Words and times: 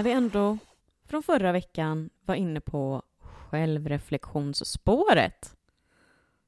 när 0.00 0.04
vi 0.04 0.12
ändå 0.12 0.58
från 1.08 1.22
förra 1.22 1.52
veckan 1.52 2.10
var 2.24 2.34
inne 2.34 2.60
på 2.60 3.02
självreflektionsspåret 3.20 5.56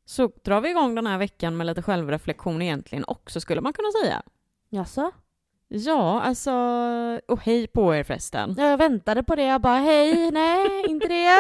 så 0.05 0.33
drar 0.45 0.61
vi 0.61 0.71
igång 0.71 0.95
den 0.95 1.07
här 1.07 1.19
veckan 1.19 1.57
med 1.57 1.67
lite 1.67 1.83
självreflektion 1.83 2.63
egentligen 2.63 3.05
också 3.07 3.41
skulle 3.41 3.61
man 3.61 3.73
kunna 3.73 3.89
säga. 4.03 4.23
Jaså? 4.69 5.11
Ja, 5.69 6.21
alltså... 6.21 6.53
Och 7.29 7.41
hej 7.41 7.67
på 7.67 7.95
er 7.95 8.05
förresten. 8.05 8.55
Ja, 8.59 8.65
jag 8.65 8.79
väntade 8.79 9.23
på 9.23 9.37
det. 9.37 9.45
Jag 9.45 9.61
bara 9.61 9.79
hej, 9.79 10.31
nej, 10.31 10.85
inte 10.89 11.09
det. 11.09 11.29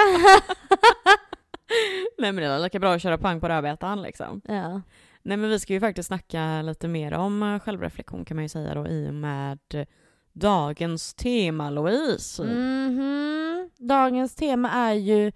Nej 2.18 2.32
men 2.32 2.36
det 2.36 2.44
är 2.44 2.58
lika 2.58 2.78
bra 2.78 2.94
att 2.94 3.02
köra 3.02 3.18
pang 3.18 3.40
på 3.40 3.48
rödbetan 3.48 4.02
liksom. 4.02 4.40
ja. 4.44 4.82
Nej 5.22 5.36
men 5.36 5.50
vi 5.50 5.58
ska 5.58 5.72
ju 5.72 5.80
faktiskt 5.80 6.06
snacka 6.06 6.62
lite 6.62 6.88
mer 6.88 7.14
om 7.14 7.60
självreflektion 7.64 8.24
kan 8.24 8.36
man 8.36 8.44
ju 8.44 8.48
säga 8.48 8.74
då 8.74 8.88
i 8.88 9.08
och 9.08 9.14
med 9.14 9.86
dagens 10.32 11.14
tema 11.14 11.70
Louise. 11.70 12.44
Mhm. 12.44 13.70
Dagens 13.78 14.34
tema 14.34 14.70
är 14.70 14.94
ju 14.94 15.32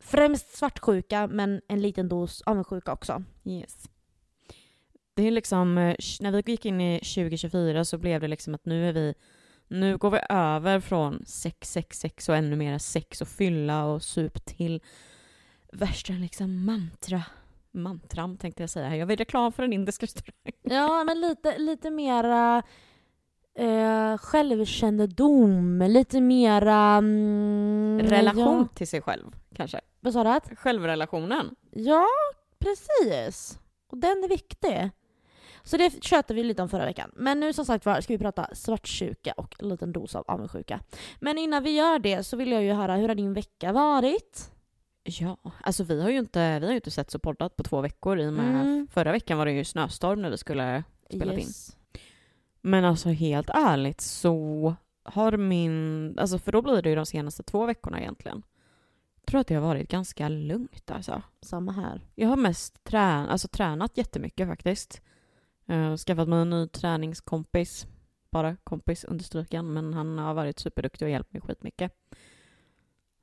främst 0.00 0.56
svartsjuka, 0.56 1.26
men 1.26 1.60
en 1.68 1.82
liten 1.82 2.08
dos 2.08 2.42
avundsjuka 2.42 2.92
också. 2.92 3.24
Yes. 3.44 3.88
Det 5.14 5.22
är 5.22 5.30
liksom, 5.30 5.78
eh, 5.78 5.96
när 6.20 6.30
vi 6.30 6.52
gick 6.52 6.64
in 6.64 6.80
i 6.80 6.98
2024 6.98 7.84
så 7.84 7.98
blev 7.98 8.20
det 8.20 8.28
liksom 8.28 8.54
att 8.54 8.66
nu 8.66 8.88
är 8.88 8.92
vi, 8.92 9.14
nu 9.68 9.96
går 9.96 10.10
vi 10.10 10.18
över 10.28 10.80
från 10.80 11.24
sex, 11.26 11.72
sex, 11.72 11.98
sex 11.98 12.28
och 12.28 12.36
ännu 12.36 12.56
mer 12.56 12.78
sex 12.78 13.20
och 13.20 13.28
fylla 13.28 13.84
och 13.84 14.02
sup 14.02 14.46
till 14.46 14.82
värsta 15.72 16.12
liksom 16.12 16.64
mantra, 16.64 17.22
mantram 17.70 18.36
tänkte 18.36 18.62
jag 18.62 18.70
säga. 18.70 18.96
Jag 18.96 19.06
vill 19.06 19.18
reklam 19.18 19.52
för 19.52 19.62
en 19.62 19.72
indisk 19.72 20.02
restaurang. 20.02 20.52
Ja, 20.62 21.04
men 21.04 21.20
lite, 21.20 21.58
lite 21.58 21.90
mera 21.90 22.62
eh, 23.58 24.18
självkännedom, 24.18 25.82
lite 25.88 26.20
mera... 26.20 26.76
Mm, 26.96 27.98
Relation 28.02 28.58
Ja, 28.58 28.68
till 28.74 28.88
sig 28.88 29.02
själv 29.02 29.24
kanske. 29.56 29.80
vad 30.00 30.12
sa 30.12 30.24
du? 30.24 30.30
att? 30.30 30.58
Självrelationen. 30.58 31.54
Ja, 31.70 32.06
precis. 32.58 33.58
Och 33.90 33.98
den 33.98 34.24
är 34.24 34.28
viktig. 34.28 34.90
Så 35.62 35.76
det 35.76 36.04
tjötade 36.04 36.34
vi 36.34 36.44
lite 36.44 36.62
om 36.62 36.68
förra 36.68 36.84
veckan. 36.84 37.10
Men 37.16 37.40
nu 37.40 37.52
som 37.52 37.64
sagt 37.64 37.86
var 37.86 38.00
ska 38.00 38.12
vi 38.12 38.18
prata 38.18 38.48
svartsjuka 38.54 39.32
och 39.36 39.54
en 39.62 39.68
liten 39.68 39.92
dos 39.92 40.14
av 40.14 40.24
avundsjuka. 40.28 40.80
Men 41.20 41.38
innan 41.38 41.62
vi 41.62 41.70
gör 41.70 41.98
det 41.98 42.22
så 42.24 42.36
vill 42.36 42.52
jag 42.52 42.62
ju 42.64 42.72
höra, 42.72 42.96
hur 42.96 43.08
har 43.08 43.14
din 43.14 43.32
vecka 43.34 43.72
varit? 43.72 44.50
Ja, 45.04 45.36
alltså 45.62 45.84
vi 45.84 46.02
har 46.02 46.10
ju 46.10 46.18
inte, 46.18 46.58
vi 46.58 46.64
har 46.66 46.72
ju 46.72 46.76
inte 46.76 46.90
sett 46.90 47.10
så 47.10 47.18
poddat 47.18 47.56
på 47.56 47.62
två 47.62 47.80
veckor 47.80 48.18
i 48.20 48.28
och 48.28 48.32
med 48.32 48.60
Mm. 48.60 48.88
förra 48.92 49.12
veckan 49.12 49.38
var 49.38 49.46
det 49.46 49.52
ju 49.52 49.64
snöstorm 49.64 50.22
när 50.22 50.30
vi 50.30 50.38
skulle 50.38 50.84
Spelat 51.10 51.38
in. 51.38 51.48
Men 52.66 52.84
alltså 52.84 53.08
helt 53.08 53.50
ärligt 53.50 54.00
så 54.00 54.74
har 55.02 55.36
min, 55.36 56.18
alltså 56.18 56.38
för 56.38 56.52
då 56.52 56.62
blir 56.62 56.82
det 56.82 56.88
ju 56.88 56.94
de 56.94 57.06
senaste 57.06 57.42
två 57.42 57.66
veckorna 57.66 58.00
egentligen. 58.00 58.42
Jag 59.20 59.26
tror 59.26 59.40
att 59.40 59.46
det 59.46 59.54
har 59.54 59.62
varit 59.62 59.88
ganska 59.88 60.28
lugnt 60.28 60.90
alltså. 60.90 61.22
Samma 61.40 61.72
här. 61.72 62.00
Jag 62.14 62.28
har 62.28 62.36
mest 62.36 62.84
trän, 62.84 63.28
alltså, 63.28 63.48
tränat 63.48 63.96
jättemycket 63.96 64.48
faktiskt. 64.48 65.02
Uh, 65.70 65.96
skaffat 65.96 66.28
mig 66.28 66.42
en 66.42 66.50
ny 66.50 66.68
träningskompis. 66.68 67.86
Bara 68.30 68.56
kompis 68.56 69.04
understrykan, 69.04 69.72
men 69.72 69.94
han 69.94 70.18
har 70.18 70.34
varit 70.34 70.58
superduktig 70.58 71.06
och 71.06 71.10
hjälpt 71.12 71.32
mig 71.32 71.42
skitmycket. 71.42 71.92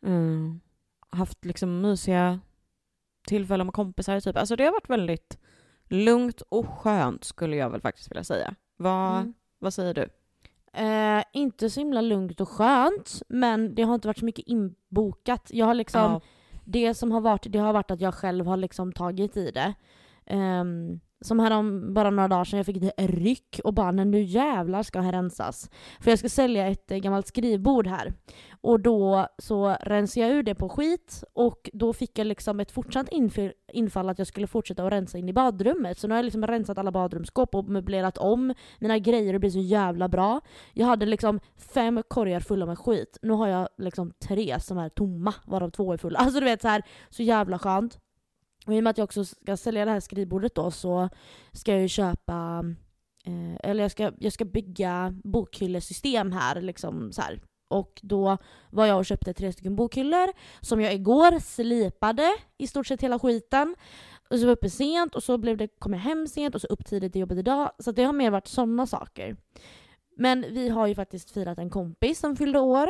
Uh, 0.08 0.55
haft 1.09 1.45
liksom 1.45 1.81
mysiga 1.81 2.39
tillfällen 3.28 3.67
med 3.67 3.73
kompisar 3.73 4.20
typ. 4.20 4.38
Alltså 4.38 4.55
det 4.55 4.64
har 4.64 4.72
varit 4.72 4.89
väldigt 4.89 5.38
lugnt 5.83 6.42
och 6.42 6.67
skönt 6.67 7.23
skulle 7.23 7.55
jag 7.55 7.70
väl 7.70 7.81
faktiskt 7.81 8.11
vilja 8.11 8.23
säga. 8.23 8.55
Vad, 8.82 9.18
Mm. 9.18 9.34
vad 9.60 9.74
säger 9.74 9.94
du? 9.94 10.10
Eh, 10.73 11.23
inte 11.33 11.70
så 11.70 11.80
himla 11.80 12.02
lugnt 12.02 12.42
och 12.42 12.50
skönt, 12.50 13.22
men 13.30 13.76
det 13.76 13.83
har 13.83 13.95
inte 13.95 14.08
varit 14.08 14.17
så 14.20 14.26
mycket 14.26 14.48
inbokat. 14.48 15.50
Jag 15.54 15.66
har 15.66 15.73
liksom, 15.73 16.02
Ja. 16.02 16.22
det 16.66 16.94
som 16.94 17.11
har 17.11 17.22
varit, 17.22 17.45
det 17.52 17.60
har 17.60 17.73
varit 17.73 17.92
att 17.92 18.02
jag 18.02 18.14
själv 18.14 18.45
har 18.48 18.58
liksom 18.58 18.92
tagit 18.94 19.38
i 19.38 19.52
det. 19.52 19.73
Um, 20.36 21.00
som 21.21 21.39
härom 21.39 21.93
bara 21.93 22.09
några 22.09 22.27
dagar 22.27 22.43
sedan, 22.43 22.58
jag 22.58 22.65
fick 22.65 22.83
ett 22.83 22.93
ryck 22.98 23.59
och 23.64 23.73
bara 23.73 23.92
nu 23.92 24.21
jävlar 24.21 24.83
ska 24.83 25.02
här 25.02 25.11
rensas. 25.11 25.70
För 25.99 26.11
jag 26.11 26.20
ska 26.20 26.30
sälja 26.30 26.67
ett 26.67 26.92
eh, 26.92 26.98
gammalt 26.98 27.27
skrivbord 27.27 27.87
här. 27.87 28.14
Och 28.61 28.80
då 28.80 29.27
så 29.37 29.76
rensade 29.81 30.27
jag 30.27 30.36
ur 30.36 30.43
det 30.43 30.55
på 30.55 30.70
skit 30.70 31.23
och 31.33 31.70
då 31.73 31.93
fick 31.93 32.20
jag 32.20 32.27
liksom 32.27 32.60
ett 32.60 32.71
fortsatt 32.71 33.10
infall, 33.10 33.52
infall 33.73 34.10
att 34.10 34.17
jag 34.17 34.27
skulle 34.27 34.48
fortsätta 34.48 34.86
att 34.86 34.92
rensa 34.92 35.17
in 35.17 35.30
i 35.30 35.33
badrummet. 35.33 35.98
Så 35.98 36.08
nu 36.08 36.14
har 36.14 36.17
jag 36.17 36.26
liksom 36.26 36.48
rensat 36.48 36.77
alla 36.77 36.92
badrumsskåp 36.92 37.55
och 37.55 37.65
möblerat 37.65 38.17
om 38.17 38.54
mina 38.80 38.98
grejer 38.98 39.27
och 39.27 39.33
det 39.33 39.39
blir 39.39 39.49
så 39.49 39.60
jävla 39.60 40.10
bra. 40.10 40.42
Jag 40.73 40.87
hade 40.87 41.05
liksom 41.05 41.39
fem 41.73 42.04
korgar 42.08 42.39
fulla 42.39 42.65
med 42.65 42.80
skit. 42.80 43.17
Nu 43.21 43.33
har 43.33 43.48
jag 43.48 43.67
liksom 43.77 44.14
tre 44.27 44.60
som 44.60 44.77
är 44.77 44.89
tomma, 44.89 45.33
varav 45.45 45.70
två 45.70 45.93
är 45.93 45.98
fulla. 45.98 46.20
Alltså 46.31 46.39
du 46.39 46.45
vet 46.45 46.61
så 46.61 46.67
här, 46.67 46.83
så 47.10 47.23
jävla 47.23 47.60
skönt. 47.60 47.99
Och 48.67 48.73
i 48.73 48.80
och 48.80 48.83
med 48.83 48.92
att 48.92 48.98
jag 48.98 49.05
också 49.05 49.26
ska 49.26 49.58
sälja 49.58 49.86
det 49.86 49.92
här 49.92 49.99
skrivbordet 49.99 50.55
då 50.55 50.72
så 50.72 51.10
ska 51.52 51.72
jag 51.72 51.82
ju 51.82 51.88
köpa, 51.88 52.66
eh, 53.26 53.70
eller 53.70 53.83
jag 53.83 53.92
ska, 53.92 54.11
jag 54.17 54.33
ska 54.33 54.45
bygga 54.45 55.14
bokhyllesystem 55.23 56.32
här 56.32 56.61
liksom 56.61 57.11
så 57.11 57.22
här. 57.22 57.42
Och 57.70 57.99
då 58.02 58.38
var 58.70 58.86
jag 58.86 58.98
och 58.98 59.05
köpte 59.05 59.33
tre 59.33 59.54
stycken 59.54 59.76
bokhyllor 59.76 60.27
som 60.61 60.82
jag 60.82 60.94
igår 60.94 61.39
slipade 61.39 62.32
i 62.58 62.67
stort 62.67 62.88
sett 62.88 63.02
hela 63.02 63.20
skiten. 63.20 63.76
Och 64.30 64.39
så 64.39 64.45
var 64.45 64.49
jag 64.49 64.58
uppe 64.58 64.70
sent 64.70 65.16
och 65.16 65.23
så 65.23 65.38
blev 65.38 65.58
det, 65.58 65.67
kom 65.80 65.93
jag 65.93 65.99
hem 65.99 66.28
sent 66.28 66.55
och 66.55 66.61
så 66.61 66.67
upp 66.67 66.86
tidigt 66.86 67.11
till 67.11 67.22
jobbet 67.22 67.38
idag. 67.38 67.72
Så 67.80 67.92
det 67.92 68.04
har 68.04 68.14
mer 68.14 68.32
varit 68.32 68.48
sådana 68.48 68.88
saker. 68.88 69.38
Men 70.17 70.45
vi 70.49 70.70
har 70.70 70.88
ju 70.88 70.95
faktiskt 70.95 71.32
firat 71.32 71.58
en 71.58 71.70
kompis 71.70 72.20
som 72.20 72.36
fyllde 72.36 72.60
år. 72.60 72.89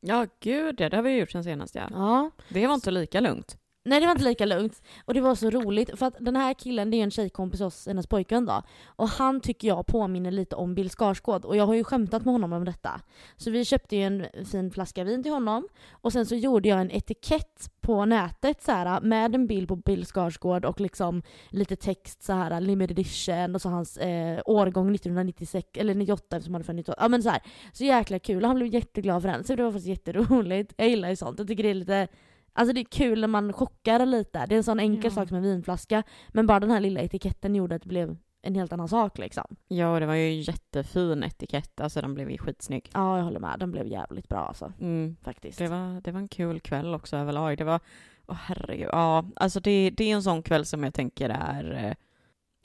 ja, 0.00 0.26
gud 0.40 0.80
ja, 0.80 0.88
det 0.88 0.96
har 0.96 1.02
vi 1.02 1.18
gjort 1.18 1.30
sen 1.30 1.44
senast 1.44 1.74
ja. 1.74 1.88
Ja. 1.90 2.30
Det 2.48 2.66
var 2.66 2.74
inte 2.74 2.90
lika 2.90 3.20
lugnt. 3.20 3.58
Nej 3.88 4.00
det 4.00 4.06
var 4.06 4.12
inte 4.12 4.24
lika 4.24 4.46
lugnt. 4.46 4.82
Och 5.04 5.14
det 5.14 5.20
var 5.20 5.34
så 5.34 5.50
roligt 5.50 5.98
för 5.98 6.06
att 6.06 6.16
den 6.20 6.36
här 6.36 6.54
killen 6.54 6.90
det 6.90 6.96
är 6.96 6.98
ju 6.98 7.04
en 7.04 7.10
tjejkompis 7.10 7.60
hos 7.60 7.86
hennes 7.86 8.06
pojkvän 8.06 8.46
då. 8.46 8.62
Och 8.86 9.08
han 9.08 9.40
tycker 9.40 9.68
jag 9.68 9.86
påminner 9.86 10.30
lite 10.30 10.56
om 10.56 10.74
Bill 10.74 10.90
Skarsgård 10.90 11.44
och 11.44 11.56
jag 11.56 11.66
har 11.66 11.74
ju 11.74 11.84
skämtat 11.84 12.24
med 12.24 12.34
honom 12.34 12.52
om 12.52 12.64
detta. 12.64 13.00
Så 13.36 13.50
vi 13.50 13.64
köpte 13.64 13.96
ju 13.96 14.02
en 14.02 14.26
fin 14.44 14.70
flaska 14.70 15.04
vin 15.04 15.22
till 15.22 15.32
honom 15.32 15.68
och 15.90 16.12
sen 16.12 16.26
så 16.26 16.34
gjorde 16.34 16.68
jag 16.68 16.80
en 16.80 16.90
etikett 16.90 17.70
på 17.80 18.04
nätet 18.04 18.62
så 18.62 18.72
här 18.72 19.00
med 19.00 19.34
en 19.34 19.46
bild 19.46 19.68
på 19.68 19.76
Bill 19.76 20.06
Skarsgård 20.06 20.64
och 20.64 20.80
liksom 20.80 21.22
lite 21.50 21.76
text 21.76 22.22
så 22.22 22.32
här 22.32 22.60
limited 22.60 22.98
edition 22.98 23.54
och 23.54 23.62
så 23.62 23.68
hans 23.68 23.96
eh, 23.96 24.40
årgång 24.44 24.94
1996 24.94 25.68
eller 25.74 25.94
98 25.94 26.36
eftersom 26.36 26.54
han 26.54 26.60
är 26.60 26.64
född 26.64 26.76
98. 26.76 27.02
Ja 27.02 27.08
men 27.08 27.22
så 27.22 27.28
här. 27.28 27.42
Så 27.72 27.84
jäkla 27.84 28.18
kul 28.18 28.42
och 28.42 28.48
han 28.48 28.56
blev 28.56 28.74
jätteglad 28.74 29.22
för 29.22 29.28
den. 29.28 29.44
Så 29.44 29.54
det 29.54 29.62
var 29.62 29.72
faktiskt 29.72 29.88
jätteroligt. 29.88 30.74
Jag 30.76 30.88
gillar 30.88 31.08
ju 31.08 31.16
sånt. 31.16 31.38
Jag 31.38 31.48
tycker 31.48 31.62
det 31.62 31.70
är 31.70 31.74
lite 31.74 32.08
Alltså 32.58 32.72
det 32.72 32.80
är 32.80 32.84
kul 32.84 33.20
när 33.20 33.28
man 33.28 33.52
chockar 33.52 34.06
lite. 34.06 34.46
Det 34.46 34.54
är 34.54 34.56
en 34.56 34.64
sån 34.64 34.80
enkel 34.80 35.04
Ja. 35.04 35.10
sak 35.10 35.28
som 35.28 35.36
en 35.36 35.42
vinflaska. 35.42 36.02
Men 36.28 36.46
bara 36.46 36.60
den 36.60 36.70
här 36.70 36.80
lilla 36.80 37.00
etiketten 37.00 37.54
gjorde 37.54 37.74
att 37.74 37.82
det 37.82 37.88
blev 37.88 38.16
en 38.42 38.54
helt 38.54 38.72
annan 38.72 38.88
sak 38.88 39.18
liksom. 39.18 39.44
Ja, 39.68 39.94
och 39.94 40.00
det 40.00 40.06
var 40.06 40.14
ju 40.14 40.26
en 40.28 40.40
jättefin 40.40 41.22
etikett, 41.24 41.80
alltså 41.80 42.00
den 42.00 42.14
blev 42.14 42.30
ju 42.30 42.38
skitsnygg. 42.38 42.90
Ja, 42.94 43.16
jag 43.16 43.24
håller 43.24 43.40
med. 43.40 43.56
Den 43.58 43.70
blev 43.70 43.86
jävligt 43.86 44.28
bra 44.28 44.38
alltså. 44.38 44.72
Mm. 44.80 45.16
Faktiskt. 45.22 45.58
Det 45.58 45.68
var, 45.68 46.00
det 46.00 46.12
var 46.12 46.20
en 46.20 46.28
kul 46.28 46.60
kväll 46.60 46.94
också 46.94 47.16
överlag. 47.16 47.58
Det 47.58 47.64
var, 47.64 47.80
åh 48.26 48.36
herregud, 48.40 48.88
ja, 48.92 49.24
alltså 49.36 49.60
det, 49.60 49.90
det 49.96 50.04
är 50.10 50.14
en 50.14 50.22
sån 50.22 50.42
kväll 50.42 50.64
som 50.64 50.84
jag 50.84 50.94
tänker 50.94 51.28
är 51.30 51.84
eh, 51.84 51.94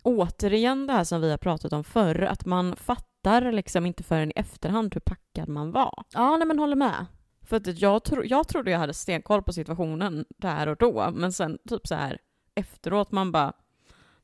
återigen 0.03 0.87
det 0.87 0.93
här 0.93 1.03
som 1.03 1.21
vi 1.21 1.31
har 1.31 1.37
pratat 1.37 1.73
om 1.73 1.83
förr, 1.83 2.21
att 2.21 2.45
man 2.45 2.75
fattar 2.75 3.51
liksom 3.51 3.85
inte 3.85 4.03
förrän 4.03 4.29
i 4.29 4.33
efterhand 4.35 4.93
hur 4.93 5.01
packad 5.01 5.49
man 5.49 5.71
var. 5.71 6.03
Ja, 6.13 6.37
nej 6.37 6.47
men 6.47 6.59
håller 6.59 6.75
med. 6.75 7.05
För 7.45 7.57
att 7.57 7.81
jag, 7.81 8.03
tro, 8.03 8.23
jag 8.23 8.47
trodde 8.47 8.71
jag 8.71 8.79
hade 8.79 8.93
stenkoll 8.93 9.43
på 9.43 9.53
situationen 9.53 10.25
där 10.37 10.67
och 10.67 10.77
då, 10.77 11.11
men 11.13 11.33
sen 11.33 11.57
typ 11.69 11.87
så 11.87 11.95
här 11.95 12.17
efteråt 12.55 13.11
man 13.11 13.31
bara 13.31 13.53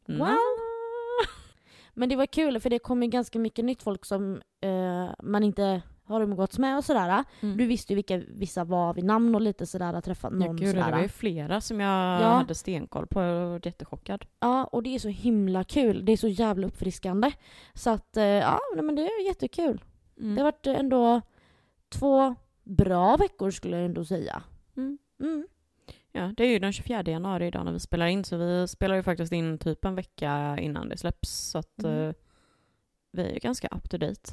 Wow. 0.07 0.17
"Nja." 0.17 0.37
Men 1.93 2.09
det 2.09 2.15
var 2.15 2.25
kul 2.25 2.59
för 2.59 2.69
det 2.69 2.79
kom 2.79 3.03
ju 3.03 3.09
ganska 3.09 3.39
mycket 3.39 3.65
nytt 3.65 3.83
folk 3.83 4.05
som 4.05 4.41
eh, 4.61 5.09
man 5.23 5.43
inte 5.43 5.81
har 6.03 6.21
umgåtts 6.21 6.59
med 6.59 6.77
och 6.77 6.85
sådär. 6.85 7.23
Mm. 7.39 7.57
Du 7.57 7.65
visste 7.67 7.93
ju 7.93 7.95
vilka 7.95 8.17
vissa 8.17 8.63
var 8.63 8.93
vid 8.93 9.03
namn 9.03 9.35
och 9.35 9.41
lite 9.41 9.65
sådär, 9.65 10.01
träffat 10.01 10.31
Ja, 10.33 10.37
någon 10.39 10.55
gud, 10.55 10.75
det 10.75 10.81
sådär. 10.81 10.91
var 10.91 11.01
ju 11.01 11.07
flera 11.09 11.61
som 11.61 11.79
jag 11.79 12.21
Ja. 12.21 12.27
hade 12.27 12.55
stenkoll 12.55 13.07
på 13.07 13.19
och 13.19 13.49
var 13.49 13.61
jättechockad. 13.63 14.25
Ja, 14.39 14.63
och 14.63 14.83
det 14.83 14.95
är 14.95 14.99
så 14.99 15.07
himla 15.09 15.63
kul. 15.63 16.05
Det 16.05 16.11
är 16.11 16.17
så 16.17 16.27
jävla 16.27 16.67
uppfriskande. 16.67 17.31
Så 17.73 17.89
att, 17.89 18.17
eh, 18.17 18.23
ja, 18.25 18.59
men 18.83 18.95
det 18.95 19.01
är 19.01 19.25
jättekul. 19.27 19.81
Mm. 20.19 20.35
Det 20.35 20.41
har 20.41 20.51
varit 20.51 20.67
ändå 20.67 21.21
två 21.89 22.35
bra 22.69 23.17
veckor 23.17 23.51
skulle 23.51 23.75
jag 23.77 23.85
ändå 23.85 24.05
säga. 24.05 24.43
Mm. 24.77 24.97
Mm. 25.19 25.47
Ja, 26.11 26.33
det 26.37 26.43
är 26.43 26.47
ju 26.47 26.59
den 26.59 26.73
24 26.73 27.03
januari 27.03 27.47
idag 27.47 27.65
när 27.65 27.71
vi 27.71 27.79
spelar 27.79 28.05
in, 28.07 28.23
så 28.23 28.37
vi 28.37 28.67
spelar 28.67 28.95
ju 28.95 29.03
faktiskt 29.03 29.31
in 29.33 29.57
typ 29.57 29.85
en 29.85 29.95
vecka 29.95 30.57
innan 30.61 30.89
det 30.89 30.97
släpps, 30.97 31.29
så 31.29 31.57
att 31.57 31.83
Mm. 31.83 32.07
eh, 32.09 32.13
vi 33.11 33.21
är 33.23 33.33
ju 33.33 33.39
ganska 33.39 33.67
up 33.67 33.89
to 33.89 33.97
date. 33.97 34.31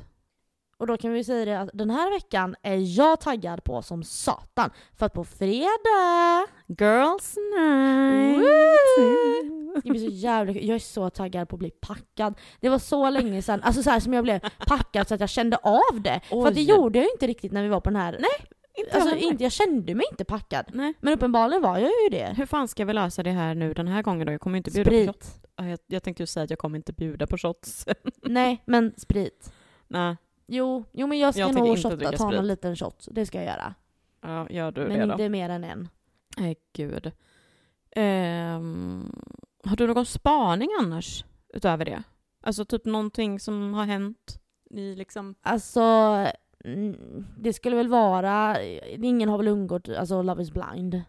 Och 0.78 0.86
då 0.86 0.96
kan 0.96 1.12
vi 1.12 1.24
säga 1.24 1.44
det 1.44 1.60
att 1.60 1.70
den 1.72 1.90
här 1.90 2.10
veckan 2.10 2.54
är 2.62 2.98
jag 2.98 3.20
taggad 3.20 3.64
på 3.64 3.82
som 3.82 4.02
satan. 4.04 4.70
För 4.94 5.06
att 5.06 5.12
på 5.12 5.24
fredag... 5.24 6.46
Girls 6.66 7.36
night! 7.36 8.38
Woo! 8.38 9.80
ska 9.80 9.90
bli 9.90 10.00
så 10.00 10.10
jävla. 10.10 10.52
Jag 10.52 10.74
är 10.74 10.78
så 10.78 11.10
taggad 11.10 11.48
på 11.48 11.56
att 11.56 11.60
bli 11.60 11.70
packad. 11.70 12.34
Det 12.60 12.68
var 12.68 12.78
så 12.78 13.10
länge 13.10 13.42
sedan, 13.42 13.62
alltså 13.62 13.82
så 13.82 14.00
som 14.00 14.12
jag 14.14 14.24
blev 14.24 14.40
packad 14.66 15.08
så 15.08 15.14
att 15.14 15.20
jag 15.20 15.28
kände 15.30 15.56
av 15.56 16.00
det. 16.02 16.20
För 16.28 16.48
att 16.48 16.54
det 16.54 16.60
Oj. 16.60 16.68
gjorde 16.68 16.98
jag 16.98 17.08
inte 17.14 17.26
riktigt 17.26 17.52
när 17.52 17.62
vi 17.62 17.68
var 17.68 17.80
på 17.80 17.90
den 17.90 18.00
här. 18.00 18.12
Nej, 18.20 18.48
Inte 18.78 18.94
alltså, 18.96 19.10
jag 19.10 19.18
inte, 19.20 19.42
jag 19.42 19.52
kände 19.52 19.94
mig 19.94 20.06
inte 20.10 20.24
packad. 20.24 20.66
Nej. 20.72 20.94
Men 21.00 21.14
uppenbarligen 21.14 21.62
var 21.62 21.78
jag 21.78 21.90
ju 22.04 22.08
det. 22.10 22.34
Hur 22.36 22.46
fan 22.46 22.68
ska 22.68 22.84
vi 22.84 22.92
lösa 22.92 23.22
det 23.22 23.30
här 23.30 23.54
nu 23.54 23.74
den 23.74 23.88
här 23.88 24.02
gången 24.02 24.26
då? 24.26 24.32
Jag 24.32 24.40
kommer 24.40 24.58
inte 24.58 24.70
bjuda 24.70 24.90
på 24.90 25.06
shots. 25.06 25.28
Sprit. 25.28 25.46
Ja, 25.56 25.66
Jag, 25.66 25.78
jag 25.86 26.02
tänkte 26.02 26.22
ju 26.22 26.26
säga 26.26 26.44
att 26.44 26.50
jag 26.50 26.58
kommer 26.58 26.76
inte 26.76 26.92
bjuda 26.92 27.26
på 27.26 27.38
shots. 27.38 27.86
Nej, 28.22 28.62
men 28.66 28.94
sprit. 28.96 29.52
Nej, 29.88 30.16
Jo, 30.46 30.84
jo 30.92 31.06
men 31.06 31.18
jag 31.18 31.34
ska 31.34 31.40
Jag 31.40 31.54
nog 31.54 31.78
shotta, 31.78 32.12
ta 32.12 32.30
någon 32.30 32.46
liten 32.46 32.76
shot. 32.76 33.08
Det 33.10 33.26
ska 33.26 33.38
jag 33.38 33.46
göra. 33.46 33.74
ja, 34.22 34.50
gör 34.50 34.72
du 34.72 34.80
Men 34.80 34.98
det 34.98 35.06
då? 35.06 35.12
inte 35.12 35.28
mer 35.28 35.48
än 35.48 35.64
en. 35.64 35.88
Nej, 36.38 36.56
gud. 36.72 37.12
Ehm, 37.90 39.12
har 39.64 39.76
du 39.76 39.86
någon 39.86 40.06
spaning 40.06 40.68
annars 40.80 41.24
utöver 41.54 41.84
det? 41.84 42.02
Alltså 42.42 42.64
typ 42.64 42.84
någonting 42.84 43.40
som 43.40 43.74
har 43.74 43.84
hänt 43.84 44.40
i 44.70 44.94
liksom... 44.94 45.34
Alltså, 45.42 45.80
mm, 46.64 47.26
det 47.38 47.52
skulle 47.52 47.76
väl 47.76 47.88
vara, 47.88 48.62
ingen 48.90 49.28
har 49.28 49.38
väl 49.38 49.48
undgått, 49.48 49.88
alltså 49.88 50.22
Love 50.22 50.42
is 50.42 50.50
blind. 50.50 51.02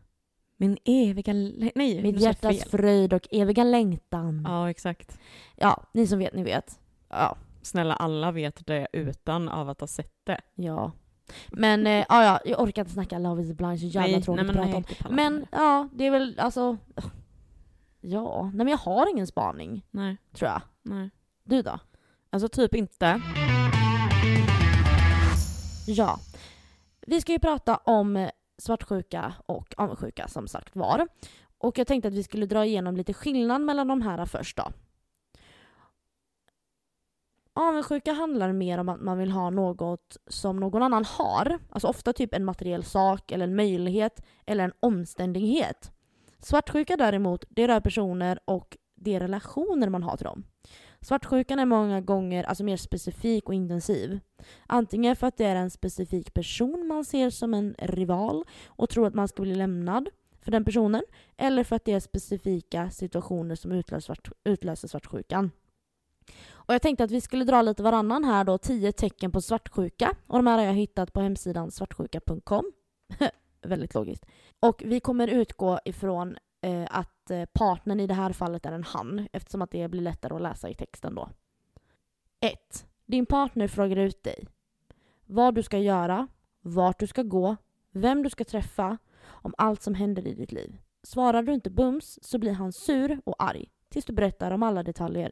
Min 0.58 0.78
eviga... 0.86 1.34
Nej, 1.34 2.02
Mitt 2.02 2.20
hjärtas 2.22 2.64
fröjd 2.64 3.14
och 3.14 3.28
eviga 3.32 3.64
längtan. 3.64 4.42
Ja. 4.46 4.52
Ja, 4.52 4.70
exakt. 4.70 5.20
ni 5.94 6.08
som 6.08 6.20
vet, 6.20 6.34
ni 6.34 6.44
vet. 6.44 6.80
Ja. 7.10 7.38
Snälla, 7.68 7.94
alla 7.94 8.32
vet 8.32 8.68
det 8.68 8.88
utan 8.94 9.50
av 9.50 9.70
att 9.70 9.80
ha 9.80 9.88
sett 9.88 10.14
det. 10.24 10.42
Ja. 10.56 10.92
Men 11.48 11.88
eh, 11.88 12.06
ja, 12.10 12.24
ja, 12.24 12.40
jag 12.46 12.62
orkar 12.62 12.82
inte 12.82 12.94
snacka 12.94 13.20
Love 13.20 13.42
is 13.42 13.54
blind, 13.54 13.80
så 13.80 13.86
jävla 13.86 14.18
nej, 14.18 14.24
tråkigt 14.24 14.56
nej, 14.56 14.74
att 14.78 14.88
prata 14.88 15.10
om. 15.10 15.16
Men 15.16 15.46
ja, 15.52 15.90
det 15.94 16.08
är 16.08 16.12
väl 16.12 16.40
alltså... 16.40 16.78
Ja, 18.02 18.44
nej 18.44 18.58
men 18.66 18.68
jag 18.68 18.78
har 18.78 19.10
ingen 19.10 19.28
spaning, 19.28 19.86
Nej, 19.92 20.18
tror 20.34 20.52
jag. 20.52 20.62
nej. 20.84 21.10
Du 21.44 21.62
då? 21.62 21.80
Alltså 22.30 22.50
typ 22.50 22.76
inte. 22.76 23.22
Ja. 25.88 26.20
Vi 27.08 27.22
ska 27.22 27.32
ju 27.32 27.40
prata 27.40 27.78
om 27.78 28.30
svartsjuka 28.58 29.34
och 29.46 29.74
avundsjuka 29.78 30.28
som 30.28 30.48
sagt 30.48 30.76
var. 30.76 31.08
Och 31.58 31.78
jag 31.78 31.88
tänkte 31.88 32.08
att 32.08 32.14
vi 32.14 32.24
skulle 32.24 32.46
dra 32.46 32.66
igenom 32.66 32.98
lite 32.98 33.14
skillnad 33.14 33.62
mellan 33.62 33.88
de 33.88 34.02
här 34.02 34.26
först 34.26 34.58
då. 34.58 34.72
Avundsjuka 37.60 38.14
handlar 38.14 38.52
mer 38.52 38.78
om 38.78 38.90
att 38.90 39.02
man 39.02 39.18
vill 39.18 39.32
ha 39.32 39.50
något 39.50 40.18
som 40.28 40.58
någon 40.58 40.84
annan 40.84 41.06
har. 41.06 41.60
Alltså 41.70 41.88
ofta 41.88 42.14
typ 42.14 42.34
en 42.34 42.46
materiell 42.46 42.84
sak 42.84 43.32
eller 43.32 43.48
en 43.48 43.56
möjlighet 43.56 44.26
eller 44.46 44.64
en 44.64 44.74
omständighet. 44.80 45.92
Svartsjuka 46.40 46.98
däremot, 46.98 47.46
det 47.50 47.68
rör 47.68 47.80
personer 47.80 48.40
och 48.46 48.78
de 48.96 49.20
relationer 49.20 49.90
man 49.90 50.04
har 50.04 50.18
till 50.18 50.26
dem. 50.26 50.44
Svartsjukan 51.02 51.60
är 51.60 51.66
många 51.66 52.02
gånger 52.02 52.44
alltså 52.44 52.64
mer 52.64 52.78
specifik 52.78 53.48
och 53.48 53.54
intensiv. 53.54 54.20
Antingen 54.68 55.16
för 55.16 55.28
att 55.28 55.38
det 55.38 55.46
är 55.46 55.56
en 55.56 55.70
specifik 55.70 56.34
person 56.34 56.88
man 56.88 57.06
ser 57.06 57.30
som 57.30 57.54
en 57.54 57.76
rival 57.80 58.44
och 58.68 58.90
tror 58.90 59.08
att 59.08 59.14
man 59.14 59.28
ska 59.28 59.42
bli 59.42 59.56
lämnad 59.56 60.10
för 60.42 60.52
den 60.52 60.66
personen. 60.66 61.04
Eller 61.38 61.64
för 61.64 61.76
att 61.76 61.86
det 61.86 61.94
är 61.94 62.00
specifika 62.00 62.90
situationer 62.90 63.56
som 63.56 63.72
utlöser, 63.72 64.06
svart, 64.06 64.32
utlöser 64.44 64.88
svartsjukan. 64.88 65.52
Och 66.52 66.74
jag 66.74 66.82
tänkte 66.82 67.04
att 67.04 67.12
vi 67.12 67.22
skulle 67.22 67.46
dra 67.46 67.62
lite 67.62 67.84
varannan 67.84 68.24
här 68.24 68.44
då, 68.44 68.58
10 68.58 68.92
tecken 68.92 69.32
på 69.32 69.42
svartsjuka. 69.42 70.16
Och 70.28 70.38
de 70.38 70.48
här 70.48 70.58
har 70.58 70.66
jag 70.66 70.74
hittat 70.74 71.14
på 71.14 71.22
hemsidan 71.22 71.72
svartsjuka.com. 71.72 72.72
Väldigt 73.62 73.94
logiskt. 73.94 74.26
Och 74.60 74.84
vi 74.86 75.00
kommer 75.00 75.28
utgå 75.28 75.80
ifrån 75.86 76.38
eh, 76.62 76.88
att 76.90 77.32
eh, 77.32 77.46
partnern 77.54 78.00
i 78.00 78.08
det 78.08 78.14
här 78.14 78.34
fallet 78.34 78.66
är 78.66 78.72
en 78.72 78.84
han 78.84 79.28
eftersom 79.34 79.62
att 79.62 79.72
det 79.72 79.88
blir 79.88 80.02
lättare 80.02 80.36
att 80.36 80.42
läsa 80.42 80.70
i 80.70 80.74
texten 80.74 81.16
då. 81.16 81.30
1. 82.40 82.88
Din 83.06 83.26
partner 83.26 83.68
frågar 83.68 83.98
ut 83.98 84.24
dig. 84.24 84.48
Vad 85.26 85.56
du 85.56 85.64
ska 85.64 85.78
göra, 85.78 86.28
vart 86.62 87.00
du 87.00 87.08
ska 87.08 87.24
gå, 87.24 87.56
vem 87.92 88.24
du 88.24 88.30
ska 88.30 88.44
träffa, 88.44 88.98
om 89.28 89.54
allt 89.58 89.82
som 89.82 89.94
händer 89.94 90.28
i 90.28 90.34
ditt 90.34 90.52
liv. 90.52 90.78
Svarar 91.04 91.44
du 91.44 91.54
inte 91.54 91.70
bums 91.70 92.20
så 92.22 92.40
blir 92.40 92.54
han 92.54 92.74
sur 92.74 93.22
och 93.24 93.44
arg 93.44 93.70
tills 93.90 94.06
du 94.06 94.14
berättar 94.14 94.52
om 94.52 94.64
alla 94.64 94.84
detaljer. 94.84 95.32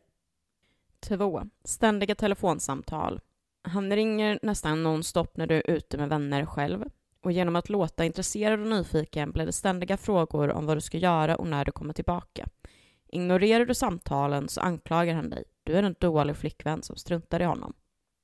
2. 1.08 1.44
Ständiga 1.64 2.16
telefonsamtal. 2.16 3.20
Han 3.62 3.96
ringer 3.96 4.40
nästan 4.42 4.84
nonstop 4.84 5.38
när 5.38 5.48
du 5.48 5.56
är 5.56 5.70
ute 5.70 5.98
med 5.98 6.10
vänner 6.10 6.46
själv. 6.46 6.86
Och 7.22 7.32
genom 7.32 7.56
att 7.56 7.70
låta 7.70 8.06
intresserad 8.06 8.60
och 8.60 8.68
nyfiken 8.68 9.32
blir 9.32 9.46
det 9.46 9.52
ständiga 9.52 9.98
frågor 9.98 10.52
om 10.52 10.66
vad 10.66 10.78
du 10.78 10.82
ska 10.82 10.98
göra 10.98 11.36
och 11.36 11.48
när 11.48 11.66
du 11.66 11.72
kommer 11.72 11.94
tillbaka. 11.94 12.48
Ignorerar 13.08 13.66
du 13.66 13.74
samtalen 13.74 14.50
så 14.50 14.62
anklagar 14.62 15.16
han 15.16 15.30
dig. 15.30 15.44
Du 15.64 15.74
är 15.74 15.84
en 15.84 15.96
dålig 16.00 16.36
flickvän 16.36 16.84
som 16.84 16.96
struntar 16.96 17.40
i 17.40 17.46
honom. 17.46 17.74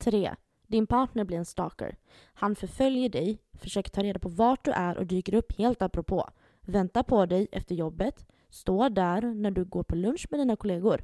3. 0.01 0.35
Din 0.67 0.87
partner 0.87 1.23
blir 1.23 1.37
en 1.37 1.45
stalker. 1.45 1.97
Han 2.33 2.55
förföljer 2.55 3.09
dig, 3.09 3.37
försöker 3.53 3.89
ta 3.89 4.03
reda 4.03 4.19
på 4.19 4.29
vart 4.29 4.65
du 4.65 4.71
är 4.71 4.97
och 4.97 5.05
dyker 5.05 5.33
upp 5.33 5.57
helt 5.57 5.81
apropå. 5.81 6.29
Väntar 6.61 7.03
på 7.03 7.25
dig 7.25 7.47
efter 7.51 7.75
jobbet, 7.75 8.25
står 8.49 8.89
där 8.89 9.21
när 9.21 9.51
du 9.51 9.65
går 9.65 9.83
på 9.83 9.95
lunch 9.95 10.27
med 10.29 10.39
dina 10.39 10.55
kollegor. 10.55 11.03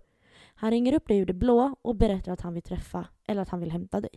Han 0.59 0.71
ringer 0.71 0.93
upp 0.93 1.07
dig 1.07 1.17
ur 1.17 1.25
det 1.25 1.33
blå 1.33 1.75
och 1.81 1.95
berättar 1.95 2.31
att 2.31 2.41
han 2.41 2.53
vill 2.53 2.63
träffa 2.63 3.07
eller 3.27 3.41
att 3.41 3.49
han 3.49 3.59
vill 3.59 3.71
hämta 3.71 4.01
dig. 4.01 4.11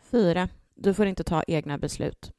4. 0.00 0.48
Du 0.74 0.94
får 0.94 1.06
inte 1.06 1.24
ta 1.24 1.42
egna 1.46 1.78
beslut. 1.78 2.32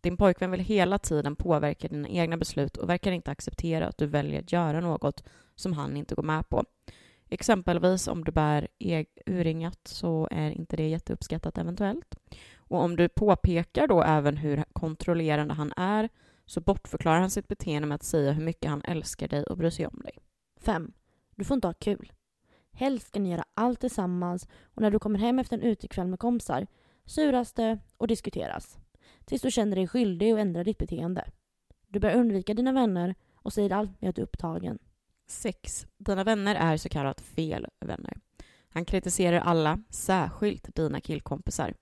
Din 0.00 0.16
pojkvän 0.16 0.50
vill 0.50 0.60
hela 0.60 0.98
tiden 0.98 1.36
påverka 1.36 1.88
dina 1.88 2.08
egna 2.08 2.36
beslut 2.36 2.76
och 2.76 2.88
verkar 2.88 3.12
inte 3.12 3.30
acceptera 3.30 3.86
att 3.88 3.98
du 3.98 4.06
väljer 4.06 4.40
att 4.40 4.52
göra 4.52 4.80
något 4.80 5.24
som 5.54 5.72
han 5.72 5.96
inte 5.96 6.14
går 6.14 6.22
med 6.22 6.48
på. 6.48 6.64
Exempelvis 7.30 8.08
om 8.08 8.24
du 8.24 8.32
bär 8.32 8.68
eg- 8.78 9.18
urringat 9.26 9.80
så 9.88 10.28
är 10.30 10.50
inte 10.50 10.76
det 10.76 10.88
jätteuppskattat 10.88 11.58
eventuellt. 11.58 12.14
Och 12.56 12.80
om 12.82 12.96
du 12.96 13.08
påpekar 13.08 13.86
då 13.86 14.02
även 14.02 14.36
hur 14.36 14.64
kontrollerande 14.72 15.54
han 15.54 15.72
är 15.76 16.08
så 16.46 16.60
bortförklarar 16.60 17.20
han 17.20 17.30
sitt 17.30 17.48
beteende 17.48 17.88
med 17.88 17.94
att 17.94 18.02
säga 18.02 18.32
hur 18.32 18.44
mycket 18.44 18.70
han 18.70 18.82
älskar 18.84 19.28
dig 19.28 19.44
och 19.44 19.56
bryr 19.56 19.70
sig 19.70 19.86
om 19.86 20.00
dig. 20.04 20.18
5. 20.60 20.92
Du 21.36 21.44
får 21.44 21.54
inte 21.54 21.68
ha 21.68 21.74
kul. 21.74 22.12
Helst 22.78 23.06
ska 23.06 23.20
ni 23.20 23.30
göra 23.30 23.44
allt 23.54 23.80
tillsammans 23.80 24.48
och 24.62 24.82
när 24.82 24.90
du 24.90 24.98
kommer 24.98 25.18
hem 25.18 25.38
efter 25.38 25.56
en 25.56 25.62
utekväll 25.62 26.06
med 26.06 26.18
kompisar 26.18 26.66
suras 27.04 27.52
det 27.52 27.78
och 27.96 28.06
diskuteras. 28.08 28.78
Tills 29.24 29.42
du 29.42 29.50
känner 29.50 29.76
dig 29.76 29.88
skyldig 29.88 30.34
och 30.34 30.40
ändrar 30.40 30.64
ditt 30.64 30.78
beteende. 30.78 31.30
Du 31.88 32.00
bör 32.00 32.14
undvika 32.14 32.54
dina 32.54 32.72
vänner 32.72 33.14
och 33.34 33.52
säger 33.52 33.72
allt 33.72 34.00
med 34.00 34.10
att 34.10 34.16
du 34.16 34.22
är 34.22 34.26
upptagen. 34.26 34.78
6. 35.26 35.86
Dina 35.96 36.24
vänner 36.24 36.54
är 36.54 36.76
så 36.76 36.88
kallat 36.88 37.20
fel 37.20 37.66
vänner. 37.80 38.16
Han 38.68 38.84
kritiserar 38.84 39.40
alla, 39.40 39.82
särskilt 39.90 40.74
dina 40.76 41.00
killkompisar. 41.00 41.74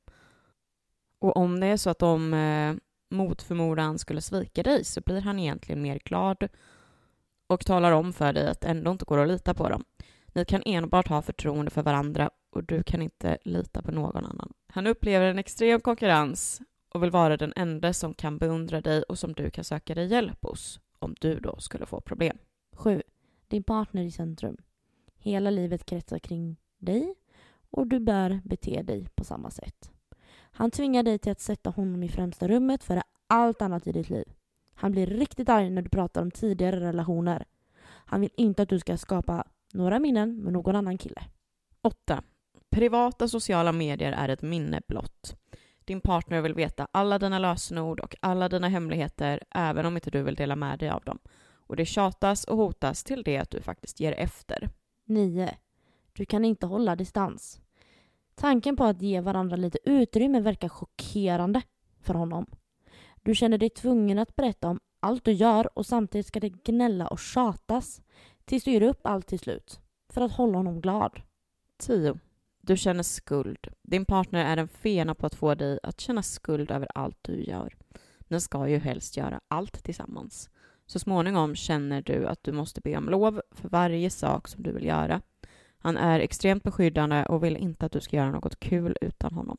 Och 1.19 1.37
om 1.37 1.61
det 1.61 1.67
är 1.67 1.77
så 1.77 1.91
att 1.91 1.99
de 1.99 2.35
eh, 2.35 2.75
mot 3.11 3.43
förmodan 3.43 3.99
skulle 3.99 4.21
svika 4.21 4.63
dig 4.63 4.85
så 4.85 5.01
blir 5.01 5.21
han 5.21 5.39
egentligen 5.39 5.83
mer 5.83 5.99
glad 6.05 6.49
och 7.47 7.67
talar 7.67 7.93
om 7.93 8.13
för 8.13 8.33
dig 8.33 8.49
att 8.49 8.61
det 8.61 8.69
ändå 8.69 8.91
inte 8.91 9.05
går 9.05 9.19
att 9.19 9.29
lita 9.29 9.55
på 9.55 9.69
dem. 9.69 9.85
Ni 10.37 10.45
kan 10.45 10.63
enbart 10.67 11.09
ha 11.09 11.23
förtroende 11.23 11.71
för 11.71 11.83
varandra 11.83 12.31
och 12.51 12.65
du 12.65 12.83
kan 12.83 13.03
inte 13.03 13.39
lita 13.45 13.83
på 13.83 13.91
någon 13.91 14.25
annan. 14.25 14.53
Han 14.67 14.87
upplever 14.87 15.27
en 15.27 15.39
extrem 15.39 15.81
konkurrens 15.81 16.61
och 16.89 17.03
vill 17.03 17.11
vara 17.11 17.37
den 17.37 17.53
enda 17.57 17.93
som 17.93 18.15
kan 18.15 18.39
beundra 18.39 18.81
dig 18.81 19.03
och 19.03 19.19
som 19.19 19.33
du 19.33 19.51
kan 19.51 19.65
söka 19.65 19.95
dig 19.95 20.07
hjälp 20.07 20.45
hos 20.45 20.81
om 20.99 21.15
du 21.21 21.41
då 21.41 21.57
skulle 21.59 21.87
få 21.87 22.01
problem. 22.01 22.39
7. 22.73 23.03
Din 23.49 23.63
partner 23.63 24.03
i 24.03 24.11
centrum. 24.11 24.57
Hela 25.19 25.51
livet 25.51 25.87
kretsar 25.87 26.19
kring 26.19 26.57
dig 26.79 27.15
och 27.71 27.87
du 27.87 28.01
bör 28.01 28.41
bete 28.45 28.83
dig 28.83 29.09
på 29.15 29.25
samma 29.25 29.51
sätt. 29.51 29.91
Han 30.39 30.71
tvingar 30.71 31.03
dig 31.03 31.19
till 31.19 31.33
att 31.33 31.41
sätta 31.41 31.71
honom 31.71 32.03
i 32.03 32.09
främsta 32.09 32.49
rummet 32.49 32.85
före 32.85 33.03
allt 33.27 33.63
annat 33.63 33.87
i 33.87 33.93
ditt 33.93 34.11
liv. 34.11 34.33
Han 34.75 34.93
blir 34.93 35.07
riktigt 35.07 35.49
arg 35.49 35.71
när 35.71 35.83
du 35.83 35.89
pratar 35.89 36.23
om 36.23 36.31
tidigare 36.31 36.81
relationer. 36.81 37.45
Han 37.85 38.21
vill 38.21 38.31
inte 38.37 38.63
att 38.63 38.69
du 38.69 38.79
ska 38.79 38.97
skapa 38.97 39.45
några 39.77 39.99
minnen 39.99 40.43
med 40.43 40.53
någon 40.53 40.77
annan 40.77 40.99
kille. 40.99 41.23
8. 41.83 42.23
Privata 42.71 43.29
sociala 43.29 43.73
medier 43.73 44.13
är 44.13 44.29
ett 44.29 44.43
minne 44.43 44.83
blott. 44.89 45.37
Din 45.85 46.01
partner 46.01 46.41
vill 46.41 46.55
veta 46.55 46.89
alla 46.93 47.19
dina 47.19 47.39
lösenord 47.39 48.01
och 48.01 48.17
alla 48.21 48.49
dina 48.49 48.69
hemligheter 48.69 49.43
även 49.51 49.87
om 49.87 49.95
inte 49.95 50.11
du 50.11 50.23
vill 50.23 50.35
dela 50.35 50.57
med 50.57 50.79
dig 50.79 50.89
av 50.91 51.05
dem. 51.05 51.19
Och 51.55 51.77
det 51.77 51.85
tjatas 51.85 52.45
och 52.45 52.57
hotas 52.57 53.05
till 53.05 53.23
det 53.23 53.39
att 53.39 53.51
du 53.51 53.61
faktiskt 53.61 54.01
ger 54.01 54.13
efter. 54.13 54.71
9. 55.07 55.55
Du 56.13 56.25
kan 56.25 56.45
inte 56.45 56.67
hålla 56.67 56.97
distans. 56.97 57.61
Tanken 58.35 58.77
på 58.77 58.85
att 58.85 59.03
ge 59.03 59.21
varandra 59.21 59.57
lite 59.57 59.79
utrymme 59.85 60.41
verkar 60.41 60.69
chockerande 60.69 61.63
för 62.01 62.15
honom. 62.15 62.47
Du 63.23 63.35
känner 63.35 63.59
dig 63.59 63.71
tvungen 63.71 64.19
att 64.19 64.37
berätta 64.37 64.69
om 64.69 64.81
allt 65.01 65.25
du 65.25 65.33
gör 65.33 65.79
och 65.79 65.87
samtidigt 65.87 66.27
ska 66.27 66.41
det 66.41 66.65
gnälla 66.65 67.07
och 67.07 67.19
tjatas 67.19 68.03
tills 68.47 68.65
du 68.65 68.71
ger 68.71 68.83
upp 68.83 69.01
allt 69.03 69.27
till 69.27 69.39
slut 69.39 69.81
för 70.09 70.21
att 70.21 70.33
hålla 70.33 70.59
honom 70.59 70.81
glad. 70.81 71.21
10. 71.79 72.19
Du 72.61 72.77
känner 72.77 73.03
skuld. 73.03 73.69
Din 73.83 74.05
partner 74.05 74.45
är 74.45 74.57
en 74.57 74.69
fena 74.69 75.15
på 75.15 75.27
att 75.27 75.35
få 75.35 75.55
dig 75.55 75.79
att 75.83 76.01
känna 76.01 76.23
skuld 76.23 76.71
över 76.71 76.89
allt 76.95 77.19
du 77.23 77.45
gör. 77.45 77.77
Ni 78.29 78.41
ska 78.41 78.69
ju 78.69 78.79
helst 78.79 79.17
göra 79.17 79.41
allt 79.49 79.85
tillsammans. 79.85 80.51
Så 80.87 80.99
småningom 80.99 81.55
känner 81.55 82.03
du 82.03 82.27
att 82.27 82.45
du 82.45 82.53
måste 82.53 82.81
be 82.81 82.97
om 82.97 83.09
lov 83.09 83.43
för 83.51 83.69
varje 83.69 84.11
sak 84.11 84.49
som 84.49 84.63
du 84.63 84.73
vill 84.73 84.85
göra. 84.85 85.21
Han 85.79 85.97
är 85.97 86.21
extremt 86.21 86.63
beskyddande 86.63 87.25
och 87.25 87.45
vill 87.45 87.57
inte 87.57 87.87
att 87.87 87.93
du 87.93 88.01
ska 88.01 88.17
göra 88.17 88.31
något 88.31 88.61
kul 88.61 88.97
utan 89.01 89.35
honom. 89.35 89.59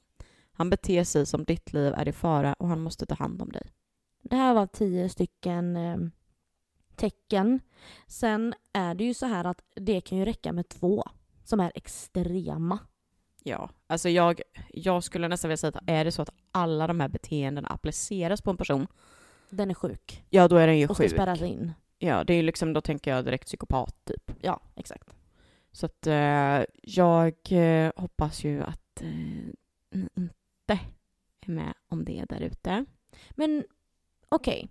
Han 0.51 0.69
beter 0.69 1.03
sig 1.03 1.25
som 1.25 1.43
ditt 1.43 1.73
liv 1.73 1.93
är 1.93 2.07
i 2.07 2.11
fara 2.11 2.53
och 2.53 2.67
han 2.67 2.81
måste 2.81 3.05
ta 3.05 3.15
hand 3.15 3.41
om 3.41 3.51
dig. 3.51 3.71
Det 4.23 4.35
här 4.35 4.53
var 4.53 4.67
tio 4.67 5.09
stycken 5.09 5.75
eh, 5.75 5.97
tecken. 6.97 7.59
Sen 8.07 8.53
är 8.73 8.95
det 8.95 9.03
ju 9.03 9.13
så 9.13 9.25
här 9.25 9.45
att 9.45 9.61
det 9.75 10.01
kan 10.01 10.17
ju 10.17 10.25
räcka 10.25 10.51
med 10.53 10.69
två 10.69 11.03
som 11.43 11.59
är 11.59 11.71
extrema. 11.75 12.79
Ja, 13.43 13.69
alltså 13.87 14.09
jag, 14.09 14.41
jag 14.69 15.03
skulle 15.03 15.27
nästan 15.27 15.49
vilja 15.49 15.57
säga 15.57 15.69
att 15.75 15.89
är 15.89 16.05
det 16.05 16.11
så 16.11 16.21
att 16.21 16.29
alla 16.51 16.87
de 16.87 16.99
här 16.99 17.07
beteendena 17.07 17.67
appliceras 17.67 18.41
på 18.41 18.51
en 18.51 18.57
person, 18.57 18.87
Den 19.49 19.69
är 19.69 19.73
sjuk 19.73 20.23
ja 20.29 20.47
då 20.47 20.55
är 20.55 20.67
den 20.67 20.77
ju 20.79 20.87
och 20.87 20.95
ska 20.95 21.03
sjuk. 21.03 21.11
spärras 21.11 21.41
in. 21.41 21.73
Ja, 21.99 22.23
det 22.23 22.33
är 22.33 22.37
ju 22.37 22.43
liksom, 22.43 22.73
då 22.73 22.81
tänker 22.81 23.11
jag 23.11 23.25
direkt 23.25 23.45
psykopat 23.45 24.05
typ. 24.05 24.31
Ja, 24.41 24.59
exakt. 24.75 25.15
Så 25.71 25.85
att 25.85 26.07
eh, 26.07 26.63
jag 26.83 27.33
eh, 27.49 27.91
hoppas 27.95 28.43
ju 28.43 28.63
att 28.63 29.01
eh, 29.01 29.07
ni 29.89 30.09
inte 30.15 30.79
är 31.41 31.51
med 31.51 31.73
om 31.87 32.05
det 32.05 32.25
där 32.29 32.41
ute. 32.41 32.85
Men 33.31 33.63
okej, 34.29 34.67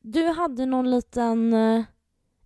du 0.00 0.26
hade 0.26 0.66
någon 0.66 0.90
liten 0.90 1.52
eh, 1.52 1.82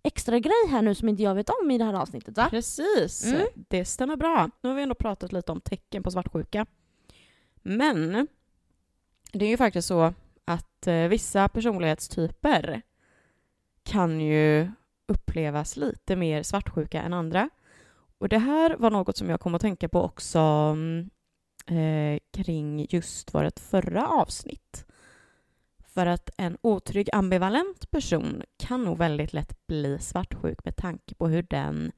extra 0.03 0.39
grej 0.39 0.67
här 0.69 0.81
nu 0.81 0.95
som 0.95 1.09
inte 1.09 1.23
jag 1.23 1.35
vet 1.35 1.49
om 1.49 1.71
i 1.71 1.77
det 1.77 1.83
här 1.83 1.93
avsnittet 1.93 2.37
va? 2.37 2.47
Precis, 2.49 3.25
Mm. 3.25 3.47
det 3.55 3.85
stämmer 3.85 4.15
bra. 4.15 4.49
Nu 4.61 4.69
har 4.69 4.75
vi 4.75 4.81
ändå 4.83 4.95
pratat 4.95 5.31
lite 5.33 5.51
om 5.51 5.61
tecken 5.61 6.03
på 6.03 6.11
svartsjuka. 6.11 6.65
Men 7.61 8.27
det 9.31 9.45
är 9.45 9.49
ju 9.49 9.57
faktiskt 9.57 9.87
så 9.87 10.13
att 10.45 10.87
eh, 10.87 11.07
vissa 11.07 11.49
personlighetstyper 11.49 12.81
kan 13.83 14.19
ju 14.19 14.71
upplevas 15.07 15.77
lite 15.77 16.15
mer 16.15 16.43
svartsjuka 16.43 17.01
än 17.01 17.13
andra. 17.13 17.49
Och 18.17 18.29
det 18.29 18.37
här 18.37 18.75
var 18.77 18.91
något 18.91 19.17
som 19.17 19.29
jag 19.29 19.39
kom 19.39 19.55
att 19.55 19.61
tänka 19.61 19.89
på 19.89 20.01
också 20.01 20.39
mm, 20.39 21.09
eh, 21.67 22.19
kring 22.31 22.87
just 22.89 23.33
vårt 23.33 23.59
förra 23.59 24.07
avsnitt. 24.07 24.84
För 25.95 26.05
att 26.05 26.29
en 26.37 26.57
otrygg 26.61 27.09
ambivalent 27.13 27.91
person 27.91 28.43
kan 28.57 28.83
nog 28.83 28.97
väldigt 28.97 29.33
lätt 29.33 29.67
bli 29.67 29.99
svartsjuk 29.99 30.65
med 30.65 30.75
tanke 30.75 31.15
på 31.15 31.27
hur 31.27 31.43
den 31.43 31.91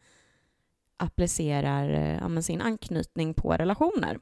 applicerar 0.98 1.89
eh, 1.89 2.36
ja, 2.36 2.42
sin 2.42 2.62
anknytning 2.62 3.34
på 3.34 3.54
relationer. 3.54 4.20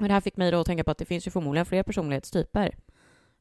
Och 0.00 0.08
det 0.08 0.12
här 0.12 0.20
fick 0.20 0.36
mig 0.36 0.50
då 0.50 0.60
att 0.60 0.66
tänka 0.66 0.84
på 0.84 0.90
att 0.90 0.98
det 0.98 1.04
finns 1.04 1.26
ju 1.26 1.30
förmodligen 1.30 1.66
fler 1.66 1.82
personlighetstyper 1.82 2.76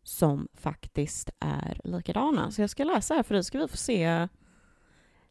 som 0.03 0.48
faktiskt 0.53 1.29
är 1.39 1.82
likadana. 1.84 2.51
Så 2.51 2.62
jag 2.62 2.70
ska 2.70 2.84
läsa 2.84 3.13
här 3.13 3.24
för 3.24 3.34
dig 3.34 3.44
ska 3.44 3.60
vi 3.60 3.68
få 3.68 3.77
se 3.77 4.27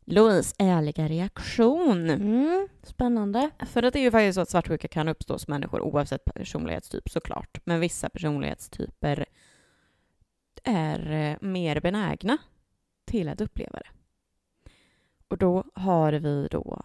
Louise 0.04 0.54
ärliga 0.58 1.08
reaktion. 1.08 2.10
Mm, 2.10 2.68
spännande. 2.82 3.50
För 3.66 3.82
det 3.82 3.96
är 3.96 4.00
ju 4.00 4.10
faktiskt 4.10 4.34
så 4.34 4.40
att 4.40 4.50
svartsjuka 4.50 4.88
kan 4.88 5.08
uppstå 5.08 5.34
hos 5.34 5.48
människor 5.48 5.80
oavsett 5.80 6.24
personlighetstyp 6.24 7.08
såklart. 7.10 7.60
Men 7.64 7.80
vissa 7.80 8.08
personlighetstyper 8.08 9.26
är 10.64 11.10
eh, 11.10 11.36
mer 11.48 11.80
benägna 11.80 12.38
till 13.04 13.28
att 13.28 13.40
uppleva 13.40 13.78
det. 13.78 13.90
Och 15.28 15.38
då 15.38 15.64
har 15.74 16.12
vi 16.12 16.48
då 16.50 16.82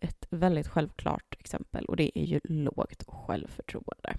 ett 0.00 0.26
väldigt 0.30 0.68
självklart 0.68 1.36
exempel 1.38 1.84
och 1.84 1.96
det 1.96 2.18
är 2.18 2.24
ju 2.24 2.40
lågt 2.44 3.04
självförtroende. 3.08 4.16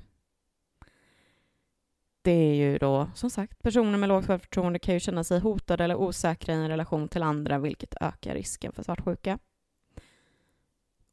Det 2.22 2.32
är 2.32 2.56
ju 2.56 2.78
då, 2.78 3.10
som 3.16 3.30
sagt, 3.30 3.64
personer 3.64 3.98
med 3.98 4.10
lågt 4.10 4.26
självförtroende 4.26 4.80
kan 4.80 4.94
ju 4.94 5.00
känna 5.00 5.24
sig 5.24 5.40
hotade 5.40 5.84
eller 5.84 5.96
osäkra 5.96 6.54
i 6.54 6.58
en 6.58 6.70
relation 6.70 7.08
till 7.08 7.24
andra, 7.24 7.60
vilket 7.60 7.96
ökar 8.02 8.34
risken 8.34 8.72
för 8.72 8.84
svartsjuka. 8.84 9.40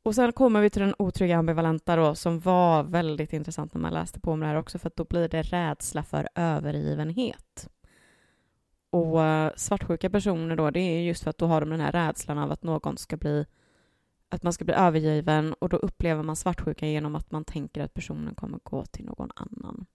Och 0.02 0.14
sen 0.14 0.32
kommer 0.32 0.60
vi 0.60 0.70
till 0.70 0.82
den 0.82 0.94
otrygga 0.98 1.36
ambivalenta 1.36 1.96
då, 1.96 2.14
som 2.14 2.40
var 2.40 2.82
väldigt 2.82 3.32
intressant 3.32 3.74
när 3.74 3.80
man 3.80 3.92
läste 3.92 4.20
på 4.20 4.32
om 4.32 4.40
det 4.40 4.46
här 4.46 4.56
också, 4.56 4.78
för 4.78 4.86
att 4.86 4.96
då 4.96 5.04
blir 5.04 5.28
det 5.28 5.42
rädsla 5.42 6.02
för 6.02 6.28
övergivenhet. 6.34 7.68
Och 8.92 9.24
eh, 9.24 9.52
svartsjuka 9.56 10.10
personer 10.10 10.56
då, 10.56 10.70
det 10.70 10.80
är 10.80 11.02
just 11.02 11.22
för 11.22 11.30
att 11.30 11.38
då 11.38 11.46
har 11.46 11.60
de 11.60 11.70
den 11.70 11.80
här 11.80 11.92
rädslan 11.92 12.38
av 12.38 12.52
att 12.52 12.62
någon 12.62 12.96
ska 12.96 13.16
bli 13.16 13.46
att 14.28 14.42
man 14.42 14.52
ska 14.52 14.64
bli 14.64 14.74
övergiven 14.74 15.52
och 15.52 15.68
då 15.68 15.76
upplever 15.76 16.22
man 16.22 16.36
svartsjuka 16.36 16.86
genom 16.86 17.14
att 17.14 17.30
man 17.30 17.44
tänker 17.44 17.80
att 17.80 17.94
personen 17.94 18.34
kommer 18.34 18.58
gå 18.62 18.84
till 18.84 19.04
någon 19.04 19.30
annan. 19.34 19.86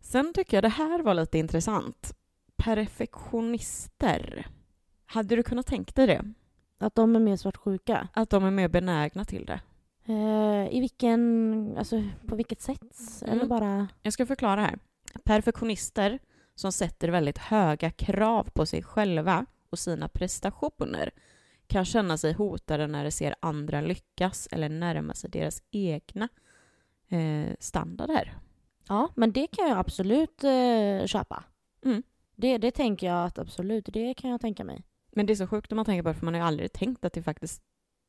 Sen 0.00 0.32
tycker 0.34 0.56
jag 0.56 0.64
det 0.64 0.68
här 0.68 1.02
var 1.02 1.14
lite 1.14 1.38
intressant. 1.38 2.16
Perfektionister. 2.56 4.46
Hade 5.06 5.36
du 5.36 5.42
kunnat 5.42 5.66
tänka 5.66 5.92
dig 5.94 6.06
det? 6.06 6.32
Att 6.78 6.94
de 6.94 7.16
är 7.16 7.20
mer 7.20 7.36
svartsjuka. 7.36 8.08
Att 8.12 8.30
de 8.30 8.44
är 8.44 8.50
mer 8.50 8.68
benägna 8.68 9.24
till 9.24 9.46
det? 9.46 9.60
Eh, 10.06 10.76
I 10.76 10.80
vilken, 10.80 11.74
alltså 11.78 12.02
på 12.26 12.36
vilket 12.36 12.60
sätt? 12.60 12.96
Mm. 13.22 13.32
Eller 13.32 13.46
bara... 13.46 13.88
Jag 14.02 14.12
ska 14.12 14.26
förklara 14.26 14.60
här. 14.60 14.78
Perfektionister 15.24 16.18
som 16.54 16.72
sätter 16.72 17.08
väldigt 17.08 17.38
höga 17.38 17.90
krav 17.90 18.50
på 18.50 18.66
sig 18.66 18.82
själva 18.82 19.46
och 19.70 19.78
sina 19.78 20.08
prestationer 20.08 21.10
kan 21.66 21.84
känna 21.84 22.16
sig 22.16 22.32
hotade 22.32 22.86
när 22.86 23.04
de 23.04 23.10
ser 23.10 23.34
andra 23.40 23.80
lyckas 23.80 24.48
eller 24.50 24.68
närma 24.68 25.14
sig 25.14 25.30
deras 25.30 25.62
egna 25.70 26.28
eh, 27.08 27.56
standarder. 27.58 28.38
Ja, 28.88 29.08
men 29.16 29.32
det 29.32 29.46
kan 29.46 29.68
jag 29.68 29.78
absolut 29.78 30.44
eh, 30.44 31.06
köpa. 31.06 31.44
Mm. 31.84 32.02
Det, 32.36 32.58
det 32.58 32.70
tänker 32.70 33.06
jag 33.06 33.26
att 33.26 33.38
absolut, 33.38 33.86
det 33.86 34.14
kan 34.14 34.30
jag 34.30 34.40
tänka 34.40 34.64
mig. 34.64 34.84
Men 35.12 35.26
det 35.26 35.32
är 35.32 35.34
så 35.34 35.46
sjukt 35.46 35.72
om 35.72 35.76
man 35.76 35.84
tänker 35.84 36.02
på 36.02 36.08
det, 36.08 36.14
för 36.14 36.24
man 36.24 36.34
har 36.34 36.40
ju 36.40 36.46
aldrig 36.46 36.72
tänkt 36.72 37.04
att 37.04 37.12
det 37.12 37.22
faktiskt 37.22 37.62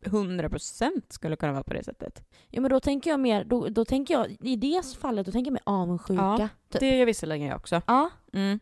100% 0.06 1.02
skulle 1.10 1.36
kunna 1.36 1.52
vara 1.52 1.64
på 1.64 1.74
det 1.74 1.84
sättet. 1.84 2.24
Ja 2.50 2.62
men 2.62 2.72
då 2.72 2.80
tänker 2.80 3.10
jag 3.10 3.20
mer, 3.20 3.44
då, 3.44 3.68
då 3.70 3.86
tänker 3.86 4.14
jag, 4.14 4.38
i 4.42 4.56
det 4.56 4.96
fallet, 5.02 5.26
då 5.26 5.32
tänker 5.32 5.52
jag 5.52 5.54
mer 5.54 5.64
avundsjuka. 5.74 6.22
Ja, 6.22 6.50
typ. 6.70 6.80
Det 6.80 6.98
gör 6.98 7.06
visserligen 7.06 7.48
jag 7.48 7.56
också. 7.56 7.82
ja. 7.88 8.10
Mm. 8.34 8.60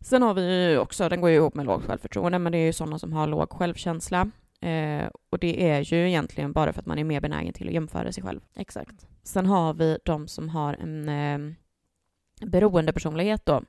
Sen 0.00 0.22
har 0.22 0.34
vi 0.34 0.70
ju 0.70 0.78
också, 0.78 1.08
den 1.08 1.20
går 1.20 1.30
ju 1.30 1.36
ihop 1.36 1.54
med 1.54 1.66
lågt 1.66 1.84
självförtroende, 1.84 2.38
men 2.38 2.52
det 2.52 2.58
är 2.58 2.66
ju 2.66 2.72
sådana 2.72 2.98
som 2.98 3.12
har 3.12 3.26
låg 3.26 3.50
självkänsla. 3.50 4.30
Eh, 4.60 5.08
och 5.30 5.38
det 5.38 5.70
är 5.70 5.80
ju 5.80 6.08
egentligen 6.08 6.52
bara 6.52 6.72
för 6.72 6.80
att 6.80 6.86
man 6.86 6.98
är 6.98 7.04
mer 7.04 7.20
benägen 7.20 7.52
till 7.52 7.68
att 7.68 7.74
jämföra 7.74 8.12
sig 8.12 8.22
själv. 8.22 8.40
exakt. 8.54 9.06
Sen 9.22 9.46
har 9.46 9.74
vi 9.74 9.98
de 10.04 10.28
som 10.28 10.48
har 10.48 10.74
en 10.74 11.08
eh, 11.08 11.54
beroendepersonlighet 12.46 13.46
då. 13.46 13.62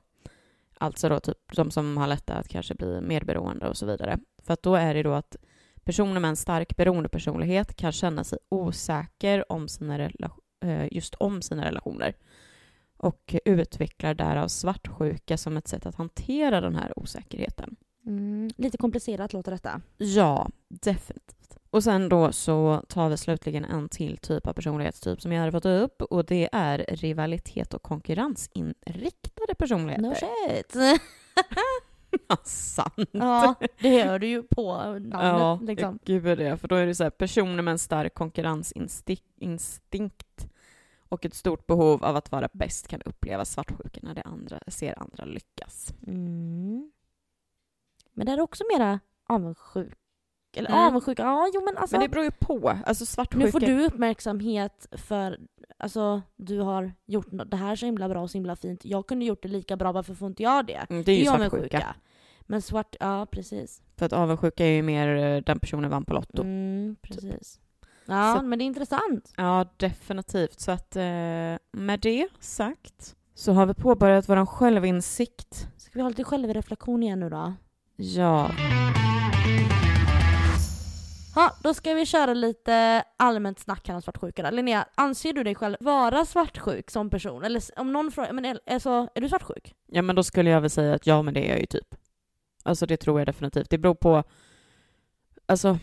Alltså 0.78 1.08
då 1.08 1.20
typ 1.20 1.38
de 1.56 1.70
som 1.70 1.96
har 1.96 2.06
lättare 2.06 2.38
att 2.38 2.48
kanske 2.48 2.74
bli 2.74 3.00
medberoende 3.00 3.68
och 3.68 3.76
så 3.76 3.86
vidare. 3.86 4.18
För 4.42 4.54
att 4.54 4.62
då 4.62 4.74
är 4.74 4.94
det 4.94 5.02
då 5.02 5.12
att 5.12 5.36
personer 5.84 6.20
med 6.20 6.28
en 6.28 6.36
stark 6.36 6.76
beroendepersonlighet 6.76 7.76
kan 7.76 7.92
känna 7.92 8.24
sig 8.24 8.38
osäker 8.48 9.52
om 9.52 9.68
sina 9.68 10.10
eh, 10.64 10.92
just 10.92 11.14
om 11.14 11.42
sina 11.42 11.64
relationer 11.64 12.14
och 12.96 13.34
utvecklar 13.44 14.14
därav 14.14 14.48
svartsjuka 14.48 15.36
som 15.36 15.56
ett 15.56 15.68
sätt 15.68 15.86
att 15.86 15.94
hantera 15.94 16.60
den 16.60 16.76
här 16.76 16.98
osäkerheten. 16.98 17.76
Mm, 18.06 18.50
lite 18.56 18.78
komplicerat 18.78 19.32
låter 19.32 19.52
detta. 19.52 19.80
Ja, 19.96 20.50
definitivt. 20.68 21.58
Och 21.70 21.84
sen 21.84 22.08
då 22.08 22.32
så 22.32 22.82
tar 22.88 23.08
vi 23.08 23.16
slutligen 23.16 23.64
en 23.64 23.88
till 23.88 24.18
typ 24.18 24.46
av 24.46 24.52
personlighetstyp 24.52 25.22
som 25.22 25.32
jag 25.32 25.40
hade 25.40 25.52
fått 25.52 25.64
upp 25.64 26.02
och 26.02 26.24
det 26.24 26.48
är 26.52 26.78
rivalitet 26.88 27.74
och 27.74 27.82
konkurrensinriktade 27.82 29.54
personligheter. 29.58 30.08
No 30.08 30.14
shit. 30.14 30.76
Ja, 32.28 32.36
sant. 32.44 33.08
ja, 33.12 33.54
det 33.80 34.02
hör 34.02 34.18
du 34.18 34.26
ju 34.26 34.42
på 34.42 34.76
namnet 34.82 35.12
Ja, 35.20 35.58
liksom. 35.62 35.98
gud 36.04 36.24
det 36.38 36.46
är. 36.48 36.56
För 36.56 36.68
då 36.68 36.74
är 36.74 36.86
det 36.86 36.94
så 36.94 37.02
här, 37.02 37.10
personer 37.10 37.62
med 37.62 37.72
en 37.72 37.78
stark 37.78 38.14
konkurrensinstinkt 38.14 40.46
och 41.08 41.24
ett 41.24 41.34
stort 41.34 41.66
behov 41.66 42.04
av 42.04 42.16
att 42.16 42.32
vara 42.32 42.48
bäst 42.52 42.88
kan 42.88 43.02
uppleva 43.02 43.44
svartsjuka 43.44 44.00
när 44.02 44.14
de 44.14 44.22
andra, 44.24 44.58
ser 44.66 45.02
andra 45.02 45.24
lyckas. 45.24 45.94
Mm. 46.06 46.92
Men 48.12 48.26
det 48.26 48.32
är 48.32 48.40
också 48.40 48.64
mera 48.76 49.00
avundsjuk. 49.28 49.94
Eller 50.56 50.70
Mm. 50.70 50.82
avundsjuka, 50.86 51.22
ja 51.22 51.50
jo 51.54 51.64
men 51.64 51.76
alltså. 51.76 51.96
Men 51.96 52.02
det 52.02 52.08
beror 52.08 52.24
ju 52.24 52.30
på. 52.30 52.78
Alltså 52.86 53.06
svartsjuka... 53.06 53.44
Nu 53.44 53.52
får 53.52 53.60
du 53.60 53.84
uppmärksamhet 53.86 54.86
för 54.92 55.38
alltså, 55.76 56.22
du 56.36 56.60
har 56.60 56.92
gjort 57.06 57.26
det 57.46 57.56
här 57.56 57.76
så 57.76 57.86
himla 57.86 58.08
bra 58.08 58.22
och 58.22 58.30
så 58.30 58.38
himla 58.38 58.56
fint. 58.56 58.84
Jag 58.84 59.06
kunde 59.06 59.24
gjort 59.24 59.42
det 59.42 59.48
lika 59.48 59.76
bra, 59.76 59.92
varför 59.92 60.14
får 60.14 60.28
inte 60.28 60.42
jag 60.42 60.66
det? 60.66 60.86
Mm, 60.90 61.02
det 61.04 61.12
är 61.12 61.16
ju 61.16 61.24
svartsjuka. 61.24 61.94
Men 62.42 62.62
svart, 62.62 62.96
ja 63.00 63.26
precis. 63.30 63.82
För 63.96 64.06
att 64.06 64.12
avundsjuka 64.12 64.66
är 64.66 64.70
ju 64.70 64.82
mer 64.82 65.16
eh, 65.16 65.42
den 65.42 65.60
personen 65.60 65.90
vann 65.90 66.04
på 66.04 66.14
Lotto. 66.14 66.42
Mm, 66.42 66.96
precis. 67.02 67.60
Ja, 68.06 68.34
Så- 68.38 68.42
men 68.44 68.58
det 68.58 68.64
är 68.64 68.66
intressant. 68.66 69.32
Ja, 69.36 69.66
definitivt. 69.76 70.60
Så 70.60 70.70
att 70.70 70.96
eh, 70.96 71.02
med 71.72 72.00
det 72.02 72.28
sagt 72.40 73.16
så 73.34 73.52
har 73.52 73.66
vi 73.66 73.74
påbörjat 73.74 74.28
vår 74.28 74.46
självinsikt. 74.46 75.68
Ska 75.76 75.90
vi 75.94 76.00
ha 76.02 76.08
lite 76.08 76.24
självreflektion 76.24 77.02
igen 77.02 77.20
nu 77.20 77.28
då? 77.30 77.54
Ja, 77.96 78.50
ha, 81.34 81.56
då 81.62 81.74
ska 81.74 81.94
vi 81.94 82.06
köra 82.06 82.34
lite 82.34 83.04
allmänt 83.16 83.58
snack 83.58 83.88
här 83.88 83.94
om 83.94 84.02
svartsjuka 84.02 84.42
då. 84.42 84.50
Linnea, 84.50 84.86
anser 84.94 85.32
du 85.32 85.42
dig 85.44 85.54
själv 85.54 85.76
vara 85.80 86.24
svartsjuk 86.24 86.90
som 86.90 87.10
person? 87.10 87.44
Eller 87.44 87.62
om 87.80 87.92
någon 87.92 88.12
frågar, 88.12 88.32
men 88.32 88.44
är- 88.44 88.60
alltså, 88.70 89.08
är 89.14 89.20
du 89.20 89.28
svartsjuk? 89.28 89.74
ja 89.86 90.02
men 90.02 90.16
då 90.16 90.22
skulle 90.22 90.50
jag 90.50 90.60
väl 90.60 90.70
säga 90.70 90.94
att 90.94 91.06
ja, 91.06 91.22
men 91.22 91.34
det 91.34 91.46
är 91.46 91.50
jag 91.50 91.60
ju 91.60 91.66
typ. 91.66 91.94
Alltså 92.62 92.86
det 92.86 92.96
tror 92.96 93.20
jag 93.20 93.26
definitivt. 93.26 93.70
Det 93.70 93.78
beror 93.78 93.94
på, 93.94 94.22
alltså 95.46 95.78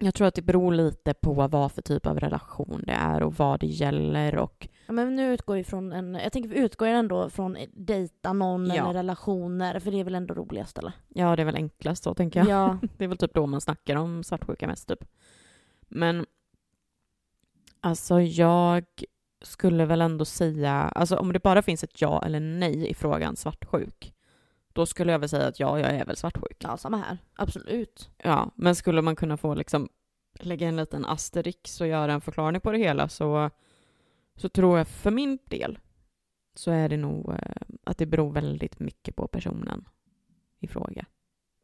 jag 0.00 0.14
tror 0.14 0.26
att 0.28 0.34
det 0.34 0.42
beror 0.42 0.72
lite 0.74 1.14
på 1.14 1.32
vad 1.48 1.72
för 1.72 1.82
typ 1.82 2.06
av 2.06 2.20
relation 2.20 2.82
det 2.86 2.92
är 2.92 3.22
och 3.22 3.34
vad 3.34 3.60
det 3.60 3.66
gäller 3.66 4.36
och 4.36 4.68
Ja, 4.86 4.92
men 4.92 5.16
nu 5.16 5.32
utgår 5.34 5.54
vi 5.54 5.64
från 5.64 5.92
en, 5.92 6.14
jag 6.14 6.32
tänker 6.32 6.48
vi 6.50 6.58
utgår 6.58 6.86
ändå 6.86 7.30
från 7.30 7.56
dejta 7.72 8.32
någon 8.32 8.66
Ja. 8.66 8.74
eller 8.74 8.92
relationer, 8.92 9.80
för 9.80 9.90
det 9.90 10.00
är 10.00 10.04
väl 10.04 10.14
ändå 10.14 10.34
roligast 10.34 10.78
eller? 10.78 10.92
ja, 11.08 11.36
det 11.36 11.42
är 11.42 11.46
väl 11.46 11.54
enklast 11.56 12.02
så 12.02 12.14
tänker 12.14 12.40
jag. 12.40 12.48
Ja. 12.48 12.78
Det 12.98 13.04
är 13.04 13.08
väl 13.08 13.18
typ 13.18 13.34
då 13.34 13.46
man 13.46 13.60
snackar 13.60 13.96
om 13.96 14.24
svartsjuka 14.24 14.66
mest 14.66 14.88
typ. 14.88 15.04
Men 15.88 16.26
alltså 17.80 18.20
jag 18.20 18.84
skulle 19.42 19.84
väl 19.84 20.00
ändå 20.00 20.24
säga, 20.24 20.72
alltså 20.72 21.16
om 21.16 21.32
det 21.32 21.42
bara 21.42 21.62
finns 21.62 21.84
ett 21.84 22.00
ja 22.00 22.22
eller 22.24 22.40
nej 22.40 22.88
i 22.90 22.94
frågan 22.94 23.36
svartsjuk, 23.36 24.12
då 24.76 24.86
skulle 24.86 25.12
jag 25.12 25.18
väl 25.18 25.28
säga 25.28 25.46
att 25.46 25.60
ja, 25.60 25.80
jag 25.80 25.90
är 25.90 26.04
väl 26.04 26.16
svartsjuk. 26.16 26.56
ja, 26.58 26.76
samma 26.76 26.96
här. 26.96 27.18
Absolut. 27.34 28.10
Ja, 28.18 28.50
men 28.54 28.74
skulle 28.74 29.02
man 29.02 29.16
kunna 29.16 29.36
få 29.36 29.54
liksom 29.54 29.88
lägga 30.40 30.68
en 30.68 30.76
liten 30.76 31.04
asterix 31.04 31.80
och 31.80 31.86
göra 31.86 32.12
en 32.12 32.20
förklaring 32.20 32.60
på 32.60 32.72
det 32.72 32.78
hela 32.78 33.08
så, 33.08 33.50
så 34.36 34.48
tror 34.48 34.78
jag 34.78 34.88
för 34.88 35.10
min 35.10 35.38
del 35.44 35.78
så 36.54 36.70
är 36.70 36.88
det 36.88 36.96
nog 36.96 37.30
eh, 37.30 37.38
att 37.84 37.98
det 37.98 38.06
beror 38.06 38.32
väldigt 38.32 38.80
mycket 38.80 39.16
på 39.16 39.28
personen 39.28 39.84
i 40.60 40.66
fråga. 40.66 41.06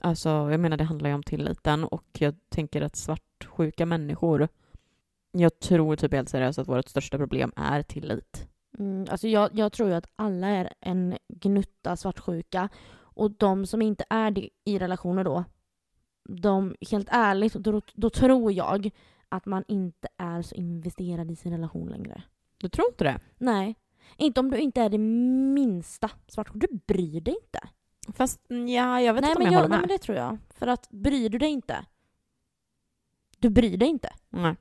Alltså, 0.02 0.28
jag 0.28 0.60
menar 0.60 0.76
det 0.76 0.84
handlar 0.84 1.08
ju 1.10 1.14
om 1.14 1.22
tilliten 1.22 1.84
och 1.84 2.08
jag 2.18 2.34
tänker 2.48 2.82
att 2.82 2.96
svartsjuka 2.96 3.86
människor, 3.86 4.48
jag 5.32 5.58
tror 5.58 5.96
typ 5.96 6.12
helt 6.12 6.28
seriöst 6.28 6.58
att 6.58 6.68
vårt 6.68 6.88
största 6.88 7.18
problem 7.18 7.52
är 7.56 7.82
tillit. 7.82 8.48
Mm, 8.78 9.06
alltså 9.10 9.28
jag, 9.28 9.50
jag 9.52 9.72
tror 9.72 9.88
ju 9.88 9.94
att 9.94 10.06
alla 10.16 10.46
är 10.46 10.72
en 10.80 11.18
gnutta 11.28 11.96
svartsjuka 11.96 12.68
och 13.14 13.30
de 13.30 13.66
som 13.66 13.82
inte 13.82 14.04
är 14.10 14.30
det 14.30 14.48
i 14.64 14.78
relationer 14.78 15.24
då, 15.24 15.44
de, 16.28 16.76
helt 16.90 17.08
ärligt, 17.10 17.52
då, 17.52 17.80
då 17.94 18.10
tror 18.10 18.52
jag 18.52 18.90
att 19.28 19.46
man 19.46 19.64
inte 19.68 20.08
är 20.16 20.42
så 20.42 20.54
investerad 20.54 21.30
i 21.30 21.36
sin 21.36 21.52
relation 21.52 21.88
längre. 21.88 22.22
Du 22.58 22.68
tror 22.68 22.88
inte 22.88 23.04
det? 23.04 23.20
Nej. 23.38 23.76
Inte 24.16 24.40
om 24.40 24.50
du 24.50 24.58
inte 24.58 24.80
är 24.80 24.88
det 24.88 24.98
minsta 24.98 26.10
svartsjuk. 26.28 26.62
Du 26.70 26.78
bryr 26.86 27.20
dig 27.20 27.34
inte. 27.42 27.60
Fast 28.12 28.40
ja, 28.48 29.00
jag 29.00 29.14
vet 29.14 29.22
nej, 29.22 29.30
inte 29.30 29.38
om 29.38 29.44
men 29.44 29.52
jag, 29.52 29.52
jag, 29.52 29.62
håller 29.62 29.68
nej, 29.68 29.68
med. 29.68 29.80
men 29.80 29.88
det 29.88 29.98
tror 29.98 30.16
jag. 30.18 30.38
För 30.54 30.66
att 30.66 30.90
bryr 30.90 31.28
du 31.28 31.38
dig 31.38 31.48
inte, 31.48 31.86
du 33.38 33.50
bryr 33.50 33.76
dig 33.76 33.88
inte. 33.88 34.12
Nej. 34.28 34.56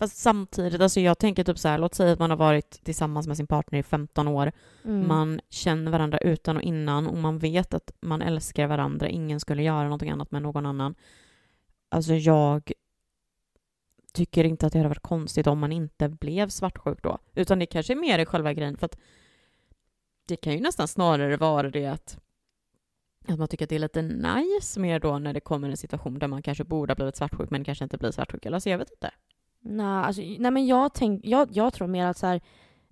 Fast 0.00 0.16
samtidigt, 0.16 0.80
alltså 0.80 1.00
jag 1.00 1.18
tänker 1.18 1.44
typ 1.44 1.58
så 1.58 1.68
här, 1.68 1.78
låt 1.78 1.94
säga 1.94 2.12
att 2.12 2.18
man 2.18 2.30
har 2.30 2.36
varit 2.36 2.70
tillsammans 2.84 3.26
med 3.26 3.36
sin 3.36 3.46
partner 3.46 3.78
i 3.78 3.82
15 3.82 4.28
år. 4.28 4.52
Mm. 4.84 5.08
Man 5.08 5.40
känner 5.50 5.92
varandra 5.92 6.18
utan 6.18 6.56
och 6.56 6.62
innan 6.62 7.06
och 7.06 7.16
man 7.16 7.38
vet 7.38 7.74
att 7.74 7.92
man 8.00 8.22
älskar 8.22 8.66
varandra. 8.66 9.08
Ingen 9.08 9.40
skulle 9.40 9.62
göra 9.62 9.84
någonting 9.84 10.10
annat 10.10 10.30
med 10.30 10.42
någon 10.42 10.66
annan. 10.66 10.94
Alltså 11.88 12.14
jag 12.14 12.72
tycker 14.12 14.44
inte 14.44 14.66
att 14.66 14.72
det 14.72 14.78
hade 14.78 14.88
varit 14.88 15.02
konstigt 15.02 15.46
om 15.46 15.58
man 15.58 15.72
inte 15.72 16.08
blev 16.08 16.48
svartsjuk 16.48 17.02
då. 17.02 17.18
Utan 17.34 17.58
det 17.58 17.66
kanske 17.66 17.92
är 17.92 18.00
mer 18.00 18.18
i 18.18 18.26
själva 18.26 18.52
grejen 18.52 18.76
för 18.76 18.86
att 18.86 18.98
det 20.28 20.36
kan 20.36 20.52
ju 20.52 20.60
nästan 20.60 20.88
snarare 20.88 21.36
vara 21.36 21.70
det 21.70 21.86
att 21.86 22.20
att 23.28 23.38
man 23.38 23.48
tycker 23.48 23.64
att 23.64 23.70
det 23.70 23.74
är 23.74 23.78
lite 23.78 24.02
nice 24.02 24.80
mer 24.80 25.00
då 25.00 25.18
när 25.18 25.32
det 25.32 25.40
kommer 25.40 25.70
en 25.70 25.76
situation 25.76 26.18
där 26.18 26.28
man 26.28 26.42
kanske 26.42 26.64
borde 26.64 26.90
ha 26.90 26.96
blivit 26.96 27.16
svartsjuk 27.16 27.50
men 27.50 27.64
kanske 27.64 27.84
inte 27.84 27.98
blir 27.98 28.10
svartsjuk. 28.10 28.46
Eller 28.46 28.56
alltså 28.56 28.70
jag 28.70 28.78
vet 28.78 28.90
inte. 28.90 29.10
Nej, 29.60 29.86
alltså, 29.86 30.22
nej 30.22 30.50
men 30.50 30.66
jag, 30.66 30.94
tänk, 30.94 31.24
jag, 31.24 31.48
jag 31.52 31.72
tror 31.72 31.88
mer 31.88 32.06
att 32.06 32.18
så 32.18 32.26
här, 32.26 32.40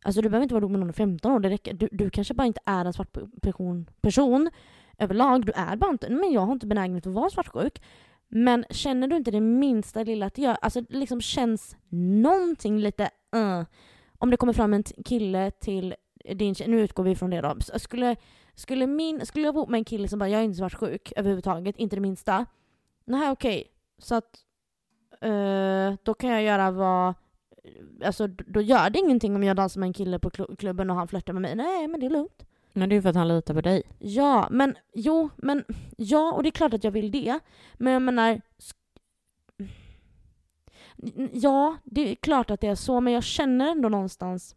alltså 0.02 0.20
du 0.20 0.28
behöver 0.28 0.42
inte 0.42 0.54
vara 0.54 0.62
ihop 0.62 0.70
med 0.70 0.80
någon 0.80 0.90
i 0.90 0.92
15 0.92 1.32
år. 1.32 1.40
Det 1.40 1.48
räcker. 1.48 1.74
Du, 1.74 1.88
du 1.92 2.10
kanske 2.10 2.34
bara 2.34 2.46
inte 2.46 2.60
är 2.64 2.84
en 2.84 2.92
svart 2.92 3.16
person, 3.42 3.90
person 4.00 4.50
överlag. 4.98 5.46
Du 5.46 5.52
är 5.52 5.76
bara 5.76 5.90
inte, 5.90 6.10
men 6.10 6.32
jag 6.32 6.40
har 6.40 6.52
inte 6.52 6.66
benägenhet 6.66 7.06
att 7.06 7.12
vara 7.12 7.30
svartsjuk. 7.30 7.82
Men 8.28 8.64
känner 8.70 9.08
du 9.08 9.16
inte 9.16 9.30
det 9.30 9.40
minsta 9.40 10.02
lilla 10.02 10.26
att 10.26 10.34
det 10.34 10.42
gör, 10.42 10.56
alltså 10.62 10.80
det 10.80 10.96
liksom 10.96 11.20
känns 11.20 11.76
någonting 11.88 12.78
lite 12.78 13.10
uh, 13.36 13.62
Om 14.18 14.30
det 14.30 14.36
kommer 14.36 14.52
fram 14.52 14.74
en 14.74 14.82
kille 14.82 15.50
till 15.50 15.94
din 16.34 16.54
tjej, 16.54 16.68
nu 16.68 16.80
utgår 16.80 17.04
vi 17.04 17.16
från 17.16 17.30
det 17.30 17.40
då. 17.40 17.56
Skulle, 17.78 18.16
skulle, 18.54 18.86
min, 18.86 19.26
skulle 19.26 19.44
jag 19.44 19.54
bo 19.54 19.66
med 19.66 19.78
en 19.78 19.84
kille 19.84 20.08
som 20.08 20.18
bara, 20.18 20.28
jag 20.28 20.40
är 20.40 20.44
inte 20.44 20.58
svartsjuk 20.58 21.12
överhuvudtaget, 21.16 21.76
inte 21.76 21.96
det 21.96 22.00
minsta. 22.00 22.46
Nej 23.04 23.30
okej. 23.30 23.64
Så 23.98 24.14
att 24.14 24.44
då 26.02 26.14
kan 26.14 26.30
jag 26.30 26.42
göra 26.42 26.70
vad... 26.70 27.14
Alltså 28.04 28.26
då 28.26 28.60
gör 28.60 28.90
det 28.90 28.98
ingenting 28.98 29.36
om 29.36 29.42
jag 29.42 29.56
dansar 29.56 29.80
med 29.80 29.86
en 29.86 29.92
kille 29.92 30.18
på 30.18 30.30
klu- 30.30 30.56
klubben 30.56 30.90
och 30.90 30.96
han 30.96 31.08
flörtar 31.08 31.32
med 31.32 31.42
mig. 31.42 31.54
Nej, 31.54 31.88
men 31.88 32.00
det 32.00 32.06
är 32.06 32.10
lugnt. 32.10 32.44
Men 32.72 32.88
det 32.88 32.92
är 32.92 32.96
ju 32.96 33.02
för 33.02 33.08
att 33.08 33.16
han 33.16 33.28
litar 33.28 33.54
på 33.54 33.60
dig. 33.60 33.82
Ja, 33.98 34.48
men 34.50 34.76
jo, 34.94 35.30
men 35.36 35.64
ja, 35.96 36.32
och 36.32 36.42
det 36.42 36.48
är 36.48 36.50
klart 36.50 36.74
att 36.74 36.84
jag 36.84 36.90
vill 36.90 37.10
det. 37.10 37.38
Men 37.74 37.92
jag 37.92 38.02
menar... 38.02 38.40
Ja, 41.32 41.76
det 41.84 42.10
är 42.10 42.14
klart 42.14 42.50
att 42.50 42.60
det 42.60 42.66
är 42.66 42.74
så, 42.74 43.00
men 43.00 43.12
jag 43.12 43.24
känner 43.24 43.70
ändå 43.70 43.88
någonstans... 43.88 44.54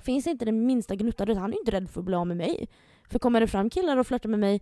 Finns 0.00 0.26
inte 0.26 0.44
det 0.44 0.52
minsta 0.52 0.96
gnutta, 0.96 1.24
han 1.34 1.50
är 1.50 1.52
ju 1.52 1.58
inte 1.58 1.70
rädd 1.72 1.90
för 1.90 2.00
att 2.00 2.04
bli 2.04 2.14
av 2.14 2.26
med 2.26 2.36
mig. 2.36 2.68
För 3.08 3.18
kommer 3.18 3.40
det 3.40 3.46
fram 3.46 3.70
killar 3.70 3.96
och 3.96 4.06
flörtar 4.06 4.28
med 4.28 4.38
mig, 4.38 4.60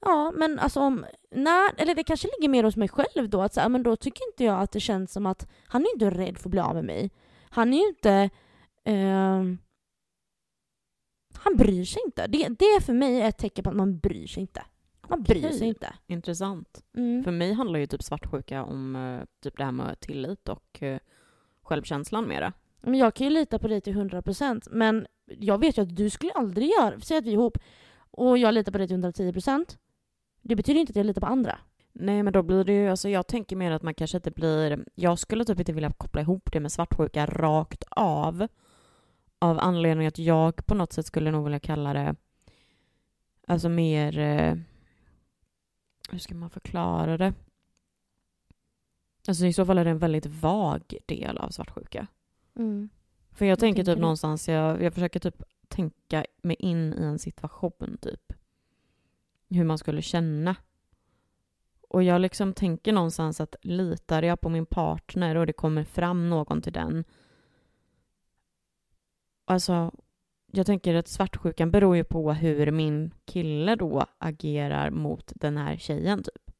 ja 0.00 0.32
men 0.36 0.58
alltså 0.58 0.80
om... 0.80 1.06
Nej, 1.30 1.70
eller 1.76 1.94
det 1.94 2.04
kanske 2.04 2.28
ligger 2.38 2.48
mer 2.48 2.64
hos 2.64 2.76
mig 2.76 2.88
själv 2.88 3.28
då, 3.28 3.42
att 3.42 3.54
så 3.54 3.60
här, 3.60 3.68
men 3.68 3.82
då 3.82 3.96
tycker 3.96 4.28
inte 4.32 4.44
jag 4.44 4.60
att 4.60 4.72
det 4.72 4.80
känns 4.80 5.12
som 5.12 5.26
att 5.26 5.48
han 5.66 5.82
är 5.82 5.92
inte 5.94 6.10
rädd 6.10 6.38
för 6.38 6.48
att 6.48 6.50
bli 6.50 6.60
av 6.60 6.74
med 6.74 6.84
mig. 6.84 7.10
Han 7.50 7.74
är 7.74 7.78
ju 7.78 7.88
inte... 7.88 8.30
ehm, 8.84 9.58
han 11.34 11.56
bryr 11.56 11.84
sig 11.84 12.02
inte. 12.06 12.26
Det, 12.26 12.48
det 12.48 12.64
är 12.64 12.80
för 12.80 12.92
mig 12.92 13.22
ett 13.22 13.38
tecken 13.38 13.64
på 13.64 13.70
att 13.70 13.76
man 13.76 13.98
bryr 13.98 14.26
sig 14.26 14.40
inte. 14.40 14.62
Man 15.08 15.22
bryr 15.22 15.44
Okej. 15.46 15.58
sig 15.58 15.68
inte. 15.68 15.94
Intressant. 16.06 16.82
Mm. 16.96 17.24
För 17.24 17.30
mig 17.30 17.52
handlar 17.52 17.80
ju 17.80 17.86
typ 17.86 18.02
svartsjuka 18.02 18.64
om 18.64 18.96
eh, 18.96 19.20
typ 19.42 19.56
det 19.56 19.64
här 19.64 19.72
med 19.72 20.00
tillit 20.00 20.48
och 20.48 20.82
eh, 20.82 20.98
självkänslan 21.62 22.28
mera. 22.28 22.52
Men 22.80 22.94
jag 22.94 23.14
kan 23.14 23.26
ju 23.26 23.32
lita 23.32 23.58
på 23.58 23.68
dig 23.68 23.80
till 23.80 23.94
100% 23.94 24.68
men 24.70 25.06
jag 25.26 25.58
vet 25.58 25.78
ju 25.78 25.82
att 25.82 25.96
du 25.96 26.10
skulle 26.10 26.32
aldrig 26.32 26.68
göra, 26.68 27.00
säg 27.00 27.18
att 27.18 27.24
vi 27.24 27.30
är 27.30 27.34
ihop 27.34 27.58
och 28.10 28.38
jag 28.38 28.54
litar 28.54 28.72
på 28.72 28.78
dig 28.78 28.88
till 28.88 28.96
110% 28.96 29.76
det 30.42 30.56
betyder 30.56 30.80
inte 30.80 30.90
att 30.90 30.96
jag 30.96 31.06
litar 31.06 31.20
på 31.20 31.26
andra. 31.26 31.58
Nej 31.92 32.22
men 32.22 32.32
då 32.32 32.42
blir 32.42 32.64
det 32.64 32.72
ju, 32.72 32.88
alltså 32.88 33.08
jag 33.08 33.26
tänker 33.26 33.56
mer 33.56 33.70
att 33.70 33.82
man 33.82 33.94
kanske 33.94 34.16
inte 34.16 34.30
blir, 34.30 34.84
jag 34.94 35.18
skulle 35.18 35.44
typ 35.44 35.58
inte 35.58 35.72
vilja 35.72 35.92
koppla 35.92 36.20
ihop 36.20 36.52
det 36.52 36.60
med 36.60 36.72
svartsjuka 36.72 37.26
rakt 37.26 37.84
av. 37.90 38.46
Av 39.38 39.58
anledning 39.58 40.06
att 40.06 40.18
jag 40.18 40.66
på 40.66 40.74
något 40.74 40.92
sätt 40.92 41.06
skulle 41.06 41.30
nog 41.30 41.44
vilja 41.44 41.60
kalla 41.60 41.92
det, 41.92 42.14
alltså 43.46 43.68
mer, 43.68 44.18
eh, 44.18 44.54
hur 46.10 46.18
ska 46.18 46.34
man 46.34 46.50
förklara 46.50 47.16
det? 47.16 47.34
Alltså 49.28 49.46
i 49.46 49.52
så 49.52 49.66
fall 49.66 49.78
är 49.78 49.84
det 49.84 49.90
en 49.90 49.98
väldigt 49.98 50.26
vag 50.26 50.94
del 51.06 51.38
av 51.38 51.48
svartsjuka. 51.50 52.06
För 53.32 53.44
jag 53.44 53.50
Hur 53.50 53.56
tänker 53.56 53.58
tänker 53.60 53.84
typ 53.84 53.96
du? 53.96 54.00
någonstans, 54.00 54.48
jag, 54.48 54.82
jag 54.82 54.94
försöker 54.94 55.20
typ 55.20 55.42
tänka 55.68 56.24
mig 56.42 56.56
in 56.58 56.94
i 56.94 57.02
en 57.02 57.18
situation 57.18 57.98
typ. 58.00 58.32
Hur 59.48 59.64
man 59.64 59.78
skulle 59.78 60.02
känna. 60.02 60.56
Och 61.88 62.02
jag 62.02 62.20
liksom 62.20 62.52
tänker 62.54 62.92
någonstans 62.92 63.40
att 63.40 63.56
litar 63.62 64.22
jag 64.22 64.40
på 64.40 64.48
min 64.48 64.66
partner 64.66 65.36
och 65.36 65.46
det 65.46 65.52
kommer 65.52 65.84
fram 65.84 66.30
någon 66.30 66.62
till 66.62 66.72
den. 66.72 67.04
Alltså, 69.44 69.92
jag 70.52 70.66
tänker 70.66 70.94
att 70.94 71.08
svartsjukan 71.08 71.70
beror 71.70 71.96
ju 71.96 72.04
på 72.04 72.32
hur 72.32 72.70
min 72.70 73.14
kille 73.24 73.76
då 73.76 74.06
agerar 74.18 74.90
mot 74.90 75.32
den 75.34 75.56
här 75.56 75.76
tjejen 75.76 76.22
typ. 76.22 76.50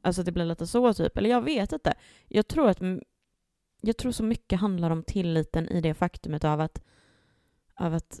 Alltså 0.00 0.22
det 0.22 0.32
blir 0.32 0.44
lite 0.44 0.66
så 0.66 0.94
typ, 0.94 1.16
eller 1.16 1.30
jag 1.30 1.42
vet 1.42 1.72
inte. 1.72 1.94
Jag 2.28 2.48
tror 2.48 2.68
att 2.68 2.80
jag 3.80 3.96
tror 3.96 4.12
så 4.12 4.22
mycket 4.24 4.60
handlar 4.60 4.90
om 4.90 5.02
tilliten 5.02 5.68
i 5.68 5.80
det 5.80 5.94
faktumet 5.94 6.44
av 6.44 6.60
att, 6.60 6.82
av 7.74 7.94
att 7.94 8.20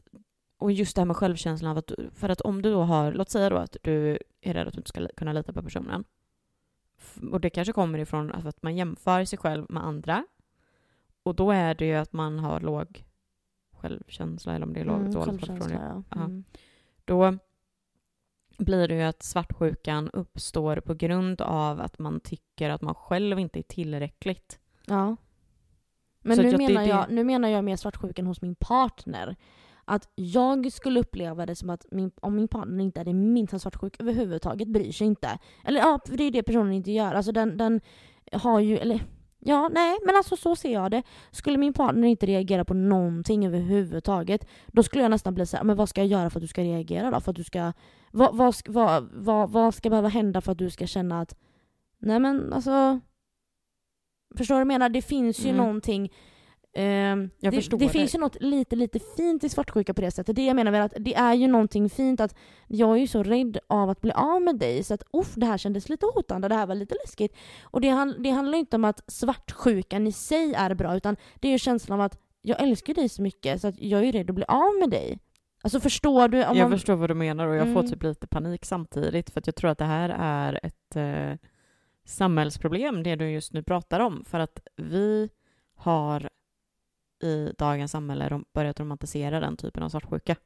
och 0.58 0.72
just 0.72 0.96
det 0.96 1.00
här 1.00 1.06
med 1.06 1.16
självkänslan 1.16 1.70
av 1.70 1.78
att, 1.78 1.92
för 2.14 2.28
att 2.28 2.40
om 2.40 2.62
du 2.62 2.70
då 2.72 2.82
har, 2.82 3.12
låt 3.12 3.30
säga 3.30 3.50
då 3.50 3.56
att 3.56 3.76
du 3.82 4.18
är 4.40 4.54
rädd 4.54 4.66
att 4.68 4.74
du 4.74 4.78
inte 4.80 4.88
ska 4.88 5.08
kunna 5.16 5.32
lita 5.32 5.52
på 5.52 5.62
personen. 5.62 6.04
Och 7.32 7.40
det 7.40 7.50
kanske 7.50 7.72
kommer 7.72 7.98
ifrån 7.98 8.32
att 8.32 8.62
man 8.62 8.76
jämför 8.76 9.24
sig 9.24 9.38
själv 9.38 9.66
med 9.68 9.84
andra. 9.84 10.26
Och 11.22 11.34
då 11.34 11.50
är 11.50 11.74
det 11.74 11.86
ju 11.86 11.94
att 11.94 12.12
man 12.12 12.38
har 12.38 12.60
låg 12.60 13.04
självkänsla, 13.72 14.54
eller 14.54 14.66
om 14.66 14.72
det 14.72 14.80
är 14.80 14.84
låg, 14.84 15.00
Mm, 15.00 15.12
dåligt 15.12 15.40
självkänsla, 15.46 16.02
ja. 16.10 16.16
Mm. 16.22 16.44
Då 17.04 17.38
blir 18.58 18.88
det 18.88 18.94
ju 18.94 19.02
att 19.02 19.22
svartsjukan 19.22 20.10
uppstår 20.10 20.76
på 20.80 20.94
grund 20.94 21.40
av 21.40 21.80
att 21.80 21.98
man 21.98 22.20
tycker 22.20 22.70
att 22.70 22.82
man 22.82 22.94
själv 22.94 23.38
inte 23.38 23.58
är 23.58 23.62
tillräckligt. 23.62 24.58
ja. 24.86 25.16
Men 26.20 26.38
nu 26.38 26.56
menar, 26.56 26.80
det- 26.82 26.88
jag, 26.88 27.10
nu 27.10 27.24
menar 27.24 27.48
jag 27.48 27.64
mer 27.64 27.76
svartsjukan 27.76 28.26
hos 28.26 28.42
min 28.42 28.54
partner. 28.54 29.36
Att 29.88 30.08
jag 30.14 30.72
skulle 30.72 31.00
uppleva 31.00 31.46
det 31.46 31.56
som 31.56 31.70
att 31.70 31.86
min, 31.90 32.10
om 32.20 32.36
min 32.36 32.48
partner 32.48 32.84
inte 32.84 33.00
är 33.00 33.04
det 33.04 33.12
minsta 33.14 33.58
svartsjuk 33.58 34.00
överhuvudtaget, 34.00 34.68
bryr 34.68 34.92
sig 34.92 35.06
inte. 35.06 35.38
Eller 35.64 35.80
ja, 35.80 36.00
för 36.06 36.16
det 36.16 36.24
är 36.24 36.30
det 36.30 36.42
personen 36.42 36.72
inte 36.72 36.90
gör. 36.90 37.14
Alltså 37.14 37.32
den, 37.32 37.56
den 37.56 37.80
har 38.32 38.60
ju, 38.60 38.78
eller 38.78 39.00
Ja, 39.38 39.68
nej, 39.68 39.98
men 40.06 40.16
alltså 40.16 40.36
så 40.36 40.56
ser 40.56 40.72
jag 40.72 40.90
det. 40.90 41.02
Skulle 41.30 41.58
min 41.58 41.72
partner 41.72 42.08
inte 42.08 42.26
reagera 42.26 42.64
på 42.64 42.74
någonting 42.74 43.46
överhuvudtaget, 43.46 44.46
då 44.66 44.82
skulle 44.82 45.02
jag 45.02 45.10
nästan 45.10 45.34
bli 45.34 45.46
så 45.46 45.56
här, 45.56 45.64
men 45.64 45.76
vad 45.76 45.88
ska 45.88 46.00
jag 46.00 46.08
göra 46.08 46.30
för 46.30 46.38
att 46.38 46.42
du 46.42 46.48
ska 46.48 46.62
reagera 46.62 47.10
då? 47.10 47.20
För 47.20 47.30
att 47.30 47.36
du 47.36 47.44
ska, 47.44 47.72
vad, 48.12 48.36
vad, 48.36 48.54
vad, 48.66 49.08
vad, 49.12 49.50
vad 49.50 49.74
ska 49.74 49.90
behöva 49.90 50.08
hända 50.08 50.40
för 50.40 50.52
att 50.52 50.58
du 50.58 50.70
ska 50.70 50.86
känna 50.86 51.20
att, 51.20 51.36
nej 51.98 52.20
men 52.20 52.52
alltså, 52.52 53.00
förstår 54.36 54.54
du 54.54 54.56
vad 54.56 54.60
jag 54.60 54.66
menar? 54.66 54.88
Det 54.88 55.02
finns 55.02 55.40
ju 55.40 55.50
Mm. 55.50 55.56
någonting 55.56 56.12
Jag 56.82 57.52
det, 57.52 57.56
förstår 57.56 57.78
det 57.78 57.84
det. 57.84 57.90
finns 57.90 58.14
ju 58.14 58.18
något 58.18 58.36
lite, 58.42 58.76
lite 58.76 58.98
fint 59.16 59.44
i 59.44 59.48
svartsjuka 59.48 59.94
på 59.94 60.00
det 60.00 60.10
sättet. 60.10 60.36
Det 60.36 60.46
jag 60.46 60.56
menar 60.56 60.72
är 60.72 60.80
att 60.80 60.94
det 60.98 61.14
är 61.14 61.34
ju 61.34 61.48
någonting 61.48 61.90
fint 61.90 62.20
att 62.20 62.34
jag 62.66 62.92
är 62.92 63.00
ju 63.00 63.06
så 63.06 63.22
rädd 63.22 63.58
av 63.66 63.90
att 63.90 64.00
bli 64.00 64.12
av 64.12 64.42
med 64.42 64.56
dig 64.58 64.82
så 64.82 64.94
att 64.94 65.02
uff, 65.12 65.34
det 65.34 65.46
här 65.46 65.58
kändes 65.58 65.88
lite 65.88 66.06
hotande, 66.14 66.48
det 66.48 66.54
här 66.54 66.66
var 66.66 66.74
lite 66.74 66.94
läskigt. 67.04 67.36
Och 67.62 67.80
det, 67.80 68.14
det 68.18 68.30
handlar 68.30 68.58
inte 68.58 68.76
om 68.76 68.84
att 68.84 69.12
svartsjukan 69.12 70.06
i 70.06 70.12
sig 70.12 70.54
är 70.54 70.74
bra 70.74 70.96
utan 70.96 71.16
det 71.34 71.48
är 71.48 71.52
ju 71.52 71.58
känslan 71.58 72.00
av 72.00 72.06
att 72.06 72.18
jag 72.42 72.62
älskar 72.62 72.94
dig 72.94 73.08
så 73.08 73.22
mycket 73.22 73.60
så 73.60 73.68
att 73.68 73.80
jag 73.80 74.04
är 74.04 74.12
rädd 74.12 74.30
att 74.30 74.36
bli 74.36 74.44
av 74.48 74.78
med 74.80 74.90
dig. 74.90 75.18
Alltså 75.62 75.80
förstår 75.80 76.28
du? 76.28 76.44
Om 76.44 76.56
jag 76.56 76.64
man, 76.64 76.78
förstår 76.78 76.94
vad 76.94 77.10
du 77.10 77.14
menar 77.14 77.46
och 77.46 77.56
jag 77.56 77.72
får 77.72 77.80
Mm. 77.80 77.90
typ 77.90 78.02
lite 78.02 78.26
panik 78.26 78.64
samtidigt 78.64 79.30
för 79.30 79.40
att 79.40 79.46
jag 79.46 79.56
tror 79.56 79.70
att 79.70 79.78
det 79.78 79.84
här 79.84 80.08
är 80.18 80.60
ett 80.62 80.96
eh, 80.96 81.48
samhällsproblem, 82.04 83.02
det 83.02 83.16
du 83.16 83.30
just 83.30 83.52
nu 83.52 83.62
pratar 83.62 84.00
om. 84.00 84.24
För 84.24 84.40
att 84.40 84.60
vi 84.76 85.28
har 85.74 86.28
i 87.22 87.52
dagens 87.58 87.90
samhälle 87.90 88.40
börjat 88.52 88.80
romantisera 88.80 89.40
den 89.40 89.56
typen 89.56 89.82
av 89.82 89.88
svartsjuka. 89.88 90.36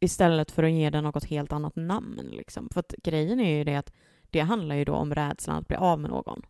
Istället 0.00 0.50
för 0.50 0.62
att 0.62 0.72
ge 0.72 0.90
den 0.90 1.04
något 1.04 1.24
helt 1.24 1.52
annat 1.52 1.76
namn. 1.76 2.20
Liksom. 2.32 2.68
För 2.72 2.80
att 2.80 2.94
grejen 3.02 3.40
är 3.40 3.58
ju 3.58 3.64
det 3.64 3.76
att 3.76 3.92
det 4.30 4.40
handlar 4.40 4.76
ju 4.76 4.84
då 4.84 4.94
om 4.94 5.14
rädslan 5.14 5.56
att 5.56 5.68
bli 5.68 5.76
av 5.76 6.00
med 6.00 6.10
någon. 6.10 6.42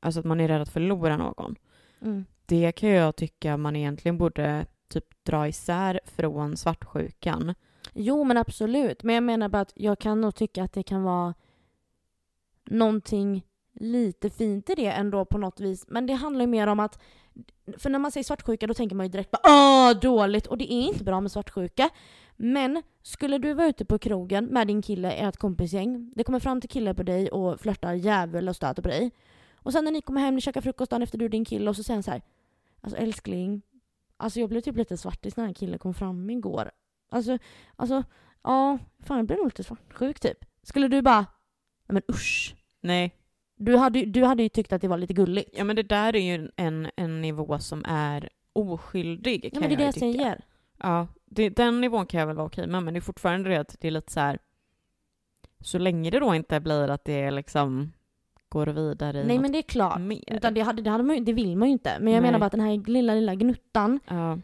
Alltså 0.00 0.20
att 0.20 0.26
man 0.26 0.40
är 0.40 0.48
rädd 0.48 0.62
att 0.62 0.68
förlora 0.68 1.16
någon. 1.16 1.56
mm. 2.00 2.24
Det 2.46 2.72
kan 2.72 2.88
jag 2.88 3.16
tycka 3.16 3.56
man 3.56 3.76
egentligen 3.76 4.18
borde 4.18 4.66
typ 4.88 5.24
dra 5.24 5.48
isär 5.48 6.00
från 6.04 6.56
svartsjukan. 6.56 7.54
Jo 7.92 8.24
men 8.24 8.36
absolut. 8.36 9.02
Men 9.02 9.14
jag 9.14 9.24
menar 9.24 9.48
bara 9.48 9.62
att 9.62 9.72
jag 9.74 9.98
kan 9.98 10.20
nog 10.20 10.34
tycka 10.34 10.62
att 10.62 10.72
det 10.72 10.82
kan 10.82 11.02
vara 11.02 11.34
någonting 12.64 13.46
lite 13.80 14.30
fint 14.30 14.70
i 14.70 14.74
det 14.74 14.86
ändå 14.86 15.24
på 15.24 15.38
något 15.38 15.60
vis. 15.60 15.84
Men 15.88 16.06
det 16.06 16.12
handlar 16.12 16.40
ju 16.40 16.46
mer 16.46 16.66
om 16.66 16.80
att 16.80 17.02
för 17.78 17.90
när 17.90 17.98
man 17.98 18.12
säger 18.12 18.24
svartsjuka 18.24 18.66
då 18.66 18.74
tänker 18.74 18.96
man 18.96 19.06
ju 19.06 19.12
direkt 19.12 19.30
bara 19.30 19.42
åh 19.44 20.00
dåligt 20.00 20.46
och 20.46 20.58
det 20.58 20.72
är 20.72 20.82
inte 20.82 21.04
bra 21.04 21.20
med 21.20 21.32
svartsjuka. 21.32 21.90
Men 22.36 22.82
skulle 23.02 23.38
du 23.38 23.54
vara 23.54 23.66
ute 23.66 23.84
på 23.84 23.98
krogen 23.98 24.44
med 24.44 24.66
din 24.66 24.82
kille, 24.82 25.12
ert 25.12 25.36
kompisgäng, 25.36 26.12
det 26.16 26.24
kommer 26.24 26.40
fram 26.40 26.60
till 26.60 26.70
killar 26.70 26.94
på 26.94 27.02
dig 27.02 27.30
och 27.30 27.60
flörtar 27.60 27.94
djävul 27.94 28.48
och 28.48 28.56
stöter 28.56 28.82
på 28.82 28.88
dig. 28.88 29.10
Och 29.54 29.72
sen 29.72 29.84
när 29.84 29.92
ni 29.92 30.00
kommer 30.02 30.20
hem, 30.20 30.34
ni 30.34 30.40
käkar 30.40 30.60
frukost 30.60 30.90
dagen 30.90 31.02
efter 31.02 31.18
du 31.18 31.24
och 31.24 31.30
din 31.30 31.44
kille 31.44 31.70
och 31.70 31.76
så 31.76 31.82
säger 31.82 31.96
han 31.96 32.02
så 32.02 32.10
här 32.10 32.22
Alltså 32.80 32.98
älskling, 32.98 33.62
alltså 34.16 34.40
jag 34.40 34.48
blev 34.48 34.60
typ 34.60 34.76
lite 34.76 34.96
svartis 34.96 35.36
när 35.36 35.44
en 35.44 35.54
kille 35.54 35.78
kom 35.78 35.94
fram 35.94 36.30
igår. 36.30 36.70
Alltså, 37.10 37.38
alltså, 37.76 38.04
ja, 38.42 38.78
fan 39.00 39.16
jag 39.16 39.26
blev 39.26 39.38
nog 39.38 39.46
lite 39.46 39.64
svartsjuk 39.64 40.20
typ. 40.20 40.44
Skulle 40.62 40.88
du 40.88 41.02
bara, 41.02 41.26
nej 41.88 41.94
men 41.94 42.02
usch. 42.08 42.54
Nej, 42.80 43.14
du 43.58 43.76
hade, 43.76 44.04
du 44.04 44.24
hade 44.24 44.42
ju 44.42 44.48
tyckt 44.48 44.72
att 44.72 44.80
det 44.80 44.88
var 44.88 44.98
lite 44.98 45.12
gulligt. 45.14 45.50
ja 45.58 45.64
men 45.64 45.76
det 45.76 45.82
där 45.82 46.16
är 46.16 46.36
ju 46.36 46.50
en, 46.56 46.90
en 46.96 47.20
nivå 47.20 47.58
som 47.58 47.84
är 47.88 48.28
oskyldig. 48.52 49.44
Ja 49.44 49.50
kan 49.50 49.60
men 49.60 49.68
det 49.68 49.74
är 49.74 49.78
det 49.78 49.84
jag 49.84 49.94
säger. 49.94 50.44
Ja, 50.82 51.06
det, 51.24 51.48
den 51.48 51.80
nivån 51.80 52.06
kan 52.06 52.20
jag 52.20 52.26
väl 52.26 52.36
vara 52.36 52.46
okej 52.46 52.66
med, 52.66 52.82
men 52.82 52.94
det 52.94 52.98
är 52.98 53.00
fortfarande 53.02 53.50
det 53.50 53.56
att 53.60 53.76
det 53.80 53.88
är 53.88 53.92
lite 53.92 54.12
så 54.12 54.20
här. 54.20 54.38
Så 55.60 55.78
länge 55.78 56.10
det 56.10 56.18
då 56.20 56.34
inte 56.34 56.60
blir 56.60 56.88
att 56.88 57.04
det 57.04 57.30
liksom 57.30 57.92
går 58.48 58.66
vidare 58.66 59.20
i 59.20 59.24
Nej 59.24 59.36
något 59.36 59.42
men 59.42 59.52
det 59.52 59.58
är 59.58 59.62
klart. 59.62 60.00
mer. 60.00 60.24
Utan 60.26 60.54
det, 60.54 60.60
hade, 60.60 60.82
det, 60.82 60.90
hade 60.90 61.04
man, 61.04 61.24
det 61.24 61.32
vill 61.32 61.56
man 61.56 61.68
ju 61.68 61.72
inte. 61.72 61.96
Men 62.00 62.12
jag 62.12 62.22
Nej. 62.22 62.28
menar 62.30 62.38
bara 62.38 62.46
att 62.46 62.52
den 62.52 62.60
här 62.60 62.86
lilla, 62.90 63.14
lilla 63.14 63.34
gnuttan 63.34 64.00
Ja, 64.08 64.38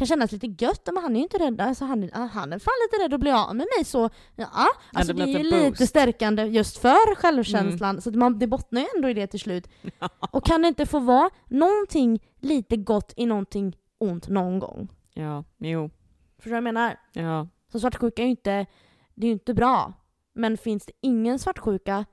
kan 0.00 0.06
kännas 0.06 0.32
lite 0.32 0.46
gött. 0.64 0.88
Men 0.94 1.02
han 1.02 1.12
är 1.12 1.16
ju 1.16 1.22
inte 1.22 1.38
rädd. 1.38 1.60
Alltså 1.60 1.84
han, 1.84 2.02
är- 2.02 2.28
han 2.28 2.52
är 2.52 2.58
fan 2.58 2.72
lite 2.90 3.04
rädd 3.04 3.14
att 3.14 3.20
bli 3.20 3.30
av 3.30 3.56
med 3.56 3.66
mig 3.76 3.84
så 3.84 4.10
ja. 4.36 4.48
Alltså 4.92 5.12
det 5.12 5.24
det, 5.24 5.30
är 5.32 5.38
ju 5.38 5.42
lite 5.44 5.56
lite 5.56 5.68
boost. 5.70 5.88
stärkande 5.88 6.42
just 6.44 6.78
för 6.78 7.14
självkänslan. 7.14 8.00
Så 8.00 8.08
att 8.08 8.14
man, 8.16 8.38
det 8.38 8.46
bottnar 8.46 8.80
ju 8.80 8.86
ändå 8.96 9.08
i 9.08 9.14
det 9.14 9.26
till 9.26 9.40
slut. 9.40 9.68
Och 10.32 10.44
kan 10.44 10.62
det 10.62 10.68
inte 10.68 10.86
få 10.86 10.98
vara 10.98 11.30
någonting 11.48 12.20
lite 12.40 12.76
gott 12.76 13.12
i 13.16 13.26
någonting 13.26 13.76
ont 13.98 14.28
någon 14.28 14.58
gång? 14.58 14.88
ja, 15.14 15.44
jo, 15.58 15.90
Förstår 16.36 16.44
du 16.44 16.50
vad 16.50 16.56
jag 16.56 16.64
menar? 16.64 16.96
ja. 17.12 17.48
Så 17.72 17.80
svartsjuka 17.80 18.22
är 18.22 18.26
ju 18.26 18.30
inte, 18.30 18.66
det 19.14 19.26
är 19.26 19.28
ju 19.28 19.32
inte 19.32 19.54
bra. 19.54 19.92
Men 20.34 20.56
finns 20.56 20.86
det 20.86 20.92
ingen 21.00 21.38
svartsjuka, 21.38 22.04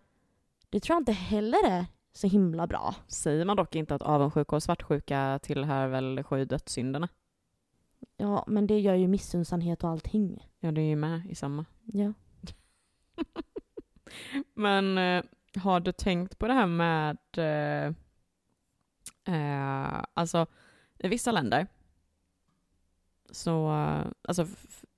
det 0.70 0.80
tror 0.80 0.96
jag 0.96 1.02
inte 1.02 1.12
heller 1.12 1.68
är 1.68 1.86
så 2.14 2.28
himla 2.28 2.68
bra. 2.68 2.96
Säger 3.08 3.46
man 3.46 3.58
dock 3.58 3.76
inte 3.76 3.96
att 3.96 4.02
avundsjuka 4.02 4.56
och 4.56 4.64
svartsjuka 4.64 5.40
tillhör 5.44 5.88
väl 5.88 6.24
sju 6.24 6.46
dödssynderna? 6.46 7.08
Ja, 8.18 8.44
men 8.48 8.68
det 8.68 8.80
gör 8.80 8.94
ju 8.96 9.08
missunnsamhet 9.08 9.84
och 9.84 9.90
allting. 9.90 10.48
Ja, 10.60 10.72
det 10.72 10.82
är 10.82 10.86
ju 10.90 10.96
med 10.96 11.26
i 11.30 11.36
samma. 11.36 11.66
Ja. 11.86 12.14
Men 14.54 14.98
eh, 14.98 15.24
har 15.62 15.80
du 15.80 15.92
tänkt 15.92 16.40
på 16.40 16.48
det 16.48 16.54
här 16.54 16.68
med, 16.68 17.18
eh, 17.38 17.94
eh, 19.36 20.04
alltså 20.14 20.46
i 21.00 21.08
vissa 21.08 21.32
länder 21.32 21.68
så, 23.32 23.72
eh, 23.72 24.06
alltså 24.22 24.46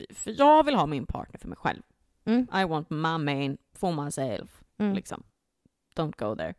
för 0.10 0.40
jag 0.40 0.64
vill 0.66 0.76
ha 0.76 0.86
min 0.86 1.06
partner 1.06 1.40
för 1.40 1.48
mig 1.48 1.58
själv. 1.58 1.82
Mm. 2.26 2.48
I 2.56 2.64
want 2.66 2.90
my 2.90 3.18
main 3.18 3.58
for 3.74 4.04
myself, 4.06 4.62
Mm. 4.78 4.94
liksom. 4.94 5.24
Don't 5.96 6.18
go 6.18 6.36
there. 6.36 6.54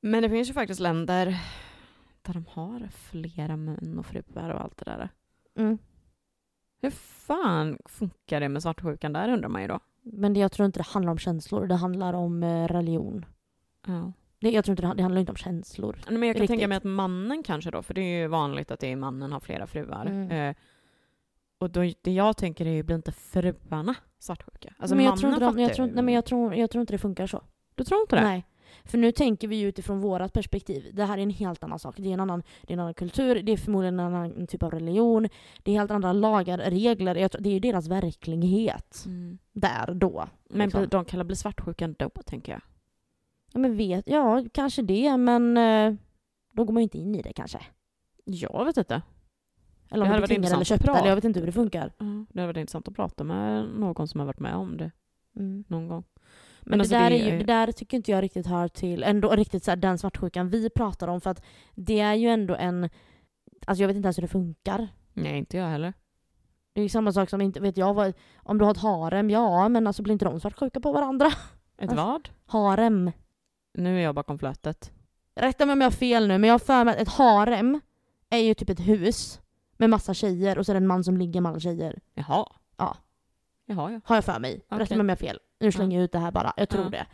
Men 0.00 0.22
det 0.22 0.30
finns 0.30 0.48
ju 0.50 0.52
faktiskt 0.52 0.80
länder 0.80 1.38
där 2.22 2.34
de 2.34 2.46
har 2.48 2.88
flera 2.92 3.56
män 3.56 3.98
och 3.98 4.06
fruar 4.06 4.50
och 4.50 4.60
allt 4.60 4.76
det 4.76 4.84
där. 4.84 5.08
Mm. 5.56 5.78
Hur 6.82 6.90
fan 6.90 7.78
funkar 7.84 8.40
det 8.40 8.48
med 8.48 8.62
svartsjukan 8.62 9.12
där 9.12 9.28
undrar 9.28 9.48
man 9.48 9.62
ju 9.62 9.68
då. 9.68 9.80
Men 10.02 10.34
det, 10.34 10.40
jag 10.40 10.52
tror 10.52 10.66
inte 10.66 10.78
det 10.78 10.86
handlar 10.86 11.12
om 11.12 11.18
känslor, 11.18 11.66
det 11.66 11.74
handlar 11.74 12.12
om 12.12 12.42
eh, 12.42 12.68
religion. 12.68 13.26
Ja. 13.86 14.12
Det, 14.38 14.50
jag 14.50 14.64
tror 14.64 14.72
inte 14.72 14.82
det, 14.82 14.94
det 14.94 15.02
handlar 15.02 15.20
inte 15.20 15.32
om 15.32 15.36
känslor. 15.36 15.98
Nej, 16.08 16.18
Men 16.18 16.28
jag 16.28 16.36
kan 16.36 16.40
Riktigt. 16.40 16.54
tänka 16.54 16.68
mig 16.68 16.76
att 16.76 16.84
mannen 16.84 17.42
kanske 17.42 17.70
då, 17.70 17.82
för 17.82 17.94
det 17.94 18.00
är 18.00 18.20
ju 18.20 18.26
vanligt 18.26 18.70
att 18.70 18.80
det 18.80 18.92
är 18.92 18.96
mannen 18.96 19.32
har 19.32 19.40
flera 19.40 19.66
fruar. 19.66 20.06
Mm. 20.06 20.30
Eh, 20.30 20.56
och 21.58 21.70
då, 21.70 21.80
det 22.02 22.12
jag 22.12 22.36
tänker 22.36 22.66
är 22.66 22.70
ju, 22.70 22.82
blir 22.82 22.96
inte 22.96 23.12
fruarna 23.12 23.94
svartsjuka? 24.18 24.74
Alltså 24.78 24.96
men 24.96 25.04
jag 25.04 25.10
mannen 25.10 25.20
tror, 25.20 25.32
inte 25.32 25.44
de, 25.44 25.62
jag, 25.62 25.74
tror, 25.74 25.86
nej, 25.86 26.04
men 26.04 26.14
jag, 26.14 26.24
tror, 26.24 26.54
jag 26.54 26.70
tror 26.70 26.80
inte 26.80 26.94
det 26.94 26.98
funkar 26.98 27.26
så. 27.26 27.42
Du 27.74 27.84
tror 27.84 28.00
inte 28.00 28.16
det? 28.16 28.22
Nej. 28.22 28.46
För 28.84 28.98
nu 28.98 29.12
tänker 29.12 29.48
vi 29.48 29.56
ju 29.56 29.68
utifrån 29.68 30.00
vårat 30.00 30.32
perspektiv. 30.32 30.90
Det 30.94 31.04
här 31.04 31.18
är 31.18 31.22
en 31.22 31.30
helt 31.30 31.64
annan 31.64 31.78
sak. 31.78 31.94
Det 31.98 32.08
är 32.08 32.12
en 32.12 32.20
annan, 32.20 32.42
det 32.62 32.72
är 32.72 32.74
en 32.74 32.80
annan 32.80 32.94
kultur, 32.94 33.42
det 33.42 33.52
är 33.52 33.56
förmodligen 33.56 34.00
en 34.00 34.06
annan 34.14 34.46
typ 34.46 34.62
av 34.62 34.70
religion. 34.70 35.28
Det 35.62 35.70
är 35.70 35.78
helt 35.78 35.90
andra 35.90 36.12
lagar, 36.12 36.58
regler. 36.58 37.14
Det 37.14 37.48
är 37.48 37.52
ju 37.52 37.60
deras 37.60 37.88
verklighet 37.88 39.02
Mm. 39.06 39.38
där 39.52 39.94
då. 39.94 40.28
Men 40.50 40.60
liksom. 40.68 40.88
de 40.88 41.04
kan 41.04 41.26
bli 41.26 41.36
svartsjuka 41.36 41.84
ändå, 41.84 42.10
tänker 42.26 42.52
jag. 42.52 42.60
Ja, 43.52 43.58
men 43.60 43.76
vet, 43.76 44.08
ja, 44.08 44.44
kanske 44.52 44.82
det, 44.82 45.16
men 45.16 45.56
eh, 45.56 45.94
då 46.52 46.64
går 46.64 46.72
man 46.72 46.80
ju 46.80 46.84
inte 46.84 46.98
in 46.98 47.14
i 47.14 47.22
det 47.22 47.32
kanske. 47.32 47.58
Jag 48.24 48.64
vet 48.64 48.76
inte. 48.76 49.02
Eller 49.90 50.04
Det 50.04 50.10
om 50.10 50.14
det 50.14 50.20
varit 50.20 50.40
blir 50.40 50.52
eller 50.54 50.64
köpta, 50.64 50.98
eller 50.98 51.08
jag 51.08 51.14
vet 51.14 51.24
inte 51.24 51.40
hur 51.40 51.46
det 51.46 51.52
funkar. 51.52 51.92
Det 52.32 52.40
hade 52.40 52.46
varit 52.46 52.56
intressant 52.56 52.88
att 52.88 52.94
prata 52.94 53.24
med 53.24 53.64
någon 53.78 54.08
som 54.08 54.20
har 54.20 54.26
varit 54.26 54.40
med 54.40 54.54
om 54.54 54.76
det 54.76 54.90
Mm. 55.36 55.64
någon 55.68 55.88
gång. 55.88 56.04
Men, 56.62 56.80
alltså, 56.80 56.94
det, 56.94 57.00
där 57.00 57.10
det 57.10 57.20
är 57.20 57.32
ju, 57.32 57.38
det 57.38 57.44
där 57.44 57.72
tycker 57.72 57.96
inte 57.96 58.10
jag 58.10 58.22
riktigt 58.22 58.46
hör 58.46 58.68
till 58.68 59.02
ändå 59.02 59.30
riktigt 59.30 59.64
så 59.64 59.70
här, 59.70 59.76
den 59.76 59.98
svartsjukan 59.98 60.48
vi 60.48 60.70
pratar 60.70 61.08
om 61.08 61.20
för 61.20 61.30
att 61.30 61.42
det 61.74 62.00
är 62.00 62.14
ju 62.14 62.28
ändå 62.28 62.54
en 62.54 62.90
Alltså 63.66 63.82
jag 63.82 63.88
vet 63.88 63.96
inte 63.96 64.06
ens 64.06 64.18
hur 64.18 64.22
det 64.22 64.28
funkar. 64.28 64.88
Nej, 65.12 65.38
inte 65.38 65.56
jag 65.56 65.66
heller. 65.66 65.92
Det 66.72 66.80
är 66.80 66.82
ju 66.82 66.88
samma 66.88 67.12
sak 67.12 67.30
som 67.30 67.40
inte 67.40 67.60
vet 67.60 67.76
jag 67.76 67.94
vad, 67.94 68.12
om 68.36 68.58
du 68.58 68.64
har 68.64 68.70
ett 68.72 68.78
harem, 68.78 69.30
ja 69.30 69.68
men 69.68 69.86
alltså 69.86 70.02
blir 70.02 70.12
inte 70.12 70.24
de 70.24 70.40
svartsjuka 70.40 70.80
på 70.80 70.92
varandra? 70.92 71.26
Ett 71.26 71.34
Alltså- 71.78 71.96
vad? 71.96 72.28
Harem. 72.46 73.10
Nu 73.74 73.98
är 73.98 74.02
jag 74.02 74.14
bakom 74.14 74.38
flötet. 74.38 74.92
Rätta 75.34 75.66
mig 75.66 75.72
om 75.72 75.80
jag 75.80 75.86
har 75.86 75.90
fel 75.96 76.28
nu 76.28 76.38
men 76.38 76.48
jag 76.48 76.54
har 76.54 76.58
för 76.58 76.84
mig 76.84 76.94
att 76.94 77.00
ett 77.00 77.08
harem 77.08 77.80
är 78.30 78.38
ju 78.38 78.54
typ 78.54 78.70
ett 78.70 78.80
hus 78.80 79.40
med 79.76 79.90
massa 79.90 80.14
tjejer 80.14 80.58
och 80.58 80.66
så 80.66 80.72
är 80.72 80.74
det 80.74 80.78
en 80.78 80.86
man 80.86 81.04
som 81.04 81.16
ligger 81.16 81.40
med 81.40 81.50
alla 81.50 81.60
tjejer. 81.60 82.00
Jaha. 82.14 82.46
Ja. 82.76 82.96
Jaha, 83.66 83.92
ja. 83.92 84.00
Har 84.04 84.16
jag 84.16 84.24
för 84.24 84.38
mig. 84.40 84.54
Rätta 84.54 84.82
Okej. 84.84 84.96
mig 84.96 85.00
om 85.00 85.08
jag 85.08 85.16
har 85.16 85.26
fel. 85.26 85.38
Nu 85.62 85.72
slänger 85.72 85.96
jag 85.96 86.04
ut 86.04 86.12
det 86.12 86.18
här 86.18 86.30
bara. 86.30 86.52
Jag 86.56 86.68
tror 86.68 86.90
det. 86.90 87.06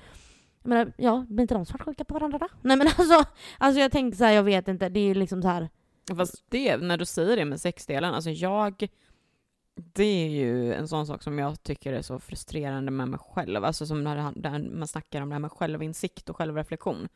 Jag 0.63 0.69
menar, 0.69 0.93
ja, 0.97 1.25
blir 1.29 1.43
inte 1.43 1.55
de 1.55 1.67
svartsjuka 1.67 2.05
på 2.05 2.15
varandra 2.15 2.39
då? 2.39 2.49
Nej 2.63 2.77
men 2.77 2.87
alltså, 2.99 3.25
alltså 3.59 3.81
jag 3.81 3.93
tänker 3.93 4.19
så 4.19 4.25
här, 4.25 4.33
jag 4.33 4.43
vet 4.43 4.69
inte. 4.69 4.89
Det 4.89 5.01
är 5.01 5.15
liksom 5.15 5.43
så 5.43 5.49
här. 5.49 5.69
Fast 6.17 6.45
det, 6.49 6.77
när 6.77 6.97
du 6.97 7.05
säger 7.05 7.37
det 7.37 7.45
med 7.45 7.61
sexdelen, 7.61 8.15
alltså 8.15 8.31
jag, 8.31 8.89
det 9.75 10.25
är 10.25 10.29
ju 10.29 10.75
en 10.75 10.89
sån 10.89 11.07
sak 11.07 11.23
som 11.23 11.39
jag 11.39 11.63
tycker 11.63 11.93
är 11.93 12.03
så 12.03 12.19
frustrerande 12.19 12.91
med 12.91 13.09
mig 13.09 13.21
själv, 13.23 13.65
alltså 13.65 13.87
som 13.87 14.05
när, 14.05 14.71
man 14.79 14.89
snackar 14.89 15.23
om 15.23 15.29
det 15.29 15.35
här 15.35 15.41
med 15.41 15.53
självinsikt 15.53 16.29
och 16.29 16.37
självreflektion. 16.37 17.09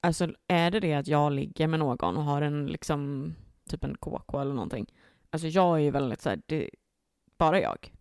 Alltså 0.00 0.28
är 0.46 0.70
det 0.70 0.80
det 0.80 0.94
att 0.94 1.06
jag 1.06 1.32
ligger 1.32 1.66
med 1.66 1.78
någon 1.80 2.16
och 2.16 2.24
har 2.24 2.42
en 2.42 2.66
liksom, 2.66 3.34
typ 3.68 3.84
en 3.84 3.96
KK 3.96 4.40
eller 4.40 4.54
någonting, 4.54 4.92
alltså 5.30 5.48
jag 5.48 5.76
är 5.76 5.82
ju 5.82 5.90
väldigt 5.90 6.20
såhär, 6.20 6.40
det, 6.46 6.70
bara 7.38 7.60
jag. 7.60 7.92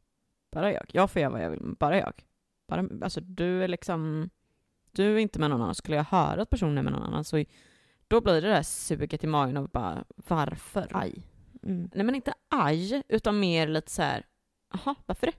Bara 0.55 0.71
jag. 0.73 0.85
Jag 0.93 1.11
får 1.11 1.21
göra 1.21 1.31
vad 1.31 1.43
jag 1.43 1.49
vill, 1.49 1.75
bara 1.79 1.97
jag. 1.97 2.13
Bara, 2.67 2.85
alltså 3.01 3.21
du 3.21 3.63
är 3.63 3.67
liksom, 3.67 4.29
du 4.91 5.13
är 5.15 5.17
inte 5.17 5.39
med 5.39 5.49
någon 5.49 5.61
annan, 5.61 5.75
skulle 5.75 5.97
jag 5.97 6.03
höra 6.03 6.41
att 6.41 6.49
personen 6.49 6.77
är 6.77 6.81
med 6.83 6.93
någon 6.93 7.03
annan 7.03 7.23
så 7.23 7.43
då 8.07 8.21
blir 8.21 8.41
det 8.41 8.47
där 8.47 8.63
suget 8.63 9.23
i 9.23 9.27
magen 9.27 9.57
av 9.57 9.69
bara 9.69 10.05
varför? 10.15 10.87
Aj. 10.93 11.23
Mm. 11.63 11.89
Nej 11.93 12.05
men 12.05 12.15
inte 12.15 12.33
aj, 12.49 13.03
utan 13.09 13.39
mer 13.39 13.67
lite 13.67 13.91
så 13.91 14.01
här, 14.01 14.25
aha, 14.73 14.95
varför 15.05 15.27
det? 15.27 15.33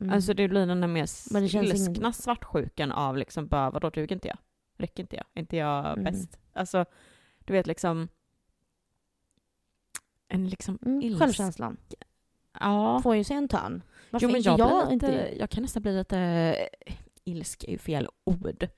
Mm. 0.00 0.12
Alltså 0.14 0.34
det 0.34 0.48
blir 0.48 0.66
den 0.66 0.80
där 0.80 0.88
mer 0.88 1.02
ilskna 1.02 1.40
ingen- 1.40 2.12
svartsjukan 2.12 2.92
av 2.92 3.16
liksom 3.16 3.46
bara, 3.48 3.70
vadå 3.70 3.90
duger 3.90 4.12
inte 4.16 4.28
jag? 4.28 4.38
Räcker 4.78 5.02
inte 5.02 5.16
jag? 5.16 5.24
Är 5.34 5.40
inte 5.40 5.56
jag 5.56 5.86
Mm. 5.86 6.04
bäst? 6.04 6.38
Alltså, 6.52 6.84
du 7.38 7.52
vet 7.52 7.66
liksom 7.66 8.08
en 10.28 10.48
liksom 10.48 10.78
mm. 10.86 11.00
ilsk- 11.02 11.18
Självkänslan 11.18 11.76
Ja. 12.60 13.00
får 13.02 13.16
ju 13.16 13.24
sig 13.24 13.36
en 13.36 13.48
törn. 13.48 13.82
Varför 14.12 14.26
Jo, 14.26 14.32
men 14.32 14.42
jag, 14.42 14.58
jag? 14.58 14.86
blir 14.86 14.94
lite, 14.94 15.34
jag 15.38 15.50
kan 15.50 15.62
nästan 15.62 15.82
bli 15.82 15.92
lite... 15.98 16.18
eh, 16.18 16.94
Ilska 17.24 17.66
är 17.66 17.70
ju 17.72 17.78
fel 17.78 18.08
ord. 18.24 18.68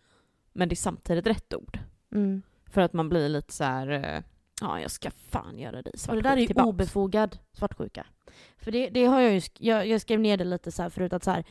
Men 0.53 0.69
det 0.69 0.73
är 0.73 0.77
samtidigt 0.77 1.27
rätt 1.27 1.55
ord. 1.55 1.79
Mm. 2.15 2.43
För 2.67 2.81
att 2.81 2.93
man 2.93 3.09
blir 3.09 3.29
lite 3.29 3.53
så 3.53 3.65
här... 3.65 3.89
eh, 3.91 4.23
Ja, 4.61 4.81
jag 4.81 4.91
ska 4.91 5.11
fan 5.11 5.59
göra 5.59 5.83
dig 5.83 5.93
svartsjuk 5.97 6.23
det 6.25 6.29
där 6.29 6.37
är 6.37 6.41
ju 6.41 6.47
tillbaks. 6.47 6.69
obefogad 6.69 7.39
svartsjuka. 7.53 8.07
För 8.59 8.71
det, 8.73 8.89
det 8.89 9.05
har 9.05 9.21
jag 9.21 9.33
ju, 9.35 9.41
jag, 9.59 9.87
jag 9.87 10.01
skrev 10.01 10.21
ner 10.21 10.37
det 10.37 10.45
lite 10.45 10.73
så 10.73 10.83
här 10.83 10.91
förut 10.91 11.13
att 11.13 11.25
så 11.25 11.31
här, 11.31 11.45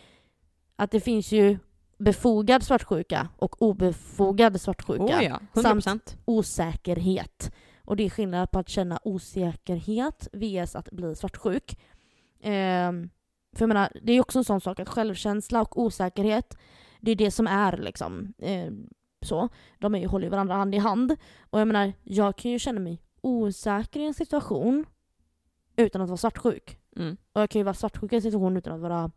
att 0.76 0.92
det 0.92 1.00
finns 1.00 1.32
ju 1.32 1.58
befogad 1.98 2.64
svartsjuka 2.64 3.30
och 3.38 3.62
obefogad 3.62 4.62
svartsjuka. 4.62 5.04
Oh 5.04 5.24
ja, 5.24 5.40
100 5.54 5.72
procent. 5.72 6.18
Osäkerhet. 6.26 7.52
Och 7.86 7.96
det 7.96 8.04
är 8.06 8.10
skillnad 8.10 8.52
på 8.52 8.60
att 8.60 8.70
känna 8.70 9.00
osäkerhet 9.04 10.28
vs 10.34 10.76
att 10.76 10.92
bli 10.92 11.16
svartsjuk. 11.16 11.80
Ehm, 12.42 13.10
för 13.54 13.62
jag 13.62 13.68
menar, 13.68 13.92
det 14.02 14.14
är 14.14 14.22
också 14.22 14.40
en 14.40 14.44
sån 14.44 14.62
sak 14.62 14.80
att 14.80 14.90
självkänsla 14.90 15.62
och 15.62 15.78
osäkerhet, 15.78 16.58
det 17.02 17.12
är 17.12 17.16
det 17.16 17.32
som 17.32 17.48
är 17.48 17.78
liksom 17.78 18.34
ehm, 18.38 18.90
så. 19.22 19.50
De 19.80 19.96
är 19.96 20.00
ju, 20.00 20.08
håller 20.08 20.26
ju 20.26 20.30
varandra 20.30 20.56
hand 20.56 20.76
i 20.76 20.78
hand. 20.78 21.16
Och 21.50 21.60
jag 21.60 21.68
menar, 21.68 21.94
jag 22.04 22.38
kan 22.38 22.52
ju 22.52 22.60
känna 22.60 22.80
mig 22.80 23.02
osäker 23.22 24.00
i 24.00 24.06
en 24.06 24.14
situation 24.14 24.86
utan 25.76 26.02
att 26.02 26.10
vara 26.10 26.18
svartsjuk. 26.18 26.80
Mm. 26.96 27.18
Och 27.34 27.42
jag 27.42 27.50
kan 27.50 27.60
ju 27.60 27.64
vara 27.64 27.74
svartsjuk 27.74 28.14
i 28.14 28.16
en 28.16 28.22
situation 28.22 28.58
utan 28.58 28.74
att 28.74 28.82
vara... 28.82 29.12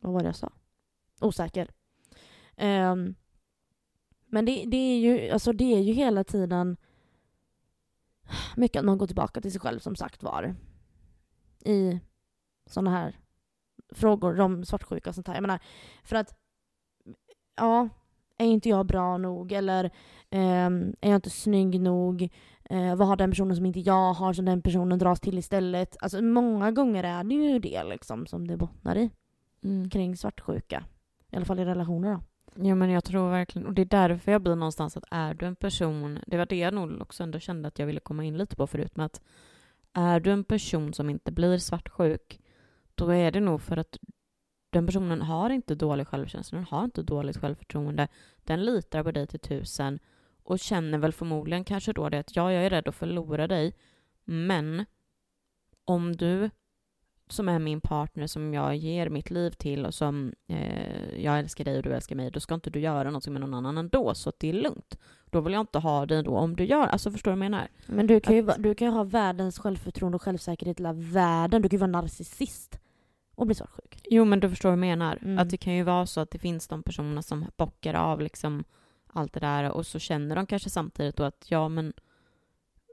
Vad 0.00 0.12
var 0.12 0.20
det 0.20 0.26
jag 0.26 0.36
sa? 0.36 0.52
Osäker. 1.20 1.70
Ehm, 2.56 3.14
men 4.26 4.44
det, 4.44 4.64
det, 4.66 4.76
är 4.76 4.98
ju, 4.98 5.30
alltså 5.30 5.52
det 5.52 5.74
är 5.74 5.80
ju 5.80 5.92
hela 5.92 6.24
tiden 6.24 6.76
mycket 8.56 8.78
att 8.80 8.84
man 8.84 8.98
går 8.98 9.06
tillbaka 9.06 9.40
till 9.40 9.52
sig 9.52 9.60
själv 9.60 9.78
som 9.78 9.96
sagt 9.96 10.22
var. 10.22 10.54
I 11.64 12.00
sådana 12.66 12.90
här 12.90 13.16
frågor 13.94 14.40
om 14.40 14.64
svartsjuka 14.64 15.10
och 15.10 15.14
sånt 15.14 15.28
här. 15.28 15.34
Jag 15.34 15.42
menar, 15.42 15.58
för 16.04 16.16
att 16.16 16.34
ja, 17.56 17.88
är 18.38 18.46
inte 18.46 18.68
jag 18.68 18.86
bra 18.86 19.18
nog? 19.18 19.52
Eller 19.52 19.90
ehm, 20.30 20.94
är 21.00 21.10
jag 21.10 21.16
inte 21.16 21.30
snygg 21.30 21.80
nog? 21.80 22.28
Eh, 22.70 22.96
vad 22.96 23.08
har 23.08 23.16
den 23.16 23.30
personen 23.30 23.56
som 23.56 23.66
inte 23.66 23.80
jag 23.80 24.12
har 24.12 24.32
som 24.32 24.44
den 24.44 24.62
personen 24.62 24.98
dras 24.98 25.20
till 25.20 25.38
istället? 25.38 25.96
Alltså 26.00 26.22
många 26.22 26.70
gånger 26.70 27.04
är 27.04 27.24
det 27.24 27.34
ju 27.34 27.58
det 27.58 27.84
liksom 27.84 28.26
som 28.26 28.46
det 28.46 28.56
bottnar 28.56 28.96
i 28.96 29.10
Mm. 29.64 29.90
kring 29.90 30.16
svartsjuka. 30.16 30.84
I 31.30 31.36
alla 31.36 31.44
fall 31.44 31.58
i 31.58 31.64
relationer 31.64 32.12
då. 32.12 32.20
Ja 32.68 32.74
men 32.74 32.90
jag 32.90 33.04
tror 33.04 33.30
verkligen, 33.30 33.66
och 33.68 33.74
det 33.74 33.82
är 33.82 33.86
därför 33.86 34.32
jag 34.32 34.42
blir 34.42 34.54
någonstans 34.54 34.96
att 34.96 35.04
är 35.10 35.34
du 35.34 35.46
en 35.46 35.56
person, 35.56 36.18
det 36.26 36.36
var 36.36 36.46
det 36.46 36.56
jag 36.56 36.74
nog 36.74 37.00
också 37.02 37.22
ändå 37.22 37.38
kände 37.38 37.68
att 37.68 37.78
jag 37.78 37.86
ville 37.86 38.00
komma 38.00 38.24
in 38.24 38.36
lite 38.36 38.56
på 38.56 38.66
förut 38.66 38.96
med 38.96 39.06
att 39.06 39.22
är 39.92 40.20
du 40.20 40.30
en 40.30 40.44
person 40.44 40.92
som 40.92 41.10
inte 41.10 41.32
blir 41.32 41.58
svartsjuk, 41.58 42.40
då 42.94 43.08
är 43.10 43.30
det 43.30 43.40
nog 43.40 43.62
för 43.62 43.76
att 43.76 43.98
den 44.70 44.86
personen 44.86 45.22
har 45.22 45.50
inte 45.50 45.74
dålig 45.74 46.06
självkänsla, 46.08 46.56
den 46.58 46.66
har 46.70 46.84
inte 46.84 47.02
dåligt 47.02 47.36
självförtroende, 47.36 48.08
den 48.44 48.64
litar 48.64 49.02
på 49.02 49.10
dig 49.10 49.26
till 49.26 49.40
tusen 49.40 49.98
och 50.42 50.58
känner 50.58 50.98
väl 50.98 51.12
förmodligen 51.12 51.64
kanske 51.64 51.92
då 51.92 52.08
det 52.08 52.18
att 52.18 52.36
ja, 52.36 52.52
jag 52.52 52.64
är 52.66 52.70
rädd 52.70 52.88
att 52.88 52.94
förlora 52.94 53.46
dig, 53.46 53.74
men 54.24 54.84
om 55.84 56.16
du 56.16 56.50
som 57.28 57.48
är 57.48 57.58
min 57.58 57.80
partner 57.80 58.26
som 58.26 58.54
jag 58.54 58.76
ger 58.76 59.08
mitt 59.08 59.30
liv 59.30 59.50
till 59.50 59.86
och 59.86 59.94
som 59.94 60.32
eh, 60.46 61.20
jag 61.24 61.38
älskar 61.38 61.64
dig 61.64 61.76
och 61.76 61.82
du 61.82 61.92
älskar 61.94 62.16
mig, 62.16 62.30
då 62.30 62.40
ska 62.40 62.54
inte 62.54 62.70
du 62.70 62.80
göra 62.80 63.04
någonting 63.04 63.32
med 63.32 63.40
någon 63.40 63.54
annan 63.54 63.78
ändå, 63.78 64.14
så 64.14 64.28
att 64.28 64.38
det 64.38 64.48
är 64.48 64.52
lugnt. 64.52 64.98
Då 65.30 65.40
vill 65.40 65.52
jag 65.52 65.60
inte 65.60 65.78
ha 65.78 66.06
dig 66.06 66.22
då 66.22 66.36
om 66.36 66.56
du 66.56 66.64
gör, 66.64 66.86
alltså 66.86 67.10
förstår 67.10 67.30
du 67.30 67.36
vad 67.38 67.44
jag 67.44 67.50
menar? 67.50 67.68
Men 67.86 68.06
du 68.06 68.20
kan, 68.20 68.34
ju, 68.34 68.40
Att- 68.40 68.46
va- 68.46 68.54
du 68.58 68.74
kan 68.74 68.88
ju 68.88 68.94
ha 68.94 69.04
världens 69.04 69.58
självförtroende 69.58 70.16
och 70.16 70.22
självsäkerhet 70.22 70.80
i 70.80 70.82
hela 70.82 70.92
världen. 70.92 71.62
Du 71.62 71.68
kan 71.68 71.76
ju 71.76 71.80
vara 71.80 71.90
narcissist 71.90 72.78
och 73.34 73.46
bli 73.46 73.54
svartsjuk. 73.54 74.00
Jo 74.10 74.24
men 74.24 74.40
du 74.40 74.50
förstår 74.50 74.68
vad 74.68 74.72
jag 74.72 74.80
menar. 74.80 75.18
Mm. 75.22 75.38
Att 75.38 75.50
det 75.50 75.56
kan 75.56 75.74
ju 75.74 75.82
vara 75.82 76.06
så 76.06 76.20
att 76.20 76.30
det 76.30 76.38
finns 76.38 76.68
de 76.68 76.82
personerna 76.82 77.22
som 77.22 77.46
bockar 77.56 77.94
av 77.94 78.20
liksom 78.20 78.64
allt 79.12 79.32
det 79.32 79.40
där 79.40 79.70
och 79.70 79.86
så 79.86 79.98
känner 79.98 80.36
de 80.36 80.46
kanske 80.46 80.70
samtidigt 80.70 81.16
då 81.16 81.24
att 81.24 81.46
ja 81.48 81.68
men 81.68 81.92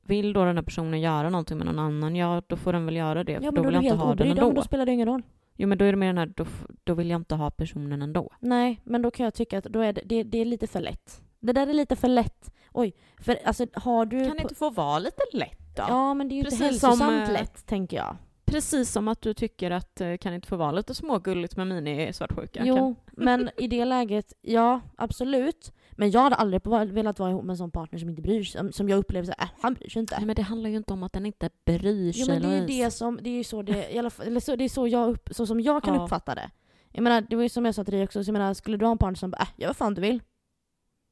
vill 0.04 0.34
då 0.34 0.46
den 0.46 0.58
här 0.58 0.64
personen 0.64 1.02
göra 1.02 1.30
någonting 1.30 1.58
med 1.58 1.68
någon 1.68 1.80
annan, 1.80 2.16
ja 2.16 2.42
då 2.48 2.56
får 2.56 2.74
den 2.74 2.86
väl 2.86 2.96
göra 2.96 3.24
det. 3.24 3.32
Ja, 3.32 3.40
men 3.42 3.56
då 3.56 3.62
då 3.62 3.68
vill 3.68 3.76
jag 3.76 3.84
inte 3.84 3.96
ha 3.96 4.16
den 4.16 4.28
ändå. 4.28 4.52
då 4.52 4.62
spelar 4.62 4.86
det 4.86 4.92
ingen 4.92 5.08
roll. 5.08 5.24
Jo 5.56 5.68
men 5.68 5.78
då 5.78 5.86
är 5.86 5.92
det 5.92 5.98
mer 5.98 6.08
den 6.08 6.18
här, 6.18 6.34
då, 6.36 6.46
då 6.84 6.94
vill 6.94 7.10
jag 7.10 7.20
inte 7.20 7.36
ha 7.36 7.52
personen 7.52 8.02
ändå. 8.02 8.32
Nej, 8.40 8.82
men 8.84 9.02
då 9.02 9.12
kan 9.12 9.24
jag 9.24 9.34
tycka 9.34 9.58
att 9.58 9.64
då 9.64 9.80
är 9.80 9.94
det, 9.94 10.02
det, 10.06 10.24
det 10.24 10.38
är 10.38 10.46
lite 10.46 10.68
för 10.68 10.80
lätt. 10.80 11.22
Det 11.40 11.54
där 11.54 11.68
är 11.68 11.74
lite 11.74 11.96
för 11.96 12.08
lätt. 12.08 12.54
Oj, 12.74 12.96
för 13.18 13.40
alltså 13.46 13.66
har 13.74 14.06
du... 14.06 14.26
Kan 14.26 14.36
det 14.36 14.42
inte 14.42 14.56
få 14.56 14.70
vara 14.70 15.00
lite 15.00 15.22
lätt 15.34 15.76
då? 15.76 15.84
Ja, 15.88 16.14
men 16.14 16.30
det 16.30 16.36
är 16.36 16.38
ju 16.38 16.44
Precis 16.44 16.62
inte 16.62 16.66
hälsosamt 16.66 17.00
som, 17.00 17.20
eh, 17.20 17.32
lätt, 17.32 17.66
tänker 17.66 17.98
jag. 17.98 18.18
Precis 18.52 18.92
som 18.92 19.08
att 19.08 19.22
du 19.22 19.34
tycker 19.34 19.72
att 19.72 20.02
eh, 20.02 20.18
kan 20.18 20.34
inte 20.34 20.48
få 20.48 20.56
vara 20.56 20.72
lite 20.72 20.96
smågulligt 20.96 21.58
med 21.58 21.68
mini-svartsjuka? 21.68 22.62
Jo, 22.66 22.76
Kan... 22.76 22.96
men 23.12 23.50
i 23.58 23.68
det 23.68 23.86
läget, 23.86 24.34
ja 24.42 24.82
absolut. 24.98 25.74
Men 25.92 26.12
jag 26.12 26.22
hade 26.22 26.36
aldrig 26.36 26.62
velat 26.94 27.20
vara 27.20 27.30
ihop 27.30 27.44
med 27.44 27.54
en 27.54 27.58
sån 27.58 27.72
partner 27.72 28.00
som 28.00 28.10
inte 28.10 28.22
bryr 28.22 28.44
sig. 28.44 28.74
Som- 28.74 28.90
jag 28.90 28.98
upplever 29.00 29.26
så 29.26 29.34
här, 29.38 29.46
äh, 29.46 29.52
han 29.62 29.74
bryr 29.74 29.90
sig 29.90 30.00
inte. 30.00 30.16
Nej 30.18 30.26
men 30.26 30.36
det 30.36 30.42
handlar 30.42 30.70
ju 30.70 30.76
inte 30.78 30.94
om 30.94 31.04
att 31.04 31.14
den 31.14 31.26
inte 31.26 31.50
bryr 31.66 32.12
sig 32.12 32.22
Jo 32.22 32.34
men 32.34 32.42
det 32.42 32.48
är 32.48 32.60
ju 32.62 32.66
det 32.84 32.92
som, 32.92 33.20
det 33.22 33.30
är 33.30 33.34
ju 33.38 33.44
så 33.44 33.62
det, 33.62 33.94
i 33.94 33.98
alla 34.00 34.10
fall, 34.10 34.28
eller 34.28 34.40
så, 34.40 34.56
det 34.56 34.64
är 34.64 34.70
så, 34.70 34.88
jag 34.88 35.10
upp, 35.10 35.30
så 35.32 35.46
som 35.48 35.60
jag 35.62 35.84
kan 35.84 35.96
Ja. 35.96 36.04
uppfatta 36.04 36.36
det. 36.36 36.52
Jag 36.92 37.04
menar, 37.04 37.22
det 37.30 37.36
var 37.36 37.44
ju 37.44 37.50
som 37.50 37.66
jag 37.66 37.76
sa 37.76 37.84
till 37.84 37.94
dig 37.94 38.04
också, 38.04 38.24
så 38.24 38.30
jag 38.30 38.34
menar, 38.34 38.54
skulle 38.54 38.78
du 38.78 38.86
ha 38.86 38.92
en 38.92 38.98
partner 38.98 39.16
som 39.16 39.32
bara, 39.32 39.42
äh, 39.42 39.48
gör 39.58 39.68
vad 39.68 39.78
fan 39.78 39.94
du 39.94 40.02
vill. 40.02 40.22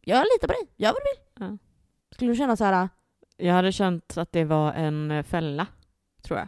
Jag 0.02 0.18
litar 0.36 0.48
på 0.48 0.54
dig, 0.54 0.72
gör 0.78 0.90
vad 0.90 0.96
du 1.02 1.44
vill. 1.46 1.48
Ja. 1.50 1.58
Skulle 2.12 2.32
du 2.32 2.36
känna 2.36 2.56
så 2.56 2.64
här, 2.64 2.90
Jag 3.38 3.54
hade 3.54 3.72
känt 3.72 4.18
att 4.18 4.32
det 4.32 4.44
var 4.46 4.74
en 4.74 5.24
fälla, 5.24 5.68
tror 6.24 6.40
jag. 6.40 6.48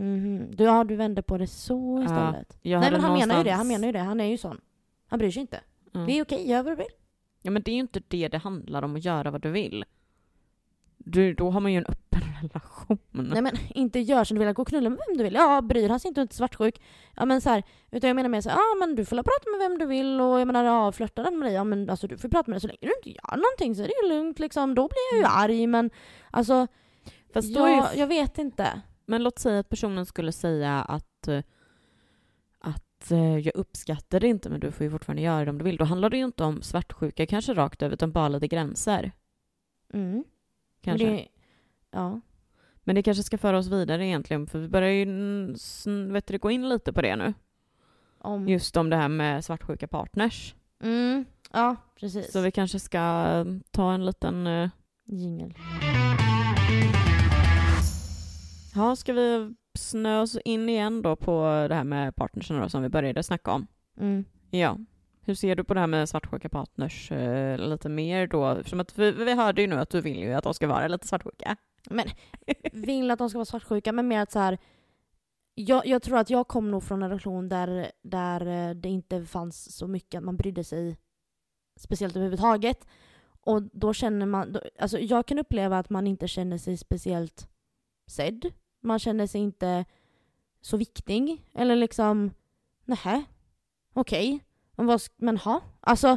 Mhm, 0.00 0.56
du, 0.56 0.64
ja, 0.64 0.84
du 0.84 0.96
vänder 0.96 1.22
på 1.22 1.38
det 1.38 1.46
så 1.46 1.98
Ja, 1.98 2.04
istället. 2.04 2.58
jag 2.62 2.80
Nej 2.80 2.90
men 2.90 3.00
han 3.00 3.12
menar 3.12 3.20
ju 3.20 3.26
det, 3.26 3.50
någonstans- 3.50 3.56
han 3.56 3.68
menar 3.68 3.86
ju 3.86 3.92
det, 3.92 3.98
han 3.98 4.20
är 4.20 4.24
ju 4.24 4.36
sån. 4.38 4.60
Han 5.08 5.18
bryr 5.18 5.30
sig 5.30 5.40
inte. 5.40 5.60
Ja. 5.92 6.00
Det 6.00 6.18
är 6.18 6.22
okej, 6.22 6.48
gör 6.50 6.62
vad 6.62 6.72
du 6.72 6.76
vill. 6.76 6.86
Ja 7.42 7.50
men 7.50 7.62
det 7.62 7.70
är 7.70 7.74
ju 7.74 7.80
inte 7.80 8.02
det 8.08 8.28
det 8.28 8.38
handlar 8.38 8.82
om, 8.82 8.96
att 8.96 9.04
göra 9.04 9.30
vad 9.30 9.40
du 9.42 9.50
vill. 9.50 9.84
Du, 10.96 11.34
då 11.34 11.50
har 11.50 11.60
man 11.60 11.72
ju 11.72 11.78
en 11.78 11.86
öppen 11.86 12.20
relation. 12.42 12.98
Nej 13.10 13.42
men 13.42 13.52
inte 13.74 14.00
gör 14.00 14.24
som 14.24 14.38
du 14.38 14.44
vill, 14.44 14.54
gå 14.54 14.62
och 14.62 14.68
knulla 14.68 14.90
med 14.90 14.98
vem 15.08 15.16
du 15.16 15.24
vill. 15.24 15.34
Ja, 15.34 15.60
bryr 15.60 15.88
han 15.88 16.00
sig 16.00 16.08
inte 16.08 16.20
och 16.20 16.22
inte 16.22 16.34
svartsjuk. 16.36 16.82
Ja 17.16 17.24
men 17.24 17.40
så 17.40 17.50
här, 17.50 17.62
utan 17.90 18.08
jag 18.08 18.14
menar 18.14 18.28
mer 18.28 18.40
så 18.40 18.48
här, 18.48 18.56
ja 18.56 18.76
men 18.86 18.94
du 18.96 19.04
får 19.04 19.16
la 19.16 19.22
prata 19.22 19.50
med 19.50 19.58
vem 19.70 19.78
du 19.78 19.86
vill 19.86 20.20
och 20.20 20.40
jag 20.40 20.46
menar 20.46 20.64
ja, 20.64 20.92
flörtar 20.92 21.24
den 21.24 21.38
med 21.38 21.46
dig, 21.46 21.54
ja 21.54 21.64
men 21.64 21.90
alltså 21.90 22.06
du 22.06 22.18
får 22.18 22.28
prata 22.28 22.50
med 22.50 22.54
dig 22.56 22.60
så 22.60 22.66
länge 22.66 22.78
du 22.80 22.92
inte 22.96 23.10
gör 23.10 23.36
någonting 23.36 23.74
så 23.74 23.82
är 23.82 23.86
det 23.86 24.06
ju 24.08 24.14
lugnt 24.14 24.38
liksom. 24.38 24.74
Då 24.74 24.88
blir 24.88 25.12
jag 25.12 25.18
ju 25.20 25.24
arg 25.36 25.66
men 25.66 25.90
alltså, 26.30 26.66
Fast 27.32 27.48
jag, 27.48 27.96
jag 27.96 28.06
vet 28.06 28.38
inte. 28.38 28.80
Men 29.10 29.22
låt 29.22 29.38
säga 29.38 29.58
att 29.58 29.68
personen 29.68 30.06
skulle 30.06 30.32
säga 30.32 30.82
att, 30.82 31.28
eh, 31.28 31.42
att 32.58 33.10
eh, 33.10 33.38
jag 33.38 33.56
uppskattar 33.56 34.20
det 34.20 34.28
inte 34.28 34.50
men 34.50 34.60
du 34.60 34.72
får 34.72 34.84
ju 34.84 34.90
fortfarande 34.90 35.22
göra 35.22 35.44
det 35.44 35.50
om 35.50 35.58
du 35.58 35.64
vill. 35.64 35.76
Då 35.76 35.84
handlar 35.84 36.10
det 36.10 36.16
ju 36.16 36.24
inte 36.24 36.44
om 36.44 36.62
svartsjuka 36.62 37.26
kanske 37.26 37.54
rakt 37.54 37.82
över 37.82 37.94
utan 37.94 38.12
bara 38.12 38.28
lite 38.28 38.48
gränser. 38.48 39.12
Mm. 39.92 40.24
Kanske. 40.80 41.06
det, 41.06 41.28
ja. 41.90 42.20
Men 42.84 42.94
det 42.94 43.02
kanske 43.02 43.22
ska 43.22 43.38
föra 43.38 43.58
oss 43.58 43.66
vidare 43.68 44.06
egentligen, 44.06 44.46
för 44.46 44.58
vi 44.58 44.68
börjar 44.68 44.90
ju 44.90 45.06
vet 46.12 46.26
du, 46.26 46.38
gå 46.38 46.50
in 46.50 46.68
lite 46.68 46.92
på 46.92 47.02
det 47.02 47.16
nu. 47.16 47.34
Om, 48.18 48.48
Just 48.48 48.76
om 48.76 48.90
det 48.90 48.96
här 48.96 49.08
med 49.08 49.44
svartsjuka 49.44 49.86
partners. 49.86 50.54
mm, 50.82 51.24
ja, 51.52 51.76
precis. 51.94 52.32
Så 52.32 52.40
vi 52.40 52.50
kanske 52.50 52.80
ska 52.80 53.44
ta 53.70 53.92
en 53.92 54.06
liten... 54.06 54.46
eh, 54.46 54.70
Jingel. 55.04 55.54
Ja, 58.74 58.96
ska 58.96 59.12
vi 59.12 59.54
snö 59.78 60.20
oss 60.20 60.38
in 60.44 60.68
igen 60.68 61.02
då 61.02 61.16
på 61.16 61.66
det 61.68 61.74
här 61.74 61.84
med 61.84 62.16
partnersen 62.16 62.60
då, 62.60 62.68
som 62.68 62.82
vi 62.82 62.88
började 62.88 63.22
snacka 63.22 63.52
om? 63.52 63.66
Mm. 63.96 64.24
Ja. 64.50 64.78
Hur 65.22 65.34
ser 65.34 65.56
du 65.56 65.64
på 65.64 65.74
det 65.74 65.80
här 65.80 65.86
med 65.86 66.08
svartsjuka 66.08 66.48
partners 66.48 67.12
eh, 67.12 67.58
lite 67.58 67.88
mer 67.88 68.26
då? 68.26 68.44
Att 68.44 68.98
vi, 68.98 69.10
vi 69.10 69.34
hörde 69.34 69.62
ju 69.62 69.68
nu 69.68 69.76
att 69.76 69.90
du 69.90 70.00
vill 70.00 70.18
ju 70.18 70.32
att 70.32 70.44
de 70.44 70.54
ska 70.54 70.66
vara 70.66 70.88
lite 70.88 71.08
svartsjuka. 71.08 71.56
Men 71.90 72.06
vill 72.72 73.10
att 73.10 73.18
de 73.18 73.28
ska 73.28 73.38
vara 73.38 73.44
svartsjuka, 73.44 73.92
men 73.92 74.08
mer 74.08 74.20
att 74.20 74.32
så 74.32 74.38
här. 74.38 74.58
Jag, 75.54 75.86
jag 75.86 76.02
tror 76.02 76.18
att 76.18 76.30
jag 76.30 76.48
kom 76.48 76.70
nog 76.70 76.82
från 76.82 77.02
en 77.02 77.08
relation 77.08 77.48
där, 77.48 77.90
där 78.02 78.46
eh, 78.46 78.74
det 78.74 78.88
inte 78.88 79.24
fanns 79.24 79.76
så 79.76 79.86
mycket 79.86 80.18
att 80.18 80.24
man 80.24 80.36
brydde 80.36 80.64
sig 80.64 80.96
speciellt 81.76 82.16
överhuvudtaget. 82.16 82.86
Och 83.40 83.62
då 83.62 83.94
känner 83.94 84.26
man, 84.26 84.52
då, 84.52 84.60
alltså 84.78 84.98
jag 84.98 85.26
kan 85.26 85.38
uppleva 85.38 85.78
att 85.78 85.90
man 85.90 86.06
inte 86.06 86.28
känner 86.28 86.58
sig 86.58 86.76
speciellt 86.76 87.49
sedd. 88.10 88.52
Man 88.80 88.98
känner 88.98 89.26
sig 89.26 89.40
inte 89.40 89.84
så 90.60 90.76
viktig. 90.76 91.44
Eller 91.54 91.76
liksom, 91.76 92.30
nähä, 92.84 93.24
okej. 93.92 94.34
Okay. 94.34 94.86
vad, 94.86 95.00
men 95.16 95.36
ha, 95.36 95.60
alltså 95.80 96.16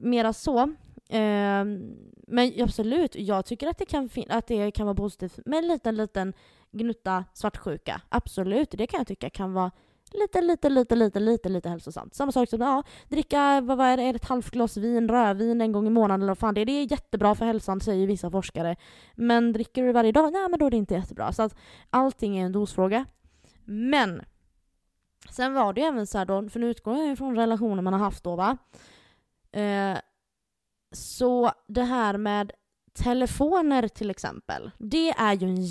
mera 0.00 0.32
så. 0.32 0.74
Ehm, 1.08 1.96
men 2.26 2.62
absolut, 2.62 3.14
jag 3.14 3.46
tycker 3.46 3.66
att 3.68 3.78
det, 3.78 3.84
kan 3.84 4.08
fin- 4.08 4.30
att 4.30 4.46
det 4.46 4.70
kan 4.70 4.86
vara 4.86 4.96
positivt 4.96 5.38
med 5.46 5.58
en 5.58 5.68
liten, 5.68 5.96
liten 5.96 6.32
gnutta 6.70 7.24
svartsjuka. 7.32 8.00
Absolut, 8.08 8.70
det 8.70 8.86
kan 8.86 8.98
jag 8.98 9.06
tycka 9.06 9.30
kan 9.30 9.52
vara 9.52 9.70
lite, 10.14 10.40
lite, 10.40 10.68
lite, 10.68 10.96
lite, 10.96 11.20
lite, 11.20 11.48
lite 11.48 11.68
hälsosamt. 11.68 12.14
Samma 12.14 12.32
sak 12.32 12.48
som 12.48 12.60
ja, 12.60 12.82
dricka, 13.08 13.60
vad, 13.60 13.78
vad 13.78 13.86
är 13.86 13.96
det, 13.96 14.02
ett 14.02 14.24
halvt 14.24 14.50
glas 14.50 14.76
vin, 14.76 15.08
rödvin 15.08 15.60
en 15.60 15.72
gång 15.72 15.86
i 15.86 15.90
månaden 15.90 16.22
eller 16.22 16.30
vad 16.30 16.38
fan 16.38 16.54
det 16.54 16.60
är. 16.60 16.66
Det 16.66 16.72
är 16.72 16.90
jättebra 16.90 17.34
för 17.34 17.44
hälsan 17.44 17.80
säger 17.80 18.06
vissa 18.06 18.30
forskare. 18.30 18.76
Men 19.14 19.52
dricker 19.52 19.82
du 19.82 19.86
det 19.88 19.92
varje 19.92 20.12
dag, 20.12 20.32
nej 20.32 20.48
men 20.50 20.58
då 20.58 20.66
är 20.66 20.70
det 20.70 20.76
inte 20.76 20.94
jättebra. 20.94 21.32
Så 21.32 21.42
att 21.42 21.56
allting 21.90 22.38
är 22.38 22.44
en 22.44 22.52
dosfråga. 22.52 23.04
Men 23.64 24.22
sen 25.30 25.54
var 25.54 25.72
det 25.72 25.80
ju 25.80 25.86
även 25.86 26.06
så 26.06 26.18
här 26.18 26.24
då, 26.24 26.48
för 26.48 26.60
nu 26.60 26.70
utgår 26.70 26.96
jag 26.96 27.18
från 27.18 27.36
relationer 27.36 27.82
man 27.82 27.92
har 27.92 28.00
haft 28.00 28.24
då 28.24 28.36
va. 28.36 28.56
Eh, 29.52 29.98
så 30.92 31.52
det 31.68 31.82
här 31.82 32.16
med 32.16 32.52
telefoner 32.92 33.88
till 33.88 34.10
exempel, 34.10 34.70
det 34.78 35.10
är 35.10 35.32
ju 35.32 35.48
en 35.48 35.64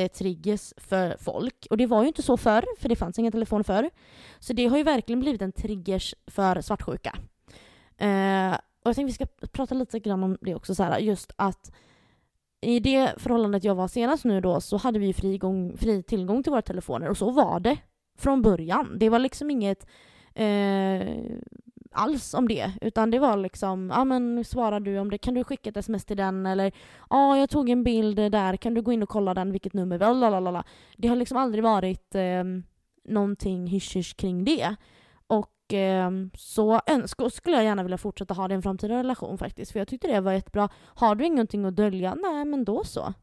jättetriggers 0.00 0.72
för 0.76 1.16
folk. 1.20 1.66
Och 1.70 1.76
det 1.76 1.86
var 1.86 2.02
ju 2.02 2.08
inte 2.08 2.22
så 2.22 2.36
förr, 2.36 2.64
för 2.78 2.88
det 2.88 2.96
fanns 2.96 3.18
inga 3.18 3.30
telefoner 3.30 3.64
förr. 3.64 3.90
Så 4.38 4.52
det 4.52 4.66
har 4.66 4.76
ju 4.76 4.82
verkligen 4.82 5.20
blivit 5.20 5.42
en 5.42 5.52
triggers 5.52 6.14
för 6.26 6.60
svartsjuka. 6.60 7.16
Eh, 7.96 8.54
och 8.84 8.88
jag 8.88 8.96
tänkte 8.96 9.04
vi 9.04 9.12
ska 9.12 9.26
prata 9.46 9.74
lite 9.74 9.98
grann 9.98 10.22
om 10.22 10.38
det 10.40 10.54
också, 10.54 10.74
så 10.74 10.82
här, 10.82 10.98
just 10.98 11.32
att 11.36 11.72
i 12.60 12.80
det 12.80 13.14
förhållandet 13.16 13.64
jag 13.64 13.74
var 13.74 13.88
senast 13.88 14.24
nu 14.24 14.40
då 14.40 14.60
så 14.60 14.76
hade 14.76 14.98
vi 14.98 15.06
ju 15.06 15.12
fri, 15.12 15.38
gång, 15.38 15.76
fri 15.76 16.02
tillgång 16.02 16.42
till 16.42 16.50
våra 16.50 16.62
telefoner 16.62 17.08
och 17.08 17.16
så 17.16 17.30
var 17.30 17.60
det 17.60 17.78
från 18.18 18.42
början. 18.42 18.98
Det 18.98 19.08
var 19.08 19.18
liksom 19.18 19.50
inget 19.50 19.86
eh, 20.34 21.06
alls 21.94 22.34
om 22.34 22.48
det. 22.48 22.72
Utan 22.80 23.10
det 23.10 23.18
var 23.18 23.36
liksom, 23.36 23.90
ja 23.94 24.04
men 24.04 24.44
svarar 24.44 24.80
du 24.80 24.98
om 24.98 25.10
det, 25.10 25.18
kan 25.18 25.34
du 25.34 25.44
skicka 25.44 25.70
ett 25.70 25.76
sms 25.76 26.04
till 26.04 26.16
den? 26.16 26.46
Eller 26.46 26.72
ja, 27.10 27.38
jag 27.38 27.50
tog 27.50 27.70
en 27.70 27.84
bild 27.84 28.16
där, 28.16 28.56
kan 28.56 28.74
du 28.74 28.82
gå 28.82 28.92
in 28.92 29.02
och 29.02 29.08
kolla 29.08 29.34
den, 29.34 29.52
vilket 29.52 29.72
nummer? 29.72 29.98
Lalalala. 29.98 30.64
Det 30.96 31.08
har 31.08 31.16
liksom 31.16 31.36
aldrig 31.36 31.64
varit 31.64 32.14
eh, 32.14 32.44
någonting 33.04 33.66
hysch 33.66 34.16
kring 34.16 34.44
det. 34.44 34.76
Och 35.26 35.74
eh, 35.74 36.10
så 36.34 36.78
önsk- 36.78 37.30
skulle 37.30 37.56
jag 37.56 37.64
gärna 37.64 37.82
vilja 37.82 37.98
fortsätta 37.98 38.34
ha 38.34 38.48
det 38.48 38.52
i 38.52 38.56
en 38.56 38.62
framtida 38.62 38.94
relation 38.98 39.38
faktiskt. 39.38 39.72
För 39.72 39.78
jag 39.78 39.88
tyckte 39.88 40.08
det 40.08 40.20
var 40.20 40.32
jättebra. 40.32 40.68
Har 40.84 41.14
du 41.14 41.26
ingenting 41.26 41.64
att 41.64 41.76
dölja? 41.76 42.14
Nej, 42.14 42.44
men 42.44 42.64
då 42.64 42.84
så. 42.84 43.14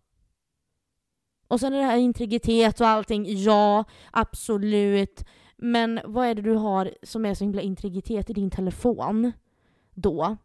Och 1.47 1.59
sen 1.59 1.73
är 1.73 1.77
det 1.77 1.83
här 1.85 1.97
integritet 1.97 2.81
och 2.81 2.87
allting. 2.87 3.25
Ja, 3.27 3.83
absolut. 4.11 5.25
Men 5.61 5.99
vad 6.05 6.27
är 6.27 6.35
det 6.35 6.41
du 6.41 6.55
har 6.55 6.93
som 7.03 7.25
är 7.25 7.33
så 7.33 7.43
himla 7.43 7.61
integritet 7.61 8.29
i 8.29 8.33
din 8.33 8.49
telefon 8.49 9.31
då? 9.93 10.37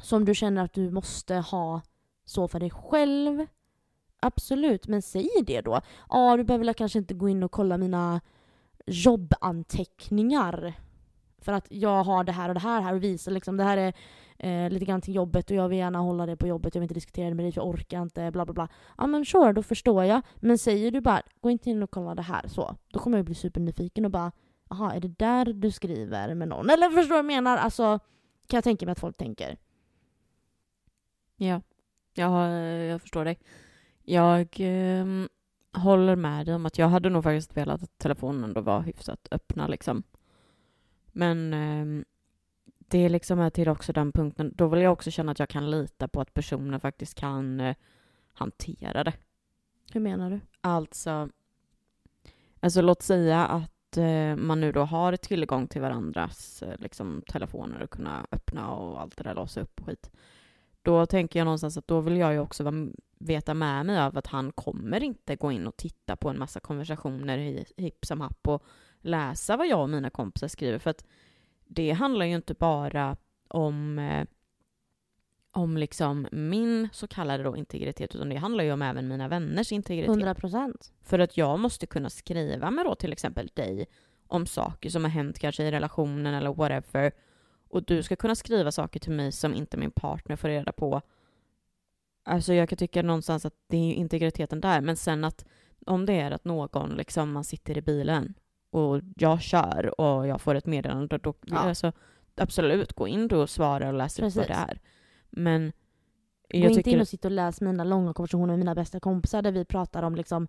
Som 0.00 0.24
du 0.24 0.34
känner 0.34 0.64
att 0.64 0.72
du 0.72 0.90
måste 0.90 1.34
ha 1.34 1.80
så 2.24 2.48
för 2.48 2.60
dig 2.60 2.70
själv? 2.70 3.46
Absolut, 4.20 4.86
men 4.86 5.02
säg 5.02 5.28
det 5.46 5.60
då. 5.60 5.80
Ja, 6.08 6.36
du 6.36 6.44
behöver 6.44 6.64
väl 6.64 6.74
kanske 6.74 6.98
inte 6.98 7.14
gå 7.14 7.28
in 7.28 7.42
och 7.42 7.52
kolla 7.52 7.78
mina 7.78 8.20
jobbanteckningar. 8.86 10.74
För 11.38 11.52
att 11.52 11.66
jag 11.70 12.04
har 12.04 12.24
det 12.24 12.32
här 12.32 12.48
och 12.48 12.54
det 12.54 12.60
här 12.60 12.80
här 12.80 12.94
och 12.94 13.02
visar 13.02 13.32
liksom 13.32 13.56
det 13.56 13.64
här 13.64 13.76
är 13.76 13.94
eh, 14.38 14.70
lite 14.70 14.84
grann 14.84 15.00
till 15.00 15.14
jobbet 15.14 15.50
och 15.50 15.56
jag 15.56 15.68
vill 15.68 15.78
gärna 15.78 15.98
hålla 15.98 16.26
det 16.26 16.36
på 16.36 16.46
jobbet. 16.46 16.74
Jag 16.74 16.80
vill 16.80 16.84
inte 16.84 16.94
diskutera 16.94 17.28
det 17.28 17.34
med 17.34 17.44
dig 17.44 17.52
för 17.52 17.60
jag 17.60 17.68
orkar 17.68 18.02
inte. 18.02 18.30
Bla 18.30 18.44
bla 18.44 18.54
bla. 18.54 18.68
Ja 18.98 19.06
men 19.06 19.24
sure, 19.24 19.52
då 19.52 19.62
förstår 19.62 20.04
jag. 20.04 20.22
Men 20.36 20.58
säger 20.58 20.90
du 20.90 21.00
bara 21.00 21.22
gå 21.40 21.50
inte 21.50 21.70
in 21.70 21.82
och 21.82 21.90
kolla 21.90 22.14
det 22.14 22.22
här 22.22 22.48
så. 22.48 22.76
Då 22.92 22.98
kommer 22.98 23.18
jag 23.18 23.24
bli 23.24 23.34
supernyfiken 23.34 24.04
och 24.04 24.10
bara 24.10 24.32
Jaha, 24.70 24.94
är 24.94 25.00
det 25.00 25.08
där 25.08 25.44
du 25.44 25.70
skriver 25.70 26.34
med 26.34 26.48
någon? 26.48 26.70
Eller 26.70 26.90
förstår 26.90 27.02
du 27.02 27.08
vad 27.08 27.18
jag 27.18 27.24
menar? 27.24 27.56
Alltså, 27.56 27.98
kan 28.46 28.56
jag 28.56 28.64
tänka 28.64 28.86
mig 28.86 28.92
att 28.92 29.00
folk 29.00 29.16
tänker. 29.16 29.56
Ja, 31.36 31.60
jag, 32.14 32.52
jag 32.84 33.00
förstår 33.00 33.24
dig. 33.24 33.38
Jag 34.02 34.60
eh, 34.60 35.06
håller 35.72 36.16
med 36.16 36.46
dig 36.46 36.54
om 36.54 36.66
att 36.66 36.78
jag 36.78 36.88
hade 36.88 37.10
nog 37.10 37.24
faktiskt 37.24 37.56
velat 37.56 37.82
att 37.82 37.98
telefonen 37.98 38.52
då 38.52 38.60
var 38.60 38.80
hyfsat 38.80 39.28
öppna 39.30 39.68
liksom. 39.68 40.02
Men 41.12 41.54
eh, 41.54 42.04
det 42.88 43.08
liksom 43.08 43.40
är 43.40 43.50
till 43.50 43.68
också 43.68 43.92
den 43.92 44.12
punkten, 44.12 44.52
då 44.54 44.68
vill 44.68 44.82
jag 44.82 44.92
också 44.92 45.10
känna 45.10 45.32
att 45.32 45.38
jag 45.38 45.48
kan 45.48 45.70
lita 45.70 46.08
på 46.08 46.20
att 46.20 46.34
personen 46.34 46.80
faktiskt 46.80 47.14
kan 47.14 47.60
eh, 47.60 47.76
hantera 48.32 49.04
det. 49.04 49.12
Hur 49.92 50.00
menar 50.00 50.30
du? 50.30 50.40
Alltså, 50.60 51.28
alltså 52.60 52.80
låt 52.80 53.02
säga 53.02 53.46
att 53.46 53.96
eh, 53.96 54.36
man 54.36 54.60
nu 54.60 54.72
då 54.72 54.80
har 54.80 55.16
tillgång 55.16 55.66
till 55.66 55.80
varandras 55.80 56.62
eh, 56.62 56.78
liksom, 56.78 57.22
telefoner 57.28 57.82
och 57.82 57.90
kunna 57.90 58.26
öppna 58.30 58.70
och 58.70 59.00
allt 59.00 59.16
det 59.16 59.22
där, 59.22 59.34
låsa 59.34 59.60
upp 59.60 59.80
och 59.80 59.86
skit. 59.86 60.10
Då 60.82 61.06
tänker 61.06 61.40
jag 61.40 61.44
någonstans 61.44 61.76
att 61.76 61.88
då 61.88 62.00
vill 62.00 62.16
jag 62.16 62.32
ju 62.32 62.38
också 62.38 62.64
vara, 62.64 62.88
veta 63.18 63.54
med 63.54 63.86
mig 63.86 64.00
av 64.00 64.18
att 64.18 64.26
han 64.26 64.52
kommer 64.52 65.02
inte 65.02 65.36
gå 65.36 65.52
in 65.52 65.66
och 65.66 65.76
titta 65.76 66.16
på 66.16 66.28
en 66.28 66.38
massa 66.38 66.60
konversationer 66.60 67.38
i 67.38 67.64
hipp 67.76 68.04
som 68.04 68.20
happ 68.20 68.48
och 68.48 68.62
läsa 69.00 69.56
vad 69.56 69.66
jag 69.66 69.80
och 69.80 69.90
mina 69.90 70.10
kompisar 70.10 70.48
skriver. 70.48 70.78
För 70.78 70.90
att 70.90 71.04
det 71.66 71.90
handlar 71.90 72.26
ju 72.26 72.34
inte 72.34 72.54
bara 72.54 73.16
om 73.48 73.98
eh, 73.98 74.26
om 75.56 75.76
liksom 75.76 76.28
min 76.32 76.88
så 76.92 77.08
kallade 77.08 77.42
då 77.44 77.56
integritet, 77.56 78.14
utan 78.14 78.28
det 78.28 78.36
handlar 78.36 78.64
ju 78.64 78.72
om 78.72 78.82
även 78.82 79.08
mina 79.08 79.28
vänners 79.28 79.72
integritet. 79.72 80.08
100 80.08 80.34
procent. 80.34 80.92
För 81.02 81.18
att 81.18 81.36
jag 81.36 81.58
måste 81.58 81.86
kunna 81.86 82.10
skriva 82.10 82.70
med 82.70 82.84
då 82.86 82.94
till 82.94 83.12
exempel 83.12 83.50
dig 83.54 83.86
om 84.26 84.46
saker 84.46 84.90
som 84.90 85.04
har 85.04 85.10
hänt 85.10 85.38
kanske 85.38 85.64
i 85.64 85.70
relationen 85.70 86.34
eller 86.34 86.54
whatever. 86.54 87.12
Och 87.68 87.84
du 87.84 88.02
ska 88.02 88.16
kunna 88.16 88.34
skriva 88.34 88.72
saker 88.72 89.00
till 89.00 89.12
mig 89.12 89.32
som 89.32 89.54
inte 89.54 89.76
min 89.76 89.90
partner 89.90 90.36
får 90.36 90.48
reda 90.48 90.72
på. 90.72 91.02
Alltså 92.24 92.54
jag 92.54 92.68
kan 92.68 92.78
tycka 92.78 93.02
någonstans 93.02 93.46
att 93.46 93.54
det 93.66 93.76
är 93.76 93.94
integriteten 93.94 94.60
där. 94.60 94.80
Men 94.80 94.96
sen 94.96 95.24
att 95.24 95.44
om 95.86 96.06
det 96.06 96.20
är 96.20 96.30
att 96.30 96.44
någon 96.44 96.94
liksom, 96.96 97.32
man 97.32 97.44
sitter 97.44 97.78
i 97.78 97.82
bilen 97.82 98.34
och 98.76 99.00
jag 99.16 99.42
kör 99.42 100.00
och 100.00 100.26
jag 100.26 100.40
får 100.40 100.54
ett 100.54 100.66
meddelande, 100.66 101.18
då, 101.18 101.34
Ja. 101.42 101.56
alltså, 101.58 101.92
absolut, 102.36 102.92
gå 102.92 103.08
in 103.08 103.28
då 103.28 103.40
och 103.42 103.50
svara 103.50 103.88
och 103.88 103.94
läs 103.94 104.18
upp 104.18 104.22
vad 104.22 104.32
Precis. 104.34 104.46
det 104.48 104.54
är. 104.72 104.80
Men 105.30 105.72
Gå 106.52 106.58
jag 106.58 106.70
inte 106.70 106.74
tycker... 106.74 106.90
in 106.90 107.00
och 107.00 107.08
sitta 107.08 107.28
och 107.28 107.32
läs 107.32 107.60
mina 107.60 107.84
långa 107.84 108.14
konversationer 108.14 108.46
med 108.46 108.58
mina 108.58 108.74
bästa 108.74 109.00
kompisar 109.00 109.42
där 109.42 109.52
vi 109.52 109.64
pratar 109.64 110.02
om 110.02 110.14
liksom 110.14 110.48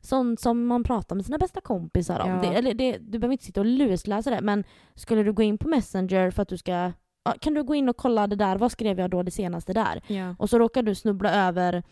sånt 0.00 0.40
som 0.40 0.66
man 0.66 0.84
pratar 0.84 1.16
med 1.16 1.24
sina 1.24 1.38
bästa 1.38 1.60
kompisar 1.60 2.20
om. 2.20 2.30
Ja. 2.30 2.40
Det, 2.40 2.46
eller 2.46 2.74
det, 2.74 2.98
du 2.98 3.18
behöver 3.18 3.32
inte 3.32 3.44
sitta 3.44 3.60
och 3.60 3.66
lusläsa 3.66 4.30
det, 4.30 4.40
men 4.40 4.64
skulle 4.94 5.22
du 5.22 5.32
gå 5.32 5.42
in 5.42 5.58
på 5.58 5.68
Messenger 5.68 6.30
för 6.30 6.42
att 6.42 6.48
du 6.48 6.58
ska 6.58 6.92
kan 7.40 7.54
du 7.54 7.62
gå 7.64 7.74
in 7.74 7.88
och 7.88 7.96
kolla 7.96 8.26
det 8.26 8.36
där, 8.36 8.56
vad 8.56 8.72
skrev 8.72 8.98
jag 9.00 9.10
då 9.10 9.22
det 9.22 9.30
senaste 9.30 9.72
där? 9.72 10.02
Ja. 10.06 10.34
Och 10.38 10.50
så 10.50 10.58
råkar 10.58 10.82
du 10.82 10.94
snubbla 10.94 11.46
över 11.48 11.82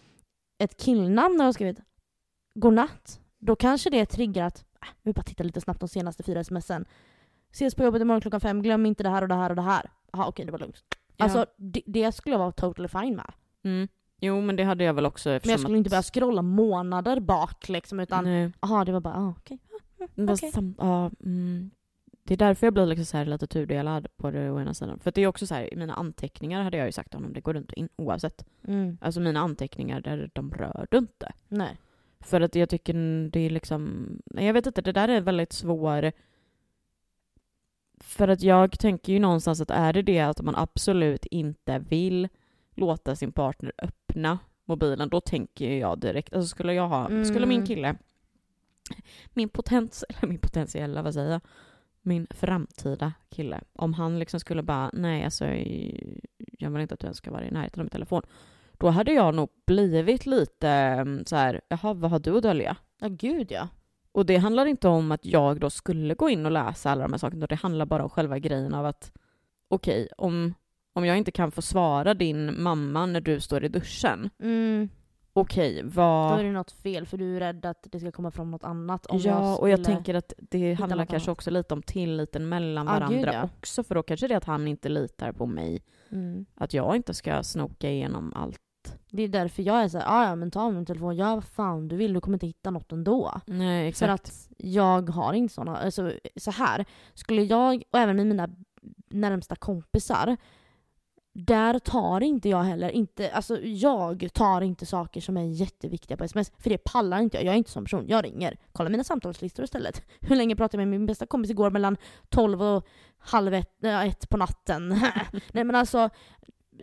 ett 0.58 0.76
killnamn 0.76 1.36
när 1.36 1.44
du 1.44 1.48
har 1.48 1.52
skrivit 1.52 1.80
godnatt. 2.54 3.20
Då 3.38 3.56
kanske 3.56 3.90
det 3.90 4.06
triggar 4.06 4.46
att 4.46 4.64
vi 5.02 5.12
bara 5.12 5.22
tittar 5.22 5.44
lite 5.44 5.60
snabbt 5.60 5.80
de 5.80 5.88
senaste 5.88 6.22
fyra 6.22 6.44
smsen. 6.44 6.84
Ses 7.52 7.74
på 7.74 7.84
jobbet 7.84 8.02
imorgon 8.02 8.20
klockan 8.20 8.40
fem, 8.40 8.62
glöm 8.62 8.86
inte 8.86 9.02
det 9.02 9.08
här 9.08 9.22
och 9.22 9.28
det 9.28 9.34
här 9.34 9.50
och 9.50 9.56
det 9.56 9.62
här. 9.62 9.90
Jaha 10.12 10.26
okej, 10.26 10.44
det 10.46 10.52
var 10.52 10.58
lugnt. 10.58 10.84
Ja. 11.16 11.24
Alltså 11.24 11.46
det, 11.56 11.82
det 11.86 12.12
skulle 12.12 12.34
jag 12.34 12.38
vara 12.40 12.52
totally 12.52 12.88
fine 12.88 13.16
med. 13.16 13.32
Mm. 13.62 13.88
Jo, 14.20 14.40
men 14.40 14.56
det 14.56 14.62
hade 14.64 14.84
jag 14.84 14.94
väl 14.94 15.06
också 15.06 15.28
Men 15.28 15.40
jag 15.44 15.60
skulle 15.60 15.78
inte 15.78 15.88
att- 15.88 15.90
börja 15.90 16.02
scrolla 16.02 16.42
månader 16.42 17.20
bak 17.20 17.68
liksom 17.68 18.00
utan 18.00 18.52
jaha 18.60 18.84
det 18.84 18.92
var 18.92 19.00
bara 19.00 19.14
ah, 19.14 19.34
okej. 19.38 19.58
Men 20.14 20.28
Okej. 20.30 20.52
sam- 20.52 20.74
ja, 20.78 21.10
mm, 21.24 21.70
det 22.22 22.34
är 22.34 22.38
därför 22.38 22.66
jag 22.66 22.74
blir 22.74 22.86
liksom 22.86 23.04
så 23.04 23.16
här 23.16 23.24
lite 23.24 23.46
tudelad 23.46 24.06
på 24.16 24.30
det 24.30 24.50
å 24.50 24.60
ena 24.60 24.74
sidan. 24.74 24.98
För 24.98 25.12
det 25.14 25.20
är 25.22 25.26
också 25.26 25.46
så 25.46 25.54
här, 25.54 25.74
i 25.74 25.76
mina 25.76 25.94
anteckningar 25.94 26.62
hade 26.62 26.76
jag 26.76 26.86
ju 26.86 26.92
sagt 26.92 27.10
till 27.10 27.16
honom, 27.16 27.32
det 27.32 27.40
går 27.40 27.54
runt 27.54 27.72
in 27.72 27.88
oavsett. 27.96 28.46
Mm. 28.68 28.98
Alltså 29.00 29.20
mina 29.20 29.40
anteckningar, 29.40 30.00
där 30.00 30.30
de 30.32 30.50
rör 30.50 30.86
du 30.90 30.98
inte. 30.98 31.32
Nej. 31.48 31.76
För 32.24 32.40
att 32.40 32.54
jag 32.54 32.68
tycker 32.68 32.94
det 33.30 33.40
är 33.40 33.50
liksom, 33.50 34.08
jag 34.26 34.52
vet 34.52 34.66
inte, 34.66 34.82
det 34.82 34.92
där 34.92 35.08
är 35.08 35.20
väldigt 35.20 35.52
svår. 35.52 36.12
För 38.00 38.28
att 38.28 38.42
jag 38.42 38.78
tänker 38.78 39.12
ju 39.12 39.18
någonstans 39.18 39.60
att 39.60 39.70
är 39.70 39.92
det 39.92 40.02
det 40.02 40.20
att 40.20 40.42
man 40.42 40.54
absolut 40.56 41.26
inte 41.26 41.78
vill 41.78 42.28
låta 42.74 43.16
sin 43.16 43.32
partner 43.32 43.72
öppna 43.78 44.38
mobilen, 44.64 45.08
då 45.08 45.20
tänker 45.20 45.78
jag 45.78 45.98
direkt, 45.98 46.34
alltså 46.34 46.48
skulle 46.48 46.74
jag 46.74 46.88
ha, 46.88 47.24
skulle 47.24 47.46
min 47.46 47.56
Mm. 47.56 47.66
kille, 47.66 47.94
min 49.34 49.48
potens, 49.48 50.04
eller 50.08 50.28
min 50.28 50.38
potentiella, 50.38 51.02
vad 51.02 51.14
säger 51.14 51.30
jag, 51.32 51.40
min 52.02 52.26
framtida 52.30 53.12
kille, 53.30 53.60
om 53.72 53.94
han 53.94 54.18
liksom 54.18 54.40
skulle 54.40 54.62
bara, 54.62 54.90
nej 54.92 55.24
alltså 55.24 55.44
jag 56.58 56.70
vill 56.70 56.82
inte 56.82 56.94
att 56.94 57.00
du 57.00 57.06
ens 57.06 57.18
ska 57.18 57.30
vara 57.30 57.44
i 57.44 57.50
närheten 57.50 57.80
av 57.80 57.84
min 57.84 57.90
telefon, 57.90 58.22
då 58.78 58.88
hade 58.88 59.12
jag 59.12 59.34
nog 59.34 59.48
blivit 59.66 60.26
lite 60.26 60.68
mm, 60.68 61.24
så 61.26 61.36
här, 61.36 61.60
jaha 61.68 61.94
vad 61.94 62.10
har 62.10 62.18
du 62.18 62.36
att 62.36 62.42
dölja? 62.42 62.76
Ja 63.00 63.08
gud 63.08 63.52
ja. 63.52 63.68
Och 64.12 64.26
det 64.26 64.36
handlar 64.36 64.66
inte 64.66 64.88
om 64.88 65.12
att 65.12 65.24
jag 65.26 65.60
då 65.60 65.70
skulle 65.70 66.14
gå 66.14 66.30
in 66.30 66.46
och 66.46 66.52
läsa 66.52 66.90
alla 66.90 67.02
de 67.02 67.12
här 67.12 67.18
sakerna, 67.18 67.46
det 67.46 67.54
handlar 67.54 67.86
bara 67.86 68.02
om 68.02 68.10
själva 68.10 68.38
grejen 68.38 68.74
av 68.74 68.86
att 68.86 69.12
okej, 69.68 70.08
om, 70.18 70.54
om 70.92 71.04
jag 71.06 71.18
inte 71.18 71.30
kan 71.30 71.50
få 71.50 71.62
svara 71.62 72.14
din 72.14 72.62
mamma 72.62 73.06
när 73.06 73.20
du 73.20 73.40
står 73.40 73.64
i 73.64 73.68
duschen, 73.68 74.30
Mm. 74.38 74.88
okej, 75.32 75.82
Då 75.82 75.88
vad... 75.88 76.40
är 76.40 76.44
det 76.44 76.52
något 76.52 76.72
fel 76.72 77.06
för 77.06 77.18
du 77.18 77.36
är 77.36 77.40
rädd 77.40 77.66
att 77.66 77.86
det 77.92 78.00
ska 78.00 78.12
komma 78.12 78.30
fram 78.30 78.50
något 78.50 78.64
annat. 78.64 79.06
Om 79.06 79.18
Ja, 79.18 79.56
och 79.56 79.70
jag 79.70 79.84
tänker 79.84 80.14
att 80.14 80.32
det 80.38 80.74
handlar 80.74 81.06
kanske 81.06 81.30
annat. 81.30 81.38
också 81.38 81.50
lite 81.50 81.74
om 81.74 81.82
tilliten 81.82 82.48
mellan 82.48 82.86
gud, 82.86 82.94
varandra 82.94 83.32
ja. 83.34 83.44
också. 83.44 83.82
För 83.82 83.94
då 83.94 84.02
kanske 84.02 84.28
det 84.28 84.34
är 84.34 84.38
att 84.38 84.44
han 84.44 84.68
inte 84.68 84.88
litar 84.88 85.32
på 85.32 85.46
mig. 85.46 85.82
Mm. 86.10 86.46
Att 86.54 86.74
jag 86.74 86.96
inte 86.96 87.14
ska 87.14 87.42
snoka 87.42 87.90
igenom 87.90 88.32
allt. 88.36 88.60
Det 89.10 89.22
är 89.22 89.28
därför 89.28 89.62
jag 89.62 89.82
är 89.82 89.88
såhär, 89.88 90.06
"Ah, 90.08 90.24
ja 90.28 90.36
men 90.36 90.50
ta 90.50 90.70
min 90.70 90.86
telefon, 90.86 91.16
gör 91.16 91.34
vad 91.34 91.44
fan 91.44 91.88
du 91.88 91.96
vill, 91.96 92.12
du 92.12 92.20
kommer 92.20 92.36
inte 92.36 92.46
hitta 92.46 92.70
något 92.70 92.92
ändå. 92.92 93.40
Nej, 93.46 93.92
För 93.92 94.08
att 94.08 94.48
jag 94.58 95.10
har 95.10 95.32
inte 95.32 95.54
såna, 95.54 95.76
alltså 95.76 96.12
så 96.36 96.50
här. 96.50 96.84
skulle 97.14 97.42
jag, 97.42 97.82
och 97.90 97.98
även 97.98 98.16
med 98.16 98.26
mina 98.26 98.48
närmsta 99.10 99.56
kompisar, 99.56 100.36
där 101.36 101.78
tar 101.78 102.20
inte 102.20 102.48
jag 102.48 102.62
heller, 102.62 102.88
inte, 102.88 103.30
alltså 103.30 103.60
jag 103.60 104.28
tar 104.32 104.60
inte 104.60 104.86
saker 104.86 105.20
som 105.20 105.36
är 105.36 105.44
jätteviktiga 105.44 106.16
på 106.16 106.24
sms, 106.24 106.52
för 106.58 106.70
det 106.70 106.78
pallar 106.78 107.18
inte 107.20 107.36
jag. 107.36 107.44
Jag 107.44 107.52
är 107.52 107.58
inte 107.58 107.70
sån 107.70 107.84
person. 107.84 108.04
Jag 108.08 108.24
ringer. 108.24 108.56
Kolla 108.72 108.90
mina 108.90 109.04
samtalslistor 109.04 109.64
istället. 109.64 110.02
Hur 110.20 110.36
länge 110.36 110.56
pratade 110.56 110.82
jag 110.82 110.88
med 110.88 111.00
min 111.00 111.06
bästa 111.06 111.26
kompis 111.26 111.50
igår 111.50 111.70
mellan 111.70 111.96
12 112.28 112.62
och 112.62 112.86
halv 113.18 113.54
ett, 113.54 113.84
äh, 113.84 114.04
ett 114.08 114.28
på 114.28 114.36
natten? 114.36 114.88
Nej 115.52 115.64
men 115.64 115.74
alltså, 115.74 116.10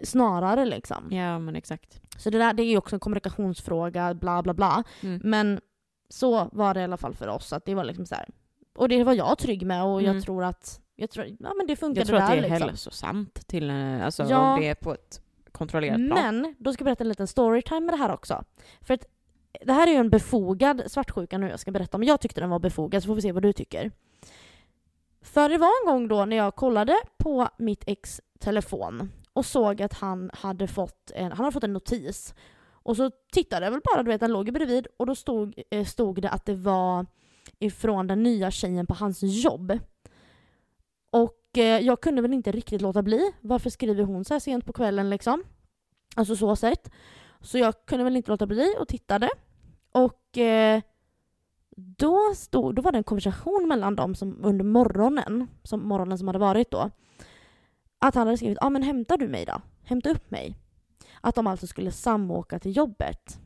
snarare 0.03 0.65
liksom. 0.65 1.11
Ja, 1.11 1.39
men 1.39 1.55
exakt. 1.55 2.01
Så 2.17 2.29
det 2.29 2.37
där 2.37 2.53
det 2.53 2.63
är 2.63 2.67
ju 2.69 2.77
också 2.77 2.95
en 2.95 2.99
kommunikationsfråga, 2.99 4.13
bla 4.13 4.43
bla 4.43 4.53
bla. 4.53 4.83
Mm. 5.01 5.21
Men 5.23 5.61
så 6.09 6.49
var 6.51 6.73
det 6.73 6.79
i 6.79 6.83
alla 6.83 6.97
fall 6.97 7.13
för 7.15 7.27
oss. 7.27 7.53
Att 7.53 7.65
det 7.65 7.75
var 7.75 7.83
liksom 7.83 8.05
så 8.05 8.15
här. 8.15 8.29
Och 8.75 8.89
det 8.89 9.03
var 9.03 9.13
jag 9.13 9.37
trygg 9.37 9.65
med 9.65 9.83
och 9.83 10.01
Mm. 10.01 10.15
jag 10.15 10.23
tror 10.23 10.43
att 10.43 10.81
jag 10.95 11.09
tror, 11.09 11.25
ja, 11.39 11.53
men 11.57 11.67
det 11.67 11.75
funkade 11.75 11.99
Jag 11.99 12.07
tror 12.07 12.17
att 12.19 12.29
där 12.29 12.35
det 12.41 12.47
är 12.47 12.49
liksom. 12.49 12.67
hälsosamt 12.69 13.47
till, 13.47 13.69
eh, 13.69 14.05
alltså 14.05 14.23
Ja. 14.29 14.53
om 14.53 14.59
det 14.61 14.67
är 14.67 14.75
på 14.75 14.93
ett 14.93 15.21
kontrollerat 15.51 15.95
plan. 15.97 16.09
Men, 16.41 16.55
då 16.59 16.73
ska 16.73 16.81
jag 16.81 16.85
berätta 16.85 17.03
en 17.03 17.07
liten 17.09 17.27
storytime 17.27 17.79
med 17.79 17.93
det 17.93 17.97
här 17.97 18.11
också. 18.13 18.43
För 18.81 18.93
att 18.93 19.05
det 19.65 19.73
här 19.73 19.87
är 19.87 19.91
ju 19.91 19.97
en 19.97 20.09
befogad 20.09 20.81
svartsjuka 20.87 21.37
nu 21.37 21.49
jag 21.49 21.59
ska 21.59 21.71
berätta 21.71 21.97
om. 21.97 22.03
Jag 22.03 22.21
tyckte 22.21 22.41
den 22.41 22.49
var 22.49 22.59
befogad 22.59 23.03
så 23.03 23.07
får 23.07 23.15
vi 23.15 23.21
se 23.21 23.31
vad 23.31 23.43
du 23.43 23.53
tycker. 23.53 23.91
För 25.21 25.49
det 25.49 25.57
var 25.57 25.67
en 25.81 25.91
gång 25.93 26.07
då 26.07 26.25
när 26.25 26.37
jag 26.37 26.55
kollade 26.55 26.95
på 27.17 27.47
mitt 27.57 27.83
ex 27.87 28.21
telefon 28.39 29.11
och 29.33 29.45
såg 29.45 29.81
att 29.81 29.93
han 29.93 30.31
hade 30.33 30.67
fått 30.67 31.11
en, 31.15 31.31
han 31.31 31.37
hade 31.37 31.51
fått 31.51 31.63
en 31.63 31.73
notis. 31.73 32.33
Och 32.71 32.97
så 32.97 33.11
tittade 33.31 33.65
jag 33.65 33.71
väl 33.71 33.81
bara, 33.83 34.03
du 34.03 34.09
vet 34.09 34.21
den 34.21 34.31
låg 34.31 34.45
ju 34.45 34.51
bredvid 34.51 34.87
och 34.97 35.05
då 35.05 35.15
stod, 35.15 35.61
eh, 35.71 35.85
stod 35.85 36.21
det 36.21 36.29
att 36.29 36.45
det 36.45 36.55
var 36.55 37.05
ifrån 37.59 38.07
den 38.07 38.23
nya 38.23 38.51
tjejen 38.51 38.87
på 38.87 38.93
hans 38.93 39.19
jobb. 39.23 39.79
Och 41.11 41.57
eh, 41.57 41.79
jag 41.79 42.01
kunde 42.01 42.21
väl 42.21 42.33
inte 42.33 42.51
riktigt 42.51 42.81
låta 42.81 43.01
bli. 43.01 43.31
Varför 43.41 43.69
skriver 43.69 44.03
hon 44.03 44.25
så 44.25 44.33
här 44.33 44.39
sent 44.39 44.65
på 44.65 44.73
kvällen 44.73 45.09
liksom? 45.09 45.43
Alltså 46.15 46.35
så 46.35 46.55
sett. 46.55 46.91
Så 47.41 47.57
jag 47.57 47.85
kunde 47.85 48.03
väl 48.03 48.15
inte 48.15 48.31
låta 48.31 48.47
bli 48.47 48.75
och 48.79 48.87
tittade. 48.87 49.29
Och 49.91 50.37
eh, 50.37 50.81
då, 51.75 52.19
stod, 52.35 52.75
då 52.75 52.81
var 52.81 52.91
det 52.91 52.97
en 52.97 53.03
konversation 53.03 53.67
mellan 53.67 53.95
dem 53.95 54.15
som 54.15 54.45
under 54.45 54.65
morgonen, 54.65 55.47
som 55.63 55.87
morgonen 55.87 56.17
som 56.17 56.27
hade 56.27 56.39
varit 56.39 56.71
då. 56.71 56.89
Att 58.01 58.15
han 58.15 58.27
hade 58.27 58.37
skrivit 58.37 58.57
ah, 58.61 58.69
men 58.69 58.83
hämtar 58.83 59.17
du 59.17 59.27
mig 59.27 59.45
då? 59.45 59.61
Hämta 59.83 60.09
upp 60.09 60.31
mig. 60.31 60.55
Att 61.21 61.35
de 61.35 61.47
alltså 61.47 61.67
skulle 61.67 61.91
samåka 61.91 62.59
till 62.59 62.77
jobbet. 62.77 63.39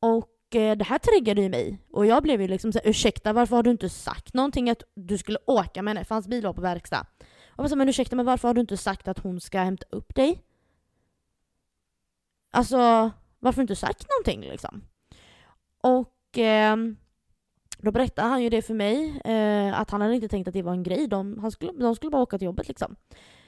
Och 0.00 0.56
eh, 0.56 0.76
det 0.76 0.84
här 0.84 0.98
triggade 0.98 1.42
ju 1.42 1.48
mig. 1.48 1.78
Och 1.92 2.06
jag 2.06 2.22
blev 2.22 2.40
ju 2.40 2.48
liksom 2.48 2.72
såhär, 2.72 2.88
ursäkta 2.88 3.32
varför 3.32 3.56
har 3.56 3.62
du 3.62 3.70
inte 3.70 3.88
sagt 3.88 4.34
någonting 4.34 4.70
att 4.70 4.82
du 4.94 5.18
skulle 5.18 5.38
åka 5.46 5.82
med 5.82 5.94
henne? 5.94 6.04
För 6.04 6.14
hans 6.14 6.28
bil 6.28 6.44
var 6.44 6.52
på 6.52 6.60
verkstad. 6.60 7.06
Och 7.20 7.54
jag 7.56 7.62
var 7.62 7.68
så, 7.68 7.76
men 7.76 7.88
ursäkta 7.88 8.16
men 8.16 8.26
varför 8.26 8.48
har 8.48 8.54
du 8.54 8.60
inte 8.60 8.76
sagt 8.76 9.08
att 9.08 9.18
hon 9.18 9.40
ska 9.40 9.58
hämta 9.58 9.86
upp 9.90 10.14
dig? 10.14 10.42
Alltså, 12.50 12.76
varför 13.38 13.56
har 13.56 13.66
du 13.66 13.72
inte 13.72 13.76
sagt 13.76 14.06
någonting 14.08 14.50
liksom? 14.50 14.82
Och 15.80 16.38
eh, 16.38 16.76
då 17.82 17.92
berättade 17.92 18.28
han 18.28 18.42
ju 18.42 18.48
det 18.48 18.62
för 18.62 18.74
mig, 18.74 19.20
eh, 19.24 19.80
att 19.80 19.90
han 19.90 20.00
hade 20.00 20.14
inte 20.14 20.28
tänkt 20.28 20.48
att 20.48 20.54
det 20.54 20.62
var 20.62 20.72
en 20.72 20.82
grej. 20.82 21.06
De, 21.06 21.38
han 21.38 21.50
skulle, 21.50 21.72
de 21.72 21.94
skulle 21.94 22.10
bara 22.10 22.22
åka 22.22 22.38
till 22.38 22.46
jobbet 22.46 22.68
liksom. 22.68 22.96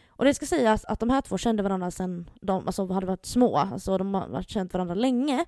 Och 0.09 0.24
det 0.24 0.35
ska 0.35 0.47
sägas 0.47 0.85
att 0.85 1.01
de 1.01 1.11
här 1.11 1.20
två 1.20 1.39
kände 1.39 1.62
varandra 1.62 1.91
sedan 1.91 2.30
de 2.41 2.66
alltså, 2.66 2.87
hade 2.87 3.07
varit 3.07 3.26
små. 3.26 3.57
Alltså 3.57 3.99
de 3.99 4.14
har 4.14 4.43
känt 4.43 4.72
varandra 4.72 4.95
länge. 4.95 5.45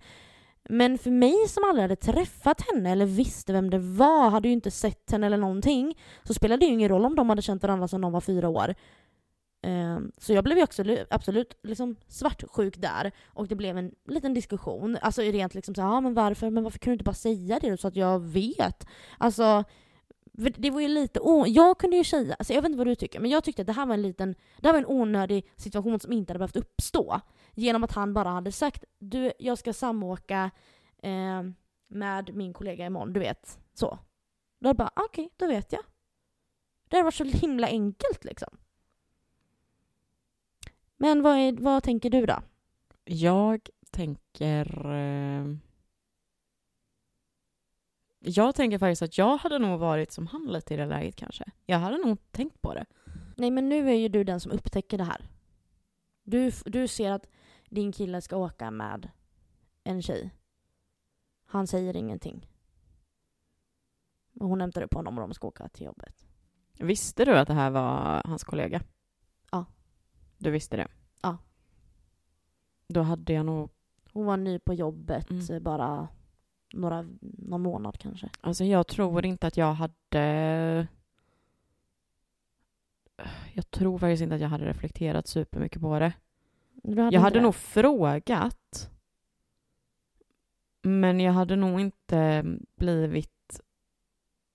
Men 0.68 0.99
för 0.99 1.11
mig 1.11 1.35
som 1.49 1.64
aldrig 1.64 1.82
hade 1.82 1.97
träffat 1.97 2.62
henne 2.72 2.91
eller 2.91 3.07
visste 3.07 3.53
vem 3.53 3.70
det 3.70 3.78
var, 3.78 4.30
hade 4.30 4.49
ju 4.49 4.55
inte 4.55 4.70
sett 4.70 5.11
henne 5.11 5.26
eller 5.26 5.37
någonting, 5.37 5.99
så 6.22 6.35
spelade 6.35 6.61
det 6.61 6.66
ju 6.66 6.72
ingen 6.72 6.89
roll 6.89 7.05
om 7.05 7.16
de 7.16 7.28
hade 7.28 7.43
känt 7.43 7.62
varandra 7.62 7.89
sedan 7.89 8.01
de 8.01 8.12
var 8.12 8.20
fyra 8.20 8.49
år. 8.49 8.74
Ehm, 9.64 10.12
så 10.18 10.32
jag 10.32 10.44
blev 10.44 10.58
ju 10.58 10.64
också 10.64 10.84
absolut 11.10 11.58
liksom 11.62 11.96
svartsjuk 12.08 12.76
där 12.78 13.12
och 13.26 13.48
det 13.48 13.54
blev 13.54 13.78
en 13.78 13.94
liten 14.08 14.34
diskussion. 14.34 14.98
Alltså 15.02 15.22
rent 15.22 15.54
liksom 15.54 15.74
såhär, 15.74 15.88
ja 15.88 16.00
men 16.00 16.14
varför, 16.14 16.50
men 16.50 16.64
varför 16.64 16.78
kunde 16.78 16.92
du 16.92 16.94
inte 16.94 17.04
bara 17.04 17.14
säga 17.14 17.58
det 17.60 17.70
då 17.70 17.76
så 17.76 17.88
att 17.88 17.96
jag 17.96 18.20
vet? 18.20 18.86
Alltså, 19.18 19.64
det 20.56 20.70
var 20.70 20.80
ju 20.80 20.88
lite, 20.88 21.20
o- 21.20 21.46
jag 21.46 21.78
kunde 21.78 21.96
ju 21.96 22.04
säga, 22.04 22.34
alltså 22.34 22.52
jag 22.52 22.62
vet 22.62 22.68
inte 22.68 22.78
vad 22.78 22.86
du 22.86 22.94
tycker, 22.94 23.20
men 23.20 23.30
jag 23.30 23.44
tyckte 23.44 23.62
att 23.62 23.66
det 23.66 23.72
här 23.72 23.86
var 23.86 23.94
en 23.94 24.02
liten, 24.02 24.34
det 24.60 24.66
här 24.68 24.72
var 24.72 24.78
en 24.80 24.86
onödig 24.86 25.50
situation 25.56 26.00
som 26.00 26.12
inte 26.12 26.30
hade 26.32 26.38
behövt 26.38 26.56
uppstå. 26.56 27.20
Genom 27.54 27.84
att 27.84 27.92
han 27.92 28.14
bara 28.14 28.28
hade 28.28 28.52
sagt, 28.52 28.84
du 28.98 29.32
jag 29.38 29.58
ska 29.58 29.72
samåka 29.72 30.50
eh, 31.02 31.42
med 31.88 32.34
min 32.36 32.52
kollega 32.52 32.86
imorgon, 32.86 33.12
du 33.12 33.20
vet. 33.20 33.58
Så. 33.74 33.98
Då 34.60 34.68
hade 34.68 34.76
bara, 34.78 34.90
okej, 34.96 35.06
okej, 35.06 35.30
då 35.36 35.46
vet 35.46 35.72
jag. 35.72 35.82
Det 36.88 36.96
hade 36.96 37.04
varit 37.04 37.14
så 37.14 37.24
himla 37.24 37.66
enkelt 37.66 38.24
liksom. 38.24 38.56
Men 40.97 41.22
vad, 41.22 41.36
är, 41.36 41.53
vad 41.53 41.82
tänker 41.82 42.11
du 42.11 42.26
då? 42.26 42.42
Jag 43.05 43.68
tänker... 43.90 44.90
eh, 44.95 45.47
Jag 48.26 48.55
tänker 48.55 48.78
faktiskt 48.78 49.03
att 49.03 49.18
jag 49.18 49.36
hade 49.36 49.59
nog 49.59 49.80
varit 49.80 50.12
som 50.12 50.26
han 50.26 50.47
lite 50.47 50.74
i 50.74 50.76
det 50.76 50.86
läget 50.86 51.16
kanske. 51.16 51.45
Jag 51.66 51.78
hade 51.78 51.99
nog 51.99 52.18
tänkt 52.30 52.62
på 52.62 52.74
det. 52.74 52.86
Nej 53.36 53.51
men 53.51 53.68
nu 53.68 53.88
är 53.90 53.95
ju 53.95 54.09
du 54.09 54.24
den 54.24 54.40
som 54.40 54.53
upptäcker 54.53 54.99
det 54.99 55.05
här. 55.05 55.28
Du, 56.22 56.51
du 56.64 56.88
ser 56.88 57.11
att 57.11 57.26
din 57.70 57.92
kille 57.92 58.20
ska 58.20 58.36
åka 58.36 58.70
med 58.70 59.11
en 59.84 60.03
tjej. 60.03 60.30
Han 61.47 61.66
säger 61.66 61.97
ingenting. 61.97 62.49
Och 64.40 64.49
hon 64.49 64.61
hämtar 64.61 64.82
upp 64.82 64.95
honom 64.95 65.18
och 65.18 65.20
de 65.28 65.34
ska 65.34 65.47
åka 65.47 65.68
till 65.68 65.86
jobbet. 65.86 66.26
Visste 66.78 67.24
du 67.24 67.38
att 67.38 67.49
det 67.49 67.55
här 67.55 67.70
var 67.70 68.22
hans 68.24 68.45
kollega? 68.45 68.82
Du 70.39 70.51
visste 70.51 70.76
det? 70.76 70.89
Ja. 71.22 71.39
Då 72.89 73.03
hade 73.03 73.32
jag 73.32 73.47
nog... 73.47 73.70
Hon 74.12 74.26
var 74.26 74.37
ny 74.37 74.59
på 74.59 74.74
jobbet 74.74 75.30
Mm. 75.30 75.51
eh, 75.51 75.59
bara 75.61 76.09
några, 76.72 77.07
någon 77.20 77.62
månad 77.62 77.99
kanske. 77.99 78.30
Alltså 78.41 78.64
jag 78.64 78.87
tror 78.87 79.24
inte 79.26 79.47
att 79.47 79.57
jag 79.57 79.72
hade... 79.74 80.87
Jag 83.53 83.70
tror 83.70 83.99
faktiskt 83.99 84.22
inte 84.22 84.35
att 84.35 84.41
jag 84.41 84.49
hade 84.49 84.64
reflekterat 84.66 85.26
supermycket 85.26 85.80
på 85.82 85.99
det. 85.99 86.12
Du 86.72 87.03
jag 87.12 87.20
hade 87.20 87.39
det? 87.39 87.43
nog 87.43 87.55
frågat. 87.55 88.91
Men 90.82 91.20
jag 91.20 91.32
hade 91.32 91.57
nog 91.57 91.80
inte 91.80 92.45
blivit 92.76 93.61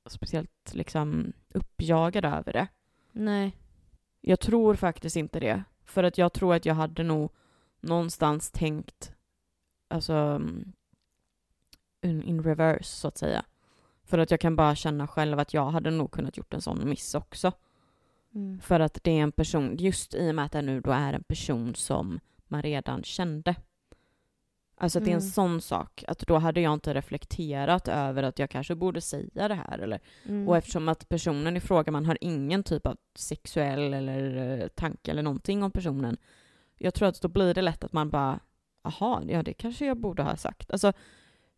speciellt 0.05 0.73
liksom 0.73 1.33
uppjagad 1.53 2.25
över 2.25 2.53
det. 2.53 2.67
Nej. 3.11 3.55
Jag 4.21 4.39
tror 4.39 4.75
faktiskt 4.75 5.15
inte 5.15 5.39
det. 5.39 5.63
För 5.85 6.03
att 6.03 6.17
jag 6.17 6.33
tror 6.33 6.55
att 6.55 6.65
jag 6.65 6.75
hade 6.75 7.03
nog 7.03 7.31
någonstans 7.79 8.51
tänkt, 8.51 9.11
alltså 9.87 10.13
mm, 10.13 10.71
in, 12.01 12.23
in 12.23 12.43
reverse 12.43 12.95
så 12.95 13.07
att 13.07 13.17
säga. 13.17 13.45
För 14.03 14.17
att 14.17 14.31
jag 14.31 14.39
kan 14.39 14.55
bara 14.55 14.75
känna 14.75 15.07
själv 15.07 15.39
att 15.39 15.53
jag 15.53 15.65
hade 15.65 15.91
nog 15.91 16.11
kunnat 16.11 16.37
gjort 16.37 16.53
en 16.53 16.61
sån 16.61 16.89
miss 16.89 17.15
också. 17.15 17.51
Mm. 18.35 18.59
För 18.59 18.79
att 18.79 19.03
det 19.03 19.11
är 19.11 19.23
en 19.23 19.31
person, 19.31 19.77
just 19.77 20.13
i 20.13 20.31
och 20.31 20.35
med 20.35 20.45
att 20.45 20.51
det 20.51 20.61
nu 20.61 20.81
då 20.81 20.91
är 20.91 21.13
en 21.13 21.23
person 21.23 21.75
som 21.75 22.19
man 22.47 22.61
redan 22.61 23.03
kände. 23.03 23.55
Alltså 24.81 24.97
att 24.99 25.05
det 25.05 25.11
är 25.11 25.15
en 25.15 25.19
Mm. 25.19 25.31
sån 25.31 25.61
sak, 25.61 26.03
att 26.07 26.19
då 26.19 26.37
hade 26.37 26.61
jag 26.61 26.73
inte 26.73 26.93
reflekterat 26.93 27.87
över 27.87 28.23
att 28.23 28.39
jag 28.39 28.49
kanske 28.49 28.75
borde 28.75 29.01
säga 29.01 29.47
det 29.47 29.53
här 29.55 29.79
eller 29.79 29.99
Mm. 30.25 30.47
och 30.47 30.57
eftersom 30.57 30.89
att 30.89 31.09
personen 31.09 31.57
i 31.57 31.59
fråga, 31.59 31.91
man 31.91 32.05
har 32.05 32.17
ingen 32.21 32.63
typ 32.63 32.87
av 32.87 32.97
sexuell 33.15 33.93
eller 33.93 34.59
eh, 34.61 34.67
tanke 34.67 35.11
eller 35.11 35.23
någonting 35.23 35.63
om 35.63 35.71
personen. 35.71 36.17
Jag 36.77 36.93
tror 36.93 37.07
att 37.07 37.21
då 37.21 37.27
blir 37.27 37.53
det 37.53 37.61
lätt 37.61 37.83
att 37.83 37.93
man 37.93 38.09
bara, 38.09 38.39
aha, 38.83 39.21
ja 39.27 39.43
det 39.43 39.53
kanske 39.53 39.85
jag 39.85 39.97
borde 39.97 40.23
ha 40.23 40.35
sagt. 40.37 40.71
Alltså, 40.71 40.93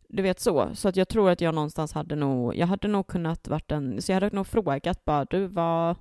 du 0.08 0.22
vet 0.22 0.40
så. 0.40 0.70
Så 0.74 0.88
att 0.88 0.96
jag 0.96 1.08
tror 1.08 1.30
att 1.30 1.40
jag 1.40 1.54
någonstans 1.54 1.92
hade 1.92 2.16
nog, 2.16 2.56
jag 2.56 2.66
hade 2.66 2.88
nog 2.88 3.06
kunnat 3.06 3.48
varit 3.48 3.72
en, 3.72 4.02
så 4.02 4.12
jag 4.12 4.16
hade 4.20 4.36
nog 4.36 4.46
frågat 4.46 5.04
bara, 5.04 5.24
du 5.24 5.46
vad, 5.46 5.96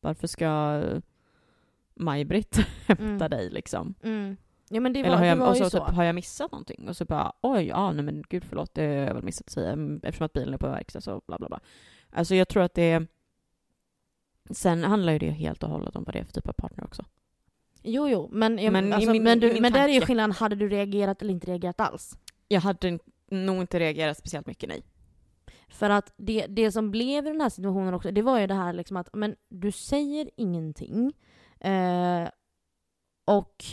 varför 0.00 0.26
ska 0.26 0.82
Maj-Britt 1.94 2.56
hämta 2.86 3.04
Mm. 3.04 3.30
dig 3.30 3.50
liksom? 3.50 3.94
Mm. 4.02 4.36
Ja 4.68 4.80
men 4.80 4.92
det 4.92 5.02
var, 5.02 5.06
Eller 5.06 5.16
har 5.16 5.24
det 5.24 5.28
jag, 5.28 5.36
var 5.36 5.48
och 5.48 5.56
ju 5.56 5.64
så, 5.64 5.70
så. 5.70 5.86
typ, 5.86 5.94
har 5.94 6.04
jag 6.04 6.14
missat 6.14 6.52
någonting? 6.52 6.88
Och 6.88 6.96
så 6.96 7.04
bara, 7.04 7.32
oj, 7.40 7.66
ja, 7.66 7.92
nej 7.92 8.04
men 8.04 8.24
gud 8.28 8.44
förlåt, 8.44 8.74
det 8.74 8.82
har 8.82 8.88
jag 8.92 9.14
väl 9.14 9.22
missat 9.22 9.46
att 9.46 9.52
säga 9.52 9.70
mm, 9.70 10.00
eftersom 10.02 10.24
att 10.24 10.32
bilen 10.32 10.54
är 10.54 10.58
på 10.58 10.66
verkstad 10.68 11.00
så 11.00 11.22
bla 11.26 11.38
bla 11.38 11.48
bla. 11.48 11.60
Alltså 12.10 12.34
jag 12.34 12.48
tror 12.48 12.62
att 12.62 12.74
det 12.74 13.06
Sen 14.50 14.84
handlar 14.84 15.12
ju 15.12 15.18
det 15.18 15.30
helt 15.30 15.62
och 15.62 15.68
hållet 15.70 15.96
om 15.96 16.04
vad 16.04 16.14
det 16.14 16.18
är 16.18 16.24
för 16.24 16.32
typ 16.32 16.48
av 16.48 16.52
partner 16.52 16.84
också. 16.84 17.04
Jo, 17.82 18.08
jo, 18.08 18.28
men, 18.32 18.58
jag, 18.58 18.72
Men 18.72 18.92
alltså, 18.92 19.10
min- 19.10 19.22
men, 19.22 19.40
du, 19.40 19.60
men 19.60 19.72
där 19.72 19.88
är 19.88 19.92
ju 19.92 20.00
skillnaden, 20.00 20.32
hade 20.32 20.56
du 20.56 20.68
reagerat 20.68 21.22
eller 21.22 21.32
inte 21.32 21.46
reagerat 21.46 21.80
alls? 21.80 22.18
Jag 22.48 22.60
hade 22.60 22.98
nog 23.30 23.60
inte 23.60 23.78
reagerat 23.78 24.18
speciellt 24.18 24.46
mycket, 24.46 24.68
nej. 24.68 24.82
För 25.68 25.90
att 25.90 26.12
det, 26.16 26.46
det 26.46 26.72
som 26.72 26.90
blev 26.90 27.26
i 27.26 27.30
den 27.30 27.40
här 27.40 27.48
situationen 27.48 27.94
också, 27.94 28.10
det 28.10 28.22
var 28.22 28.38
ju 28.40 28.46
det 28.46 28.54
här 28.54 28.72
liksom 28.72 28.96
att 28.96 29.08
men 29.12 29.36
du 29.48 29.72
säger 29.72 30.30
ingenting. 30.36 31.12
Eh, 31.60 32.28
och 33.24 33.64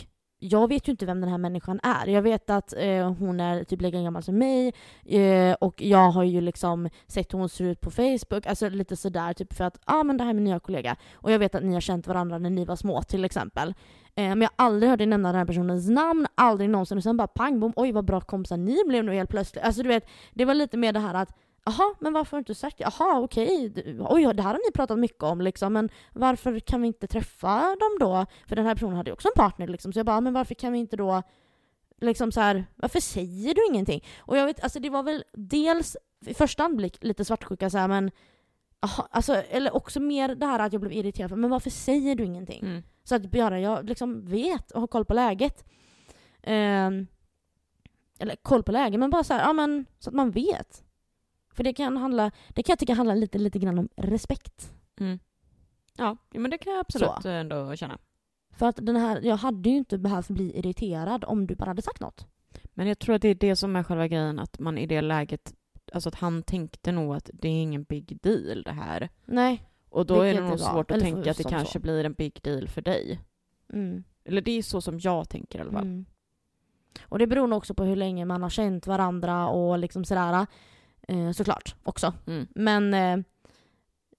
jag 0.42 0.68
vet 0.68 0.88
ju 0.88 0.90
inte 0.90 1.06
vem 1.06 1.20
den 1.20 1.30
här 1.30 1.38
människan 1.38 1.80
är. 1.82 2.06
Jag 2.06 2.22
vet 2.22 2.50
att 2.50 2.74
eh, 2.76 3.12
hon 3.12 3.40
är 3.40 3.64
typ 3.64 3.80
lika 3.80 4.00
gammal 4.00 4.22
som 4.22 4.38
mig 4.38 4.72
eh, 5.04 5.52
och 5.60 5.82
jag 5.82 6.10
har 6.10 6.24
ju 6.24 6.40
liksom 6.40 6.88
sett 7.06 7.34
hur 7.34 7.38
hon 7.38 7.48
ser 7.48 7.64
ut 7.64 7.80
på 7.80 7.90
Facebook, 7.90 8.46
alltså 8.46 8.68
lite 8.68 8.96
sådär 8.96 9.32
typ 9.32 9.52
för 9.52 9.64
att 9.64 9.78
ja 9.86 9.94
ah, 9.94 10.02
men 10.02 10.16
det 10.16 10.24
här 10.24 10.30
är 10.30 10.34
min 10.34 10.44
nya 10.44 10.60
kollega. 10.60 10.96
Och 11.14 11.32
jag 11.32 11.38
vet 11.38 11.54
att 11.54 11.62
ni 11.62 11.74
har 11.74 11.80
känt 11.80 12.06
varandra 12.06 12.38
när 12.38 12.50
ni 12.50 12.64
var 12.64 12.76
små 12.76 13.02
till 13.02 13.24
exempel. 13.24 13.74
Eh, 14.14 14.28
men 14.28 14.40
jag 14.40 14.50
har 14.56 14.66
aldrig 14.66 14.90
hört 14.90 14.98
dig 14.98 15.06
nämna 15.06 15.28
den 15.28 15.38
här 15.38 15.46
personens 15.46 15.88
namn, 15.88 16.26
aldrig 16.34 16.70
någonsin. 16.70 16.98
Och 16.98 17.02
sen 17.02 17.16
bara 17.16 17.28
pang 17.28 17.60
bom, 17.60 17.72
oj 17.76 17.92
vad 17.92 18.04
bra 18.04 18.20
kompisar 18.20 18.56
ni 18.56 18.84
blev 18.86 19.04
nu 19.04 19.12
helt 19.14 19.30
plötsligt. 19.30 19.64
Alltså 19.64 19.82
du 19.82 19.88
vet, 19.88 20.08
det 20.32 20.44
var 20.44 20.54
lite 20.54 20.76
mer 20.76 20.92
det 20.92 21.00
här 21.00 21.14
att 21.14 21.36
Jaha, 21.64 21.94
men 22.00 22.12
varför 22.12 22.30
har 22.36 22.38
du 22.38 22.40
inte 22.42 22.54
sagt 22.54 22.78
det? 22.78 22.84
Jaha, 22.84 23.20
okej. 23.20 23.68
Du- 23.68 23.96
Oj, 24.08 24.34
det 24.34 24.42
här 24.42 24.50
har 24.50 24.60
ni 24.68 24.72
pratat 24.74 24.98
mycket 24.98 25.22
om 25.22 25.40
liksom, 25.40 25.72
men 25.72 25.88
varför 26.12 26.60
kan 26.60 26.80
vi 26.82 26.86
inte 26.86 27.06
träffa 27.06 27.60
dem 27.60 27.96
då? 28.00 28.26
För 28.46 28.56
den 28.56 28.66
här 28.66 28.74
personen 28.74 28.96
hade 28.96 29.10
ju 29.10 29.14
också 29.14 29.28
en 29.28 29.34
partner 29.42 29.66
liksom, 29.66 29.92
så 29.92 29.98
jag 29.98 30.06
bara, 30.06 30.20
men 30.20 30.32
varför 30.32 30.54
kan 30.54 30.72
vi 30.72 30.78
inte 30.78 30.96
då 30.96 31.22
liksom 32.00 32.32
så 32.32 32.40
här, 32.40 32.64
varför 32.76 33.00
säger 33.00 33.54
du 33.54 33.66
ingenting? 33.66 34.04
Och 34.20 34.36
jag 34.36 34.46
vet, 34.46 34.62
alltså 34.62 34.80
det 34.80 34.90
var 34.90 35.02
väl 35.02 35.24
dels 35.32 35.96
i 36.26 36.34
första 36.34 36.62
anblick 36.64 37.04
lite 37.04 37.24
svartsjuka 37.24 37.70
så 37.70 37.78
här, 37.78 37.88
men 37.88 38.10
Aha, 38.84 39.08
alltså, 39.10 39.34
eller 39.34 39.76
också 39.76 40.00
mer 40.00 40.34
det 40.34 40.46
här 40.46 40.58
att 40.58 40.72
jag 40.72 40.80
blev 40.80 40.92
irriterad, 40.92 41.30
för, 41.30 41.36
men 41.36 41.50
varför 41.50 41.70
säger 41.70 42.14
du 42.14 42.24
ingenting? 42.24 42.62
Mm. 42.62 42.82
Så 43.04 43.14
att 43.14 43.30
bara 43.30 43.60
jag 43.60 43.84
liksom 43.88 44.24
vet 44.24 44.70
och 44.70 44.80
har 44.80 44.86
koll 44.86 45.04
på 45.04 45.14
läget. 45.14 45.64
Ehm, 46.42 47.06
eller 48.18 48.36
koll 48.36 48.62
på 48.62 48.72
läget, 48.72 49.00
men 49.00 49.10
bara 49.10 49.24
så 49.24 49.34
här, 49.34 49.40
ja 49.40 49.52
men 49.52 49.86
så 49.98 50.10
att 50.10 50.14
man 50.14 50.30
vet. 50.30 50.84
För 51.52 51.64
det 51.64 51.72
kan 51.72 51.96
handla, 51.96 52.30
det 52.48 52.62
kan 52.62 52.72
jag 52.72 52.78
tycka 52.78 52.94
handlar 52.94 53.16
lite, 53.16 53.38
lite 53.38 53.58
grann 53.58 53.78
om 53.78 53.88
respekt. 53.96 54.72
Mm. 55.00 55.18
Ja, 55.96 56.16
men 56.30 56.50
det 56.50 56.58
kan 56.58 56.72
jag 56.72 56.80
absolut 56.80 57.22
Så. 57.22 57.28
ändå 57.28 57.76
känna. 57.76 57.98
För 58.52 58.66
att 58.66 58.76
den 58.76 58.96
här, 58.96 59.20
jag 59.22 59.36
hade 59.36 59.68
ju 59.68 59.76
inte 59.76 59.98
behövt 59.98 60.28
bli 60.28 60.58
irriterad 60.58 61.24
om 61.24 61.46
du 61.46 61.54
bara 61.54 61.70
hade 61.70 61.82
sagt 61.82 62.00
något. 62.00 62.26
Men 62.74 62.86
jag 62.88 62.98
tror 62.98 63.14
att 63.14 63.22
det 63.22 63.28
är 63.28 63.34
det 63.34 63.56
som 63.56 63.76
är 63.76 63.82
själva 63.82 64.08
grejen, 64.08 64.38
att 64.38 64.58
man 64.58 64.78
i 64.78 64.86
det 64.86 65.00
läget, 65.00 65.54
alltså 65.92 66.08
att 66.08 66.14
han 66.14 66.42
tänkte 66.42 66.92
nog 66.92 67.14
att 67.14 67.30
det 67.32 67.48
är 67.48 67.62
ingen 67.62 67.84
big 67.84 68.18
deal 68.22 68.62
det 68.62 68.72
här. 68.72 69.08
Nej. 69.24 69.68
Och 69.90 70.06
då 70.06 70.20
är 70.20 70.34
det 70.34 70.40
nog 70.40 70.60
svårt 70.60 70.90
att 70.90 71.00
tänka 71.00 71.30
att 71.30 71.36
det 71.36 71.44
kanske 71.44 71.72
så. 71.72 71.78
blir 71.78 72.04
en 72.04 72.12
big 72.12 72.38
deal 72.42 72.68
för 72.68 72.82
dig. 72.82 73.20
Mm. 73.72 74.04
Eller 74.24 74.40
det 74.40 74.58
är 74.58 74.62
så 74.62 74.80
som 74.80 74.98
jag 74.98 75.28
tänker 75.28 75.58
i 75.58 75.62
alla 75.62 75.72
fall. 75.72 75.82
Mm. 75.82 76.04
Och 77.02 77.18
det 77.18 77.26
beror 77.26 77.46
nog 77.46 77.56
också 77.56 77.74
på 77.74 77.84
hur 77.84 77.96
länge 77.96 78.24
man 78.24 78.42
har 78.42 78.50
känt 78.50 78.86
varandra 78.86 79.46
och 79.48 79.78
liksom 79.78 80.04
sådär. 80.04 80.46
Eh, 81.12 81.32
såklart 81.32 81.74
också. 81.82 82.12
Mm. 82.26 82.46
Men 82.54 82.94
eh, 82.94 83.24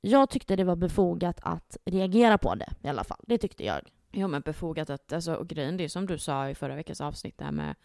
jag 0.02 0.30
tyckte 0.30 0.56
det 0.56 0.64
var 0.64 0.76
befogat 0.76 1.40
att 1.42 1.78
reagera 1.86 2.38
på 2.38 2.56
det 2.56 2.70
i 2.84 2.88
alla 2.88 3.04
fall. 3.04 3.20
Det 3.28 3.38
tyckte 3.38 3.66
jag. 3.66 3.82
Ja 4.12 4.28
men 4.28 4.42
befogat 4.42 4.90
att, 4.90 5.14
alltså, 5.14 5.36
och 5.36 5.48
grejen 5.48 5.78
det 5.78 5.84
är 5.84 5.90
som 5.90 6.06
du 6.06 6.18
sa 6.18 6.50
i 6.50 6.56
förra 6.56 6.76
veckans 6.76 7.02
avsnitt, 7.02 7.38
det 7.38 7.44
här 7.44 7.52
med 7.52 7.76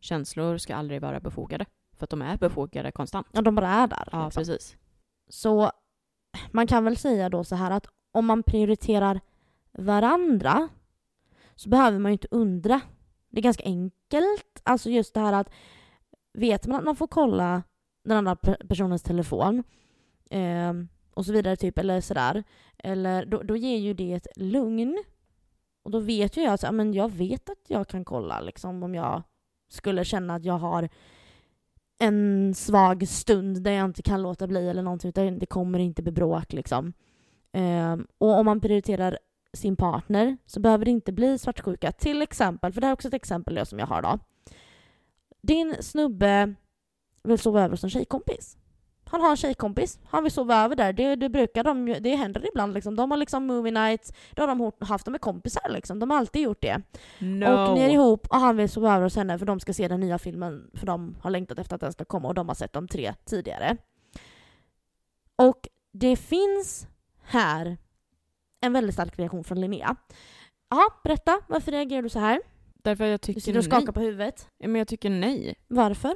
känslor 0.00 0.58
ska 0.58 0.74
aldrig 0.74 1.00
vara 1.00 1.20
befogade. 1.20 1.64
För 1.96 2.04
att 2.04 2.10
de 2.10 2.22
är 2.22 2.36
befogade 2.36 2.92
konstant. 2.92 3.26
Ja, 3.32 3.42
de 3.42 3.54
bara 3.54 3.68
är 3.68 3.86
där. 3.86 4.08
Ja, 4.12 4.24
liksom. 4.24 4.40
precis. 4.40 4.76
Så 5.28 5.70
man 6.50 6.66
kan 6.66 6.84
väl 6.84 6.96
säga 6.96 7.28
då 7.28 7.44
så 7.44 7.54
här 7.54 7.70
att 7.70 7.86
om 8.12 8.26
man 8.26 8.42
prioriterar 8.42 9.20
varandra 9.72 10.68
så 11.54 11.68
behöver 11.68 11.98
man 11.98 12.10
ju 12.10 12.14
inte 12.14 12.28
undra. 12.30 12.80
Det 13.28 13.38
är 13.40 13.42
ganska 13.42 13.64
enkelt. 13.64 14.60
Alltså 14.62 14.90
just 14.90 15.14
det 15.14 15.20
här 15.20 15.32
att 15.32 15.50
vet 16.32 16.66
man 16.66 16.78
att 16.78 16.84
man 16.84 16.96
får 16.96 17.06
kolla 17.06 17.62
den 18.06 18.16
andra 18.16 18.36
personens 18.68 19.02
telefon 19.02 19.64
eh, 20.30 20.72
och 21.14 21.26
så 21.26 21.32
vidare 21.32 21.56
typ 21.56 21.78
eller 21.78 22.00
sådär. 22.00 22.44
Eller 22.78 23.26
då, 23.26 23.42
då 23.42 23.56
ger 23.56 23.78
ju 23.78 23.94
det 23.94 24.12
ett 24.12 24.26
lugn. 24.36 25.04
Och 25.82 25.90
då 25.90 25.98
vet 25.98 26.36
ju 26.36 26.40
jag 26.40 26.48
att 26.48 26.52
alltså, 26.52 26.72
men 26.72 26.92
jag 26.92 27.12
vet 27.12 27.50
att 27.50 27.64
jag 27.68 27.88
kan 27.88 28.04
kolla 28.04 28.40
liksom 28.40 28.82
om 28.82 28.94
jag 28.94 29.22
skulle 29.68 30.04
känna 30.04 30.34
att 30.34 30.44
jag 30.44 30.58
har 30.58 30.88
en 31.98 32.54
svag 32.54 33.08
stund 33.08 33.62
där 33.62 33.70
jag 33.70 33.84
inte 33.84 34.02
kan 34.02 34.22
låta 34.22 34.46
bli 34.46 34.68
eller 34.68 34.82
någonting 34.82 35.08
utan 35.08 35.38
det 35.38 35.46
kommer 35.46 35.78
inte 35.78 36.02
bli 36.02 36.12
bråk 36.12 36.52
liksom. 36.52 36.92
Eh, 37.52 37.96
och 38.18 38.38
om 38.38 38.46
man 38.46 38.60
prioriterar 38.60 39.18
sin 39.52 39.76
partner 39.76 40.36
så 40.46 40.60
behöver 40.60 40.84
det 40.84 40.90
inte 40.90 41.12
bli 41.12 41.38
svartsjuka. 41.38 41.92
Till 41.92 42.22
exempel, 42.22 42.72
för 42.72 42.80
det 42.80 42.86
här 42.86 42.92
är 42.92 42.94
också 42.94 43.08
ett 43.08 43.14
exempel 43.14 43.66
som 43.66 43.78
jag 43.78 43.86
har 43.86 44.02
då. 44.02 44.18
Din 45.42 45.76
snubbe 45.80 46.54
vill 47.26 47.38
sova 47.38 47.60
över 47.60 47.70
hos 47.70 47.84
en 47.84 47.90
tjejkompis. 47.90 48.56
Han 49.10 49.20
har 49.20 49.30
en 49.30 49.36
tjejkompis, 49.36 49.98
han 50.04 50.22
vill 50.22 50.32
sova 50.32 50.64
över 50.64 50.76
där. 50.76 50.92
Det, 50.92 51.16
det 51.16 51.28
brukar 51.28 51.64
de 51.64 51.88
ju- 51.88 52.00
det 52.00 52.14
händer 52.16 52.48
ibland 52.48 52.74
liksom. 52.74 52.96
De 52.96 53.10
har 53.10 53.18
liksom 53.18 53.46
movie 53.46 53.72
nights, 53.72 54.12
då 54.34 54.42
har 54.42 54.46
de 54.48 54.72
haft 54.86 55.04
det 55.04 55.10
med 55.10 55.20
kompisar 55.20 55.68
liksom. 55.68 55.98
De 55.98 56.10
har 56.10 56.18
alltid 56.18 56.42
gjort 56.42 56.62
det. 56.62 56.82
No. 57.18 57.44
Och 57.52 57.74
ni 57.74 57.80
är 57.80 57.88
ihop 57.90 58.26
och 58.30 58.36
han 58.36 58.56
vill 58.56 58.68
sova 58.68 58.94
över 58.94 59.02
hos 59.04 59.16
henne 59.16 59.38
för 59.38 59.46
de 59.46 59.60
ska 59.60 59.72
se 59.72 59.88
den 59.88 60.00
nya 60.00 60.18
filmen 60.18 60.70
för 60.74 60.86
de 60.86 61.16
har 61.22 61.30
längtat 61.30 61.58
efter 61.58 61.74
att 61.74 61.80
den 61.80 61.92
ska 61.92 62.04
komma 62.04 62.28
och 62.28 62.34
de 62.34 62.48
har 62.48 62.54
sett 62.54 62.72
de 62.72 62.88
tre 62.88 63.14
tidigare. 63.24 63.76
Och 65.36 65.68
det 65.92 66.16
finns 66.16 66.86
här 67.22 67.78
en 68.60 68.72
väldigt 68.72 68.94
stark 68.94 69.18
reaktion 69.18 69.44
från 69.44 69.60
Linnea. 69.60 69.96
Ja, 70.70 70.90
berätta. 71.04 71.40
Varför 71.48 71.72
reagerar 71.72 72.02
du 72.02 72.08
så 72.08 72.18
här? 72.18 72.40
Därför 72.82 73.04
jag 73.04 73.12
Du 73.14 73.18
tycker 73.18 73.40
sitter 73.40 73.58
och 73.58 73.64
nej. 73.64 73.70
skakar 73.70 73.92
på 73.92 74.00
huvudet. 74.00 74.48
Ja, 74.58 74.68
men 74.68 74.78
jag 74.78 74.88
tycker 74.88 75.10
nej. 75.10 75.54
Varför? 75.68 76.14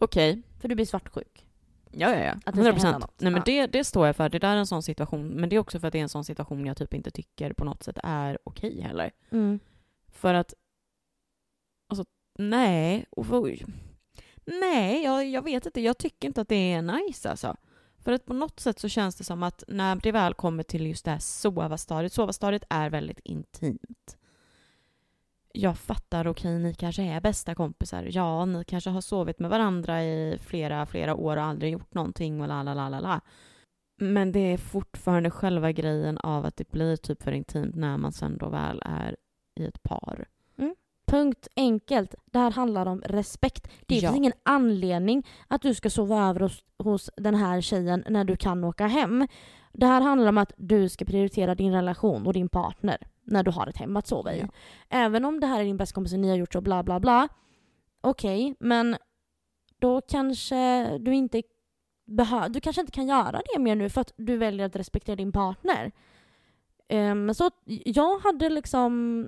Okej. 0.00 0.42
För 0.60 0.68
du 0.68 0.74
blir 0.74 0.86
svartsjuk. 0.86 1.46
Ja, 1.90 2.10
ja, 2.10 2.24
ja. 2.24 2.32
Att 2.32 2.54
det 2.54 2.62
ska 2.62 2.68
100 2.68 2.72
hända 2.72 2.72
procent. 2.72 3.20
Nej, 3.20 3.32
men 3.32 3.42
det, 3.44 3.66
det 3.66 3.84
står 3.84 4.06
jag 4.06 4.16
för. 4.16 4.28
Det 4.28 4.38
där 4.38 4.54
är 4.54 4.56
en 4.56 4.66
sån 4.66 4.82
situation. 4.82 5.28
Men 5.28 5.48
det 5.48 5.56
är 5.56 5.60
också 5.60 5.80
för 5.80 5.86
att 5.86 5.92
det 5.92 5.98
är 5.98 6.02
en 6.02 6.08
sån 6.08 6.24
situation 6.24 6.66
jag 6.66 6.76
typ 6.76 6.94
inte 6.94 7.10
tycker 7.10 7.52
på 7.52 7.64
något 7.64 7.82
sätt 7.82 7.98
är 8.02 8.38
okej 8.44 8.80
heller. 8.80 9.10
Mm. 9.30 9.60
För 10.08 10.34
att, 10.34 10.54
alltså, 11.88 12.04
nej. 12.38 13.06
För, 13.16 13.58
nej, 14.44 15.04
jag, 15.04 15.26
jag 15.26 15.42
vet 15.42 15.66
inte. 15.66 15.80
Jag 15.80 15.98
tycker 15.98 16.28
inte 16.28 16.40
att 16.40 16.48
det 16.48 16.72
är 16.72 16.82
nice 16.82 17.30
alltså. 17.30 17.56
För 17.98 18.12
att 18.12 18.24
på 18.24 18.34
något 18.34 18.60
sätt 18.60 18.78
så 18.78 18.88
känns 18.88 19.16
det 19.16 19.24
som 19.24 19.42
att 19.42 19.64
när 19.68 19.96
det 19.96 20.12
väl 20.12 20.34
kommer 20.34 20.62
till 20.62 20.86
just 20.86 21.04
det 21.04 21.10
här 21.10 21.18
sova-stadiet, 21.18 22.12
sova-stadiet 22.12 22.64
är 22.70 22.90
väldigt 22.90 23.20
intimt. 23.24 24.16
Jag 25.54 25.78
fattar, 25.78 26.26
okej, 26.26 26.58
ni 26.58 26.74
kanske 26.74 27.02
är 27.02 27.20
bästa 27.20 27.54
kompisar. 27.54 28.08
Ja, 28.10 28.44
ni 28.44 28.64
kanske 28.64 28.90
har 28.90 29.00
sovit 29.00 29.38
med 29.38 29.50
varandra 29.50 30.04
i 30.04 30.38
flera, 30.46 30.86
flera 30.86 31.14
år 31.14 31.36
och 31.36 31.42
aldrig 31.42 31.72
gjort 31.72 31.94
någonting 31.94 32.40
och 32.40 32.48
la, 32.48 32.62
la, 32.62 32.74
la, 32.74 32.88
la, 32.88 33.00
la. 33.00 33.20
Men 34.00 34.32
det 34.32 34.40
är 34.40 34.56
fortfarande 34.58 35.30
själva 35.30 35.72
grejen 35.72 36.18
av 36.18 36.46
att 36.46 36.56
det 36.56 36.70
blir 36.70 36.96
typ 36.96 37.22
för 37.22 37.32
intimt 37.32 37.74
när 37.74 37.96
man 37.96 38.12
sen 38.12 38.38
då 38.38 38.48
väl 38.48 38.82
är 38.84 39.16
i 39.60 39.64
ett 39.66 39.82
par. 39.82 40.24
Punkt 41.06 41.48
enkelt. 41.56 42.14
Det 42.32 42.38
här 42.38 42.50
handlar 42.50 42.86
om 42.86 43.00
respekt. 43.00 43.68
Det 43.86 43.94
Ja. 43.94 44.00
finns 44.00 44.16
ingen 44.16 44.32
anledning 44.42 45.26
att 45.48 45.62
du 45.62 45.74
ska 45.74 45.90
sova 45.90 46.28
över 46.28 46.40
hos, 46.40 46.64
hos 46.78 47.10
den 47.16 47.34
här 47.34 47.60
tjejen 47.60 48.04
när 48.08 48.24
du 48.24 48.36
kan 48.36 48.64
åka 48.64 48.86
hem. 48.86 49.26
Det 49.72 49.86
här 49.86 50.00
handlar 50.00 50.28
om 50.28 50.38
att 50.38 50.52
du 50.56 50.88
ska 50.88 51.04
prioritera 51.04 51.54
din 51.54 51.72
relation 51.72 52.26
och 52.26 52.32
din 52.32 52.48
partner 52.48 52.98
när 53.24 53.42
du 53.42 53.50
har 53.50 53.66
ett 53.66 53.76
hem 53.76 53.96
att 53.96 54.06
sova 54.06 54.34
i. 54.34 54.40
Ja. 54.40 54.46
Även 54.88 55.24
om 55.24 55.40
det 55.40 55.46
här 55.46 55.60
är 55.60 55.64
din 55.64 55.76
bästa 55.76 55.94
kompis 55.94 56.12
och 56.12 56.18
ni 56.18 56.28
har 56.28 56.36
gjort 56.36 56.52
så 56.52 56.60
bla 56.60 56.82
bla 56.82 57.00
bla. 57.00 57.28
Okej, 58.00 58.54
men 58.60 58.96
då 59.80 60.00
kanske 60.00 60.84
du 60.98 61.14
inte 61.14 61.42
behöver, 62.06 62.48
du 62.48 62.60
kanske 62.60 62.80
inte 62.80 62.92
kan 62.92 63.08
göra 63.08 63.42
det 63.54 63.60
mer 63.60 63.76
nu 63.76 63.88
för 63.88 64.00
att 64.00 64.12
du 64.16 64.36
väljer 64.36 64.66
att 64.66 64.76
respektera 64.76 65.16
din 65.16 65.32
partner. 65.32 65.92
Ehm, 66.88 67.34
så 67.34 67.50
jag 67.84 68.18
hade 68.18 68.48
liksom 68.48 69.26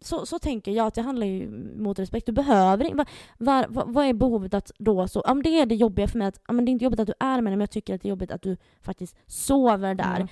så, 0.00 0.26
så 0.26 0.38
tänker 0.38 0.72
jag 0.72 0.86
att 0.86 0.94
det 0.94 1.02
handlar 1.02 1.26
ju 1.26 1.50
mot 1.76 1.98
respekt. 1.98 2.26
Du 2.26 2.32
behöver 2.32 2.84
inte... 2.84 3.04
Vad, 3.38 3.66
vad, 3.68 3.92
vad, 3.92 4.06
är 4.06 4.12
behovet 4.12 4.54
att 4.54 4.72
då 4.78 5.08
så... 5.08 5.22
Ja, 5.26 5.34
men 5.34 5.42
det 5.42 5.60
är 5.60 5.66
det 5.66 5.74
jobbiga 5.74 6.08
för 6.08 6.18
mig 6.18 6.28
att 6.28 6.40
ja, 6.46 6.52
men 6.52 6.64
det 6.64 6.70
är 6.70 6.72
inte 6.72 6.84
jobbigt 6.84 7.00
att 7.00 7.06
du 7.06 7.14
är 7.20 7.26
med 7.26 7.36
henne 7.36 7.50
men 7.50 7.60
jag 7.60 7.70
tycker 7.70 7.94
att 7.94 8.02
det 8.02 8.08
är 8.08 8.10
jobbigt 8.10 8.30
att 8.30 8.42
du 8.42 8.56
faktiskt 8.80 9.16
sover 9.26 9.94
där. 9.94 10.20
Ja. 10.20 10.28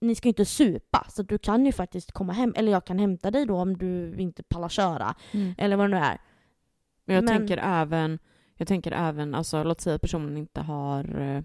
Ni 0.00 0.14
ska 0.14 0.28
ju 0.28 0.30
inte 0.30 0.44
supa 0.44 1.06
så 1.08 1.22
du 1.22 1.38
kan 1.38 1.66
ju 1.66 1.72
faktiskt 1.72 2.12
komma 2.12 2.32
hem. 2.32 2.54
Eller 2.56 2.72
jag 2.72 2.84
kan 2.84 2.98
hämta 2.98 3.30
dig 3.30 3.46
då 3.46 3.56
om 3.56 3.76
du 3.78 4.16
inte 4.16 4.42
pallar 4.42 4.68
köra. 4.68 5.14
Mm. 5.32 5.54
Eller 5.58 5.76
vad 5.76 5.90
det 5.90 5.96
nu 5.96 6.04
är. 6.04 6.20
Men 7.04 7.14
jag 7.14 7.24
Men- 7.24 7.38
tänker 7.38 7.58
även, 7.58 8.18
jag 8.54 8.68
tänker 8.68 8.92
även, 8.92 9.34
alltså 9.34 9.62
låt 9.64 9.80
säga 9.80 9.96
att 9.96 10.02
personen 10.02 10.36
inte 10.36 10.60
har, 10.60 11.20
eh, 11.20 11.42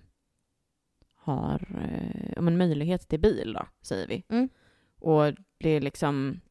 har 1.16 1.68
eh, 1.82 2.42
men 2.42 2.58
möjlighet 2.58 3.10
till 3.10 3.20
bil 3.20 3.54
då, 3.54 3.66
säger 3.82 4.08
vi. 4.08 4.24
Mm. 4.30 4.50
Och 5.00 5.34
det 5.58 5.70
är 5.70 5.82
liksom, 5.82 6.42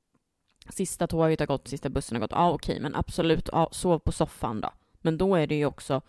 sista 0.69 1.07
tåget 1.07 1.41
har 1.41 1.47
gått, 1.47 1.69
sista 1.69 1.89
bussen 1.89 2.16
har 2.16 2.21
gått, 2.21 2.33
ja 2.33 2.51
okej, 2.51 2.81
men 2.81 2.95
absolut, 2.95 3.49
ah, 3.53 3.69
sov 3.73 3.99
på 3.99 4.12
soffan 4.12 4.61
då. 4.61 4.71
Men 5.01 5.19
då 5.19 5.37
är 5.37 5.47
det 5.47 5.55
ju 5.55 5.66
också 5.66 6.03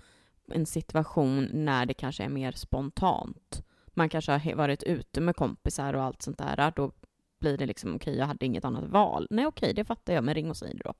en 0.51 0.65
situation 0.65 1.49
när 1.53 1.85
det 1.85 1.93
kanske 1.93 2.23
är 2.23 2.29
mer 2.29 2.51
spontant. 2.51 3.63
Man 3.87 4.09
kanske 4.09 4.31
har 4.31 4.55
varit 4.55 4.83
ute 4.83 5.21
med 5.21 5.35
kompisar 5.35 5.93
och 5.93 6.03
allt 6.03 6.21
sånt 6.21 6.37
där, 6.37 6.73
då 6.75 6.91
blir 7.39 7.57
det 7.57 7.65
liksom 7.65 7.95
okej, 7.95 8.17
jag 8.17 8.25
hade 8.25 8.45
inget 8.45 8.65
annat 8.65 8.89
val. 8.89 9.27
Nej 9.29 9.45
okej, 9.45 9.73
det 9.73 9.85
fattar 9.85 10.13
jag, 10.13 10.23
men 10.23 10.35
ring 10.35 10.49
och 10.49 10.57
säg 10.57 10.73
det 10.73 10.83
då. 10.83 10.93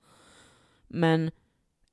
Men 0.87 1.31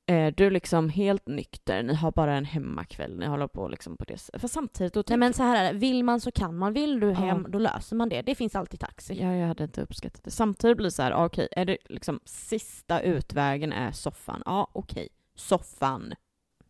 är 0.07 0.31
du 0.31 0.51
liksom 0.51 0.89
helt 0.89 1.27
nykter, 1.27 1.83
ni 1.83 1.95
har 1.95 2.13
bara 2.13 2.37
en 2.37 2.45
hemmakväll, 2.45 3.19
ni 3.19 3.27
håller 3.27 3.47
på 3.47 3.69
liksom 3.69 3.97
på 3.97 4.05
det 4.05 4.19
sättet. 4.19 4.41
För 4.41 4.49
samtidigt 4.49 4.95
då 4.95 5.03
Nej 5.09 5.19
men 5.19 5.33
så 5.33 5.43
här 5.43 5.65
är 5.65 5.73
det, 5.73 5.79
vill 5.79 6.05
man 6.05 6.21
så 6.21 6.31
kan 6.31 6.57
man. 6.57 6.73
Vill 6.73 7.01
du 7.01 7.13
hem, 7.13 7.43
Ja. 7.43 7.49
då 7.49 7.59
löser 7.59 7.97
man 7.97 8.09
det. 8.09 8.23
Det 8.23 8.35
finns 8.35 8.55
alltid 8.55 8.81
taxi. 8.81 9.21
Ja, 9.23 9.35
jag 9.35 9.47
hade 9.49 9.65
inte 9.65 9.83
uppskattat 9.83 10.25
det. 10.25 10.31
Samtidigt 10.31 10.77
blir 10.77 10.85
det 10.85 10.91
så 10.91 11.03
här, 11.03 11.15
okej, 11.25 11.49
är 11.53 11.65
det 11.65 11.77
liksom 11.85 12.21
sista 12.25 13.01
utvägen 13.01 13.73
är 13.73 13.93
soffan? 13.93 14.43
Ja, 14.45 14.71
okej, 14.73 15.09
soffan. 15.35 16.15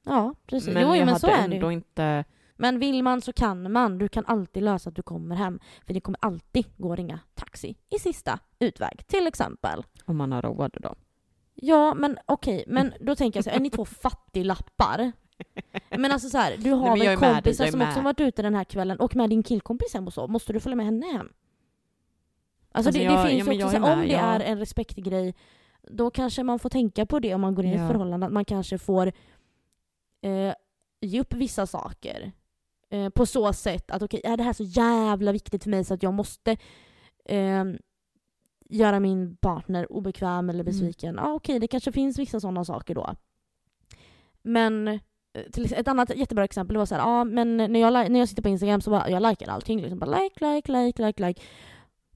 Ja, 0.04 0.34
precis. 0.46 0.74
Men 0.74 0.82
jo, 0.82 0.88
jag 0.88 0.98
men 0.98 1.08
hade 1.08 1.20
så 1.20 1.26
är 1.26 1.48
det 1.48 1.54
ändå 1.54 1.70
ju. 1.70 1.76
inte... 1.76 2.24
Men 2.58 2.78
vill 2.78 3.02
man 3.02 3.20
så 3.20 3.32
kan 3.32 3.72
man. 3.72 3.98
Du 3.98 4.08
kan 4.08 4.26
alltid 4.26 4.62
lösa 4.62 4.90
att 4.90 4.96
du 4.96 5.02
kommer 5.02 5.36
hem. 5.36 5.60
För 5.86 5.94
det 5.94 6.00
kommer 6.00 6.18
alltid 6.22 6.66
gå 6.76 6.92
att 6.92 6.98
ringa 6.98 7.20
taxi 7.34 7.76
i 7.96 7.98
sista 7.98 8.38
utväg, 8.58 9.06
till 9.06 9.26
exempel. 9.26 9.84
Om 10.04 10.16
man 10.16 10.32
har 10.32 10.42
råd 10.42 10.76
då. 10.80 10.94
Ja, 11.56 11.94
men 11.94 12.18
okej, 12.26 12.64
men 12.66 12.94
då 13.00 13.16
tänker 13.16 13.38
jag 13.38 13.44
så 13.44 13.50
här, 13.50 13.56
är 13.56 13.60
ni 13.60 13.70
två 13.70 13.84
fattiglappar? 14.02 15.12
Men 15.90 16.12
alltså 16.12 16.28
så 16.28 16.38
här, 16.38 16.56
du 16.58 16.70
har 16.72 16.96
Nej, 16.96 17.06
väl 17.08 17.20
dig, 17.20 17.32
kompisar 17.32 17.64
är 17.66 17.70
som 17.70 17.82
också 17.82 18.00
varit 18.00 18.20
ute 18.20 18.42
den 18.42 18.54
här 18.54 18.64
kvällen 18.64 19.00
och 19.00 19.16
med 19.16 19.30
din 19.30 19.42
killkompis 19.42 19.94
hem 19.94 20.06
och 20.06 20.12
så. 20.12 20.26
Måste 20.26 20.52
du 20.52 20.60
följa 20.60 20.76
med 20.76 20.86
henne 20.86 21.06
hem? 21.06 21.18
Alltså, 22.72 22.88
Alltså, 22.88 22.90
det, 22.90 23.04
jag- 23.04 23.24
det 23.26 23.30
finns 23.30 23.46
ja, 23.46 23.52
ju 23.52 23.64
också 23.64 23.76
så 23.78 23.84
här, 23.86 23.92
om 23.94 24.00
det 24.00 24.06
jag- 24.06 24.20
är 24.20 24.40
en 24.40 24.58
respektgrej, 24.58 25.34
då 25.90 26.10
kanske 26.10 26.42
man 26.42 26.58
får 26.58 26.68
tänka 26.70 27.06
på 27.06 27.18
det 27.20 27.34
om 27.34 27.40
man 27.40 27.54
går 27.54 27.64
in 27.64 27.70
i 27.72 27.74
ett 27.74 27.88
förhållande, 27.88 28.26
att 28.26 28.32
man 28.32 28.44
kanske 28.44 28.78
får 28.78 29.06
eh, 30.22 30.54
ge 31.00 31.20
upp 31.20 31.32
vissa 31.34 31.66
saker. 31.66 32.32
Eh, 32.90 33.08
på 33.08 33.26
så 33.26 33.52
sätt 33.52 33.90
att 33.90 34.02
okej, 34.02 34.20
är 34.24 34.36
det 34.36 34.42
här 34.42 34.52
så 34.52 34.62
jävla 34.64 35.32
viktigt 35.32 35.62
för 35.62 35.70
mig 35.70 35.84
så 35.84 35.94
att 35.94 36.02
jag 36.02 36.14
måste 36.14 36.56
eh, 37.24 37.64
göra 38.68 39.00
min 39.00 39.36
partner 39.36 39.92
obekväm 39.92 40.50
eller 40.50 40.60
Mm. 40.60 40.66
besviken. 40.66 41.14
Ja 41.18 41.32
okej, 41.32 41.58
det 41.58 41.68
kanske 41.68 41.92
finns 41.92 42.18
vissa 42.18 42.40
sådana 42.40 42.64
saker 42.64 42.94
då. 42.94 43.14
Men 44.42 44.88
eh, 44.88 44.98
till, 45.52 45.74
ett 45.74 45.88
annat 45.88 46.16
jättebra 46.16 46.44
exempel 46.44 46.76
var 46.76 46.86
så 46.86 46.94
här, 46.94 47.02
ja 47.02 47.24
men 47.24 47.56
när 47.56 47.80
jag, 47.80 47.92
när 48.12 48.18
jag 48.18 48.28
sitter 48.28 48.42
på 48.42 48.48
Instagram 48.48 48.80
så 48.80 48.90
bara, 48.90 49.10
jag 49.10 49.22
likar 49.22 49.48
allting. 49.48 49.80
Liksom 49.80 49.98
bara 49.98 50.18
like, 50.18 50.54
like, 50.54 50.72
like, 50.72 51.06
like, 51.06 51.26
like. 51.26 51.42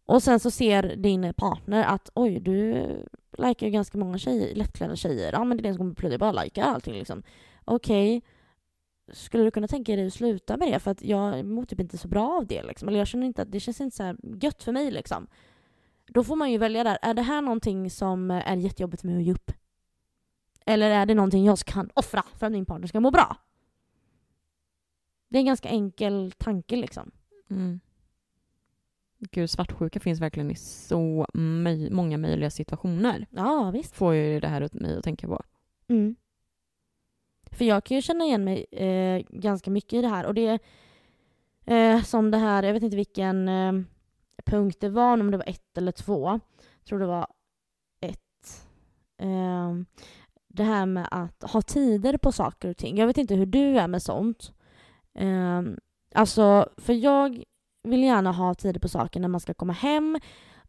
Och 0.07 0.23
sen 0.23 0.41
så 0.41 0.51
ser 0.51 0.97
din 0.97 1.35
partner 1.37 1.85
att 1.85 2.11
oj, 2.15 2.41
du 2.41 2.87
likar 3.39 3.67
ju 3.67 3.71
ganska 3.73 3.99
många 3.99 4.19
tjejer, 4.19 4.55
lättklädda 4.55 4.97
tjejer. 4.97 5.33
Ja 5.33 5.45
men 5.45 5.57
det 5.57 5.61
är 5.61 5.63
det 5.63 5.73
som 5.75 5.79
kommer 5.79 5.95
bli, 5.95 6.11
jag 6.11 6.21
bara 6.21 6.43
likar 6.43 6.63
allting 6.63 6.95
liksom. 6.95 7.23
Okej, 7.65 8.23
skulle 9.13 9.45
du 9.45 9.51
kunna 9.51 9.69
tänka 9.69 9.97
dig 9.97 10.07
att 10.07 10.13
sluta 10.13 10.57
med 10.57 10.73
det? 10.73 10.79
För 10.79 10.91
att 10.91 11.03
jag 11.03 11.45
mår 11.45 11.65
typ 11.65 11.81
inte 11.81 11.99
så 11.99 12.09
bra 12.09 12.37
av 12.37 12.47
det 12.47 12.63
liksom. 12.63 12.89
Eller 12.89 12.99
jag 12.99 13.07
känner 13.09 13.27
inte 13.27 13.43
att 13.43 13.53
det 13.53 13.61
känns 13.61 13.81
inte 13.81 13.97
så 13.97 14.03
här 14.03 14.17
gött 14.43 14.63
för 14.63 14.73
mig 14.73 14.91
liksom. 14.91 15.27
Då 16.13 16.25
får 16.25 16.37
man 16.37 16.53
ju 16.53 16.59
välja 16.59 16.85
där, 16.85 16.99
är 17.03 17.15
det 17.15 17.23
här 17.23 17.43
någonting 17.43 17.91
som 17.91 18.31
är 18.31 18.57
jättejobbigt 18.57 19.01
för 19.01 19.09
mig 19.09 19.17
att 19.17 19.23
ge 19.23 19.33
upp? 19.33 19.53
Eller 20.67 20.91
är 20.91 21.07
det 21.07 21.15
någonting 21.15 21.45
jag 21.45 21.59
kan 21.59 21.91
offra 21.95 22.25
för 22.35 22.47
att 22.47 22.53
min 22.53 22.67
partner 22.67 22.87
ska 22.89 23.01
må 23.01 23.11
bra? 23.11 23.37
Det 25.29 25.39
är 25.39 25.41
en 25.41 25.47
ganska 25.47 25.69
enkel 25.69 26.33
tanke 26.39 26.77
liksom. 26.77 27.11
Mm. 27.51 27.81
Gud, 29.19 29.51
svartsjuka 29.51 30.01
finns 30.01 30.21
verkligen 30.21 30.51
i 30.51 30.55
så 30.55 31.27
möj- 31.35 31.91
många 31.91 32.19
möjliga 32.19 32.51
situationer. 32.51 33.27
Ja, 33.31 33.71
visst. 33.71 33.97
Får 33.97 34.15
ju 34.15 34.41
det 34.41 34.49
här 34.49 34.65
åt 34.65 34.75
mig 34.75 34.97
att 34.97 35.05
tänka 35.05 35.27
på. 35.29 35.43
Mm. 35.89 36.17
För 37.53 37.65
jag 37.65 37.85
kan 37.85 37.95
ju 37.97 38.03
känna 38.03 38.25
igen 38.25 38.45
mig 38.45 38.67
eh, 38.71 39.23
ganska 39.29 39.71
mycket 39.71 39.93
i 39.93 40.01
det 40.03 40.09
här. 40.09 40.27
Och 40.27 40.35
det 40.35 40.47
är 41.67 41.97
eh, 41.97 42.03
som 42.03 42.31
det 42.31 42.39
här, 42.39 42.63
jag 42.63 42.73
vet 42.73 42.83
inte 42.83 42.97
vilken 42.97 43.49
eh, 43.49 43.73
punkter 44.43 44.89
det 44.89 44.95
var, 44.95 45.21
om 45.21 45.31
det 45.31 45.37
var 45.37 45.49
ett 45.49 45.79
eller 45.79 45.93
två. 45.93 46.41
Jag 46.79 46.85
tror 46.89 46.99
det 46.99 47.07
var 47.07 47.27
ett. 48.01 48.69
Eh, 49.19 49.75
det 50.49 50.63
här 50.65 50.87
med 50.87 51.09
att 51.11 51.43
ha 51.43 51.63
tider 51.63 52.17
på 52.17 52.33
saker 52.33 52.69
och 52.69 52.77
ting. 52.77 52.99
Jag 52.99 53.07
vet 53.07 53.19
inte 53.19 53.35
hur 53.35 53.47
du 53.47 53.79
är 53.79 53.89
med 53.89 54.03
sånt. 54.03 54.53
Eh, 55.15 55.63
alltså, 56.15 56.69
för 56.77 56.93
jag 56.93 57.45
vill 57.83 58.03
gärna 58.03 58.33
ha 58.33 58.55
tider 58.55 58.81
på 58.81 58.89
saker 58.89 59.21
när 59.21 59.29
man 59.29 59.41
ska 59.41 59.55
komma 59.55 59.73
hem. 59.73 60.19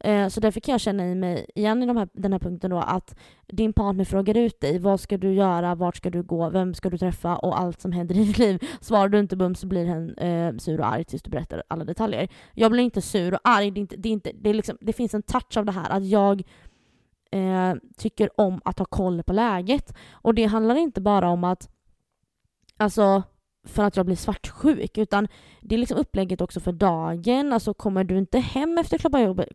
Eh, 0.03 0.27
så 0.27 0.39
därför 0.39 0.59
kan 0.59 0.71
jag 0.71 0.81
känna 0.81 1.07
i 1.07 1.15
mig, 1.15 1.45
igen 1.55 1.83
i 1.83 1.85
de 1.85 1.97
här, 1.97 2.09
den 2.13 2.31
här 2.31 2.39
punkten 2.39 2.71
då, 2.71 2.77
att 2.77 3.15
din 3.47 3.73
partner 3.73 4.05
frågar 4.05 4.37
ut 4.37 4.61
dig. 4.61 4.79
Vad 4.79 4.99
ska 4.99 5.17
du 5.17 5.33
göra? 5.33 5.75
Vart 5.75 5.95
ska 5.95 6.09
du 6.09 6.23
gå? 6.23 6.49
Vem 6.49 6.73
ska 6.73 6.89
du 6.89 6.97
träffa? 6.97 7.35
Och 7.35 7.59
allt 7.59 7.81
som 7.81 7.91
händer 7.91 8.17
i 8.17 8.25
ditt 8.25 8.37
liv. 8.37 8.59
Svarar 8.81 9.09
du 9.09 9.19
inte 9.19 9.35
bums 9.35 9.59
så 9.59 9.67
blir 9.67 9.85
hen 9.85 10.17
eh, 10.17 10.57
sur 10.57 10.79
och 10.79 10.87
arg 10.87 11.03
tills 11.03 11.23
du 11.23 11.29
berättar 11.29 11.63
alla 11.67 11.85
detaljer. 11.85 12.27
Jag 12.53 12.71
blir 12.71 12.83
inte 12.83 13.01
sur 13.01 13.33
och 13.33 13.39
arg. 13.43 13.71
Det, 13.71 13.79
är 13.79 13.81
inte, 13.81 13.95
det, 13.95 14.09
är 14.09 14.13
inte, 14.13 14.31
det, 14.35 14.49
är 14.49 14.53
liksom, 14.53 14.77
det 14.81 14.93
finns 14.93 15.13
en 15.13 15.23
touch 15.23 15.57
av 15.57 15.65
det 15.65 15.71
här 15.71 15.89
att 15.89 16.05
jag 16.05 16.43
eh, 17.31 17.73
tycker 17.97 18.41
om 18.41 18.61
att 18.65 18.79
ha 18.79 18.85
koll 18.85 19.23
på 19.23 19.33
läget. 19.33 19.93
Och 20.11 20.33
det 20.33 20.45
handlar 20.45 20.75
inte 20.75 21.01
bara 21.01 21.29
om 21.29 21.43
att 21.43 21.69
Alltså 22.77 23.23
för 23.63 23.83
att 23.83 23.97
jag 23.97 24.05
blir 24.05 24.15
svartsjuk 24.15 24.97
utan 24.97 25.27
det 25.61 25.75
är 25.75 25.79
liksom 25.79 25.97
upplägget 25.97 26.41
också 26.41 26.59
för 26.59 26.71
dagen. 26.71 27.53
Alltså 27.53 27.73
kommer 27.73 28.03
du 28.03 28.17
inte 28.17 28.39
hem 28.39 28.77
efter 28.77 28.97
klockan 28.97 29.23
jobbet, 29.23 29.49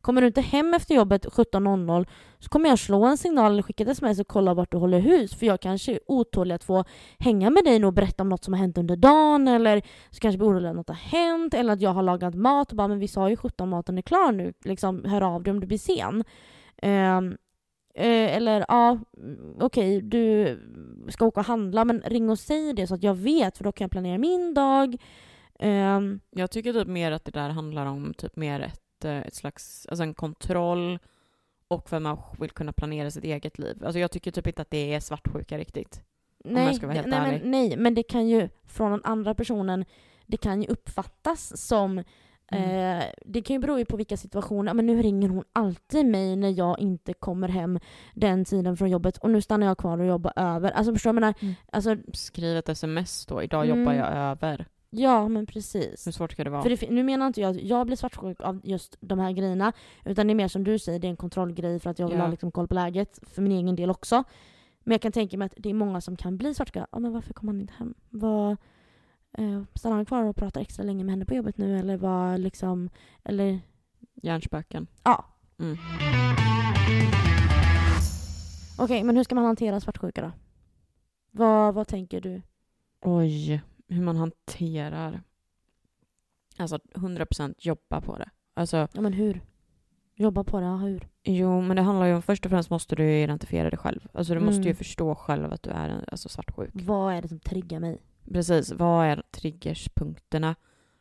Kommer 0.00 0.20
du 0.20 0.26
inte 0.26 0.40
hem 0.40 0.74
efter 0.74 0.94
jobbet 0.94 1.26
17.00 1.26 2.06
så 2.38 2.48
kommer 2.48 2.68
jag 2.68 2.78
slå 2.78 3.04
en 3.04 3.16
signal 3.16 3.52
eller 3.52 3.62
skicka 3.62 3.84
ett 3.84 3.90
sms 3.90 4.20
och 4.20 4.28
kolla 4.28 4.54
vart 4.54 4.70
du 4.72 4.76
håller 4.76 5.00
hus. 5.00 5.34
För 5.34 5.46
jag 5.46 5.60
kanske 5.60 5.92
är 5.92 5.98
otålig 6.06 6.54
att 6.54 6.64
få 6.64 6.84
hänga 7.18 7.50
med 7.50 7.64
dig 7.64 7.84
och 7.84 7.92
berätta 7.92 8.22
om 8.22 8.28
något 8.28 8.44
som 8.44 8.54
har 8.54 8.60
hänt 8.60 8.78
under 8.78 8.96
dagen. 8.96 9.48
Eller 9.48 9.82
så 10.10 10.20
kanske 10.20 10.28
jag 10.28 10.38
blir 10.38 10.48
orolig 10.48 10.68
att 10.68 10.76
något 10.76 10.88
har 10.88 10.96
hänt. 10.96 11.54
Eller 11.54 11.72
att 11.72 11.80
jag 11.80 11.90
har 11.90 12.02
lagat 12.02 12.34
mat 12.34 12.70
och 12.70 12.76
bara 12.76 12.88
men 12.88 12.98
vi 12.98 13.08
sa 13.08 13.30
ju 13.30 13.36
17 13.36 13.68
maten 13.68 13.98
är 13.98 14.02
klar 14.02 14.32
nu. 14.32 14.52
Liksom 14.64 15.04
hör 15.04 15.22
av 15.22 15.42
dig 15.42 15.50
om 15.50 15.60
du 15.60 15.66
blir 15.66 15.78
sen. 15.78 16.24
Um, 16.82 17.36
eh, 17.94 18.36
eller 18.36 18.64
ja, 18.68 18.98
okej, 19.60 19.60
okej 19.60 20.00
du 20.02 20.58
ska 21.08 21.26
åka 21.26 21.40
och 21.40 21.46
handla 21.46 21.84
men 21.84 22.00
ring 22.00 22.30
och 22.30 22.38
säg 22.38 22.72
det 22.72 22.86
så 22.86 22.94
att 22.94 23.02
jag 23.02 23.14
vet 23.14 23.56
för 23.56 23.64
då 23.64 23.72
kan 23.72 23.84
jag 23.84 23.90
planera 23.90 24.18
min 24.18 24.54
dag. 24.54 24.96
Ehm, 25.58 26.20
Jag 26.30 26.50
tycker 26.50 26.72
typ 26.72 26.88
mer 26.88 27.12
att 27.12 27.24
det 27.24 27.30
där 27.30 27.48
handlar 27.50 27.86
om 27.86 28.14
typ 28.14 28.36
mer 28.36 28.60
ett, 28.60 28.80
eh, 29.04 29.18
ett 29.18 29.34
slags, 29.34 29.86
alltså 29.86 30.02
en 30.02 30.14
kontroll 30.14 30.98
och 31.68 31.88
för 31.88 31.96
att 31.96 32.02
man 32.02 32.18
vill 32.38 32.50
kunna 32.50 32.72
planera 32.72 33.10
sitt 33.10 33.24
eget 33.24 33.58
liv. 33.58 33.82
Alltså 33.84 33.98
jag 33.98 34.10
tycker 34.10 34.30
typ 34.30 34.46
inte 34.46 34.62
att 34.62 34.70
det 34.70 34.94
är 34.94 35.00
svartsjuka 35.00 35.58
riktigt. 35.58 36.02
Nej, 36.44 36.66
jag 36.66 36.76
ska 36.76 36.86
vara 36.86 36.94
helt 36.96 37.08
nej, 37.08 37.18
ärlig. 37.18 37.40
men, 37.42 37.50
nej, 37.50 37.76
men 37.76 37.94
det 37.94 38.02
kan 38.02 38.28
ju 38.28 38.48
från 38.64 38.90
den 38.90 39.00
andra 39.04 39.34
personen, 39.34 39.84
det 40.26 40.36
kan 40.36 40.62
ju 40.62 40.68
uppfattas 40.68 41.66
som 41.66 42.02
Mm. 42.50 42.98
Eh, 43.00 43.04
det 43.26 43.42
kan 43.42 43.54
ju 43.54 43.60
bero 43.60 43.84
på 43.84 43.96
vilka 43.96 44.16
situationer. 44.16 44.74
Men 44.74 44.86
nu 44.86 45.02
ringer 45.02 45.28
hon 45.28 45.44
alltid 45.52 46.06
mig 46.06 46.36
när 46.36 46.58
jag 46.58 46.78
inte 46.78 47.12
kommer 47.12 47.48
hem 47.48 47.78
den 48.14 48.44
tiden 48.44 48.76
från 48.76 48.90
jobbet 48.90 49.16
och 49.18 49.30
nu 49.30 49.40
stannar 49.42 49.66
jag 49.66 49.78
kvar 49.78 49.98
och 49.98 50.06
jobbar 50.06 50.32
över. 50.36 50.70
Alltså 50.70 50.92
förstår 50.92 51.10
du? 51.10 51.14
menar, 51.14 51.34
Mm. 51.40 51.54
alltså, 51.72 51.96
Skriv 52.12 52.56
ett 52.56 52.68
sms 52.68 53.26
då, 53.26 53.42
idag 53.42 53.64
Mm. 53.66 53.78
jobbar 53.78 53.92
jag 53.92 54.08
över. 54.12 54.66
Ja 54.96 55.28
men 55.28 55.46
precis. 55.46 56.06
Hur 56.06 56.12
svårt 56.12 56.32
ska 56.32 56.44
det 56.44 56.50
vara? 56.50 56.62
För 56.62 56.70
det, 56.70 56.90
nu 56.90 57.02
menar 57.02 57.26
inte 57.26 57.40
jag 57.40 57.50
att 57.50 57.62
jag 57.62 57.86
blir 57.86 57.96
svartsjuk 57.96 58.40
av 58.40 58.60
just 58.64 58.96
de 59.00 59.18
här 59.18 59.32
grejerna. 59.32 59.72
Utan 60.04 60.26
det 60.26 60.32
är 60.32 60.34
mer 60.34 60.48
som 60.48 60.64
du 60.64 60.78
säger, 60.78 60.98
det 60.98 61.06
är 61.06 61.10
en 61.10 61.16
kontrollgrej 61.16 61.80
för 61.80 61.90
att 61.90 61.98
jag 61.98 62.08
vill 62.08 62.16
Ja. 62.18 62.24
ha 62.24 62.30
liksom 62.30 62.50
koll 62.50 62.68
på 62.68 62.74
läget. 62.74 63.18
För 63.22 63.42
min 63.42 63.52
egen 63.52 63.76
del 63.76 63.90
också. 63.90 64.24
Men 64.84 64.92
jag 64.92 65.00
kan 65.02 65.12
tänka 65.12 65.38
mig 65.38 65.46
att 65.46 65.54
det 65.56 65.70
är 65.70 65.74
många 65.74 66.00
som 66.00 66.16
kan 66.16 66.36
bli 66.36 66.54
svartsjuka. 66.54 66.86
Ja 66.92 66.98
men 66.98 67.12
varför 67.12 67.32
kommer 67.34 67.52
han 67.52 67.60
inte 67.60 67.72
hem? 67.78 67.94
Vad, 68.10 68.50
eh, 69.38 69.62
stannar 69.74 69.96
han 69.96 70.06
kvar 70.06 70.24
och 70.24 70.36
pratar 70.36 70.60
extra 70.60 70.82
länge 70.84 71.04
med 71.04 71.12
henne 71.12 71.24
på 71.24 71.34
jobbet 71.34 71.58
nu? 71.58 71.78
Eller 71.78 71.96
vad 71.96 72.40
liksom, 72.40 72.90
eller 73.24 73.60
Hjärnspöken. 74.22 74.86
ja. 75.04 75.24
Mm. 75.58 75.76
Okej, 78.78 79.02
men 79.04 79.16
hur 79.16 79.24
ska 79.24 79.34
man 79.34 79.44
hantera 79.44 79.80
svartsjuka 79.80 80.22
då? 80.22 80.32
Vad, 81.30 81.74
vad 81.74 81.88
tänker 81.88 82.20
du? 82.20 82.42
Oj, 83.02 83.60
hur 83.88 84.02
man 84.02 84.16
hanterar. 84.16 85.22
Alltså 86.56 86.78
100% 86.94 87.54
jobba 87.58 88.00
på 88.00 88.18
det. 88.18 88.30
Alltså, 88.54 88.88
Ja 88.92 89.00
men 89.00 89.12
hur? 89.12 89.40
Jobba 90.18 90.44
på 90.44 90.60
det, 90.60 90.66
ja 90.66 90.76
hur? 90.76 91.08
jo 91.24 91.60
men 91.60 91.76
det 91.76 91.82
handlar 91.82 92.06
ju 92.06 92.14
om, 92.14 92.22
först 92.22 92.44
och 92.44 92.50
främst 92.50 92.70
måste 92.70 92.96
du 92.96 93.10
identifiera 93.22 93.70
det 93.70 93.76
själv. 93.76 94.08
Alltså 94.12 94.34
du 94.34 94.40
måste 94.40 94.60
ju 94.62 94.66
Mm. 94.68 94.76
förstå 94.76 95.14
själv 95.14 95.52
att 95.52 95.62
du 95.62 95.70
är 95.70 95.88
en, 95.88 96.04
alltså, 96.08 96.28
svartsjuk. 96.28 96.70
Vad 96.74 97.14
är 97.14 97.22
det 97.22 97.28
som 97.28 97.40
triggar 97.40 97.80
mig? 97.80 97.98
Precis, 98.32 98.72
vad 98.72 99.06
är 99.06 99.22
triggerspunkterna? 99.30 100.54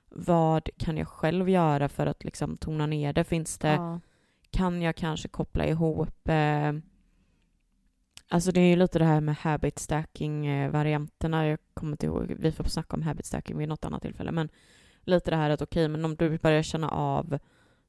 Vad 0.10 0.70
kan 0.78 0.98
jag 0.98 1.08
själv 1.08 1.50
göra 1.50 1.90
för 1.90 2.06
att 2.08 2.24
liksom 2.24 2.58
tona 2.58 2.86
ner 2.86 3.14
det? 3.14 3.24
Finns 3.24 3.58
det, 3.58 3.68
Ja. 3.74 4.00
kan 4.50 4.82
jag 4.82 4.96
kanske 4.96 5.28
koppla 5.28 5.66
ihop 5.68 6.28
eh, 6.30 6.74
Alltså 8.30 8.52
det 8.52 8.60
är 8.62 8.70
ju 8.70 8.76
lite 8.76 9.00
det 9.00 9.06
här 9.06 9.22
med 9.22 9.36
habit 9.36 9.80
stacking 9.80 10.46
eh, 10.46 10.72
varianterna. 10.72 11.48
Jag 11.48 11.60
kommer 11.74 11.92
inte 11.92 12.06
ihåg, 12.06 12.36
vi 12.40 12.52
får 12.52 12.64
snacka 12.64 12.96
om 12.96 13.02
habit 13.02 13.26
stacking 13.26 13.58
vid 13.58 13.70
något 13.70 13.86
annat 13.86 14.02
tillfälle. 14.02 14.32
Men 14.32 14.50
lite 15.02 15.32
det 15.32 15.38
här 15.38 15.50
att 15.50 15.62
okej, 15.62 15.88
men 15.88 16.06
om 16.06 16.16
du 16.16 16.38
börjar 16.38 16.62
känna 16.62 16.90
av 16.90 17.40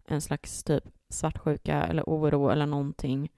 en 0.07 0.21
slags 0.21 0.65
typ 0.65 0.85
svartsjuka 1.09 1.83
eller 1.83 2.03
oro 2.03 2.49
eller 2.49 2.67
någonting. 2.67 3.33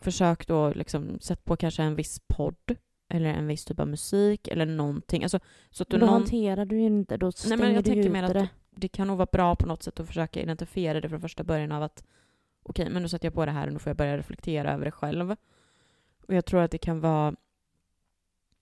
Försök 0.00 0.46
då 0.46 0.72
liksom, 0.72 1.20
sätt 1.20 1.44
på 1.44 1.56
kanske 1.56 1.82
en 1.82 1.94
viss 1.94 2.20
podd 2.26 2.76
eller 3.08 3.30
en 3.30 3.46
viss 3.46 3.64
typ 3.64 3.80
av 3.80 3.88
musik 3.88 4.48
eller 4.48 4.66
någonting. 4.66 5.22
Alltså, 5.22 5.40
så 5.70 5.82
att 5.82 5.90
du 5.90 5.98
Men 5.98 6.00
då 6.00 6.06
någon, 6.06 6.20
hanterar 6.20 6.64
du 6.64 6.80
ju 6.80 6.86
inte, 6.86 7.16
då 7.16 7.32
stänger 7.32 7.56
Nej, 7.56 7.66
men 7.66 7.74
jag 7.74 7.84
du 7.84 7.90
tänker 7.92 8.10
mer 8.10 8.22
att 8.22 8.32
det. 8.32 8.48
det 8.70 8.88
kan 8.88 9.06
nog 9.06 9.16
vara 9.16 9.28
bra 9.32 9.56
på 9.56 9.66
något 9.66 9.82
sätt 9.82 10.00
att 10.00 10.06
försöka 10.06 10.40
identifiera 10.40 11.00
det 11.00 11.08
från 11.08 11.20
första 11.20 11.44
början 11.44 11.72
av 11.72 11.82
att 11.82 12.04
okej, 12.62 12.90
men 12.90 13.02
nu 13.02 13.08
sätter 13.08 13.26
jag 13.26 13.34
på 13.34 13.46
det 13.46 13.52
här 13.52 13.66
och 13.66 13.72
nu 13.72 13.78
får 13.78 13.90
jag 13.90 13.96
börja 13.96 14.18
reflektera 14.18 14.72
över 14.72 14.84
det 14.84 14.90
själv. 14.90 15.36
Och 16.28 16.34
jag 16.34 16.44
tror 16.44 16.60
att 16.60 16.70
det 16.70 16.78
kan 16.78 17.00
vara 17.00 17.34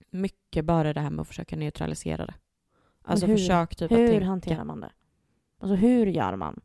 mycket 0.09 0.65
bara 0.65 0.93
det 0.93 0.99
här 1.01 1.09
med 1.09 1.21
att 1.21 1.27
försöka 1.27 1.55
neutralisera 1.55 2.25
det. 2.25 2.33
Alltså 3.01 3.25
hur? 3.25 3.37
försök 3.37 3.75
typ 3.75 3.91
att 3.91 3.97
Hur 3.97 4.21
hanterar 4.21 4.63
man 4.63 4.79
det? 4.79 4.91
Alltså 5.59 5.75
hur 5.75 6.05
gör 6.07 6.35
man? 6.35 6.61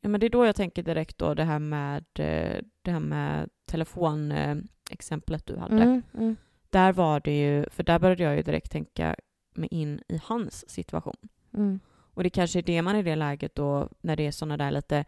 Ja, 0.00 0.08
men 0.08 0.20
det 0.20 0.26
är 0.26 0.30
då 0.30 0.46
jag 0.46 0.56
tänker 0.56 0.82
direkt 0.82 1.18
då 1.18 1.34
det 1.34 1.44
här 1.44 1.58
med, 1.58 2.04
eh, 2.14 2.62
det 2.82 2.90
här 2.90 3.00
med 3.00 3.50
telefonexemplet 3.66 5.46
du 5.46 5.56
hade. 5.56 5.82
Mm, 5.82 6.02
mm, 6.14 6.36
Där 6.70 6.92
var 6.92 7.20
det 7.20 7.38
ju, 7.38 7.70
för 7.70 7.82
där 7.82 7.98
började 7.98 8.22
jag 8.22 8.36
ju 8.36 8.42
direkt 8.42 8.70
tänka 8.72 9.16
mig 9.54 9.68
in 9.70 10.02
i 10.08 10.20
hans 10.24 10.70
situation. 10.70 11.16
mm, 11.54 11.80
Och 12.14 12.22
det 12.22 12.30
kanske 12.30 12.58
är 12.58 12.62
det 12.62 12.82
man 12.82 12.96
i 12.96 13.02
det 13.02 13.16
läget 13.16 13.54
då, 13.54 13.88
när 14.00 14.16
det 14.16 14.26
är 14.26 14.30
sådana 14.30 14.56
där 14.56 14.70
lite, 14.70 15.04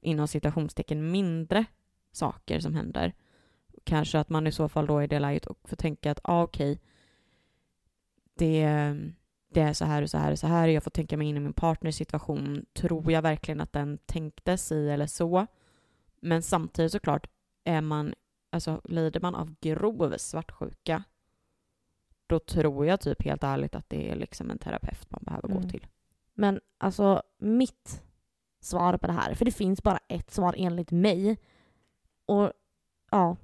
inom 0.00 0.28
citationstecken, 0.28 1.10
mindre 1.10 1.64
saker 2.12 2.60
som 2.60 2.74
händer. 2.74 3.12
Kanske 3.84 4.18
att 4.18 4.28
man 4.28 4.46
i 4.46 4.52
så 4.52 4.68
fall 4.68 4.86
då 4.86 5.02
i 5.02 5.06
det 5.06 5.18
läget 5.18 5.46
och 5.46 5.68
får 5.68 5.76
tänka 5.76 6.10
att, 6.10 6.20
ah, 6.24 6.42
okej, 6.42 6.80
det, 8.34 8.64
det 9.52 9.60
är 9.60 9.72
så 9.72 9.84
här 9.84 10.02
och 10.02 10.10
så 10.10 10.18
här 10.18 10.32
och 10.32 10.38
så 10.38 10.46
här. 10.46 10.68
Jag 10.68 10.82
får 10.82 10.90
tänka 10.90 11.16
mig 11.16 11.26
in 11.26 11.36
i 11.36 11.40
min 11.40 11.52
partners 11.52 11.94
situation. 11.94 12.66
Tror 12.72 13.12
jag 13.12 13.22
verkligen 13.22 13.60
att 13.60 13.72
den 13.72 13.98
tänkte 14.06 14.58
si 14.58 14.88
eller 14.90 15.06
så? 15.06 15.46
Men 16.20 16.42
samtidigt 16.42 16.92
såklart, 16.92 17.26
är 17.64 17.80
man, 17.80 18.14
alltså 18.50 18.80
lider 18.84 19.20
man 19.20 19.34
av 19.34 19.54
grov 19.60 20.14
svartsjuka, 20.18 21.04
då 22.26 22.38
tror 22.38 22.86
jag 22.86 23.00
typ 23.00 23.22
helt 23.22 23.44
ärligt 23.44 23.74
att 23.74 23.88
det 23.90 24.10
är 24.10 24.16
liksom 24.16 24.50
en 24.50 24.58
terapeut 24.58 25.10
man 25.10 25.22
behöver 25.24 25.48
Mm. 25.48 25.62
gå 25.62 25.68
till. 25.68 25.86
Men 26.34 26.60
alltså 26.78 27.22
mitt 27.38 28.02
svar 28.60 28.96
på 28.96 29.06
det 29.06 29.12
här, 29.12 29.34
för 29.34 29.44
det 29.44 29.50
finns 29.50 29.82
bara 29.82 29.98
ett 30.08 30.30
svar 30.30 30.54
enligt 30.58 30.90
mig. 30.90 31.38
Och 32.26 32.52
ja, 33.10 33.36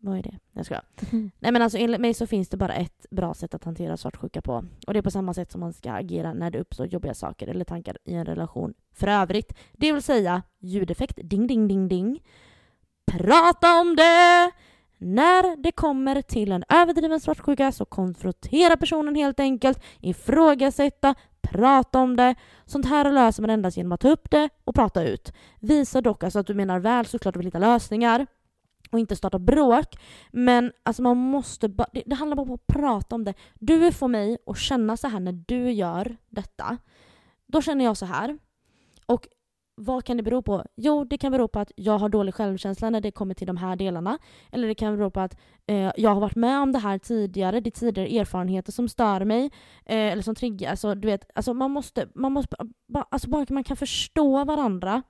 vad 0.00 0.18
är 0.18 0.22
det? 0.22 0.38
Jag 0.52 0.66
ska. 0.66 0.80
Nej 1.38 1.52
men 1.52 1.62
alltså 1.62 1.78
enligt 1.78 2.00
mig 2.00 2.14
så 2.14 2.26
finns 2.26 2.48
det 2.48 2.56
bara 2.56 2.74
ett 2.74 3.06
bra 3.10 3.34
sätt 3.34 3.54
att 3.54 3.64
hantera 3.64 3.96
svartsjuka 3.96 4.42
på. 4.42 4.64
Och 4.86 4.92
det 4.92 4.98
är 4.98 5.02
på 5.02 5.10
samma 5.10 5.34
sätt 5.34 5.52
som 5.52 5.60
man 5.60 5.72
ska 5.72 5.92
agera 5.92 6.32
när 6.32 6.50
det 6.50 6.58
uppstår 6.58 6.86
jobbiga 6.86 7.14
saker 7.14 7.46
eller 7.46 7.64
tankar 7.64 7.98
i 8.04 8.14
en 8.14 8.24
relation 8.24 8.74
för 8.94 9.06
övrigt. 9.06 9.52
Det 9.72 9.92
vill 9.92 10.02
säga 10.02 10.42
ljudeffekt, 10.58 11.18
ding 11.22 11.46
ding 11.46 11.68
ding 11.68 11.88
ding. 11.88 12.22
Prata 13.06 13.80
om 13.80 13.96
det! 13.96 14.50
När 15.00 15.56
det 15.62 15.72
kommer 15.72 16.22
till 16.22 16.52
en 16.52 16.64
överdriven 16.68 17.20
svartsjuka 17.20 17.72
så 17.72 17.84
konfrontera 17.84 18.76
personen 18.76 19.14
helt 19.14 19.40
enkelt, 19.40 19.82
ifrågasätta, 20.00 21.14
prata 21.40 21.98
om 21.98 22.16
det. 22.16 22.34
Sånt 22.66 22.86
här 22.86 23.12
löser 23.12 23.42
man 23.42 23.50
endast 23.50 23.76
genom 23.76 23.92
att 23.92 24.00
ta 24.00 24.08
upp 24.08 24.30
det 24.30 24.48
och 24.64 24.74
prata 24.74 25.04
ut. 25.04 25.32
Visa 25.60 26.00
dock 26.00 26.22
alltså 26.22 26.38
att 26.38 26.46
du 26.46 26.54
menar 26.54 26.78
väl 26.78 27.06
såklart 27.06 27.36
och 27.36 27.40
vill 27.40 27.46
hitta 27.46 27.58
lösningar 27.58 28.26
och 28.90 28.98
inte 28.98 29.16
starta 29.16 29.38
bråk. 29.38 29.86
Men 30.32 30.72
alltså 30.82 31.02
man 31.02 31.16
måste 31.16 31.68
ba- 31.68 31.86
det, 31.92 32.02
det 32.06 32.14
handlar 32.14 32.36
bara 32.36 32.42
om 32.42 32.52
att 32.54 32.66
prata 32.66 33.14
om 33.14 33.24
det. 33.24 33.34
Du 33.54 33.92
får 33.92 34.08
mig 34.08 34.38
att 34.46 34.58
känna 34.58 34.96
så 34.96 35.08
här 35.08 35.20
när 35.20 35.44
du 35.46 35.70
gör 35.70 36.16
detta. 36.28 36.78
Då 37.46 37.62
känner 37.62 37.84
jag 37.84 37.96
så 37.96 38.06
här. 38.06 38.38
Och 39.06 39.28
vad 39.80 40.04
kan 40.04 40.16
det 40.16 40.22
bero 40.22 40.42
på? 40.42 40.64
Jo, 40.76 41.04
det 41.04 41.18
kan 41.18 41.32
bero 41.32 41.48
på 41.48 41.60
att 41.60 41.72
jag 41.76 41.98
har 41.98 42.08
dålig 42.08 42.34
självkänsla 42.34 42.90
när 42.90 43.00
det 43.00 43.10
kommer 43.10 43.34
till 43.34 43.46
de 43.46 43.56
här 43.56 43.76
delarna. 43.76 44.18
Eller 44.52 44.68
det 44.68 44.74
kan 44.74 44.96
bero 44.96 45.10
på 45.10 45.20
att 45.20 45.36
eh, 45.66 45.92
jag 45.96 46.10
har 46.14 46.20
varit 46.20 46.36
med 46.36 46.60
om 46.60 46.72
det 46.72 46.78
här 46.78 46.98
tidigare, 46.98 47.60
det 47.60 47.68
är 47.68 47.80
tidigare 47.80 48.18
erfarenheter 48.18 48.72
som 48.72 48.88
stör 48.88 49.24
mig. 49.24 49.44
Eh, 49.86 50.12
eller 50.12 50.22
som 50.22 50.34
triggar. 50.34 50.70
Alltså, 50.70 50.94
du 50.94 51.08
vet, 51.08 51.30
alltså 51.34 51.54
man 51.54 51.70
måste, 51.70 52.08
man 52.14 52.32
måste 52.32 52.56
ba, 52.88 53.04
alltså 53.10 53.30
bara 53.30 53.46
man 53.48 53.64
kan 53.64 53.76
förstå 53.76 54.44
varandra 54.44 55.02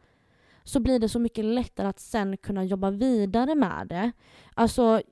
så 0.69 0.81
blir 0.81 0.99
det 0.99 1.09
så 1.09 1.19
mycket 1.19 1.45
lättare 1.45 1.87
att 1.87 2.01
sen 2.01 2.37
kunna 2.37 2.64
jobba 2.64 2.91
vidare 2.91 3.55
med 3.55 3.87
det. 3.89 4.12
Alltså, 4.55 5.03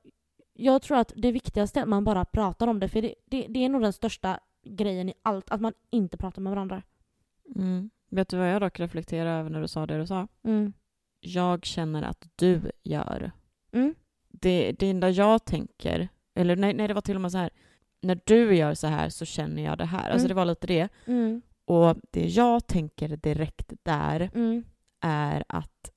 jag 0.55 0.83
tror 0.83 0.99
att 0.99 1.13
det 1.17 1.33
viktigaste 1.33 1.79
är 1.81 1.83
att 1.83 1.89
man 1.89 2.05
bara 2.05 2.25
pratar 2.25 2.67
om 2.67 2.81
det, 2.81 2.89
för 2.89 3.03
det, 3.03 3.15
det, 3.25 3.47
det 3.49 3.65
är 3.65 3.69
nog 3.69 3.83
den 3.83 3.93
största 3.93 4.41
grejen 4.65 5.09
i 5.09 5.15
allt, 5.23 5.51
att 5.51 5.61
man 5.61 5.73
inte 5.91 6.17
pratar 6.17 6.43
med 6.43 6.51
varandra. 6.51 6.83
Mm. 7.57 7.91
Vet 8.11 8.29
du 8.29 8.37
vad 8.37 8.53
jag 8.53 8.61
dock 8.63 8.81
reflekterar 8.81 9.41
över 9.41 9.51
när 9.51 9.61
du 9.61 9.69
sa 9.69 9.87
det 9.87 9.99
du 9.99 10.07
sa? 10.07 10.29
Mm. 10.45 10.73
Jag 11.21 11.65
känner 11.65 12.03
att 12.03 12.29
du 12.37 12.61
gör. 12.83 13.33
Mm. 13.73 13.95
Det, 14.29 14.73
det 14.73 14.91
enda 14.91 15.11
jag 15.11 15.45
tänker, 15.45 16.09
eller 16.35 16.57
nej, 16.57 16.75
nej 16.75 16.89
det 16.89 16.95
var 16.95 17.01
till 17.01 17.15
och 17.17 17.21
med 17.23 17.33
så 17.33 17.39
här, 17.39 17.51
när 18.03 18.21
du 18.25 18.57
gör 18.57 18.75
så 18.75 18.87
här 18.87 19.09
så 19.09 19.25
känner 19.25 19.63
jag 19.65 19.79
det 19.79 19.85
här. 19.85 20.11
Alltså 20.11 20.27
Mm. 20.27 20.29
det 20.29 20.35
var 20.35 20.45
lite 20.45 20.67
det. 20.67 20.89
Mm. 21.07 21.43
Och 21.65 21.97
det 22.11 22.27
jag 22.29 22.67
tänker 22.67 23.09
direkt 23.17 23.73
där 23.83 24.31
Mm. 24.35 24.65
Är 25.07 25.45
att 25.49 25.91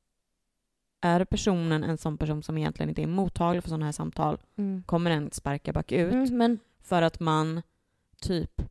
är 1.01 1.25
personen 1.25 1.83
en 1.83 1.97
sån 1.97 2.17
person 2.17 2.43
som 2.43 2.57
egentligen 2.57 2.89
inte 2.89 3.03
är 3.03 3.07
mottaglig 3.07 3.63
för 3.63 3.69
sådana 3.69 3.85
här 3.85 3.91
samtal 3.91 4.37
Mm. 4.57 4.83
kommer 4.85 5.09
den 5.09 5.31
sparka 5.31 5.73
bakut 5.73 6.13
Mm. 6.13 6.37
Men 6.37 6.59
för 6.81 7.01
att 7.01 7.19
man 7.19 7.61
typ 8.21 8.61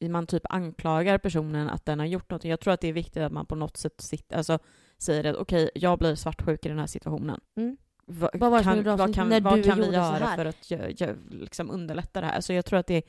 man 0.00 0.26
typ 0.26 0.42
anklagar 0.48 1.18
personen 1.18 1.68
att 1.68 1.84
den 1.86 1.98
har 1.98 2.06
gjort 2.06 2.30
något. 2.30 2.44
Jag 2.44 2.60
tror 2.60 2.74
att 2.74 2.80
det 2.80 2.88
är 2.88 2.92
viktigt 2.92 3.22
att 3.22 3.32
man 3.32 3.46
på 3.46 3.54
något 3.54 3.76
sätt 3.76 4.00
sitter, 4.00 4.36
alltså, 4.36 4.58
säger 4.98 5.24
att 5.24 5.36
okej, 5.36 5.70
jag 5.74 5.98
blir 5.98 6.14
svartsjuk 6.14 6.66
i 6.66 6.68
den 6.68 6.78
här 6.78 6.86
situationen. 6.86 7.40
Mm. 7.56 7.76
Va, 8.06 8.30
Vad 8.34 8.62
kan, 8.62 8.84
vad 8.84 9.14
kan, 9.14 9.42
vad 9.42 9.64
kan 9.64 9.78
vi 9.80 9.86
göra 9.92 10.26
för 10.36 10.44
att 10.46 10.56
gö- 10.56 10.88
gö- 10.96 11.30
liksom 11.30 11.70
underlätta 11.70 12.20
det 12.20 12.26
här? 12.26 12.40
Så 12.40 12.52
jag 12.52 12.64
tror 12.64 12.78
att 12.78 12.86
det, 12.86 13.02
det, 13.02 13.06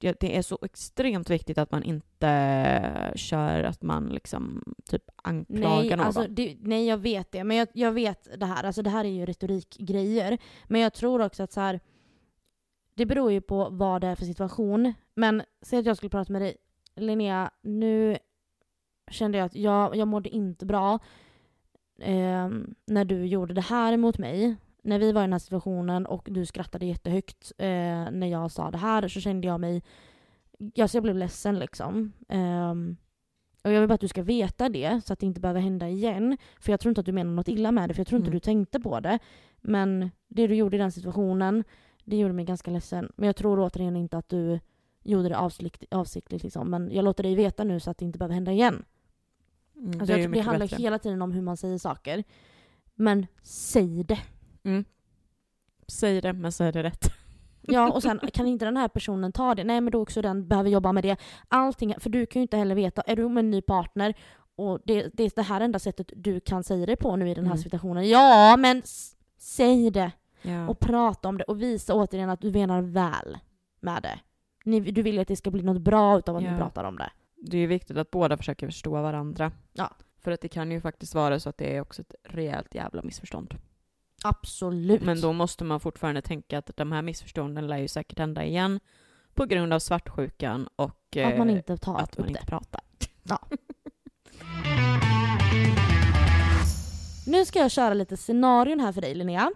det 0.00 0.36
är 0.36 0.42
så 0.42 0.58
extremt 0.62 1.30
viktigt 1.30 1.58
att 1.58 1.70
man 1.70 1.82
inte 1.82 3.12
kör 3.14 3.62
att 3.64 3.82
man 3.82 4.08
liksom 4.08 4.74
typ 4.84 5.02
anklagar 5.22 5.80
nej, 5.80 5.90
någon. 5.90 6.00
alltså, 6.00 6.26
det, 6.28 6.56
nej, 6.60 6.86
jag 6.86 6.98
vet 6.98 7.32
det. 7.32 7.44
Men 7.44 7.56
jag, 7.56 7.68
jag 7.72 7.92
vet 7.92 8.40
det 8.40 8.46
här. 8.46 8.64
Alltså, 8.64 8.82
det 8.82 8.90
här 8.90 9.04
är 9.04 9.08
ju 9.08 9.26
retorikgrejer. 9.26 10.38
Men 10.64 10.80
jag 10.80 10.94
tror 10.94 11.20
också 11.22 11.42
att 11.42 11.52
så 11.52 11.60
här, 11.60 11.80
det 12.94 13.06
beror 13.06 13.32
ju 13.32 13.40
på 13.40 13.68
vad 13.70 14.00
det 14.00 14.06
är 14.06 14.14
för 14.14 14.24
situation. 14.24 14.94
Men 15.14 15.42
säg 15.62 15.78
att 15.78 15.86
jag 15.86 15.96
skulle 15.96 16.10
prata 16.10 16.32
med 16.32 16.42
dig. 16.42 16.56
Linnea, 16.96 17.50
nu 17.62 18.18
kände 19.10 19.38
jag 19.38 19.44
att 19.44 19.54
jag, 19.54 19.96
jag 19.96 20.08
mådde 20.08 20.28
inte 20.28 20.66
bra 20.66 20.98
eh, 22.00 22.48
när 22.86 23.04
du 23.04 23.26
gjorde 23.26 23.54
det 23.54 23.60
här 23.60 23.96
mot 23.96 24.18
mig. 24.18 24.56
När 24.82 24.98
vi 24.98 25.12
var 25.12 25.20
i 25.20 25.24
den 25.24 25.32
här 25.32 25.38
situationen 25.38 26.06
och 26.06 26.28
du 26.30 26.46
skrattade 26.46 26.86
jättehögt 26.86 27.52
eh, 27.58 27.66
när 28.10 28.26
jag 28.26 28.50
sa 28.50 28.70
det 28.70 28.78
här 28.78 29.08
så 29.08 29.20
kände 29.20 29.46
jag 29.46 29.60
mig... 29.60 29.82
Alltså 30.80 30.96
jag 30.96 31.02
blev 31.02 31.16
ledsen 31.16 31.58
liksom. 31.58 32.12
Ehm, 32.28 32.96
och 33.64 33.72
jag 33.72 33.80
vill 33.80 33.88
bara 33.88 33.94
att 33.94 34.00
du 34.00 34.08
ska 34.08 34.22
veta 34.22 34.68
det 34.68 35.00
så 35.06 35.12
att 35.12 35.18
det 35.18 35.26
inte 35.26 35.40
behöver 35.40 35.60
hända 35.60 35.88
igen. 35.88 36.36
För 36.60 36.72
jag 36.72 36.80
tror 36.80 36.90
inte 36.90 37.00
att 37.00 37.06
du 37.06 37.12
menar 37.12 37.32
något 37.32 37.48
illa 37.48 37.72
med 37.72 37.90
det, 37.90 37.94
för 37.94 38.00
jag 38.00 38.06
tror 38.06 38.16
inte 38.18 38.28
Mm. 38.28 38.36
du 38.36 38.40
tänkte 38.40 38.80
på 38.80 39.00
det. 39.00 39.18
Men 39.60 40.10
det 40.28 40.46
du 40.46 40.54
gjorde 40.54 40.76
i 40.76 40.80
den 40.80 40.92
situationen, 40.92 41.64
det 42.04 42.16
gjorde 42.16 42.34
mig 42.34 42.44
ganska 42.44 42.70
ledsen. 42.70 43.12
Men 43.16 43.26
jag 43.26 43.36
tror 43.36 43.60
återigen 43.60 43.96
inte 43.96 44.18
att 44.18 44.28
du 44.28 44.60
gjorde 45.02 45.28
det 45.28 45.38
avsiktligt. 45.38 45.94
avsiktligt 45.94 46.42
liksom. 46.44 46.70
Men 46.70 46.90
jag 46.92 47.04
låter 47.04 47.22
dig 47.22 47.34
veta 47.34 47.64
nu 47.64 47.80
så 47.80 47.90
att 47.90 47.98
det 47.98 48.04
inte 48.04 48.18
behöver 48.18 48.34
hända 48.34 48.52
igen. 48.52 48.84
Mm, 49.76 49.88
Alltså 50.00 50.06
det 50.06 50.12
jag 50.12 50.22
tror 50.22 50.32
det 50.34 50.40
handlar 50.40 50.66
bättre. 50.66 50.82
hela 50.82 50.98
tiden 50.98 51.22
om 51.22 51.32
hur 51.32 51.42
man 51.42 51.56
säger 51.56 51.78
saker. 51.78 52.24
Men 52.94 53.26
säg 53.42 54.04
det. 54.04 54.18
Mm. 54.64 54.84
Säg 55.88 56.20
det, 56.20 56.32
men 56.32 56.52
säg 56.52 56.72
det 56.72 56.82
rätt. 56.82 57.04
Ja, 57.62 57.92
och 57.92 58.02
sen 58.02 58.20
kan 58.32 58.46
inte 58.46 58.64
den 58.64 58.76
här 58.76 58.88
personen 58.88 59.32
ta 59.32 59.54
det, 59.54 59.64
nej 59.64 59.80
men 59.80 59.90
då 59.90 60.02
också 60.02 60.22
den 60.22 60.48
behöver 60.48 60.70
jobba 60.70 60.92
med 60.92 61.04
det. 61.04 61.16
Allting, 61.48 61.94
för 62.00 62.10
du 62.10 62.26
kan 62.26 62.40
ju 62.40 62.42
inte 62.42 62.56
heller 62.56 62.74
veta, 62.74 63.02
är 63.02 63.16
du 63.16 63.28
med 63.28 63.44
en 63.44 63.50
ny 63.50 63.62
partner 63.62 64.14
och 64.56 64.80
det, 64.84 65.10
det 65.12 65.24
är 65.24 65.32
det 65.36 65.42
här 65.42 65.60
enda 65.60 65.78
sättet 65.78 66.12
du 66.16 66.40
kan 66.40 66.64
säga 66.64 66.86
det 66.86 66.96
på 66.96 67.16
nu 67.16 67.28
i 67.30 67.34
den 67.34 67.44
här 67.44 67.52
Mm. 67.52 67.62
situationen. 67.62 68.08
Ja, 68.08 68.56
men 68.58 68.82
säg 69.38 69.90
det 69.90 70.12
Ja. 70.42 70.68
och 70.68 70.78
prata 70.80 71.28
om 71.28 71.38
det 71.38 71.44
och 71.44 71.62
visa 71.62 71.94
återigen 71.94 72.30
att 72.30 72.40
du 72.40 72.50
menar 72.52 72.82
väl 72.82 73.38
med 73.80 74.02
det. 74.02 74.18
Ni, 74.64 74.80
du 74.80 75.02
vill 75.02 75.18
att 75.18 75.28
det 75.28 75.36
ska 75.36 75.50
bli 75.50 75.62
något 75.62 75.82
bra 75.82 76.18
utav 76.18 76.36
att 76.36 76.42
Ja. 76.42 76.50
ni 76.52 76.58
pratar 76.58 76.84
om 76.84 76.96
det. 76.96 77.10
Det 77.36 77.56
är 77.56 77.60
ju 77.60 77.66
viktigt 77.66 77.96
att 77.96 78.10
båda 78.10 78.36
försöker 78.36 78.66
förstå 78.66 78.90
varandra. 78.90 79.52
Ja. 79.72 79.90
För 80.18 80.30
att 80.30 80.40
det 80.40 80.48
kan 80.48 80.70
ju 80.70 80.80
faktiskt 80.80 81.14
vara 81.14 81.40
så 81.40 81.48
att 81.48 81.56
det 81.58 81.76
är 81.76 81.80
också 81.80 82.02
ett 82.02 82.14
rejält 82.24 82.74
jävla 82.74 83.02
missförstånd. 83.02 83.54
Absolut. 84.24 85.02
Men 85.02 85.20
då 85.20 85.32
måste 85.32 85.64
man 85.64 85.80
fortfarande 85.80 86.22
tänka 86.22 86.58
att 86.58 86.70
de 86.76 86.92
här 86.92 87.02
missförstånden 87.02 87.66
lär 87.66 87.78
ju 87.78 87.88
säkert 87.88 88.18
hända 88.18 88.44
igen 88.44 88.80
på 89.34 89.44
grund 89.44 89.72
av 89.72 89.78
svartsjukan 89.78 90.68
och 90.76 91.16
att 91.16 91.38
man 91.38 91.50
eh, 91.50 91.56
inte 91.56 91.76
tar 91.76 91.98
att 91.98 92.18
man 92.18 92.28
inte 92.28 92.40
det. 92.40 92.46
pratar. 92.46 92.80
Nu 97.26 97.44
ska 97.44 97.58
jag 97.58 97.70
köra 97.70 97.94
lite 97.94 98.16
scenarion 98.16 98.80
här 98.80 98.92
för 98.92 99.00
dig 99.00 99.14
Linnea. 99.14 99.52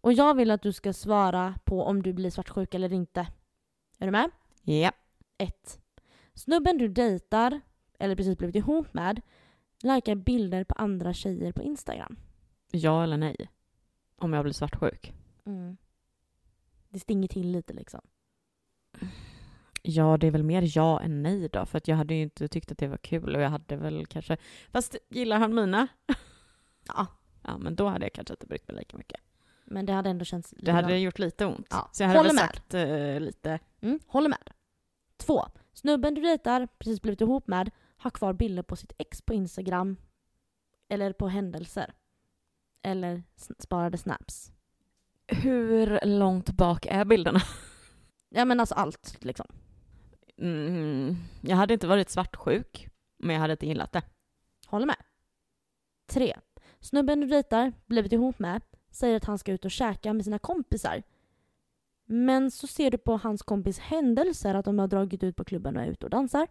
Och 0.00 0.12
jag 0.12 0.34
vill 0.34 0.50
att 0.50 0.62
du 0.62 0.72
ska 0.72 0.92
svara 0.92 1.54
på 1.64 1.84
om 1.84 2.02
du 2.02 2.12
blir 2.12 2.30
svartsjuk 2.30 2.74
eller 2.74 2.92
inte. 2.92 3.20
Är 3.98 4.06
du 4.06 4.10
med? 4.12 4.30
Ja. 4.62 4.92
1. 5.38 5.80
Snubben 6.34 6.78
du 6.78 6.88
dejtar, 6.88 7.60
eller 7.98 8.16
precis 8.16 8.38
blivit 8.38 8.56
ihop 8.56 8.94
med, 8.94 9.20
likar 9.82 10.14
bilder 10.14 10.64
på 10.64 10.74
andra 10.74 11.12
tjejer 11.14 11.52
på 11.52 11.62
Instagram. 11.62 12.16
Ja 12.70 13.02
eller 13.02 13.16
nej? 13.16 13.48
Om 14.16 14.32
jag 14.32 14.44
blir 14.44 14.52
svartsjuk? 14.52 15.12
Det 16.88 16.98
stinger 16.98 17.28
till 17.28 17.50
lite 17.52 17.72
liksom. 17.72 18.00
Ja, 19.82 20.16
det 20.16 20.26
är 20.26 20.30
väl 20.30 20.42
mer 20.42 20.76
ja 20.76 21.00
än 21.00 21.22
nej 21.22 21.48
då, 21.52 21.66
för 21.66 21.78
att 21.78 21.88
jag 21.88 21.96
hade 21.96 22.14
ju 22.14 22.22
inte 22.22 22.48
tyckt 22.48 22.72
att 22.72 22.78
det 22.78 22.88
var 22.88 22.96
kul 22.96 23.34
och 23.36 23.42
jag 23.42 23.50
hade 23.50 23.76
väl 23.76 24.06
kanske... 24.06 24.36
Fast 24.70 24.96
gillar 25.08 25.38
han 25.38 25.54
mina? 25.54 25.88
Ja. 26.86 27.06
Ja, 27.42 27.58
men 27.58 27.76
då 27.76 27.88
hade 27.88 28.04
jag 28.04 28.12
kanske 28.12 28.34
inte 28.34 28.46
brytt 28.46 28.68
mig 28.68 28.76
lika 28.76 28.96
mycket. 28.96 29.20
Men 29.64 29.86
det 29.86 29.92
hade 29.92 30.10
ändå 30.10 30.24
känts... 30.24 30.54
Det 30.58 30.72
hade 30.72 30.98
gjort 30.98 31.18
lite 31.18 31.46
ont. 31.46 31.66
Ja, 31.70 31.88
Så 31.92 32.02
jag 32.02 32.08
hade 32.08 32.18
håller 32.18 32.28
väl 32.30 32.34
med. 32.36 32.44
sagt 32.44 32.74
eh, 32.74 33.20
lite... 33.20 33.58
Mm, 33.80 34.00
håller 34.06 34.28
med. 34.28 34.50
Två. 35.16 35.44
Snubben 35.72 36.14
du 36.14 36.20
dejtar, 36.20 36.68
precis 36.78 37.02
blivit 37.02 37.20
ihop 37.20 37.46
med, 37.46 37.70
har 37.96 38.10
kvar 38.10 38.32
bilder 38.32 38.62
på 38.62 38.76
sitt 38.76 38.92
ex 38.98 39.22
på 39.22 39.34
Instagram. 39.34 39.96
Eller 40.88 41.12
på 41.12 41.28
händelser. 41.28 41.94
Eller 42.84 43.22
sparade 43.58 43.98
snaps. 43.98 44.52
Hur 45.26 46.00
långt 46.06 46.50
bak 46.50 46.86
är 46.86 47.04
bilderna? 47.04 47.40
Ja 48.28 48.44
men 48.44 48.60
alltså 48.60 48.74
allt 48.74 49.24
liksom. 49.24 49.46
Mm, 50.38 51.16
jag 51.40 51.56
hade 51.56 51.74
inte 51.74 51.86
varit 51.86 52.10
svartsjuk, 52.10 52.88
men 53.18 53.34
jag 53.34 53.40
hade 53.40 53.52
inte 53.52 53.66
gillat 53.66 53.92
det. 53.92 54.02
Håller 54.66 54.86
med. 54.86 54.96
Tre. 56.06 56.36
Snubben 56.80 57.20
du 57.20 57.26
dejtar, 57.26 57.72
blivit 57.86 58.12
ihop 58.12 58.38
med, 58.38 58.62
säger 58.90 59.16
att 59.16 59.24
han 59.24 59.38
ska 59.38 59.52
ut 59.52 59.64
och 59.64 59.70
käka 59.70 60.12
med 60.12 60.24
sina 60.24 60.38
kompisar. 60.38 61.02
Men 62.06 62.50
så 62.50 62.66
ser 62.66 62.90
du 62.90 62.98
på 62.98 63.16
hans 63.16 63.42
kompis 63.42 63.78
händelser 63.78 64.54
att 64.54 64.64
de 64.64 64.78
har 64.78 64.88
dragit 64.88 65.22
ut 65.22 65.36
på 65.36 65.44
klubben 65.44 65.76
och 65.76 65.82
är 65.82 65.86
ute 65.86 66.06
och 66.06 66.10
dansar. 66.10 66.48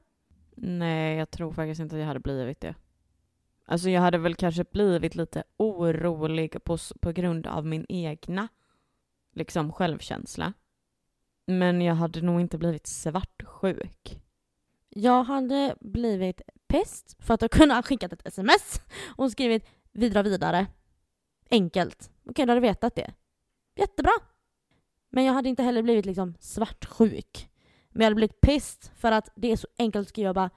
Nej, 0.55 1.17
jag 1.17 1.31
tror 1.31 1.51
faktiskt 1.51 1.81
inte 1.81 1.95
att 1.95 1.99
jag 1.99 2.07
hade 2.07 2.19
blivit 2.19 2.61
det. 2.61 2.75
Alltså 3.65 3.89
jag 3.89 4.01
hade 4.01 4.17
väl 4.17 4.35
kanske 4.35 4.63
blivit 4.63 5.15
lite 5.15 5.43
orolig 5.57 6.63
på, 6.63 6.77
på 7.01 7.11
grund 7.11 7.47
av 7.47 7.65
min 7.65 7.85
egna 7.89 8.47
liksom 9.33 9.71
självkänsla. 9.71 10.53
Men 11.45 11.81
jag 11.81 11.95
hade 11.95 12.21
nog 12.21 12.41
inte 12.41 12.57
blivit 12.57 12.87
svartsjuk. 12.87 14.21
Jag 14.89 15.23
hade 15.23 15.75
blivit 15.81 16.41
pest 16.67 17.15
för 17.19 17.33
att 17.33 17.41
ha 17.41 17.49
kunnat 17.49 17.85
skickat 17.85 18.13
ett 18.13 18.27
sms 18.27 18.81
och 19.17 19.31
skrivit 19.31 19.65
vi 19.91 20.09
drar 20.09 20.23
vidare. 20.23 20.67
Enkelt. 21.49 22.11
Okej, 22.25 22.45
du 22.45 22.51
hade 22.51 22.61
vetat 22.61 22.95
det. 22.95 23.13
Jättebra. 23.75 24.11
Men 25.09 25.23
jag 25.23 25.33
hade 25.33 25.49
inte 25.49 25.63
heller 25.63 25.81
blivit 25.83 26.05
liksom 26.05 26.35
svartsjuk. 26.39 27.49
Men 27.89 28.01
jag 28.01 28.05
hade 28.05 28.15
blivit 28.15 28.41
pest 28.41 28.91
för 28.95 29.11
att 29.11 29.29
det 29.35 29.51
är 29.51 29.57
så 29.57 29.67
enkelt 29.77 30.01
att 30.01 30.09
skriva 30.09 30.33
bara 30.33 30.49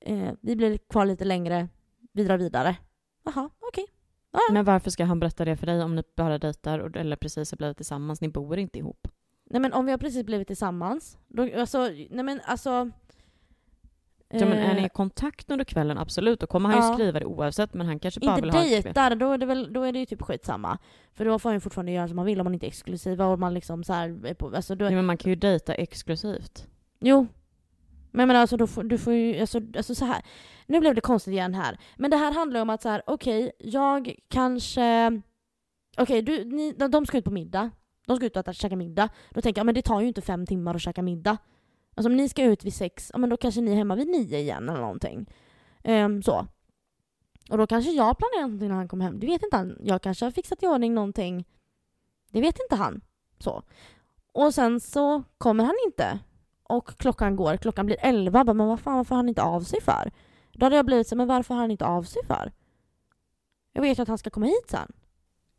eh, 0.00 0.32
vi 0.40 0.56
blir 0.56 0.78
kvar 0.78 1.06
lite 1.06 1.24
längre, 1.24 1.68
vi 2.16 2.24
drar 2.24 2.38
vidare. 2.38 2.76
Jaha, 3.24 3.50
okej. 3.60 3.84
Ja, 4.32 4.40
ja. 4.48 4.52
Men 4.54 4.64
varför 4.64 4.90
ska 4.90 5.04
han 5.04 5.20
berätta 5.20 5.44
det 5.44 5.56
för 5.56 5.66
dig 5.66 5.82
om 5.82 5.96
ni 5.96 6.02
bara 6.16 6.38
dejtar 6.38 6.78
och, 6.78 6.96
eller 6.96 7.16
precis 7.16 7.50
har 7.50 7.56
blivit 7.56 7.76
tillsammans? 7.76 8.20
Ni 8.20 8.28
bor 8.28 8.58
inte 8.58 8.78
ihop. 8.78 9.08
Nej 9.50 9.60
men 9.60 9.72
om 9.72 9.84
vi 9.86 9.90
har 9.90 9.98
precis 9.98 10.26
blivit 10.26 10.46
tillsammans, 10.46 11.18
då, 11.28 11.48
alltså, 11.60 11.78
nej 12.10 12.22
men 12.24 12.40
alltså... 12.44 12.90
Så, 14.30 14.44
men 14.44 14.52
är 14.58 14.74
ni 14.74 14.80
eh, 14.80 14.86
i 14.86 14.88
kontakt 14.88 15.50
under 15.50 15.64
kvällen? 15.64 15.98
Absolut, 15.98 16.40
då 16.40 16.46
kommer 16.46 16.68
han 16.68 16.78
ju 16.82 16.88
Ja. 16.88 16.94
skriva 16.94 17.18
det 17.20 17.26
oavsett 17.26 17.74
men 17.74 17.86
han 17.86 17.98
kanske 17.98 18.20
bara 18.20 18.30
Inte 18.30 18.42
vill 18.42 18.50
ha 18.50 18.62
kväll. 18.62 18.82
dejtar, 18.82 19.14
då 19.14 19.32
är, 19.32 19.38
det 19.38 19.46
väl, 19.46 19.72
då 19.72 19.82
är 19.82 19.92
det 19.92 19.98
ju 19.98 20.06
typ 20.06 20.22
skitsamma. 20.22 20.78
För 21.12 21.24
då 21.24 21.38
får 21.38 21.48
han 21.50 21.56
ju 21.56 21.60
fortfarande 21.60 21.92
göra 21.92 22.08
som 22.08 22.16
man 22.16 22.26
vill 22.26 22.40
om 22.40 22.44
man 22.44 22.54
inte 22.54 22.66
är 22.66 22.68
exklusiva 22.68 23.26
och 23.26 23.38
man 23.38 23.54
liksom 23.54 23.84
så 23.84 23.92
här 23.92 24.26
är 24.26 24.34
på, 24.34 24.56
alltså 24.56 24.74
då, 24.74 24.84
Ja, 24.84 24.90
men 24.90 25.04
man 25.04 25.16
kan 25.16 25.30
ju 25.30 25.36
dejta 25.36 25.74
exklusivt. 25.74 26.66
Jo. 27.00 27.26
Men 28.16 28.28
men 28.28 28.36
alltså, 28.36 28.56
då 28.56 28.66
får, 28.66 28.84
du 28.84 28.98
får 28.98 29.12
ju, 29.12 29.40
alltså, 29.40 29.60
alltså 29.76 29.94
så 29.94 30.04
här. 30.04 30.22
Nu 30.66 30.80
blev 30.80 30.94
det 30.94 31.00
konstigt 31.00 31.32
igen 31.32 31.54
här. 31.54 31.78
Men 31.96 32.10
det 32.10 32.16
här 32.16 32.32
handlar 32.32 32.58
ju 32.58 32.62
om 32.62 32.70
att 32.70 32.82
så 32.82 32.88
här, 32.88 33.02
okej, 33.06 33.52
jag 33.58 34.14
kanske... 34.28 35.22
Okej, 35.98 36.22
du, 36.22 36.44
ni, 36.44 36.72
de, 36.72 37.06
ska 37.06 37.18
ut 37.18 37.24
på 37.24 37.30
middag. 37.30 37.70
De 38.06 38.16
ska 38.16 38.26
ut 38.26 38.36
och 38.36 38.40
äta, 38.40 38.52
käka 38.52 38.76
middag. 38.76 39.08
Då 39.30 39.40
tänker 39.40 39.58
jag, 39.58 39.66
men 39.66 39.74
det 39.74 39.82
tar 39.82 40.00
ju 40.00 40.08
inte 40.08 40.20
fem 40.20 40.46
timmar 40.46 40.74
att 40.74 40.82
käka 40.82 41.02
middag. 41.02 41.38
Alltså 41.94 42.10
om 42.10 42.16
ni 42.16 42.28
ska 42.28 42.44
ut 42.44 42.64
vid 42.64 42.74
sex, 42.74 43.10
ja 43.12 43.18
men 43.18 43.30
då 43.30 43.36
kanske 43.36 43.60
ni 43.60 43.70
är 43.70 43.76
hemma 43.76 43.94
vid 43.94 44.08
nio 44.08 44.38
igen 44.38 44.68
eller 44.68 44.80
någonting. 44.80 45.26
Um, 45.84 46.22
så. 46.22 46.46
Och 47.50 47.58
då 47.58 47.66
kanske 47.66 47.90
jag 47.90 48.18
planerar 48.18 48.42
någonting 48.42 48.68
när 48.68 48.76
han 48.76 48.88
kommer 48.88 49.04
hem. 49.04 49.20
Det 49.20 49.26
vet 49.26 49.42
inte 49.42 49.56
han. 49.56 49.76
Jag 49.80 50.02
kanske 50.02 50.24
har 50.26 50.30
fixat 50.30 50.62
i 50.62 50.66
ordning 50.66 50.94
någonting. 50.94 51.44
Det 52.30 52.40
vet 52.40 52.58
inte 52.60 52.76
han. 52.76 53.00
Så. 53.38 53.62
Och 54.32 54.54
sen 54.54 54.80
så 54.80 55.22
kommer 55.38 55.64
han 55.64 55.74
inte. 55.86 56.18
Och 56.68 56.88
klockan 56.98 57.36
går, 57.36 57.56
klockan 57.56 57.86
blir 57.86 57.96
elva. 58.00 58.44
Bara, 58.44 58.54
Men 58.54 58.66
vad 58.66 58.80
fan, 58.80 58.96
varför 58.96 59.10
har 59.14 59.16
han 59.16 59.28
inte 59.28 59.42
av 59.42 59.60
sig 59.60 59.80
för? 59.80 60.10
Då 60.52 60.66
hade 60.66 60.76
jag 60.76 60.86
blivit 60.86 61.08
så 61.08 61.16
men 61.16 61.26
varför 61.28 61.54
har 61.54 61.60
han 61.60 61.70
inte 61.70 61.84
av 61.86 62.02
sig 62.02 62.22
för? 62.26 62.52
Jag 63.72 63.82
vet 63.82 63.98
ju 63.98 64.02
att 64.02 64.08
han 64.08 64.18
ska 64.18 64.30
komma 64.30 64.46
hit 64.46 64.64
sen. 64.70 64.92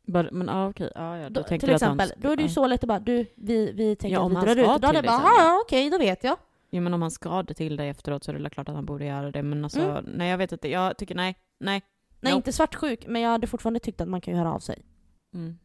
Bara, 0.08 0.30
men 0.32 0.48
ja, 0.48 0.70
okej, 0.70 0.92
ja, 0.96 1.18
ja, 1.18 1.30
då 1.30 1.44
till 1.44 1.70
exempel, 1.70 2.08
ska- 2.08 2.20
då 2.20 2.32
är 2.32 2.36
det 2.36 2.42
ju 2.42 2.48
ja. 2.48 2.54
så 2.54 2.68
lätt 2.68 2.84
att 2.84 2.88
bara 2.88 3.00
du, 3.00 3.26
vi, 3.36 3.72
vi 3.72 3.96
tänker 3.96 4.16
Ja, 4.16 4.26
att 4.26 4.32
vi 4.32 4.36
drar 4.36 4.76
ut. 4.76 4.82
Då 4.82 4.88
hade 4.88 4.98
jag 4.98 5.06
bara, 5.06 5.18
sen. 5.18 5.26
"Ja, 5.26 5.44
ja 5.44 5.60
okej, 5.66 5.90
då 5.90 5.98
vet 5.98 6.24
jag. 6.24 6.38
Jo 6.70 6.82
men 6.82 6.94
om 6.94 7.02
han 7.02 7.12
ska 7.12 7.44
det 7.44 7.54
till 7.54 7.76
dig 7.78 7.90
efteråt 7.90 8.24
så 8.24 8.32
är 8.32 8.36
det 8.36 8.42
väl 8.42 8.52
klart 8.52 8.70
att 8.70 8.76
han 8.76 8.86
borde 8.86 9.06
göra 9.06 9.32
det. 9.32 9.44
Men 9.44 9.64
alltså, 9.64 9.82
Mm. 9.82 10.06
nej 10.06 10.30
jag 10.30 10.38
vet 10.38 10.52
inte. 10.52 10.70
Jag 10.70 10.98
tycker 10.98 11.16
nej, 11.16 11.36
nej. 11.60 11.82
Nej, 12.20 12.32
Nope. 12.34 12.38
inte 12.40 12.54
svartsjuk, 12.54 13.08
men 13.08 13.22
jag 13.22 13.30
hade 13.30 13.48
fortfarande 13.48 13.80
tyckt 13.80 14.02
att 14.02 14.08
man 14.08 14.22
kan 14.22 14.34
ju 14.34 14.38
höra 14.40 14.54
av 14.54 14.60
sig. 14.60 14.82
Mm. 15.34 15.58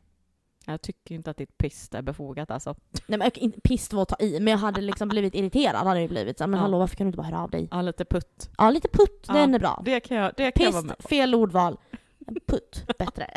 Jag 0.67 0.83
tycker 0.83 1.15
inte 1.15 1.31
att 1.31 1.37
ditt 1.37 1.59
pist 1.59 1.95
är 1.95 2.03
befogat 2.03 2.51
alltså. 2.51 2.75
Nej 3.07 3.19
men 3.19 3.31
inte 3.35 3.61
pist 3.61 3.93
var 3.93 4.03
att 4.03 4.09
ta 4.09 4.17
i, 4.21 4.41
men 4.41 4.51
jag 4.51 4.59
hade 4.59 4.81
liksom 4.81 5.09
blivit 5.09 5.35
irriterad 5.35 5.87
hade 5.87 6.01
jag 6.01 6.11
blivit. 6.11 6.39
Så, 6.39 6.47
men 6.47 6.59
Ja. 6.59 6.63
hallå 6.63 6.79
varför 6.79 6.97
kan 6.97 7.05
du 7.05 7.09
inte 7.09 7.17
bara 7.17 7.27
höra 7.27 7.41
av 7.43 7.51
dig? 7.51 7.69
Ja, 7.71 7.83
lite 7.83 8.05
putt. 8.05 8.51
Ja, 8.59 8.71
lite 8.71 8.89
putt, 8.89 9.25
Ja, 9.29 9.35
den 9.35 9.55
är 9.55 9.59
bra. 9.59 9.83
Det 9.85 10.01
kan 10.01 10.17
jag, 10.17 10.33
det 10.37 10.51
kan 10.51 10.65
jag 10.65 10.73
vara 10.73 10.83
med 10.83 10.97
Pist, 10.97 11.03
på. 11.03 11.09
fel 11.09 11.35
ordval. 11.35 11.79
Putt, 12.47 12.85
bättre. 12.99 13.31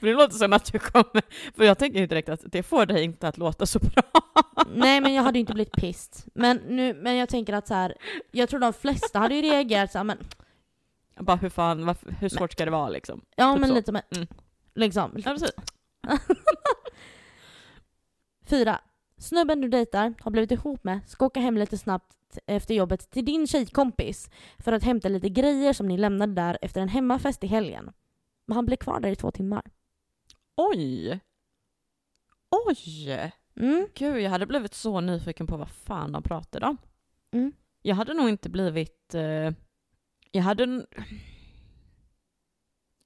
För 0.00 0.06
det 0.06 0.12
låter 0.14 0.34
som 0.36 0.52
att 0.52 0.72
du 0.72 0.78
kommer... 0.78 1.22
För 1.56 1.64
jag 1.64 1.78
tänker 1.78 1.98
ju 2.00 2.06
direkt 2.06 2.28
att 2.28 2.40
det 2.44 2.62
får 2.62 2.86
dig 2.86 3.04
inte 3.04 3.28
att 3.28 3.38
låta 3.38 3.66
så 3.66 3.78
bra. 3.78 4.02
Nej 4.74 5.00
men 5.00 5.14
jag 5.14 5.22
hade 5.22 5.38
ju 5.38 5.40
inte 5.40 5.52
blivit 5.54 5.72
pist. 5.72 6.26
Men, 6.34 6.56
nu, 6.56 6.94
men 6.94 7.16
jag 7.16 7.28
tänker 7.28 7.52
att 7.52 7.68
så 7.68 7.74
här, 7.74 7.94
jag 8.30 8.48
tror 8.48 8.60
de 8.60 8.72
flesta 8.72 9.18
hade 9.18 9.34
ju 9.34 9.42
reagerat 9.42 9.92
så 9.92 9.98
här, 9.98 10.04
men 10.04 10.18
Bara 11.20 11.36
hur 11.36 11.50
fan, 11.50 11.86
varför, 11.86 12.10
hur 12.20 12.28
svårt 12.28 12.52
ska 12.52 12.64
det 12.64 12.70
vara 12.70 12.88
liksom? 12.88 13.20
ja 13.36 13.52
Typ 13.52 13.60
men 13.60 13.68
så. 13.68 13.74
lite 13.74 13.92
men, 13.92 14.02
Mm. 14.16 14.26
liksom. 14.74 15.12
Ja, 15.16 15.22
precis. 15.30 15.50
Fyra. 18.46 18.80
Snubben 19.18 19.60
du 19.60 19.68
dejtar 19.68 20.14
har 20.20 20.30
blivit 20.30 20.50
ihop 20.50 20.84
med 20.84 21.00
ska 21.08 21.26
åka 21.26 21.40
hem 21.40 21.58
lite 21.58 21.78
snabbt 21.78 22.38
efter 22.46 22.74
jobbet 22.74 23.10
till 23.10 23.24
din 23.24 23.46
tjejkompis 23.46 24.30
för 24.58 24.72
att 24.72 24.82
hämta 24.82 25.08
lite 25.08 25.28
grejer 25.28 25.72
som 25.72 25.88
ni 25.88 25.96
lämnade 25.98 26.32
där 26.32 26.58
efter 26.62 26.80
en 26.80 26.88
hemmafest 26.88 27.44
i 27.44 27.46
helgen. 27.46 27.92
Men 28.46 28.56
han 28.56 28.66
blev 28.66 28.76
kvar 28.76 29.00
där 29.00 29.10
i 29.10 29.16
två 29.16 29.30
timmar. 29.30 29.62
Oj! 30.56 31.20
Oj! 32.50 33.32
Mm. 33.56 33.88
Gud, 33.94 34.20
jag 34.20 34.30
hade 34.30 34.46
blivit 34.46 34.74
så 34.74 35.00
nyfiken 35.00 35.46
på 35.46 35.56
vad 35.56 35.70
fan 35.70 36.12
de 36.12 36.22
pratade 36.22 36.66
om. 36.66 36.76
Mm. 37.30 37.52
Jag 37.82 37.96
hade 37.96 38.14
nog 38.14 38.28
inte 38.28 38.48
blivit... 38.48 39.14
Eh, 39.14 39.52
jag 40.30 40.42
hade... 40.42 40.86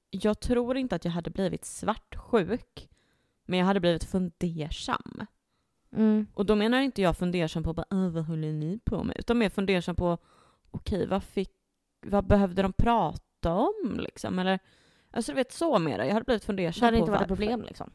Jag 0.09 0.39
tror 0.39 0.77
inte 0.77 0.95
att 0.95 1.05
jag 1.05 1.11
hade 1.11 1.29
blivit 1.29 1.65
svartsjuk. 1.65 2.89
Men 3.45 3.59
jag 3.59 3.65
hade 3.65 3.79
blivit 3.79 4.03
fundersam. 4.03 5.25
Mm. 5.95 6.27
Och 6.33 6.45
då 6.45 6.55
menar 6.55 6.81
inte 6.81 7.01
jag 7.01 7.17
fundersam 7.17 7.63
på 7.63 7.73
bara, 7.73 7.85
"Äh, 7.91 8.09
vad 8.09 8.25
håller 8.25 8.51
ni 8.53 8.79
på 8.85 9.03
med? 9.03 9.15
Utan 9.19 9.37
mer 9.37 9.49
fundersam 9.49 9.95
på, 9.95 10.17
okej, 10.71 11.07
vad 11.07 11.23
fick... 11.23 11.51
Vad 12.05 12.27
behövde 12.27 12.61
de 12.61 12.73
prata 12.73 13.53
om 13.53 13.99
liksom? 13.99 14.39
Eller... 14.39 14.59
Alltså 15.11 15.31
du 15.31 15.35
vet 15.35 15.51
så 15.51 15.79
mera. 15.79 16.05
Jag 16.05 16.13
hade 16.13 16.25
blivit 16.25 16.41
Det 16.41 16.45
fundersam 16.45 16.85
hade 16.85 16.97
på 16.97 16.99
inte 16.99 17.11
varit 17.11 17.21
ett 17.21 17.27
problem 17.27 17.61
liksom. 17.61 17.91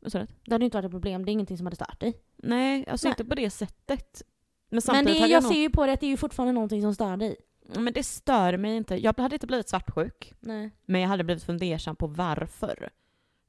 Du? 0.00 0.26
Det 0.44 0.52
hade 0.54 0.64
inte 0.64 0.76
varit 0.76 0.84
ett 0.84 0.90
problem, 0.90 1.24
det 1.24 1.30
är 1.30 1.32
ingenting 1.32 1.56
som 1.56 1.66
hade 1.66 1.76
stört 1.76 2.00
dig. 2.00 2.14
Nej, 2.36 2.86
alltså 2.88 3.06
Nej. 3.06 3.10
inte 3.12 3.24
på 3.24 3.34
det 3.34 3.50
sättet. 3.50 4.22
Men 4.68 4.82
Men 4.86 5.04
det, 5.04 5.10
hade 5.10 5.20
jag 5.20 5.30
jag, 5.30 5.42
nog... 5.42 5.52
ser 5.52 5.60
ju 5.60 5.70
på 5.70 5.86
det 5.86 5.92
att 5.92 6.00
det 6.00 6.06
är 6.06 6.10
ju 6.10 6.16
fortfarande 6.16 6.52
någonting 6.52 6.82
som 6.82 6.94
stör 6.94 7.16
dig. 7.16 7.36
Men 7.74 7.92
det 7.92 8.02
stör 8.02 8.56
mig 8.56 8.76
inte. 8.76 8.96
Jag 8.96 9.18
hade 9.18 9.36
inte 9.36 9.46
blivit 9.46 9.68
svartsjuk. 9.68 10.34
Nej. 10.40 10.70
Men 10.86 11.00
jag 11.00 11.08
hade 11.08 11.24
blivit 11.24 11.44
fundersam 11.44 11.96
på 11.96 12.06
varför. 12.06 12.90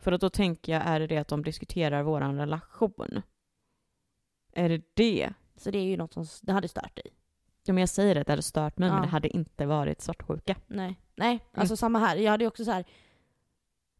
För 0.03 0.11
att 0.11 0.21
då 0.21 0.29
tänker 0.29 0.71
jag, 0.73 0.81
är 0.85 0.99
det 0.99 1.07
det 1.07 1.17
att 1.17 1.27
de 1.27 1.43
diskuterar 1.43 2.03
vår 2.03 2.21
relation? 2.21 3.21
Är 4.53 4.69
det 4.69 4.81
det? 4.93 5.33
Så 5.55 5.71
det 5.71 5.77
är 5.77 5.83
ju 5.83 5.97
något 5.97 6.13
som 6.13 6.25
det 6.41 6.51
hade 6.51 6.67
stört 6.67 6.95
dig. 6.95 7.05
Ja 7.65 7.73
men 7.73 7.81
jag 7.81 7.89
säger 7.89 8.15
att 8.15 8.27
det 8.27 8.31
hade 8.33 8.41
stört 8.41 8.77
mig, 8.77 8.87
Ja. 8.89 8.93
men 8.93 9.01
det 9.03 9.07
hade 9.07 9.27
inte 9.27 9.65
varit 9.65 10.01
svartsjuka. 10.01 10.55
Nej. 10.67 10.99
Nej, 11.15 11.39
alltså 11.53 11.77
samma 11.77 11.99
här. 11.99 12.15
Jag 12.15 12.31
hade 12.31 12.43
ju 12.43 12.47
också 12.47 12.65
så 12.65 12.71
här. 12.71 12.85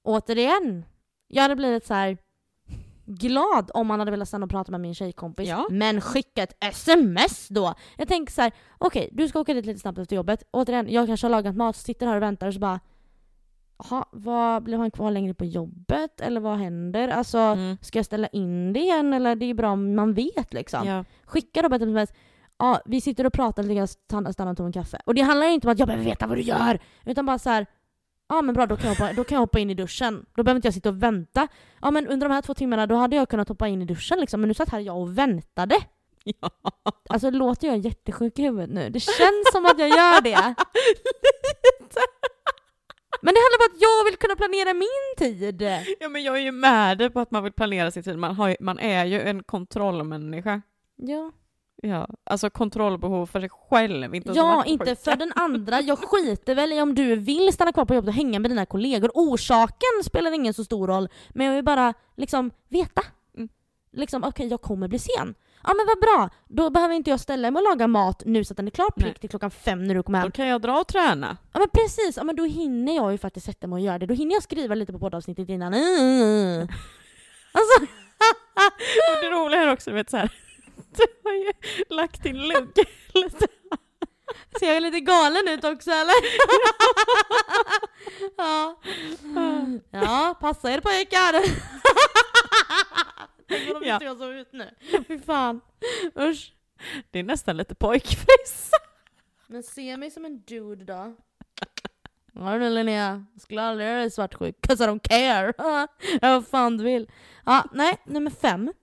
Återigen. 0.02 0.86
Jag 1.28 1.42
hade 1.42 1.56
blivit 1.56 1.86
så 1.86 1.94
här 1.94 2.18
glad 3.06 3.72
om 3.74 3.88
man 3.88 4.00
hade 4.00 4.12
velat 4.12 4.28
stanna 4.28 4.44
och 4.44 4.50
prata 4.50 4.72
med 4.72 4.82
min 4.82 4.96
tjejkompis. 4.96 5.50
Ja. 5.50 5.68
Men 5.70 6.02
skicka 6.02 6.44
ett 6.44 6.58
sms 6.60 7.48
då! 7.48 7.74
Jag 7.98 8.08
tänker 8.08 8.34
så 8.34 8.42
här. 8.42 8.52
okej 8.78 9.10
du 9.12 9.28
ska 9.28 9.40
åka 9.40 9.54
dit 9.54 9.66
lite 9.66 9.80
snabbt 9.80 9.98
efter 9.98 10.16
jobbet. 10.16 10.44
Återigen, 10.52 10.90
jag 10.90 11.08
kanske 11.08 11.26
har 11.28 11.32
lagat 11.32 11.56
mat, 11.56 11.76
sitter 11.76 12.08
här 12.08 12.16
och 12.16 12.22
väntar 12.22 12.48
och 12.48 12.54
så 12.54 12.60
bara 12.60 12.80
Jaha, 13.90 14.06
vad, 14.12 14.64
blev 14.64 14.80
han 14.80 14.92
kvar 14.92 15.12
längre 15.12 15.34
på 15.34 15.46
jobbet? 15.46 16.22
Eller 16.22 16.42
vad 16.42 16.58
händer? 16.58 17.08
Alltså, 17.08 17.38
Mm. 17.38 17.78
ska 17.82 18.00
jag 18.00 18.06
ställa 18.06 18.28
in 18.28 18.74
det 18.74 18.80
igen? 18.80 19.14
Eller 19.14 19.36
det 19.36 19.46
är 19.46 19.54
bra 19.54 19.72
om 19.72 19.96
man 19.96 20.14
vet 20.14 20.54
liksom. 20.54 20.88
Ja. 20.88 21.06
Skicka 21.26 21.62
då 21.62 21.70
bara 21.70 21.76
ett 21.76 21.82
sms. 21.82 22.10
Ja, 22.58 22.82
vi 22.86 23.02
sitter 23.02 23.26
och 23.26 23.34
pratar 23.34 23.64
lite 23.64 23.76
grann, 23.76 23.88
stanna 23.88 24.34
stanna 24.34 24.52
och 24.52 24.58
ta 24.58 24.66
en 24.66 24.72
kaffe. 24.72 24.98
Och 25.06 25.16
det 25.16 25.22
handlar 25.22 25.48
inte 25.48 25.68
om 25.68 25.72
att 25.74 25.80
jag 25.80 25.88
behöver 25.88 26.06
veta 26.06 26.28
vad 26.28 26.38
du 26.38 26.42
gör. 26.42 26.80
Utan 27.06 27.26
bara 27.26 27.40
så 27.40 27.50
här. 27.50 27.66
Ja 28.30 28.42
men 28.42 28.56
bra, 28.56 28.66
då 28.66 28.76
kan, 28.78 28.90
jag 28.90 28.96
hoppa, 28.96 29.14
då 29.14 29.24
kan 29.24 29.36
jag 29.36 29.40
hoppa 29.40 29.60
in 29.60 29.70
i 29.70 29.74
duschen. 29.74 30.26
Då 30.36 30.44
behöver 30.44 30.56
inte 30.58 30.68
jag 30.68 30.74
sitta 30.74 30.90
och 30.90 31.04
vänta. 31.04 31.48
Ja 31.82 31.92
men 31.92 32.08
under 32.08 32.30
de 32.30 32.34
här 32.34 32.42
två 32.42 32.54
timmarna 32.54 32.88
då 32.88 32.96
hade 32.96 33.16
jag 33.16 33.30
kunnat 33.30 33.50
hoppa 33.50 33.68
in 33.68 33.82
i 33.82 33.86
duschen 33.86 34.20
liksom, 34.20 34.42
men 34.42 34.48
nu 34.48 34.54
satt 34.54 34.70
här 34.70 34.80
jag 34.80 34.98
och 34.98 35.18
väntade. 35.18 35.76
Ja. 36.24 36.50
Alltså 37.10 37.30
låter 37.30 37.68
jag 37.68 37.78
jättesjuk 37.78 38.40
i 38.40 38.42
huvudet 38.42 38.70
nu? 38.70 38.90
Det 38.90 39.00
känns 39.00 39.52
som 39.52 39.66
att 39.66 39.80
jag 39.80 39.90
gör 39.90 40.22
det. 40.22 40.56
Men 43.26 43.34
det 43.34 43.40
handlar 43.44 43.60
om 43.60 43.74
att 43.74 43.82
jag 43.82 44.06
vill 44.06 44.18
kunna 44.18 44.36
planera 44.36 44.74
min 44.74 45.14
tid. 45.18 45.62
ja 46.00 46.10
men 46.10 46.24
jag 46.24 46.38
är 46.38 46.42
ju 46.42 46.52
med 46.52 46.98
dig 46.98 47.10
på 47.10 47.20
att 47.20 47.32
man 47.32 47.44
vill 47.44 47.54
planera 47.54 47.92
sin 47.92 48.04
tid. 48.04 48.18
Man, 48.18 48.36
har, 48.36 48.58
man 48.60 48.80
är 48.80 49.06
ju 49.06 49.22
en 49.22 49.44
kontrollmänniska. 49.44 50.62
Ja, 50.96 51.32
Ja, 51.86 52.08
alltså 52.24 52.50
kontrollbehov 52.50 53.26
för 53.26 53.40
sig 53.40 53.50
själv, 53.50 54.16
inte 54.16 54.32
ja 54.36 54.66
inte 54.66 54.96
för 54.96 55.16
den 55.16 55.32
andra. 55.36 55.82
Jag 55.82 56.00
skiter 56.00 56.56
väl 56.56 56.74
i 56.74 56.82
om 56.82 56.96
du 56.96 57.16
vill 57.16 57.54
stanna 57.54 57.72
kvar 57.72 57.86
på 57.86 57.96
jobbet 57.96 58.08
och 58.08 58.14
hänga 58.14 58.40
med 58.40 58.52
dina 58.52 58.66
kollegor. 58.66 59.12
Orsaken 59.14 60.04
spelar 60.04 60.32
ingen 60.32 60.54
så 60.54 60.64
stor 60.64 60.88
roll. 60.88 61.10
Men 61.30 61.48
jag 61.48 61.54
vill 61.54 61.64
bara 61.64 61.94
liksom 62.16 62.52
veta. 62.70 63.02
Mm. 63.38 63.50
Liksom 63.92 64.24
okej, 64.24 64.48
jag 64.48 64.62
kommer 64.62 64.88
bli 64.88 65.00
sen. 65.00 65.36
Ja 65.64 65.74
men 65.74 65.86
vad 65.88 66.00
bra, 66.00 66.30
då 66.48 66.70
behöver 66.70 66.96
inte 66.96 67.10
jag 67.10 67.20
ställa 67.20 67.52
mig 67.52 67.60
och 67.60 67.70
laga 67.70 67.88
mat 67.88 68.24
nu 68.26 68.44
så 68.44 68.54
att 68.54 68.58
den 68.58 68.68
är 68.68 68.72
klar 68.72 68.90
prick 68.92 69.20
till 69.20 69.30
klockan 69.30 69.52
fem 69.52 69.84
när 69.84 69.96
du 69.96 70.04
kommer 70.04 70.20
hem. 70.20 70.28
Då 70.28 70.32
kan 70.32 70.48
jag 70.48 70.62
dra 70.62 70.80
och 70.80 70.88
träna. 70.88 71.38
Ja 71.54 71.60
men 71.60 71.70
precis, 71.70 72.18
ja, 72.18 72.24
men 72.24 72.36
då 72.36 72.44
hinner 72.44 72.96
jag 72.96 73.12
ju 73.12 73.18
faktiskt 73.18 73.46
sätta 73.46 73.68
mig 73.68 73.78
och 73.78 73.80
göra 73.80 74.00
det. 74.00 74.06
Då 74.06 74.14
hinner 74.14 74.34
jag 74.34 74.44
skriva 74.44 74.76
lite 74.76 74.94
på 74.94 75.00
poddavsnittet 75.00 75.50
innan. 75.50 75.74
Alltså, 77.56 77.82
Och 79.12 79.22
det 79.22 79.30
roliga 79.30 79.62
är 79.62 79.72
också, 79.72 79.92
vet 79.92 80.10
så 80.10 80.18
här. 80.18 80.30
Du 80.96 81.04
har 81.24 81.34
ju 81.34 81.52
lagt 81.90 82.24
din 82.24 82.48
lugg 82.48 82.78
lite. 83.14 83.48
ser 84.60 84.74
jag 84.74 84.84
lite 84.84 85.00
galen 85.00 85.48
ut 85.48 85.64
också 85.64 85.92
eller? 85.92 86.16
ja. 88.38 88.80
ja, 89.92 90.38
passa 90.42 90.72
er 90.72 90.80
pojkar! 90.82 91.34
Tänk 93.48 93.62
om 93.68 93.74
de 93.74 93.80
visste 93.90 93.98
hur 94.00 94.06
jag 94.06 94.18
såg 94.18 94.34
ut 94.34 94.54
nu. 94.54 94.70
Fy 95.08 95.20
fan. 95.20 95.62
Usch. 96.20 96.54
Det 97.12 97.20
är 97.20 97.24
nästan 97.24 97.58
lite 97.58 97.76
pojkfriss. 97.76 98.72
Men 99.48 99.64
se 99.64 99.98
mig 99.98 100.12
som 100.12 100.26
en 100.26 100.42
dude 100.42 100.86
då. 100.86 101.16
Ja 102.36 102.58
du 102.58 102.70
Linnea, 102.70 103.26
jag 103.34 103.42
skulle 103.42 103.62
aldrig 103.62 103.88
göra 103.90 104.00
dig 104.00 104.12
svartsjuk, 104.12 104.56
'cause 104.62 104.84
I 104.84 104.88
don't 104.88 105.00
care. 105.10 105.54
Ja 105.58 105.88
vad 106.22 106.48
fan 106.48 106.78
du 106.78 106.84
vill. 106.84 107.12
Ja, 107.46 107.66
nej, 107.74 107.98
nummer 108.06 108.32
fem. 108.32 108.74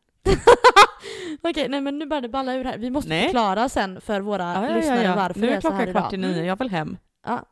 Okej, 1.42 1.68
nej 1.68 1.80
men 1.80 1.98
nu 1.98 2.06
börjar 2.06 2.20
det 2.20 2.28
balla 2.28 2.54
ur 2.54 2.64
här. 2.64 2.78
Vi 2.78 2.90
måste 2.90 3.08
Nej. 3.08 3.22
förklara 3.24 3.68
sen 3.68 4.00
för 4.00 4.20
våra 4.20 4.42
Ja, 4.54 4.68
ja, 4.68 4.76
lyssnare 4.76 4.98
ja, 5.02 5.11
ja. 5.11 5.16
varför 5.16 5.40
Nu 5.40 5.46
det 5.46 5.52
är 5.52 5.56
är 5.56 5.61
så 5.61 5.70
här 5.70 5.76
klockan 5.84 5.92
kvart 6.02 6.12
i 6.12 6.16
idag. 6.16 6.30
nio, 6.30 6.44
jag 6.44 6.58
vill 6.58 6.70
hem. 6.70 6.96
Ja. 7.26 7.44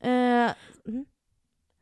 Mm. 0.00 0.50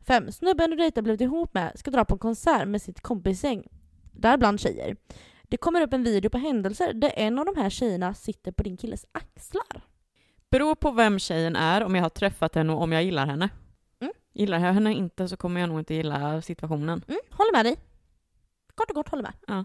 Fem. 0.06 0.32
Snubben 0.32 0.70
du 0.70 0.76
dejtar 0.76 1.02
blivit 1.02 1.20
ihop 1.20 1.54
med 1.54 1.72
ska 1.78 1.90
dra 1.90 2.04
på 2.04 2.14
en 2.14 2.18
konsert 2.18 2.68
med 2.68 2.82
sitt 2.82 3.00
kompisgäng. 3.00 3.62
Däribland 4.20 4.60
tjejer. 4.60 4.96
Det 5.42 5.56
kommer 5.56 5.80
upp 5.80 5.92
en 5.92 6.04
video 6.04 6.30
på 6.30 6.38
händelser 6.38 6.92
där 6.92 7.12
en 7.16 7.38
av 7.38 7.44
de 7.44 7.56
här 7.56 7.70
tjejerna 7.70 8.14
sitter 8.14 8.52
på 8.52 8.62
din 8.62 8.76
killes 8.76 9.06
axlar. 9.12 9.84
Beror 10.50 10.74
på 10.74 10.90
vem 10.90 11.18
tjejen 11.18 11.56
är, 11.56 11.84
om 11.84 11.94
jag 11.94 12.02
har 12.02 12.10
träffat 12.10 12.54
henne 12.54 12.72
och 12.72 12.82
om 12.82 12.92
jag 12.92 13.04
gillar 13.04 13.26
henne. 13.26 13.48
Mm. 14.00 14.12
Gillar 14.32 14.58
jag 14.58 14.72
henne 14.72 14.94
inte 14.94 15.28
så 15.28 15.36
kommer 15.36 15.60
jag 15.60 15.68
nog 15.68 15.78
inte 15.78 15.94
gilla 15.94 16.42
situationen. 16.42 17.04
Mm, 17.08 17.20
håller 17.30 17.52
med 17.52 17.64
dig. 17.64 17.76
Kort 18.74 18.90
och 18.90 18.96
kort 18.96 19.08
håller 19.08 19.22
med. 19.22 19.32
Ja. 19.46 19.64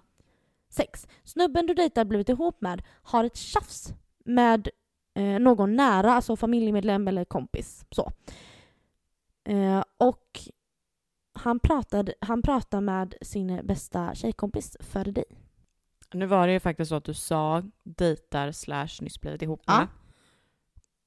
Sex. 0.69 1.07
Snubben 1.23 1.65
du 1.65 1.73
dejtar 1.73 2.05
blivit 2.05 2.29
ihop 2.29 2.61
med 2.61 2.83
har 3.01 3.23
ett 3.23 3.37
tjafs 3.37 3.93
med 4.25 4.69
eh, 5.15 5.39
någon 5.39 5.75
nära, 5.75 6.13
alltså 6.13 6.35
familjemedlem 6.35 7.07
eller 7.07 7.25
kompis. 7.25 7.85
Så. 7.91 8.11
Eh, 9.43 9.83
och 9.97 10.39
han 11.45 11.59
pratade, 11.59 12.13
han 12.21 12.41
pratade 12.41 12.81
med 12.81 13.15
sin 13.21 13.61
bästa 13.63 14.15
tjejkompis 14.15 14.77
före 14.79 15.11
dig. 15.11 15.25
Nu 16.13 16.25
var 16.25 16.47
det 16.47 16.53
ju 16.53 16.59
faktiskt 16.59 16.89
så 16.89 16.95
att 16.95 17.03
du 17.03 17.13
sa 17.13 17.63
dejtar 17.83 18.51
slash 18.51 18.87
nyss 19.01 19.21
blivit 19.21 19.41
ihop 19.41 19.67
med. 19.67 19.75
Ja. 19.75 19.87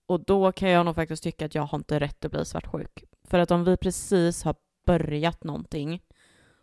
Och 0.07 0.25
då 0.25 0.53
kan 0.53 0.71
jag 0.71 0.87
nog 0.87 0.95
faktiskt 0.95 1.23
tycka 1.23 1.47
att 1.47 1.55
jag 1.55 1.63
har 1.63 1.79
inte 1.79 2.01
rätt 2.01 2.25
att 2.25 2.31
bli 2.31 2.45
svartsjuk. 2.45 3.05
För 3.25 3.39
att 3.39 3.51
om 3.51 3.65
vi 3.65 3.77
precis 3.77 4.43
har 4.43 4.55
börjat 4.87 5.45
någonting 5.45 6.03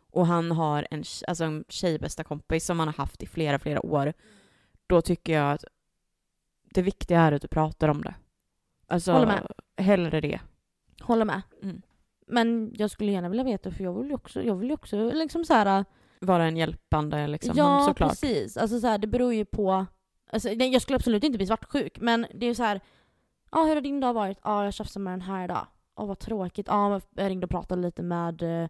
och 0.10 0.28
han 0.28 0.52
har 0.52 0.88
en, 0.92 1.04
alltså 1.28 1.44
en 1.44 1.66
tjejbästa 1.70 2.24
kompis 2.24 2.66
som 2.66 2.80
han 2.80 2.88
har 2.88 2.96
haft 2.96 3.24
i 3.24 3.28
flera, 3.28 3.60
flera 3.60 3.86
år, 3.86 4.14
då 4.88 5.02
tycker 5.02 5.34
jag 5.34 5.52
att 5.52 5.66
det 6.64 6.82
viktiga 6.82 7.22
är 7.22 7.32
att 7.32 7.42
du 7.42 7.48
pratar 7.48 7.90
om 7.90 8.02
det. 8.02 8.16
Alltså, 8.88 9.12
Håller 9.12 9.28
med. 9.28 9.48
hellre 9.78 10.22
det. 10.22 10.40
Håller 11.02 11.26
med. 11.26 11.42
Mm. 11.64 11.82
Men 12.28 12.72
jag 12.76 12.92
skulle 12.92 13.12
gärna 13.12 13.30
vilja 13.30 13.44
veta 13.44 13.72
för 13.72 13.84
jag 13.84 13.94
vill 13.94 14.08
ju 14.08 14.14
också, 14.16 14.44
jag 14.44 14.56
vill 14.56 14.72
också 14.72 15.10
liksom 15.10 15.46
så 15.46 15.54
här. 15.54 15.86
Vara 16.20 16.46
en 16.46 16.58
hjälpande 16.58 17.28
liksom, 17.28 17.54
ja, 17.58 17.86
såklart. 17.88 18.10
precis. 18.10 18.58
Alltså 18.58 18.80
så 18.80 18.88
här, 18.88 18.98
det 18.98 19.08
beror 19.08 19.34
ju 19.34 19.46
på... 19.46 19.86
Alltså, 20.32 20.50
jag 20.50 20.82
skulle 20.82 20.96
absolut 20.96 21.24
inte 21.24 21.38
bli 21.38 21.48
svartsjuk, 21.48 22.00
men 22.00 22.26
det 22.34 22.46
är 22.46 22.48
ju 22.48 22.56
så 22.56 22.64
här... 22.64 22.82
Ja, 23.52 23.64
hur 23.66 23.76
har 23.76 23.82
din 23.82 24.00
dag 24.00 24.14
varit? 24.14 24.38
Ja, 24.44 24.64
jag 24.64 24.74
tjafsade 24.74 25.04
med 25.04 25.14
den 25.14 25.22
här 25.22 25.44
idag. 25.44 25.68
Ja, 25.96 26.06
vad 26.06 26.20
tråkigt. 26.20 26.68
Ja, 26.68 27.02
jag 27.16 27.30
ringde 27.30 27.46
och 27.46 27.50
pratade 27.52 27.82
lite 27.82 28.04
med 28.04 28.64
eh, 28.64 28.70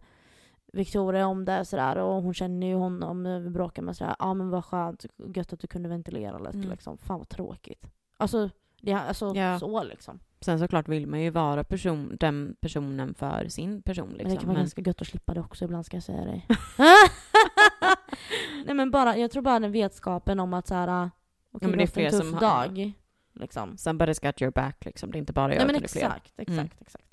Victoria 0.72 1.26
om 1.26 1.44
det 1.44 1.64
sådär 1.64 1.96
och 1.96 2.22
hon 2.22 2.34
känner 2.34 2.66
ju 2.66 2.74
honom, 2.74 3.26
eh, 3.26 3.38
vi 3.38 3.50
bråkar 3.50 3.82
med 3.82 3.96
sådär. 3.96 4.16
Ja, 4.18 4.34
men 4.34 4.50
vad 4.50 4.64
skönt. 4.64 5.06
Gött 5.34 5.52
att 5.52 5.60
du 5.60 5.66
kunde 5.66 5.88
ventilera 5.88 6.38
lite 6.38 6.58
Mm. 6.58 6.70
liksom. 6.70 6.98
Fan 6.98 7.18
vad 7.18 7.28
tråkigt. 7.28 7.86
Alltså, 8.16 8.50
det, 8.86 8.92
alltså 8.92 9.32
Ja. 9.36 9.58
så 9.58 9.82
liksom. 9.82 10.18
Sen 10.40 10.58
såklart 10.58 10.88
vill 10.88 11.06
man 11.06 11.20
ju 11.20 11.30
vara 11.30 11.64
person, 11.64 12.16
den 12.20 12.56
personen 12.60 13.14
för 13.14 13.48
sin 13.48 13.82
person. 13.82 14.08
Liksom. 14.08 14.22
Men 14.28 14.30
det 14.34 14.36
kan 14.36 14.46
vara 14.48 14.54
Men- 14.54 14.62
ganska 14.62 14.80
gött 14.82 15.00
att 15.00 15.06
slippa 15.06 15.34
det 15.34 15.40
också 15.40 15.64
ibland 15.64 15.86
ska 15.86 15.96
jag 15.96 16.04
säga 16.04 16.24
dig. 16.24 16.46
Nej 18.66 18.74
men 18.74 18.90
bara, 18.90 19.16
jag 19.16 19.30
tror 19.30 19.42
bara 19.42 19.60
den 19.60 19.72
vetskapen 19.72 20.40
om 20.40 20.54
att 20.54 20.66
såhär, 20.66 21.10
okej 21.52 21.68
men 21.68 21.78
det 21.78 21.94
det 21.94 22.00
är 22.02 22.04
en 22.06 22.10
tuff 22.10 22.20
som 22.20 22.34
har- 22.34 22.40
dag. 22.40 22.92
Liksom. 23.40 23.76
Somebody's 23.76 24.26
got 24.26 24.42
your 24.42 24.52
back 24.52 24.84
liksom. 24.84 25.10
Det 25.10 25.16
är 25.16 25.20
inte 25.20 25.32
bara 25.32 25.44
jag 25.54 25.58
Nej 25.58 25.66
men 25.66 25.76
utan 25.76 25.88
det 25.92 26.00
är 26.00 26.04
exakt, 26.06 26.32
exakt, 26.36 26.58
Mm. 26.58 26.70
exakt. 26.80 27.05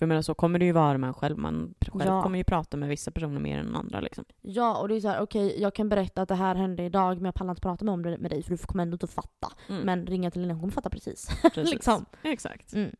För 0.00 0.04
jag 0.04 0.08
menar, 0.08 0.22
så 0.22 0.34
kommer 0.34 0.58
det 0.58 0.64
ju 0.64 0.72
vara 0.72 0.98
med 0.98 1.16
själv. 1.16 1.38
Man 1.38 1.74
själv 1.92 2.04
Ja. 2.10 2.22
kommer 2.22 2.38
ju 2.38 2.44
prata 2.44 2.76
med 2.76 2.88
vissa 2.88 3.10
personer 3.10 3.40
mer 3.40 3.58
än 3.58 3.76
andra 3.76 4.00
liksom. 4.00 4.24
Ja 4.40 4.78
och 4.80 4.88
det 4.88 4.94
är 4.96 5.00
så 5.00 5.08
här, 5.08 5.20
okej 5.20 5.60
jag 5.60 5.74
kan 5.74 5.88
berätta 5.88 6.22
att 6.22 6.28
det 6.28 6.34
här 6.34 6.54
hände 6.54 6.82
idag 6.82 7.16
men 7.16 7.24
jag 7.24 7.34
pallar 7.34 7.50
inte 7.50 7.62
prata 7.62 7.84
med 7.84 7.94
om 7.94 8.02
det 8.02 8.18
med 8.18 8.30
dig 8.30 8.42
för 8.42 8.50
du 8.50 8.56
kommer 8.56 8.82
ändå 8.82 8.94
inte 8.94 9.04
att 9.04 9.10
fatta. 9.10 9.52
Mm. 9.68 9.82
Men 9.82 10.06
ringa 10.06 10.30
till 10.30 10.40
Lina, 10.42 10.54
hon 10.54 10.60
kommer 10.60 10.72
fatta 10.72 10.90
precis. 10.90 11.28
Precis. 11.42 11.70
liksom. 11.70 12.04
Exakt. 12.22 12.72
Mm. 12.72 12.90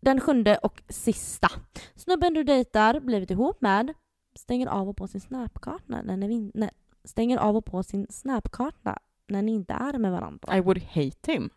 Den 0.00 0.20
sjunde 0.20 0.56
och 0.58 0.82
sista. 0.88 1.48
Snubben 1.94 2.34
du 2.34 2.44
dejtar, 2.44 3.00
blivit 3.00 3.30
ihop 3.30 3.60
med, 3.60 3.92
stänger 4.34 4.66
av 4.66 4.88
och 4.88 4.96
på 4.96 5.06
sin 5.06 5.20
snapkarta 5.20 6.02
när 6.02 6.16
ni 6.16 6.50
nej, 6.54 6.70
stänger 7.04 7.38
av 7.38 7.56
och 7.56 7.64
på 7.64 7.82
sin 7.82 8.06
snapkarta 8.10 8.98
när 9.28 9.42
ni 9.42 9.52
inte 9.52 9.72
är 9.74 9.98
med 9.98 10.12
varandra. 10.12 10.56
I 10.56 10.60
would 10.60 10.82
hate 10.82 11.32
him. 11.32 11.50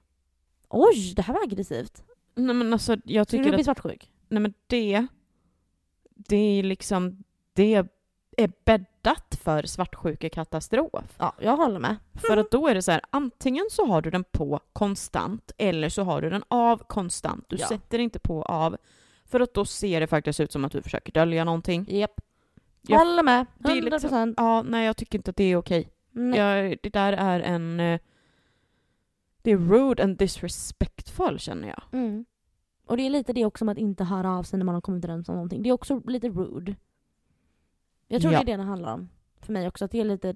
Oj, 0.70 1.14
det 1.16 1.22
här 1.22 1.34
var 1.34 1.44
aggressivt. 1.44 2.04
Nej 2.36 2.56
men 2.56 2.74
alltså 2.74 2.98
jag 3.04 3.28
tycker 3.28 3.44
du 3.44 3.50
bli 3.52 3.60
att, 3.60 3.66
svartsjuk? 3.66 4.10
Nej 4.34 4.42
men 4.42 4.54
det, 4.68 5.06
det 6.16 6.60
är 6.60 6.64
liksom, 6.64 7.24
det 7.54 7.74
är 8.38 8.52
bäddat 8.66 9.40
för 9.44 9.64
svartsjukekatastrof. 9.64 11.16
Ja, 11.18 11.36
jag 11.42 11.58
håller 11.58 11.80
med. 11.80 11.96
För 12.14 12.38
att 12.38 12.52
då 12.52 12.68
är 12.68 12.76
det 12.76 12.82
så 12.82 12.92
här, 12.92 13.02
antingen 13.10 13.66
så 13.72 13.86
har 13.86 14.02
du 14.02 14.10
den 14.10 14.24
på 14.24 14.60
konstant 14.74 15.52
eller 15.58 15.90
så 15.90 16.04
har 16.04 16.22
du 16.22 16.30
den 16.30 16.44
av 16.48 16.78
konstant. 16.78 17.46
Du 17.50 17.56
Ja. 17.60 17.68
sätter 17.68 18.00
inte 18.00 18.20
på 18.20 18.44
av. 18.44 18.78
För 19.26 19.40
att 19.40 19.54
då 19.54 19.66
ser 19.66 20.00
det 20.00 20.08
faktiskt 20.08 20.40
ut 20.40 20.52
som 20.52 20.66
att 20.66 20.72
du 20.72 20.82
försöker 20.82 21.12
dölja 21.12 21.44
någonting. 21.44 21.86
Japp. 21.90 22.22
Jag- 22.82 23.00
Håller 23.00 23.24
med. 23.24 23.46
det 23.60 23.72
är 23.72 23.76
100%. 23.82 24.02
liksom- 24.02 24.34
Ja, 24.38 24.62
nej 24.64 24.86
jag 24.86 24.98
tycker 24.98 25.18
inte 25.20 25.30
att 25.32 25.38
det 25.38 25.44
är 25.44 25.56
okej. 25.56 25.90
Jag, 26.36 26.78
det 26.84 26.90
där 26.90 27.14
är 27.14 27.40
en... 27.40 27.80
eh, 27.80 28.00
Det 29.42 29.52
är 29.52 29.58
rude 29.58 30.04
and 30.04 30.18
disrespectful 30.18 31.40
känner 31.40 31.68
jag. 31.68 31.82
Mm. 32.00 32.26
Och 32.94 32.98
det 32.98 33.06
är 33.06 33.10
lite 33.10 33.34
det 33.34 33.46
också 33.46 33.66
med 33.66 33.72
att 33.72 33.78
inte 33.78 34.04
höra 34.04 34.38
av 34.38 34.44
sig 34.44 34.58
när 34.60 34.66
man 34.66 34.76
har 34.76 34.82
kommit 34.82 35.04
överens 35.06 35.30
om 35.30 35.36
någonting. 35.36 35.64
Det 35.64 35.70
är 35.70 35.74
också 35.74 36.02
lite 36.06 36.30
rude. 36.30 36.76
Jag 38.08 38.22
tror 38.22 38.34
Ja. 38.34 38.40
det 38.40 38.44
är 38.52 38.58
det 38.58 38.64
det 38.64 38.68
handlar 38.68 38.94
om. 38.94 39.10
För 39.42 39.54
mig 39.54 39.68
också, 39.68 39.86
att 39.86 39.92
det 39.92 40.00
är 40.00 40.06
lite 40.06 40.36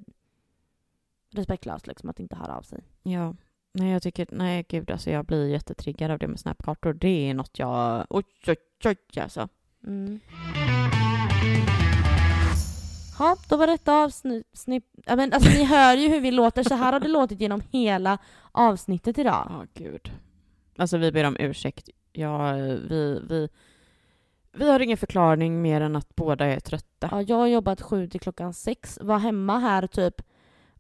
respektlöst 1.34 1.88
liksom 1.88 2.10
att 2.10 2.20
inte 2.20 2.36
höra 2.36 2.58
av 2.58 2.62
sig. 2.62 2.84
Ja. 3.04 3.36
Nej 3.74 3.92
jag 3.92 4.02
tycker, 4.04 4.28
nej 4.32 4.66
gud 4.70 4.92
alltså 4.92 5.10
jag 5.10 5.26
blir 5.26 5.48
jättetriggad 5.48 6.12
av 6.12 6.20
det 6.20 6.28
med 6.28 6.40
snapkartor. 6.40 6.94
Det 6.94 7.30
är 7.30 7.34
något 7.34 7.60
jag, 7.60 8.06
oj 8.10 8.24
oj 8.48 8.56
oj 8.86 9.22
alltså. 9.22 9.50
Mm. 9.88 10.20
Ja, 13.20 13.36
då 13.50 13.58
var 13.58 13.68
detta 13.68 13.94
avsnitt... 13.94 14.48
Ja, 15.06 15.16
men 15.16 15.34
alltså, 15.34 15.50
ni 15.50 15.64
hör 15.64 15.98
ju 15.98 16.08
hur 16.10 16.20
vi 16.22 16.32
låter. 16.32 16.64
Så 16.64 16.76
här 16.76 16.94
har 16.94 17.00
det 17.00 17.08
låtit 17.08 17.42
genom 17.42 17.62
hela 17.72 18.18
avsnittet 18.52 19.18
idag. 19.18 19.48
Ja 19.50 19.66
gud. 19.74 20.12
Alltså 20.78 20.98
vi 20.98 21.12
ber 21.12 21.24
om 21.24 21.38
ursäkt. 21.40 21.90
Ja, 22.18 22.54
vi, 22.90 23.22
vi, 23.30 23.50
vi 24.54 24.70
har 24.72 24.80
ingen 24.80 24.98
förklaring 24.98 25.62
mer 25.62 25.82
än 25.82 25.96
att 25.96 26.16
båda 26.16 26.46
är 26.46 26.60
trötta. 26.60 27.10
Ja, 27.12 27.22
jag 27.22 27.36
har 27.36 27.48
jobbat 27.48 27.82
sju 27.82 28.08
till 28.08 28.20
klockan 28.20 28.54
sex, 28.54 29.00
var 29.02 29.18
hemma 29.20 29.60
här 29.60 29.88
typ 29.88 30.22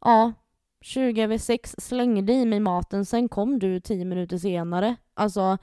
ja, 0.01 0.33
20 0.81 1.21
över 1.23 1.37
sex, 1.37 1.75
slängde 1.77 2.33
i 2.33 2.45
mig 2.45 2.59
maten, 2.59 3.05
sen 3.05 3.29
kom 3.29 3.59
du 3.59 3.79
tio 3.79 4.05
minuter 4.05 4.37
senare. 4.37 4.95
Alltså, 5.13 5.57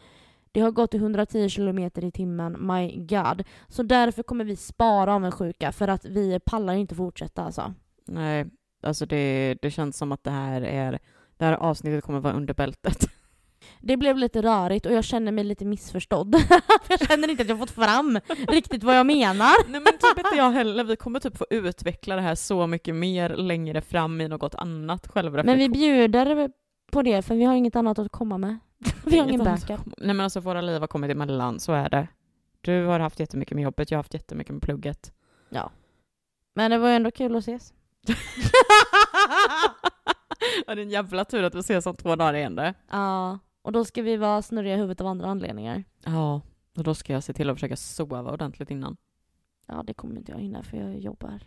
Det 0.52 0.60
har 0.60 0.70
gått 0.70 0.94
i 0.94 0.96
110 0.96 1.48
kilometer 1.48 2.04
i 2.04 2.10
timmen, 2.10 2.66
my 2.66 2.96
god. 2.96 3.42
Så 3.68 3.82
därför 3.82 4.22
kommer 4.22 4.44
vi 4.44 4.56
spara 4.56 5.14
avundsjuka 5.14 5.72
för 5.72 5.88
att 5.88 6.04
vi 6.04 6.40
pallar 6.40 6.74
inte 6.74 6.94
fortsätta 6.94 7.42
alltså. 7.42 7.74
Nej, 8.06 8.46
alltså 8.82 9.06
det, 9.06 9.56
det 9.62 9.70
känns 9.70 9.96
som 9.96 10.12
att 10.12 10.24
det 10.24 10.30
här 10.30 10.62
är 10.62 10.98
det 11.36 11.44
här 11.44 11.52
avsnittet 11.52 12.04
kommer 12.04 12.20
vara 12.20 12.34
under 12.34 12.54
bältet. 12.54 13.10
Det 13.80 13.96
blev 13.96 14.18
lite 14.18 14.42
rörigt 14.42 14.86
och 14.86 14.92
jag 14.92 15.04
känner 15.04 15.32
mig 15.32 15.44
lite 15.44 15.64
missförstådd. 15.64 16.34
jag 16.88 17.08
känner 17.08 17.30
inte 17.30 17.42
att 17.42 17.48
jag 17.48 17.58
fått 17.58 17.70
fram 17.70 18.20
riktigt 18.48 18.82
vad 18.82 18.96
jag 18.96 19.06
menar. 19.06 19.70
Nej 19.70 19.80
men 19.80 19.92
typ 19.92 20.18
inte 20.18 20.36
jag 20.36 20.50
heller. 20.50 20.84
Vi 20.84 20.96
kommer 20.96 21.20
typ 21.20 21.36
få 21.36 21.46
utveckla 21.50 22.16
det 22.16 22.22
här 22.22 22.34
så 22.34 22.66
mycket 22.66 22.94
mer 22.94 23.28
längre 23.28 23.80
fram 23.80 24.20
i 24.20 24.28
något 24.28 24.54
annat 24.54 25.08
självreflektion. 25.08 25.58
Men 25.58 25.58
vi 25.58 25.78
bjuder 25.78 26.50
på 26.90 27.02
det 27.02 27.22
för 27.22 27.34
vi 27.34 27.44
har 27.44 27.54
inget 27.54 27.76
annat 27.76 27.98
att 27.98 28.12
komma 28.12 28.38
med. 28.38 28.58
Vi 29.04 29.18
har 29.18 29.28
ingen 29.28 29.44
backup. 29.44 29.80
Nej 29.86 30.14
men 30.14 30.20
alltså 30.20 30.40
våra 30.40 30.60
liv 30.60 30.80
har 30.80 30.86
kommit 30.86 31.10
emellan, 31.10 31.60
så 31.60 31.72
är 31.72 31.90
det. 31.90 32.08
Du 32.60 32.84
har 32.84 33.00
haft 33.00 33.20
jättemycket 33.20 33.54
med 33.54 33.64
jobbet, 33.64 33.90
jag 33.90 33.98
har 33.98 34.02
haft 34.02 34.14
jättemycket 34.14 34.52
med 34.52 34.62
plugget. 34.62 35.12
Ja. 35.48 35.70
Men 36.54 36.70
det 36.70 36.78
var 36.78 36.88
ju 36.88 36.94
ändå 36.94 37.10
kul 37.10 37.36
att 37.36 37.42
ses. 37.42 37.72
ja, 40.66 40.74
det 40.74 40.80
är 40.80 40.84
en 40.84 40.90
jävla 40.90 41.24
tur 41.24 41.42
att 41.42 41.54
vi 41.54 41.58
ses 41.58 41.86
om 41.86 41.96
två 41.96 42.16
dagar 42.16 42.34
igen 42.34 42.54
det. 42.54 42.74
Ja. 42.90 43.38
Och 43.64 43.72
då 43.72 43.84
ska 43.84 44.02
vi 44.02 44.16
vara 44.16 44.42
snurriga 44.42 44.74
i 44.74 44.76
huvudet 44.76 45.00
av 45.00 45.06
andra 45.06 45.26
anledningar. 45.28 45.84
Ja, 46.04 46.40
och 46.76 46.84
då 46.84 46.94
ska 46.94 47.12
jag 47.12 47.24
se 47.24 47.32
till 47.32 47.50
att 47.50 47.56
försöka 47.56 47.76
sova 47.76 48.32
ordentligt 48.32 48.70
innan. 48.70 48.96
Ja, 49.66 49.82
det 49.86 49.94
kommer 49.94 50.16
inte 50.16 50.32
jag 50.32 50.38
hinna 50.38 50.62
för 50.62 50.76
jag 50.76 50.98
jobbar. 50.98 51.40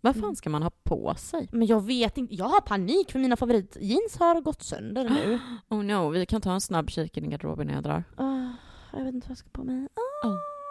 Vad 0.00 0.16
Mm. 0.16 0.22
fan 0.22 0.36
ska 0.36 0.50
man 0.50 0.62
ha 0.62 0.70
på 0.82 1.14
sig? 1.14 1.48
Men 1.52 1.66
jag 1.66 1.84
vet 1.86 2.18
inte, 2.18 2.34
jag 2.34 2.44
har 2.48 2.60
panik 2.60 3.12
för 3.12 3.18
mina 3.18 3.36
favoritjeans 3.36 4.16
har 4.18 4.40
gått 4.40 4.62
sönder 4.62 5.04
nu. 5.10 5.38
Oh 5.68 5.82
no, 5.84 6.08
vi 6.10 6.26
kan 6.26 6.40
ta 6.40 6.52
en 6.52 6.60
snabb 6.60 6.90
kik 6.90 7.16
i 7.16 7.20
din 7.20 7.30
garderob 7.30 7.60
innan 7.60 7.74
jag 7.74 7.84
drar. 7.84 8.04
Ah, 8.16 8.48
jag 8.92 9.04
vet 9.04 9.14
inte 9.14 9.28
vad 9.28 9.30
jag 9.30 9.38
ska 9.38 9.48
på 9.52 9.64
mig. 9.64 9.88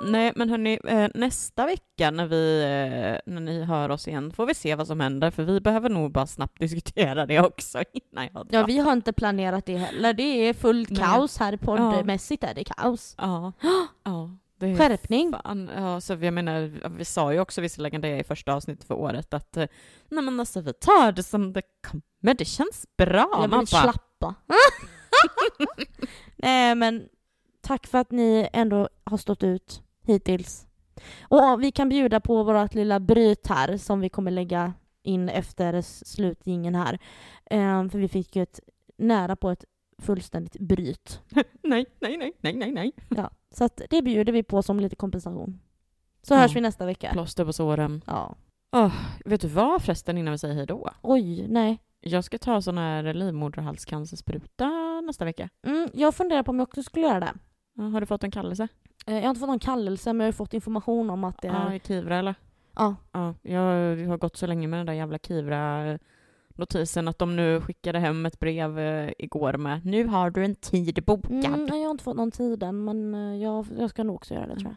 Nej, 0.02 0.34
men 0.36 0.50
hörni, 0.50 0.80
eh, 0.84 1.08
nästa 1.14 1.66
vecka 1.66 2.12
när, 2.12 2.26
vi, 2.26 2.62
eh, 2.62 3.34
när 3.34 3.42
ni 3.42 3.64
hör 3.64 3.92
oss 3.92 4.08
igen 4.08 4.32
får 4.32 4.46
vi 4.46 4.54
se 4.54 4.76
vad 4.76 4.88
som 4.88 5.00
händer, 5.00 5.32
för 5.32 5.44
vi 5.44 5.60
behöver 5.62 5.90
nog 5.90 6.12
bara 6.12 6.28
snabbt 6.28 6.60
diskutera 6.60 7.26
det 7.26 7.40
också 7.40 7.84
innan 7.94 8.30
jag 8.34 8.48
drar. 8.48 8.60
Ja, 8.60 8.66
vi 8.66 8.78
har 8.78 8.94
inte 8.94 9.14
planerat 9.14 9.66
det 9.66 9.78
heller. 9.78 10.14
Det 10.14 10.24
är 10.50 10.54
fullt 10.54 10.90
Nej. 10.90 11.00
kaos 11.00 11.38
här 11.38 11.58
poddmässigt 11.58 12.44
är 12.44 12.54
det 12.54 12.64
kaos. 12.64 13.16
Ja. 13.18 13.52
ja 14.04 14.30
det 14.60 14.68
är 14.68 14.78
Skärpning. 14.78 15.34
Fan, 15.44 15.70
ja, 15.76 16.02
så 16.02 16.14
jag 16.14 16.34
menar, 16.34 16.90
vi 16.90 17.06
sa 17.06 17.34
ju 17.34 17.40
också 17.40 17.62
visserligen 17.62 18.02
det 18.02 18.20
i 18.20 18.24
första 18.24 18.54
avsnittet 18.54 18.88
för 18.88 18.96
året 18.96 19.34
att 19.34 19.58
eh, 19.58 19.68
nej 20.10 20.24
men 20.24 20.40
alltså 20.40 20.62
vi 20.62 20.74
tar 20.74 21.12
det 21.12 21.24
som 21.24 21.54
det 21.54 21.62
kommer, 21.88 22.34
det 22.34 22.46
känns 22.46 22.86
bra. 22.98 23.30
jag 23.32 23.50
Man 23.50 23.60
vill 23.60 23.68
bara, 23.72 23.82
slappa. 23.82 24.36
Nej 26.36 26.76
men 26.76 27.08
tack 27.62 27.88
för 27.88 27.98
att 27.98 28.12
ni 28.12 28.50
ändå 28.54 28.90
har 29.04 29.18
stått 29.18 29.44
ut 29.44 29.82
hittills. 30.06 30.68
Och 31.22 31.64
vi 31.64 31.72
kan 31.72 31.90
bjuda 31.90 32.20
på 32.20 32.44
vårt 32.44 32.74
lilla 32.74 33.00
bryt 33.00 33.48
här 33.48 33.78
som 33.78 34.00
vi 34.00 34.10
kommer 34.10 34.32
lägga 34.32 34.74
in 35.04 35.30
efter 35.30 35.82
slutgingen 35.82 36.76
här. 36.76 37.00
Ehm, 37.46 37.90
för 37.90 38.00
vi 38.00 38.08
fick 38.08 38.36
ju 38.36 38.44
ett 38.44 38.60
nära 38.98 39.36
på 39.36 39.50
ett 39.50 39.66
fullständigt 40.02 40.60
bryt. 40.60 41.22
nej, 41.64 41.86
nej, 42.00 42.18
nej, 42.18 42.34
nej, 42.42 42.54
nej, 42.56 42.72
nej. 42.72 42.92
Ja, 43.10 43.30
så 43.52 43.64
att 43.64 43.82
det 43.90 44.02
bjuder 44.02 44.34
vi 44.34 44.44
på 44.44 44.62
som 44.64 44.80
lite 44.80 44.96
kompensation. 44.96 45.60
Så 46.22 46.34
Ja. 46.34 46.38
hörs 46.38 46.56
vi 46.56 46.62
nästa 46.62 46.86
vecka. 46.86 47.10
Plåster 47.12 47.46
på 47.46 47.54
såren. 47.54 48.02
Ja. 48.08 48.36
Vet 49.26 49.42
du 49.42 49.48
vad 49.48 49.82
förresten 49.84 50.18
innan 50.18 50.32
vi 50.32 50.38
säger 50.38 50.56
hej 50.56 50.66
då? 50.66 50.90
Oj, 51.02 51.48
nej. 51.50 51.80
Jag 52.00 52.24
ska 52.24 52.38
ta 52.38 52.62
sån 52.62 52.78
här 52.78 53.14
livmoderhalscancerspruta 53.14 54.70
nästa 55.02 55.26
vecka. 55.26 55.50
Mm, 55.68 55.90
jag 55.94 56.16
funderar 56.16 56.44
på 56.44 56.52
om 56.52 56.60
jag 56.60 56.68
också 56.68 56.84
skulle 56.84 57.06
göra 57.08 57.20
det. 57.20 57.34
Har 57.82 58.00
du 58.00 58.06
fått 58.06 58.24
en 58.24 58.32
kallelse? 58.32 58.68
Eh, 59.06 59.16
Jag 59.16 59.22
har 59.22 59.30
inte 59.30 59.40
fått 59.40 59.50
någon 59.50 59.60
kallelse 59.60 60.14
men 60.14 60.26
jag 60.26 60.28
har 60.28 60.36
fått 60.38 60.54
information 60.54 61.10
om 61.10 61.24
att 61.24 61.42
det 61.42 61.48
Ja, 61.48 61.70
är... 61.72 61.74
i 61.76 61.80
Kivra 61.80 62.18
eller? 62.18 62.36
Ja. 62.76 62.96
Ja, 63.12 63.34
jag 63.42 64.08
har 64.08 64.18
gått 64.18 64.38
så 64.38 64.48
länge 64.48 64.68
med 64.68 64.80
den 64.80 64.86
där 64.86 64.94
jävla 64.94 65.18
Kivra-notisen 65.18 67.08
att 67.08 67.20
de 67.20 67.36
nu 67.36 67.62
skickade 67.62 68.00
hem 68.00 68.26
ett 68.26 68.40
brev 68.40 68.80
eh, 68.80 69.12
igår 69.18 69.54
med 69.54 69.86
nu 69.86 70.08
har 70.08 70.30
du 70.30 70.46
en 70.46 70.56
tid 70.56 71.04
bokad. 71.06 71.32
Mm, 71.46 71.66
nej, 71.66 71.80
jag 71.80 71.88
har 71.88 71.92
inte 71.92 72.04
fått 72.04 72.18
någon 72.18 72.32
tid 72.32 72.64
än 72.64 72.84
men 72.86 73.16
eh, 73.16 73.36
jag, 73.44 73.66
jag 73.78 73.90
ska 73.90 74.04
nog 74.04 74.16
också 74.16 74.34
göra 74.34 74.48
det 74.48 74.56
tror 74.60 74.76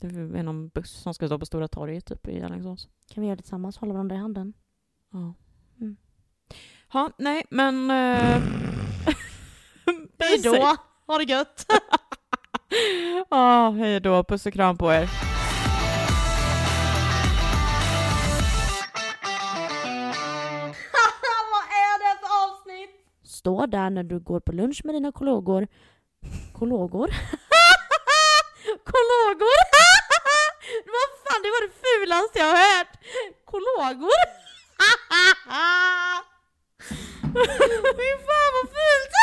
jag. 0.00 0.10
Det 0.32 0.38
är 0.38 0.42
någon 0.42 0.68
buss 0.68 0.90
som 0.92 1.14
ska 1.14 1.26
stå 1.26 1.38
på 1.38 1.46
Stora 1.46 1.68
torget 1.68 2.06
typ 2.06 2.28
i 2.28 2.42
Alingsås. 2.42 2.88
Kan 3.14 3.20
vi 3.20 3.26
göra 3.26 3.36
det 3.36 3.42
tillsammans? 3.42 3.76
Hålla 3.78 3.92
varandra 3.92 4.16
i 4.16 4.18
handen? 4.18 4.52
Ja. 5.12 5.34
Mm. 5.80 5.96
Ja, 6.92 7.10
nej 7.18 7.44
men... 7.50 7.90
Hej 10.18 10.40
då! 10.44 10.76
Ha 11.06 11.18
det 11.18 11.24
gött! 11.24 11.66
Ja, 13.30 13.70
hej 13.78 14.00
då. 14.00 14.24
Puss 14.24 14.46
och 14.46 14.52
kram 14.52 14.78
på 14.78 14.92
er. 14.92 15.00
Vad 21.52 21.64
är 21.84 21.98
det 21.98 22.14
för 22.20 22.30
avsnitt? 22.44 22.90
Stå 23.24 23.66
där 23.66 23.90
när 23.90 24.02
du 24.02 24.20
går 24.20 24.40
på 24.40 24.52
lunch 24.52 24.80
med 24.84 24.94
dina 24.94 25.12
kollegor. 25.12 25.68
Kollegor? 26.58 27.08
kollegor? 28.92 29.60
Vad 30.94 31.08
fan, 31.22 31.42
det 31.42 31.50
var 31.54 31.62
det 31.66 31.72
fulaste 31.82 32.38
jag 32.38 32.46
har 32.46 32.56
hört! 32.56 32.92
Kollegor? 33.44 34.20
Fy 37.98 38.08
fan 38.26 38.50
vad 38.56 38.68
fult! 38.76 39.14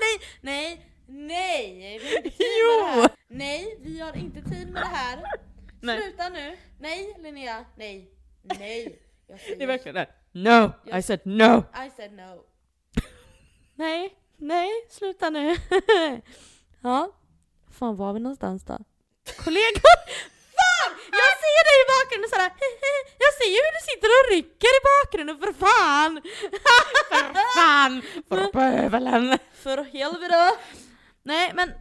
nej, 0.00 0.14
nej, 0.40 0.86
nej! 1.06 1.98
Vi 1.98 2.10
har 2.10 2.16
inte 2.16 2.30
tid 2.30 2.68
med 2.68 2.82
det 2.82 2.86
här. 2.96 3.10
Nej, 3.28 3.76
vi 3.80 4.00
har 4.00 4.16
inte 4.16 4.42
tid 4.42 4.68
med 4.68 4.82
det 4.82 4.86
här. 4.86 5.22
Nej. 5.80 6.02
Sluta 6.02 6.28
nu! 6.28 6.56
Nej 6.80 7.14
Linnea, 7.18 7.64
nej, 7.76 8.10
nej. 8.42 9.02
Jag 9.26 9.40
säger 9.40 9.56
Det 9.56 9.62
är 9.62 9.66
verkligen 9.66 9.94
det. 9.94 10.08
No! 10.32 10.72
I 10.98 11.02
said 11.02 11.20
no! 11.24 11.64
I 11.86 11.90
said 11.96 12.12
no. 12.12 12.44
nej, 13.74 14.14
nej, 14.36 14.70
sluta 14.90 15.30
nu. 15.30 15.56
ja, 16.82 17.12
fan 17.78 17.96
var 17.96 18.12
vi 18.12 18.20
någonstans 18.20 18.64
då? 18.64 18.78
Kollegor! 19.44 19.96
Fan! 20.56 20.92
Jag 21.10 21.32
ser 21.42 21.62
dig 21.68 21.76
i 21.84 21.86
bakgrunden 21.94 22.30
sådär. 22.30 22.52
jag 23.18 23.32
ser 23.38 23.50
ju 23.54 23.60
hur 23.64 23.74
du 23.78 23.82
sitter 23.90 24.08
och 24.16 24.24
rycker 24.34 24.72
i 24.78 24.82
bakgrunden 24.90 25.38
för 25.38 25.52
fan! 25.52 26.22
Fan! 27.56 28.02
För 28.28 28.52
bövelen! 28.52 29.38
för 29.52 29.84
helvete! 29.84 30.56
Nej 31.26 31.52
men... 31.54 31.68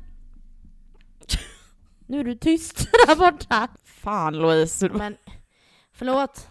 nu 2.07 2.19
är 2.19 2.23
du 2.23 2.35
tyst 2.35 2.87
där 3.07 3.15
borta. 3.15 3.67
Fan 3.83 4.37
Louise, 4.37 4.89
Men, 4.89 5.17
förlåt. 5.91 6.47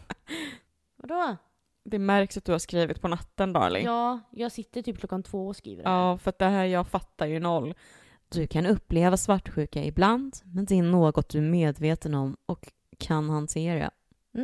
Vadå? 0.97 1.37
det 1.85 1.99
märks 1.99 2.37
att 2.37 2.45
du 2.45 2.53
har 2.53 2.59
skrivit 2.59 3.01
på 3.01 3.09
natten 3.09 3.53
darling. 3.53 3.85
Ja, 3.85 4.21
jag 4.31 4.53
sitter 4.53 4.83
typ 4.83 4.99
klockan 4.99 5.23
två 5.23 5.49
och 5.49 5.57
skriver. 5.57 5.83
Ja, 5.85 6.19
för 6.19 6.31
att 6.31 6.39
det 6.39 6.45
här, 6.45 6.65
jag 6.65 6.89
fattar 6.89 7.27
ju 7.27 7.41
noll. 7.41 7.75
Du 8.29 8.47
kan 8.47 8.67
uppleva 8.67 9.17
svartsjuka 9.17 9.85
ibland, 9.85 10.37
men 10.45 10.65
det 10.65 10.79
är 10.79 10.83
något 10.83 11.29
du 11.29 11.39
är 11.39 11.43
medveten 11.43 12.15
om 12.15 12.37
och 12.47 12.73
kan 12.99 13.31
hantera. 13.31 13.91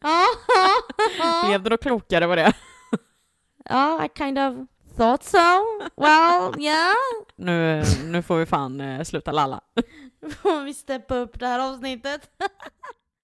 Ja, 0.00 0.26
Blev 1.46 1.62
du 1.62 1.70
då 1.70 1.76
klokare 1.76 2.26
på 2.26 2.34
det? 2.34 2.52
ja, 3.64 4.04
I 4.04 4.08
kind 4.18 4.38
of 4.38 4.54
thought 4.96 5.24
so. 5.24 5.64
Well, 5.96 6.60
yeah. 6.60 6.94
Nu, 7.36 7.82
nu 8.04 8.22
får 8.22 8.36
vi 8.36 8.46
fan 8.46 8.80
eh, 8.80 9.02
sluta 9.02 9.32
lalla. 9.32 9.60
Får 10.42 10.64
vi 10.64 10.74
steppa 10.74 11.16
upp 11.16 11.40
det 11.40 11.46
här 11.46 11.72
avsnittet. 11.72 12.30